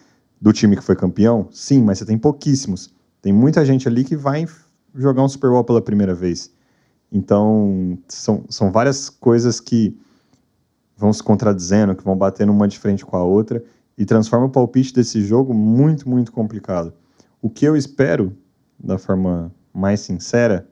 do 0.43 0.53
time 0.53 0.77
que 0.77 0.83
foi 0.83 0.97
campeão? 0.97 1.47
Sim, 1.53 1.85
mas 1.85 1.99
você 1.99 2.05
tem 2.05 2.19
pouquíssimos. 2.19 2.93
Tem 3.23 3.33
muita 3.33 3.65
gente 3.65 3.87
ali 3.87 4.03
que 4.03 4.17
vai 4.17 4.45
jogar 4.93 5.23
um 5.23 5.29
Super 5.29 5.49
Bowl 5.51 5.63
pela 5.63 5.81
primeira 5.81 6.17
vez. 6.17 6.51
Então, 7.13 7.97
são, 8.09 8.45
são 8.49 8.73
várias 8.73 9.09
coisas 9.09 9.61
que 9.61 9.97
vão 10.97 11.13
se 11.13 11.23
contradizendo, 11.23 11.95
que 11.95 12.03
vão 12.03 12.17
batendo 12.17 12.51
uma 12.51 12.67
de 12.67 12.77
frente 12.77 13.07
com 13.07 13.17
a 13.17 13.23
outra 13.23 13.63
e 13.97 14.05
transforma 14.05 14.47
o 14.47 14.51
palpite 14.51 14.93
desse 14.93 15.23
jogo 15.23 15.55
muito, 15.55 16.09
muito 16.09 16.33
complicado. 16.33 16.93
O 17.41 17.49
que 17.49 17.65
eu 17.65 17.77
espero, 17.77 18.37
da 18.77 18.99
forma 18.99 19.55
mais 19.73 20.01
sincera, 20.01 20.69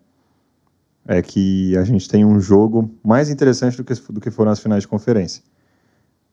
é 1.06 1.22
que 1.22 1.76
a 1.76 1.84
gente 1.84 2.08
tenha 2.08 2.26
um 2.26 2.40
jogo 2.40 2.90
mais 3.04 3.30
interessante 3.30 3.76
do 3.76 3.84
que, 3.84 3.94
do 3.94 4.20
que 4.20 4.32
foram 4.32 4.50
as 4.50 4.58
finais 4.58 4.82
de 4.82 4.88
conferência. 4.88 5.44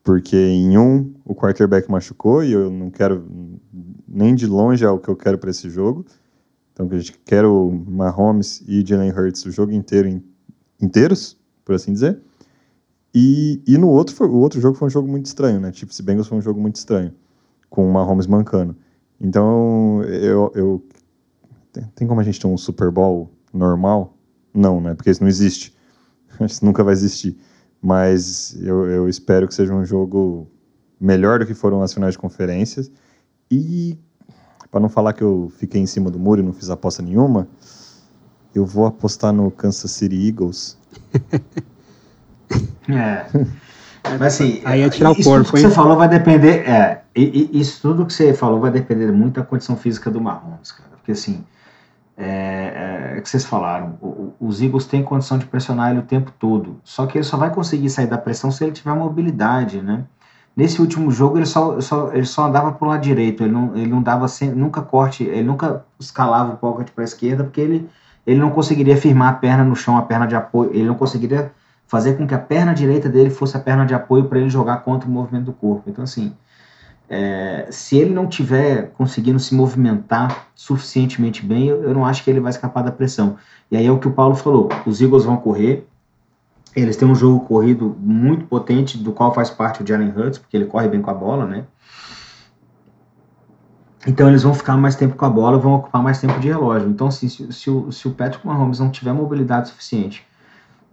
Porque 0.07 0.37
em 0.37 0.77
um, 0.77 1.13
o 1.25 1.35
quarterback 1.35 1.91
machucou 1.91 2.41
e 2.41 2.53
eu 2.53 2.71
não 2.71 2.89
quero, 2.89 3.27
nem 4.07 4.33
de 4.33 4.47
longe 4.47 4.85
é 4.85 4.89
o 4.89 4.97
que 4.97 5.09
eu 5.09 5.17
quero 5.17 5.37
para 5.37 5.49
esse 5.49 5.69
jogo. 5.69 6.05
Então, 6.71 6.87
a 6.89 6.97
gente 6.97 7.19
quer 7.25 7.43
o 7.43 7.69
Mahomes 7.69 8.63
e 8.65 8.85
Jalen 8.87 9.11
Hurts 9.11 9.45
o 9.45 9.51
jogo 9.51 9.73
inteiro, 9.73 10.23
inteiros, 10.81 11.37
por 11.65 11.75
assim 11.75 11.91
dizer. 11.91 12.21
E, 13.13 13.61
e 13.67 13.77
no 13.77 13.89
outro, 13.89 14.15
foi, 14.15 14.29
o 14.29 14.37
outro 14.37 14.61
jogo 14.61 14.77
foi 14.77 14.87
um 14.87 14.89
jogo 14.89 15.09
muito 15.09 15.25
estranho, 15.25 15.59
né? 15.59 15.73
Chiefs 15.73 15.99
e 15.99 16.03
Bengals 16.03 16.27
foi 16.27 16.37
um 16.37 16.41
jogo 16.41 16.61
muito 16.61 16.77
estranho, 16.77 17.13
com 17.69 17.85
o 17.85 17.91
Mahomes 17.91 18.27
mancando. 18.27 18.77
Então, 19.19 20.01
eu, 20.03 20.53
eu 20.55 20.85
tem 21.95 22.07
como 22.07 22.21
a 22.21 22.23
gente 22.23 22.39
ter 22.39 22.47
um 22.47 22.55
Super 22.55 22.89
Bowl 22.91 23.29
normal? 23.53 24.15
Não, 24.53 24.79
né? 24.79 24.95
Porque 24.95 25.09
isso 25.09 25.21
não 25.21 25.27
existe. 25.27 25.75
Isso 26.39 26.63
nunca 26.63 26.81
vai 26.81 26.93
existir. 26.93 27.37
Mas 27.81 28.57
eu, 28.61 28.89
eu 28.89 29.09
espero 29.09 29.47
que 29.47 29.53
seja 29.53 29.73
um 29.73 29.85
jogo 29.85 30.47
melhor 30.99 31.39
do 31.39 31.45
que 31.45 31.53
foram 31.53 31.81
as 31.81 31.93
finais 31.93 32.13
de 32.13 32.19
conferências. 32.19 32.91
E, 33.49 33.97
para 34.71 34.79
não 34.79 34.89
falar 34.89 35.13
que 35.13 35.21
eu 35.21 35.51
fiquei 35.57 35.81
em 35.81 35.85
cima 35.85 36.09
do 36.09 36.19
muro 36.19 36.41
e 36.41 36.43
não 36.43 36.53
fiz 36.53 36.69
aposta 36.69 37.01
nenhuma, 37.01 37.47
eu 38.53 38.65
vou 38.65 38.85
apostar 38.85 39.31
no 39.31 39.51
Kansas 39.51 39.91
City 39.91 40.27
Eagles. 40.27 40.77
É. 42.89 43.25
Mas 44.03 44.21
assim, 44.21 44.61
aí 44.63 44.81
é 44.81 44.89
tirar 44.89 45.09
o 45.09 45.13
isso 45.13 45.29
corpo, 45.29 45.45
tudo 45.45 45.55
que 45.55 45.59
hein? 45.59 45.69
você 45.69 45.75
falou 45.75 45.97
vai 45.97 46.07
depender, 46.07 46.65
é, 46.65 47.03
isso 47.13 47.81
tudo 47.81 48.05
que 48.05 48.13
você 48.13 48.33
falou 48.33 48.61
vai 48.61 48.71
depender 48.71 49.11
muito 49.11 49.35
da 49.35 49.45
condição 49.45 49.75
física 49.75 50.09
do 50.09 50.21
Mahomes, 50.21 50.71
cara. 50.71 50.91
Porque 50.91 51.11
assim, 51.11 51.43
é, 52.17 53.13
é, 53.13 53.17
é 53.17 53.21
que 53.21 53.29
vocês 53.29 53.45
falaram, 53.45 53.97
o, 54.01 54.07
o, 54.07 54.35
os 54.39 54.61
Eagles 54.61 54.87
têm 54.87 55.03
condição 55.03 55.37
de 55.37 55.45
pressionar 55.45 55.91
ele 55.91 55.99
o 55.99 56.03
tempo 56.03 56.31
todo. 56.39 56.81
Só 56.83 57.05
que 57.05 57.17
ele 57.17 57.23
só 57.23 57.37
vai 57.37 57.53
conseguir 57.53 57.89
sair 57.89 58.07
da 58.07 58.17
pressão 58.17 58.49
se 58.51 58.63
ele 58.63 58.71
tiver 58.71 58.93
mobilidade, 58.93 59.81
né? 59.81 60.03
Nesse 60.55 60.81
último 60.81 61.11
jogo 61.11 61.37
ele 61.37 61.45
só, 61.45 61.79
só, 61.79 62.11
ele 62.11 62.25
só 62.25 62.47
andava 62.47 62.71
pro 62.71 62.87
lado 62.87 63.01
direito, 63.01 63.43
ele 63.43 63.51
não, 63.51 63.75
ele 63.75 63.87
não 63.87 64.01
dava 64.01 64.27
sem, 64.27 64.49
nunca 64.49 64.81
corte, 64.81 65.23
ele 65.23 65.43
nunca 65.43 65.85
escalava 65.99 66.53
o 66.53 66.57
pocket 66.57 66.89
para 66.89 67.03
a 67.03 67.05
esquerda, 67.05 67.43
porque 67.43 67.61
ele, 67.61 67.87
ele 68.25 68.39
não 68.39 68.49
conseguiria 68.49 68.97
firmar 68.97 69.29
a 69.29 69.33
perna 69.33 69.63
no 69.63 69.75
chão, 69.75 69.95
a 69.97 70.01
perna 70.01 70.25
de 70.25 70.35
apoio, 70.35 70.71
ele 70.73 70.87
não 70.87 70.95
conseguiria 70.95 71.51
fazer 71.85 72.17
com 72.17 72.25
que 72.25 72.33
a 72.33 72.39
perna 72.39 72.73
direita 72.73 73.07
dele 73.07 73.29
fosse 73.29 73.55
a 73.55 73.59
perna 73.59 73.85
de 73.85 73.93
apoio 73.93 74.25
para 74.25 74.39
ele 74.39 74.49
jogar 74.49 74.77
contra 74.77 75.07
o 75.07 75.11
movimento 75.11 75.45
do 75.45 75.53
corpo. 75.53 75.89
Então, 75.91 76.03
assim, 76.03 76.35
é, 77.09 77.67
se 77.71 77.97
ele 77.97 78.13
não 78.13 78.27
tiver 78.27 78.91
conseguindo 78.91 79.39
se 79.39 79.55
movimentar 79.55 80.47
suficientemente 80.53 81.45
bem, 81.45 81.67
eu, 81.67 81.83
eu, 81.83 81.93
não 81.93 82.05
acho 82.05 82.23
que 82.23 82.29
ele 82.29 82.39
vai 82.39 82.49
escapar 82.49 82.83
da 82.83 82.91
pressão. 82.91 83.37
E 83.71 83.77
aí 83.77 83.85
é 83.85 83.91
o 83.91 83.97
que 83.97 84.07
o 84.07 84.11
Paulo 84.11 84.35
falou: 84.35 84.69
os 84.85 85.01
Eagles 85.01 85.23
vão 85.23 85.37
correr, 85.37 85.87
eles 86.75 86.97
têm 86.97 87.07
um 87.07 87.15
jogo 87.15 87.45
corrido 87.45 87.95
muito 87.99 88.45
potente, 88.45 88.97
do 88.97 89.11
qual 89.11 89.33
faz 89.33 89.49
parte 89.49 89.81
o 89.81 89.87
Jalen 89.87 90.13
Hurts, 90.15 90.37
porque 90.37 90.57
ele 90.57 90.65
corre 90.65 90.87
bem 90.87 91.01
com 91.01 91.09
a 91.09 91.13
bola, 91.13 91.45
né? 91.45 91.65
Então 94.05 94.27
eles 94.27 94.43
vão 94.43 94.53
ficar 94.53 94.77
mais 94.77 94.95
tempo 94.95 95.15
com 95.15 95.25
a 95.25 95.29
bola, 95.29 95.57
vão 95.57 95.75
ocupar 95.75 96.03
mais 96.03 96.19
tempo 96.19 96.39
de 96.39 96.47
relógio. 96.47 96.89
Então, 96.89 97.07
assim, 97.07 97.27
se, 97.27 97.51
se, 97.51 97.69
o, 97.69 97.91
se 97.91 98.07
o 98.07 98.11
Patrick 98.11 98.45
Mahomes 98.45 98.79
não 98.79 98.89
tiver 98.89 99.11
mobilidade 99.11 99.69
suficiente 99.69 100.25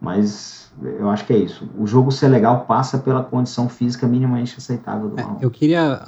Mas 0.00 0.72
eu 0.82 1.08
acho 1.10 1.24
que 1.24 1.32
é 1.32 1.38
isso. 1.38 1.68
O 1.78 1.86
jogo 1.86 2.12
ser 2.12 2.28
legal 2.28 2.66
passa 2.66 2.98
pela 2.98 3.22
condição 3.22 3.68
física 3.68 4.06
minimamente 4.06 4.54
aceitável 4.58 5.08
do 5.08 5.16
Mahomes. 5.16 5.42
É, 5.42 5.44
eu 5.44 5.50
queria 5.50 6.02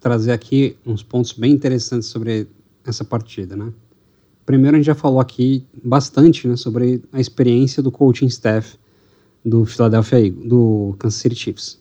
trazer 0.00 0.32
aqui 0.32 0.78
uns 0.86 1.02
pontos 1.02 1.32
bem 1.32 1.52
interessantes 1.52 2.08
sobre 2.08 2.48
essa 2.86 3.04
partida, 3.04 3.56
né? 3.56 3.72
Primeiro, 4.46 4.76
a 4.76 4.78
gente 4.78 4.86
já 4.86 4.94
falou 4.94 5.20
aqui 5.20 5.66
bastante 5.84 6.48
né, 6.48 6.56
sobre 6.56 7.02
a 7.12 7.20
experiência 7.20 7.82
do 7.82 7.90
coaching 7.90 8.26
staff 8.26 8.78
do 9.48 9.64
Philadelphia 9.64 10.20
Eagles, 10.26 10.48
do 10.48 10.94
Kansas 10.98 11.20
City 11.20 11.34
Chiefs. 11.34 11.78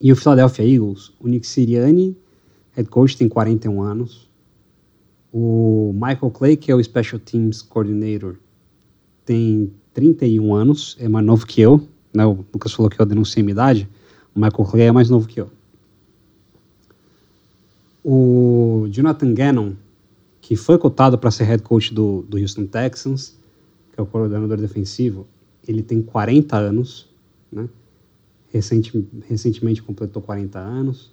E 0.00 0.12
o 0.12 0.16
Philadelphia 0.16 0.64
Eagles, 0.64 1.12
o 1.18 1.26
Nick 1.26 1.46
Sirianni, 1.46 2.16
head 2.72 2.88
coach, 2.88 3.16
tem 3.16 3.28
41 3.28 3.82
anos. 3.82 4.28
O 5.32 5.92
Michael 5.94 6.30
Clay, 6.30 6.56
que 6.56 6.70
é 6.70 6.74
o 6.74 6.82
Special 6.82 7.18
Teams 7.18 7.62
Coordinator, 7.62 8.36
tem 9.24 9.72
31 9.92 10.54
anos, 10.54 10.96
é 11.00 11.08
mais 11.08 11.26
novo 11.26 11.46
que 11.46 11.60
eu. 11.60 11.86
Né? 12.14 12.24
O 12.24 12.44
Lucas 12.52 12.72
falou 12.72 12.88
que 12.88 13.00
eu 13.00 13.06
denunciei 13.06 13.42
minha 13.42 13.52
idade. 13.52 13.88
O 14.34 14.40
Michael 14.40 14.64
Clay 14.64 14.82
é 14.84 14.92
mais 14.92 15.10
novo 15.10 15.26
que 15.26 15.40
eu. 15.40 15.50
O 18.04 18.86
Jonathan 18.90 19.34
Gannon, 19.34 19.72
que 20.40 20.56
foi 20.56 20.78
cotado 20.78 21.18
para 21.18 21.30
ser 21.30 21.44
head 21.44 21.62
coach 21.62 21.92
do, 21.92 22.22
do 22.22 22.38
Houston 22.38 22.66
Texans, 22.66 23.36
que 23.92 24.00
é 24.00 24.02
o 24.02 24.06
coordenador 24.06 24.56
defensivo, 24.56 25.26
ele 25.68 25.82
tem 25.82 26.00
40 26.00 26.56
anos, 26.56 27.06
né? 27.52 27.68
Recente, 28.50 29.06
recentemente 29.28 29.82
completou 29.82 30.22
40 30.22 30.58
anos. 30.58 31.12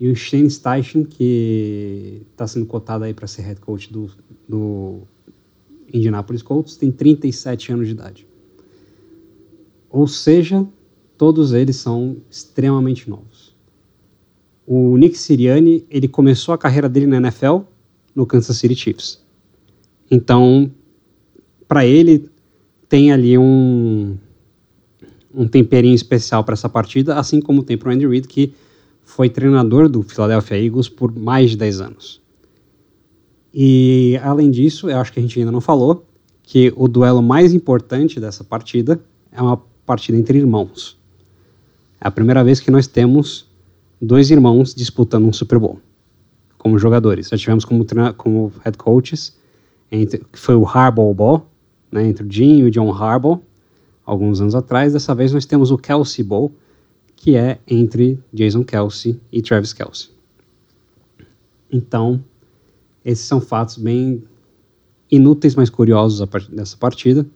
E 0.00 0.08
o 0.08 0.16
Shane 0.16 0.50
Steichen, 0.50 1.04
que 1.04 2.22
está 2.32 2.44
sendo 2.48 2.66
cotado 2.66 3.04
aí 3.04 3.14
para 3.14 3.28
ser 3.28 3.42
head 3.42 3.60
coach 3.60 3.92
do, 3.92 4.10
do 4.48 5.02
Indianapolis 5.94 6.42
Colts, 6.42 6.76
tem 6.76 6.90
37 6.90 7.72
anos 7.72 7.86
de 7.86 7.92
idade. 7.92 8.26
Ou 9.88 10.08
seja, 10.08 10.66
todos 11.16 11.52
eles 11.52 11.76
são 11.76 12.16
extremamente 12.28 13.08
novos. 13.08 13.54
O 14.66 14.96
Nick 14.96 15.16
Sirianni, 15.16 15.86
ele 15.88 16.08
começou 16.08 16.52
a 16.52 16.58
carreira 16.58 16.88
dele 16.88 17.06
na 17.06 17.18
NFL 17.18 17.58
no 18.12 18.26
Kansas 18.26 18.56
City 18.56 18.74
Chiefs. 18.74 19.22
Então, 20.10 20.68
para 21.68 21.86
ele, 21.86 22.28
tem 22.92 23.10
ali 23.10 23.38
um, 23.38 24.18
um 25.34 25.48
temperinho 25.48 25.94
especial 25.94 26.44
para 26.44 26.52
essa 26.52 26.68
partida, 26.68 27.14
assim 27.14 27.40
como 27.40 27.62
tem 27.62 27.78
para 27.78 27.88
o 27.88 27.92
Andy 27.92 28.06
Reid, 28.06 28.28
que 28.28 28.52
foi 29.02 29.30
treinador 29.30 29.88
do 29.88 30.02
Philadelphia 30.02 30.62
Eagles 30.62 30.90
por 30.90 31.10
mais 31.10 31.52
de 31.52 31.56
10 31.56 31.80
anos. 31.80 32.20
E, 33.54 34.20
além 34.22 34.50
disso, 34.50 34.90
eu 34.90 34.98
acho 34.98 35.10
que 35.10 35.18
a 35.18 35.22
gente 35.22 35.38
ainda 35.38 35.50
não 35.50 35.62
falou 35.62 36.04
que 36.42 36.70
o 36.76 36.86
duelo 36.86 37.22
mais 37.22 37.54
importante 37.54 38.20
dessa 38.20 38.44
partida 38.44 39.00
é 39.32 39.40
uma 39.40 39.56
partida 39.86 40.18
entre 40.18 40.36
irmãos. 40.36 40.98
É 41.98 42.06
a 42.06 42.10
primeira 42.10 42.44
vez 42.44 42.60
que 42.60 42.70
nós 42.70 42.86
temos 42.86 43.48
dois 44.02 44.30
irmãos 44.30 44.74
disputando 44.74 45.26
um 45.26 45.32
Super 45.32 45.58
Bowl 45.58 45.80
como 46.58 46.78
jogadores. 46.78 47.30
Já 47.30 47.38
tivemos 47.38 47.64
como, 47.64 47.86
como 48.18 48.52
head 48.62 48.76
coaches, 48.76 49.34
entre, 49.90 50.18
que 50.30 50.38
foi 50.38 50.56
o 50.56 50.66
Harbaugh 50.66 51.14
Ball, 51.14 51.51
né, 51.92 52.06
entre 52.06 52.26
o 52.26 52.32
Jim 52.32 52.58
e 52.58 52.64
o 52.64 52.70
John 52.70 52.90
Harbaugh, 52.90 53.40
alguns 54.04 54.40
anos 54.40 54.54
atrás. 54.54 54.94
Dessa 54.94 55.14
vez 55.14 55.32
nós 55.32 55.44
temos 55.44 55.70
o 55.70 55.78
Kelsey 55.78 56.24
Bowl, 56.24 56.50
que 57.14 57.36
é 57.36 57.58
entre 57.68 58.18
Jason 58.32 58.64
Kelsey 58.64 59.20
e 59.30 59.42
Travis 59.42 59.72
Kelsey. 59.72 60.10
Então, 61.70 62.24
esses 63.04 63.24
são 63.24 63.40
fatos 63.40 63.76
bem 63.76 64.24
inúteis, 65.10 65.54
mas 65.54 65.68
curiosos 65.68 66.26
dessa 66.50 66.76
partida. 66.76 67.26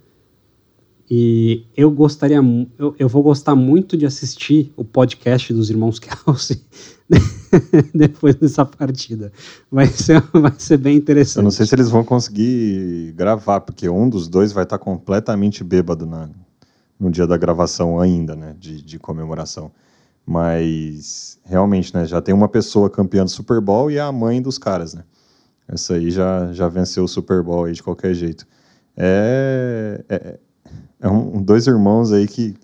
E 1.09 1.65
eu 1.77 1.91
gostaria, 1.91 2.41
eu, 2.78 2.97
eu 2.99 3.09
vou 3.09 3.23
gostar 3.23 3.55
muito 3.55 3.97
de 3.97 4.07
assistir 4.07 4.73
o 4.77 4.85
podcast 4.85 5.53
dos 5.53 5.70
irmãos 5.70 5.99
Kelsey 6.01 6.61
depois 7.95 8.35
dessa 8.35 8.65
partida. 8.65 9.33
Vai 9.70 9.87
ser, 9.87 10.20
vai 10.33 10.55
ser 10.59 10.77
bem 10.78 10.97
interessante. 10.97 11.39
Eu 11.39 11.45
não 11.45 11.51
sei 11.51 11.66
se 11.66 11.74
eles 11.74 11.89
vão 11.89 12.05
conseguir 12.05 13.12
gravar, 13.16 13.61
porque 13.61 13.89
um 13.89 14.09
dos 14.09 14.28
dois 14.28 14.53
vai 14.53 14.65
estar 14.65 14.78
completamente 14.78 15.62
bêbado 15.62 16.07
na, 16.07 16.28
no 16.99 17.11
dia 17.11 17.27
da 17.27 17.37
gravação 17.37 18.01
ainda, 18.01 18.35
né, 18.35 18.55
de, 18.59 18.83
de 18.83 18.99
comemoração. 18.99 19.70
Mas 20.24 21.39
realmente, 21.45 21.95
né, 21.95 22.05
já 22.05 22.20
tem 22.20 22.35
uma 22.35 22.49
pessoa 22.49 22.91
campeã 22.91 23.24
do 23.24 23.31
Super 23.31 23.61
Bowl 23.61 23.91
e 23.91 23.97
é 23.97 24.01
a 24.01 24.11
mãe 24.11 24.43
dos 24.43 24.59
caras, 24.59 24.93
né? 24.93 25.05
Essa 25.69 25.95
aí 25.95 26.11
já, 26.11 26.53
já 26.53 26.69
venceu 26.69 27.05
o 27.05 27.09
Super 27.09 27.43
Bowl 27.43 27.65
aí 27.65 27.73
de 27.73 27.83
qualquer 27.83 28.15
jeito. 28.15 28.47
É, 28.97 30.05
é, 30.09 30.39
é 31.01 31.09
um, 31.09 31.43
dois 31.43 31.66
irmãos 31.66 32.12
aí 32.12 32.27
que, 32.27 32.55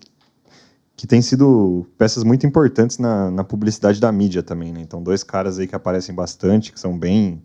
que 1.03 1.07
têm 1.07 1.21
sido 1.21 1.85
peças 1.97 2.23
muito 2.23 2.47
importantes 2.47 2.97
na, 2.97 3.29
na 3.29 3.43
publicidade 3.43 3.99
da 3.99 4.09
mídia 4.09 4.41
também, 4.41 4.71
né? 4.71 4.79
Então, 4.79 5.03
dois 5.03 5.21
caras 5.21 5.59
aí 5.59 5.67
que 5.67 5.75
aparecem 5.75 6.15
bastante, 6.15 6.71
que 6.71 6.79
são 6.79 6.97
bem 6.97 7.43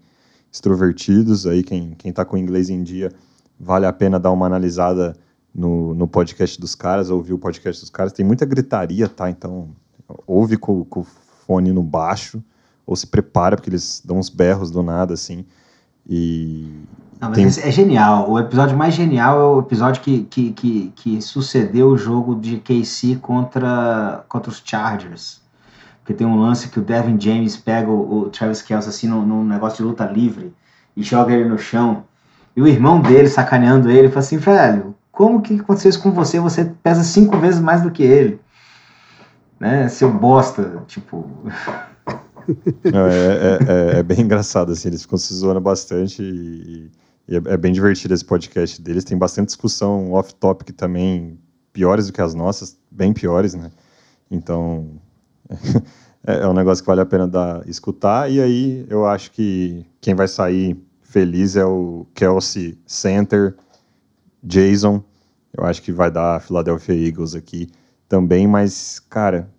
extrovertidos, 0.53 1.45
aí 1.45 1.65
quem, 1.65 1.91
quem 1.99 2.13
tá 2.13 2.25
com 2.25 2.39
inglês 2.39 2.71
em 2.71 2.85
dia, 2.85 3.11
vale 3.59 3.85
a 3.85 3.93
pena 3.93 4.17
dar 4.21 4.31
uma 4.31 4.47
analisada 4.47 5.17
no, 5.53 5.93
no 5.93 6.07
podcast 6.07 6.61
dos 6.61 6.77
caras, 6.77 7.11
ouvir 7.11 7.33
o 7.33 7.39
podcast 7.39 7.83
dos 7.83 7.91
caras. 7.91 8.13
Tem 8.13 8.25
muita 8.25 8.47
gritaria, 8.47 9.09
tá? 9.09 9.29
Então, 9.29 9.71
ouve 10.25 10.57
com, 10.57 10.85
com 10.85 11.01
o 11.01 11.07
fone 11.45 11.73
no 11.73 11.83
baixo, 11.83 12.41
ou 12.87 12.95
se 12.95 13.09
prepara, 13.09 13.57
porque 13.57 13.71
eles 13.71 14.01
dão 14.05 14.19
uns 14.19 14.29
berros 14.29 14.71
do 14.71 14.85
nada, 14.85 15.15
assim. 15.15 15.45
E, 16.09 16.71
não, 17.21 17.31
mas 17.31 17.57
tem... 17.57 17.65
é 17.65 17.71
genial. 17.71 18.31
O 18.31 18.39
episódio 18.39 18.77
mais 18.77 18.95
genial 18.95 19.41
é 19.41 19.45
o 19.45 19.61
episódio 19.61 20.03
que, 20.03 20.25
que, 20.25 20.53
que, 20.53 20.93
que 20.95 21.23
sucedeu 21.23 21.89
o 21.89 21.99
jogo 21.99 22.35
de 22.35 22.59
KC 22.59 23.17
contra, 23.17 24.25
contra 24.29 24.51
os 24.51 24.63
Chargers. 24.65 25.41
Porque 26.01 26.15
tem 26.15 26.27
um 26.27 26.41
lance 26.41 26.69
que 26.69 26.79
o 26.79 26.83
Devin 26.83 27.21
James 27.21 27.57
pega 27.57 27.91
o, 27.91 28.21
o 28.21 28.31
Travis 28.31 28.63
Kelce 28.63 28.89
assim 28.89 29.09
num, 29.09 29.27
num, 29.27 29.45
negócio 29.45 29.79
de 29.79 29.83
luta 29.83 30.07
livre 30.07 30.55
e 30.97 31.03
joga 31.03 31.35
ele 31.35 31.49
no 31.49 31.59
chão. 31.59 32.05
E 32.57 32.63
o 32.63 32.67
irmão 32.67 33.01
dele, 33.01 33.29
sacaneando 33.29 33.91
ele, 33.91 34.09
fala 34.09 34.21
assim, 34.21 34.39
velho, 34.39 34.95
como 35.13 35.43
que 35.43 35.61
aconteceu 35.61 35.91
isso 35.91 36.03
com 36.03 36.13
você? 36.13 36.41
Você 36.41 36.73
pesa 36.83 37.03
cinco 37.03 37.37
vezes 37.39 37.61
mais 37.61 37.83
do 37.83 37.91
que 37.91 38.03
ele. 38.03 38.41
Né? 39.61 39.89
Seu 39.89 40.11
bosta, 40.11 40.83
tipo... 40.87 41.29
Não, 42.83 43.07
é, 43.07 43.13
é, 43.13 43.59
é, 43.69 43.99
é, 43.99 44.03
bem 44.03 44.23
engraçado, 44.23 44.73
assim, 44.73 44.89
eles 44.89 45.03
ficam 45.03 45.19
se 45.19 45.35
zoando 45.35 45.61
bastante 45.61 46.23
e 46.23 46.91
e 46.91 46.91
é, 47.29 47.55
é, 47.55 47.57
bem 47.57 47.73
divertido 47.73 48.15
esse 48.15 48.25
podcast 48.25 48.81
deles. 48.81 49.05
Tem 49.05 49.17
bastante 49.17 49.49
discussão 49.49 50.13
off-topic 50.13 50.71
também, 50.73 51.39
piores 51.73 52.07
do 52.07 52.13
que 52.13 52.21
as 52.21 52.35
nossas, 52.35 52.77
bem 52.91 53.13
piores, 53.13 53.55
né? 53.55 53.71
Então, 54.31 55.01
é, 56.27 56.41
é 56.41 56.49
um 56.49 56.55
negócio 56.55 56.83
que 56.83 56.89
vale 56.89 57.01
a 57.01 57.07
pena 57.07 57.29
dar, 57.29 57.69
escutar. 57.69 58.31
E 58.31 58.41
aí, 58.41 58.87
eu 58.89 59.07
acho 59.07 59.31
que 59.31 59.85
quem 60.01 60.15
vai 60.15 60.27
sair 60.27 60.77
feliz 61.03 61.57
é 61.57 61.65
o 61.65 62.07
Kelsey 62.15 62.79
Center, 62.87 63.57
Jason. 64.43 65.03
Eu 65.53 65.65
acho 65.65 65.83
que 65.83 65.93
vai 65.93 66.11
dar 66.11 66.41
Philadelphia 66.41 66.95
Eagles 66.95 67.35
aqui 67.35 67.69
também, 68.09 68.47
mas, 68.47 69.01
cara, 69.01 69.51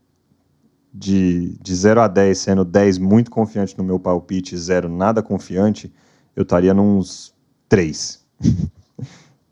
de, 0.93 1.55
de 1.61 1.75
0 1.75 2.01
a 2.01 2.07
10, 2.07 2.37
sendo 2.37 2.65
10 2.65 2.97
muito 2.97 3.29
confiante 3.29 3.77
no 3.77 3.83
meu 3.83 3.99
palpite, 3.99 4.57
0 4.57 4.89
nada 4.89 5.21
confiante, 5.21 5.93
eu 6.35 6.43
estaria 6.43 6.73
nos 6.73 7.33
três. 7.69 8.19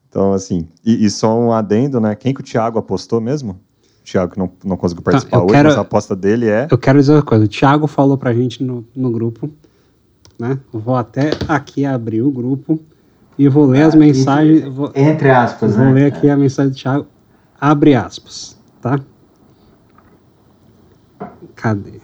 então, 0.10 0.34
assim, 0.34 0.68
e, 0.84 1.06
e, 1.06 1.10
só 1.10 1.39
um 1.39 1.53
adendo, 1.53 2.02
né? 2.02 2.15
Quem 2.15 2.34
que 2.34 2.41
o 2.41 2.44
Thiago 2.44 2.80
apostou 2.80 3.22
mesmo? 3.22 3.52
O 4.02 4.03
Thiago 4.03 4.34
que 4.34 4.39
não, 4.39 4.52
não 4.65 4.76
conseguiu 4.76 5.03
tá, 5.03 5.11
participar 5.11 5.44
hoje, 5.44 5.53
quero, 5.53 5.69
mas 5.69 5.77
a 5.77 5.81
aposta 5.81 6.15
dele 6.15 6.48
é. 6.48 6.68
Eu 6.69 6.77
quero 6.77 6.99
dizer 6.99 7.14
uma 7.14 7.22
coisa: 7.22 7.45
o 7.45 7.48
Thiago 7.48 7.85
falou 7.85 8.18
pra 8.18 8.34
gente 8.34 8.64
no, 8.64 8.84
no 8.95 9.11
grupo, 9.11 9.49
né? 10.39 10.60
vou 10.73 10.95
até 10.95 11.31
aqui 11.48 11.85
abrir 11.85 12.23
o 12.23 12.31
grupo 12.31 12.80
e 13.38 13.48
vou 13.48 13.65
ler 13.65 13.84
ah, 13.84 13.88
as 13.88 13.95
mensagens. 13.95 14.60
Entre, 14.60 14.69
vou, 14.69 14.91
entre 14.95 15.30
aspas, 15.30 15.76
vou 15.76 15.85
né? 15.85 15.94
ler 15.94 16.06
aqui 16.06 16.30
a 16.30 16.35
mensagem 16.35 16.72
do 16.72 16.76
Thiago. 16.76 17.06
Abre 17.60 17.95
aspas, 17.95 18.57
tá? 18.81 18.99
Cadê? 21.56 21.99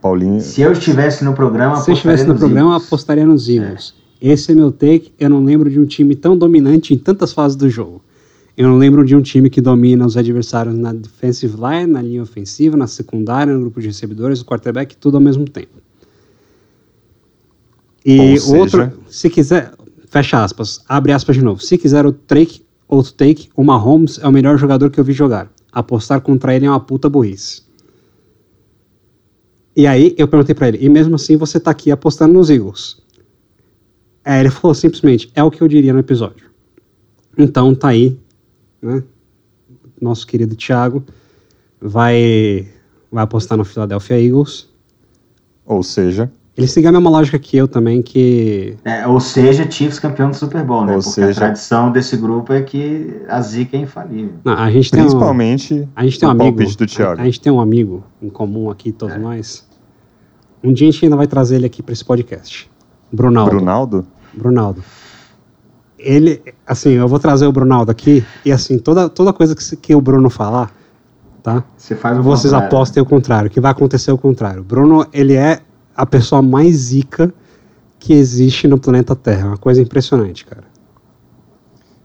Paulinho. 0.00 0.40
Se 0.40 0.62
eu 0.62 0.72
estivesse 0.72 1.24
no 1.24 1.34
programa, 1.34 1.76
se 1.76 1.90
eu 1.90 1.94
estivesse 1.94 2.26
no 2.26 2.34
programa, 2.34 2.70
Eagles. 2.70 2.86
apostaria 2.86 3.26
nos 3.26 3.48
Eagles. 3.48 3.94
É. 4.02 4.05
Esse 4.20 4.52
é 4.52 4.54
meu 4.54 4.72
take. 4.72 5.12
Eu 5.18 5.30
não 5.30 5.44
lembro 5.44 5.70
de 5.70 5.78
um 5.78 5.84
time 5.84 6.14
tão 6.14 6.36
dominante 6.36 6.94
em 6.94 6.98
tantas 6.98 7.32
fases 7.32 7.56
do 7.56 7.68
jogo. 7.68 8.02
Eu 8.56 8.68
não 8.68 8.78
lembro 8.78 9.04
de 9.04 9.14
um 9.14 9.20
time 9.20 9.50
que 9.50 9.60
domina 9.60 10.06
os 10.06 10.16
adversários 10.16 10.74
na 10.74 10.92
defensive 10.92 11.54
line, 11.56 11.92
na 11.92 12.00
linha 12.00 12.22
ofensiva, 12.22 12.76
na 12.76 12.86
secundária, 12.86 13.52
no 13.52 13.60
grupo 13.60 13.80
de 13.80 13.88
recebedores, 13.88 14.38
no 14.38 14.46
quarterback, 14.46 14.96
tudo 14.96 15.18
ao 15.18 15.20
mesmo 15.20 15.44
tempo. 15.44 15.82
E 18.04 18.38
o 18.38 18.56
outro, 18.56 18.92
se 19.10 19.28
quiser, 19.28 19.74
fecha 20.08 20.42
aspas, 20.42 20.80
abre 20.88 21.12
aspas 21.12 21.36
de 21.36 21.42
novo. 21.42 21.60
Se 21.60 21.76
quiser 21.76 22.06
o 22.06 22.12
take, 22.12 22.62
outro 22.88 23.12
take, 23.12 23.50
o 23.54 23.62
Mahomes 23.62 24.18
é 24.22 24.26
o 24.26 24.32
melhor 24.32 24.56
jogador 24.56 24.90
que 24.90 24.98
eu 24.98 25.04
vi 25.04 25.12
jogar. 25.12 25.52
Apostar 25.70 26.22
contra 26.22 26.54
ele 26.54 26.64
é 26.64 26.70
uma 26.70 26.80
puta 26.80 27.10
burrice. 27.10 27.62
E 29.76 29.86
aí 29.86 30.14
eu 30.16 30.26
perguntei 30.26 30.54
para 30.54 30.68
ele, 30.68 30.78
e 30.80 30.88
mesmo 30.88 31.16
assim 31.16 31.36
você 31.36 31.60
tá 31.60 31.70
aqui 31.70 31.90
apostando 31.90 32.32
nos 32.32 32.48
Eagles? 32.48 33.02
É, 34.26 34.40
ele 34.40 34.50
falou 34.50 34.74
simplesmente, 34.74 35.30
é 35.36 35.44
o 35.44 35.52
que 35.52 35.62
eu 35.62 35.68
diria 35.68 35.92
no 35.92 36.00
episódio. 36.00 36.50
Então 37.38 37.72
tá 37.76 37.88
aí, 37.88 38.18
né? 38.82 39.04
Nosso 40.02 40.26
querido 40.26 40.56
Thiago 40.56 41.04
vai, 41.80 42.66
vai 43.10 43.22
apostar 43.22 43.56
no 43.56 43.64
Philadelphia 43.64 44.20
Eagles. 44.20 44.68
Ou 45.64 45.80
seja. 45.80 46.28
Ele 46.56 46.66
segue 46.66 46.88
a 46.88 46.92
mesma 46.92 47.08
lógica 47.08 47.38
que 47.38 47.56
eu 47.56 47.68
também, 47.68 48.02
que. 48.02 48.76
É, 48.84 49.06
ou 49.06 49.20
seja, 49.20 49.70
Chiefs 49.70 50.00
campeão 50.00 50.30
do 50.30 50.36
Super 50.36 50.64
Bowl, 50.64 50.84
né? 50.84 50.96
Ou 50.96 51.02
Porque 51.02 51.20
seja... 51.20 51.30
a 51.30 51.34
tradição 51.34 51.92
desse 51.92 52.16
grupo 52.16 52.52
é 52.52 52.62
que 52.62 53.22
a 53.28 53.40
zica 53.40 53.76
é 53.76 53.80
infalível. 53.80 54.34
Não, 54.42 54.54
a 54.54 54.70
gente 54.72 54.90
tem 54.90 55.02
Principalmente 55.02 55.74
um, 55.74 55.88
a 55.94 56.02
gente 56.02 56.18
tem 56.18 56.28
um 56.28 56.32
amigo, 56.32 56.76
do 56.76 56.86
Thiago. 56.86 57.20
A, 57.20 57.22
a, 57.22 57.26
gente 57.26 57.40
tem 57.40 57.52
um 57.52 57.60
amigo 57.60 58.02
em 58.20 58.28
comum 58.28 58.70
aqui, 58.70 58.90
todos 58.90 59.14
é. 59.14 59.18
nós. 59.18 59.68
Um 60.64 60.72
dia 60.72 60.88
a 60.88 60.90
gente 60.90 61.04
ainda 61.04 61.16
vai 61.16 61.28
trazer 61.28 61.56
ele 61.56 61.66
aqui 61.66 61.80
para 61.80 61.92
esse 61.92 62.04
podcast. 62.04 62.68
Brunaldo. 63.12 63.50
Brunaldo? 63.50 64.15
Brunaldo. 64.36 64.82
Ele, 65.98 66.42
assim, 66.66 66.90
eu 66.90 67.08
vou 67.08 67.18
trazer 67.18 67.46
o 67.46 67.52
Brunaldo 67.52 67.90
aqui 67.90 68.24
e 68.44 68.52
assim, 68.52 68.78
toda, 68.78 69.08
toda 69.08 69.32
coisa 69.32 69.56
que, 69.56 69.76
que 69.76 69.94
o 69.94 70.00
Bruno 70.00 70.28
falar, 70.28 70.70
tá? 71.42 71.64
Você 71.76 71.96
faz 71.96 72.18
o 72.18 72.22
Vocês 72.22 72.52
contrário. 72.52 72.66
apostem 72.66 73.02
o 73.02 73.06
contrário, 73.06 73.50
que 73.50 73.60
vai 73.60 73.72
acontecer 73.72 74.12
o 74.12 74.18
contrário. 74.18 74.62
Bruno, 74.62 75.06
ele 75.12 75.34
é 75.34 75.60
a 75.96 76.04
pessoa 76.04 76.42
mais 76.42 76.76
zica 76.76 77.32
que 77.98 78.12
existe 78.12 78.68
no 78.68 78.78
planeta 78.78 79.16
Terra. 79.16 79.48
Uma 79.48 79.56
coisa 79.56 79.80
impressionante, 79.80 80.44
cara. 80.44 80.64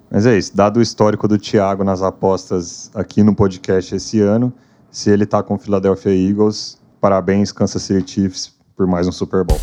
Mas 0.09 0.25
é 0.25 0.37
isso, 0.37 0.55
dado 0.55 0.77
o 0.77 0.81
histórico 0.81 1.27
do 1.27 1.37
Thiago 1.37 1.83
nas 1.83 2.01
apostas 2.01 2.91
aqui 2.93 3.23
no 3.23 3.33
podcast 3.33 3.95
esse 3.95 4.19
ano, 4.19 4.51
se 4.89 5.09
ele 5.09 5.25
tá 5.25 5.41
com 5.41 5.55
o 5.55 5.57
Philadelphia 5.57 6.11
Eagles, 6.13 6.77
parabéns 6.99 7.53
Kansas 7.53 7.81
City 7.81 8.11
Chiefs 8.11 8.53
por 8.75 8.85
mais 8.85 9.07
um 9.07 9.11
Super 9.11 9.45
Bowl. 9.45 9.59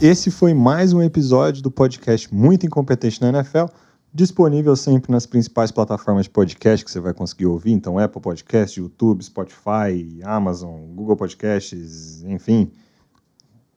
Esse 0.00 0.30
foi 0.30 0.52
mais 0.52 0.92
um 0.92 1.00
episódio 1.00 1.62
do 1.62 1.70
podcast 1.70 2.32
Muito 2.32 2.66
Incompetente 2.66 3.18
na 3.22 3.30
NFL, 3.30 3.64
disponível 4.12 4.76
sempre 4.76 5.10
nas 5.10 5.24
principais 5.24 5.70
plataformas 5.70 6.24
de 6.24 6.30
podcast 6.30 6.84
que 6.84 6.90
você 6.90 7.00
vai 7.00 7.14
conseguir 7.14 7.46
ouvir, 7.46 7.72
então 7.72 7.98
Apple 7.98 8.20
Podcast, 8.20 8.78
YouTube, 8.78 9.24
Spotify, 9.24 10.20
Amazon, 10.22 10.82
Google 10.94 11.16
Podcasts, 11.16 12.22
enfim, 12.24 12.70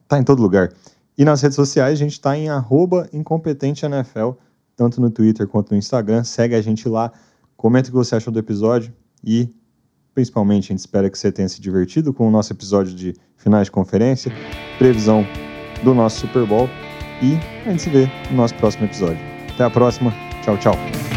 tá 0.10 0.20
em 0.20 0.24
todo 0.24 0.42
lugar. 0.42 0.74
E 1.18 1.24
nas 1.24 1.42
redes 1.42 1.56
sociais 1.56 1.94
a 1.94 2.04
gente 2.04 2.12
está 2.12 2.38
em 2.38 2.48
@incompetenteNFL, 3.14 4.32
tanto 4.76 5.00
no 5.00 5.10
Twitter 5.10 5.48
quanto 5.48 5.72
no 5.72 5.78
Instagram. 5.78 6.26
Segue 6.26 6.54
a 6.54 6.62
gente 6.62 6.90
lá, 6.90 7.14
comenta 7.56 7.88
o 7.88 7.92
que 7.94 7.98
você 7.98 8.18
achou 8.18 8.32
do 8.32 8.40
episódio 8.40 8.94
e 9.24 9.50
principalmente 10.14 10.66
a 10.66 10.68
gente 10.76 10.80
espera 10.80 11.10
que 11.10 11.18
você 11.18 11.32
tenha 11.32 11.48
se 11.48 11.62
divertido 11.62 12.14
com 12.14 12.28
o 12.28 12.32
nosso 12.32 12.52
episódio 12.52 12.94
de 12.94 13.16
finais 13.38 13.68
de 13.68 13.72
conferência, 13.72 14.30
previsão 14.78 15.26
do 15.84 15.94
nosso 15.94 16.22
Super 16.22 16.46
Bowl. 16.46 16.70
E 17.22 17.38
a 17.66 17.72
gente 17.72 17.82
se 17.82 17.90
vê 17.90 18.10
no 18.32 18.38
nosso 18.38 18.56
próximo 18.56 18.86
episódio. 18.86 19.20
Até 19.54 19.64
a 19.66 19.70
próxima. 19.70 20.14
Tchau, 20.42 20.58
tchau. 20.58 21.09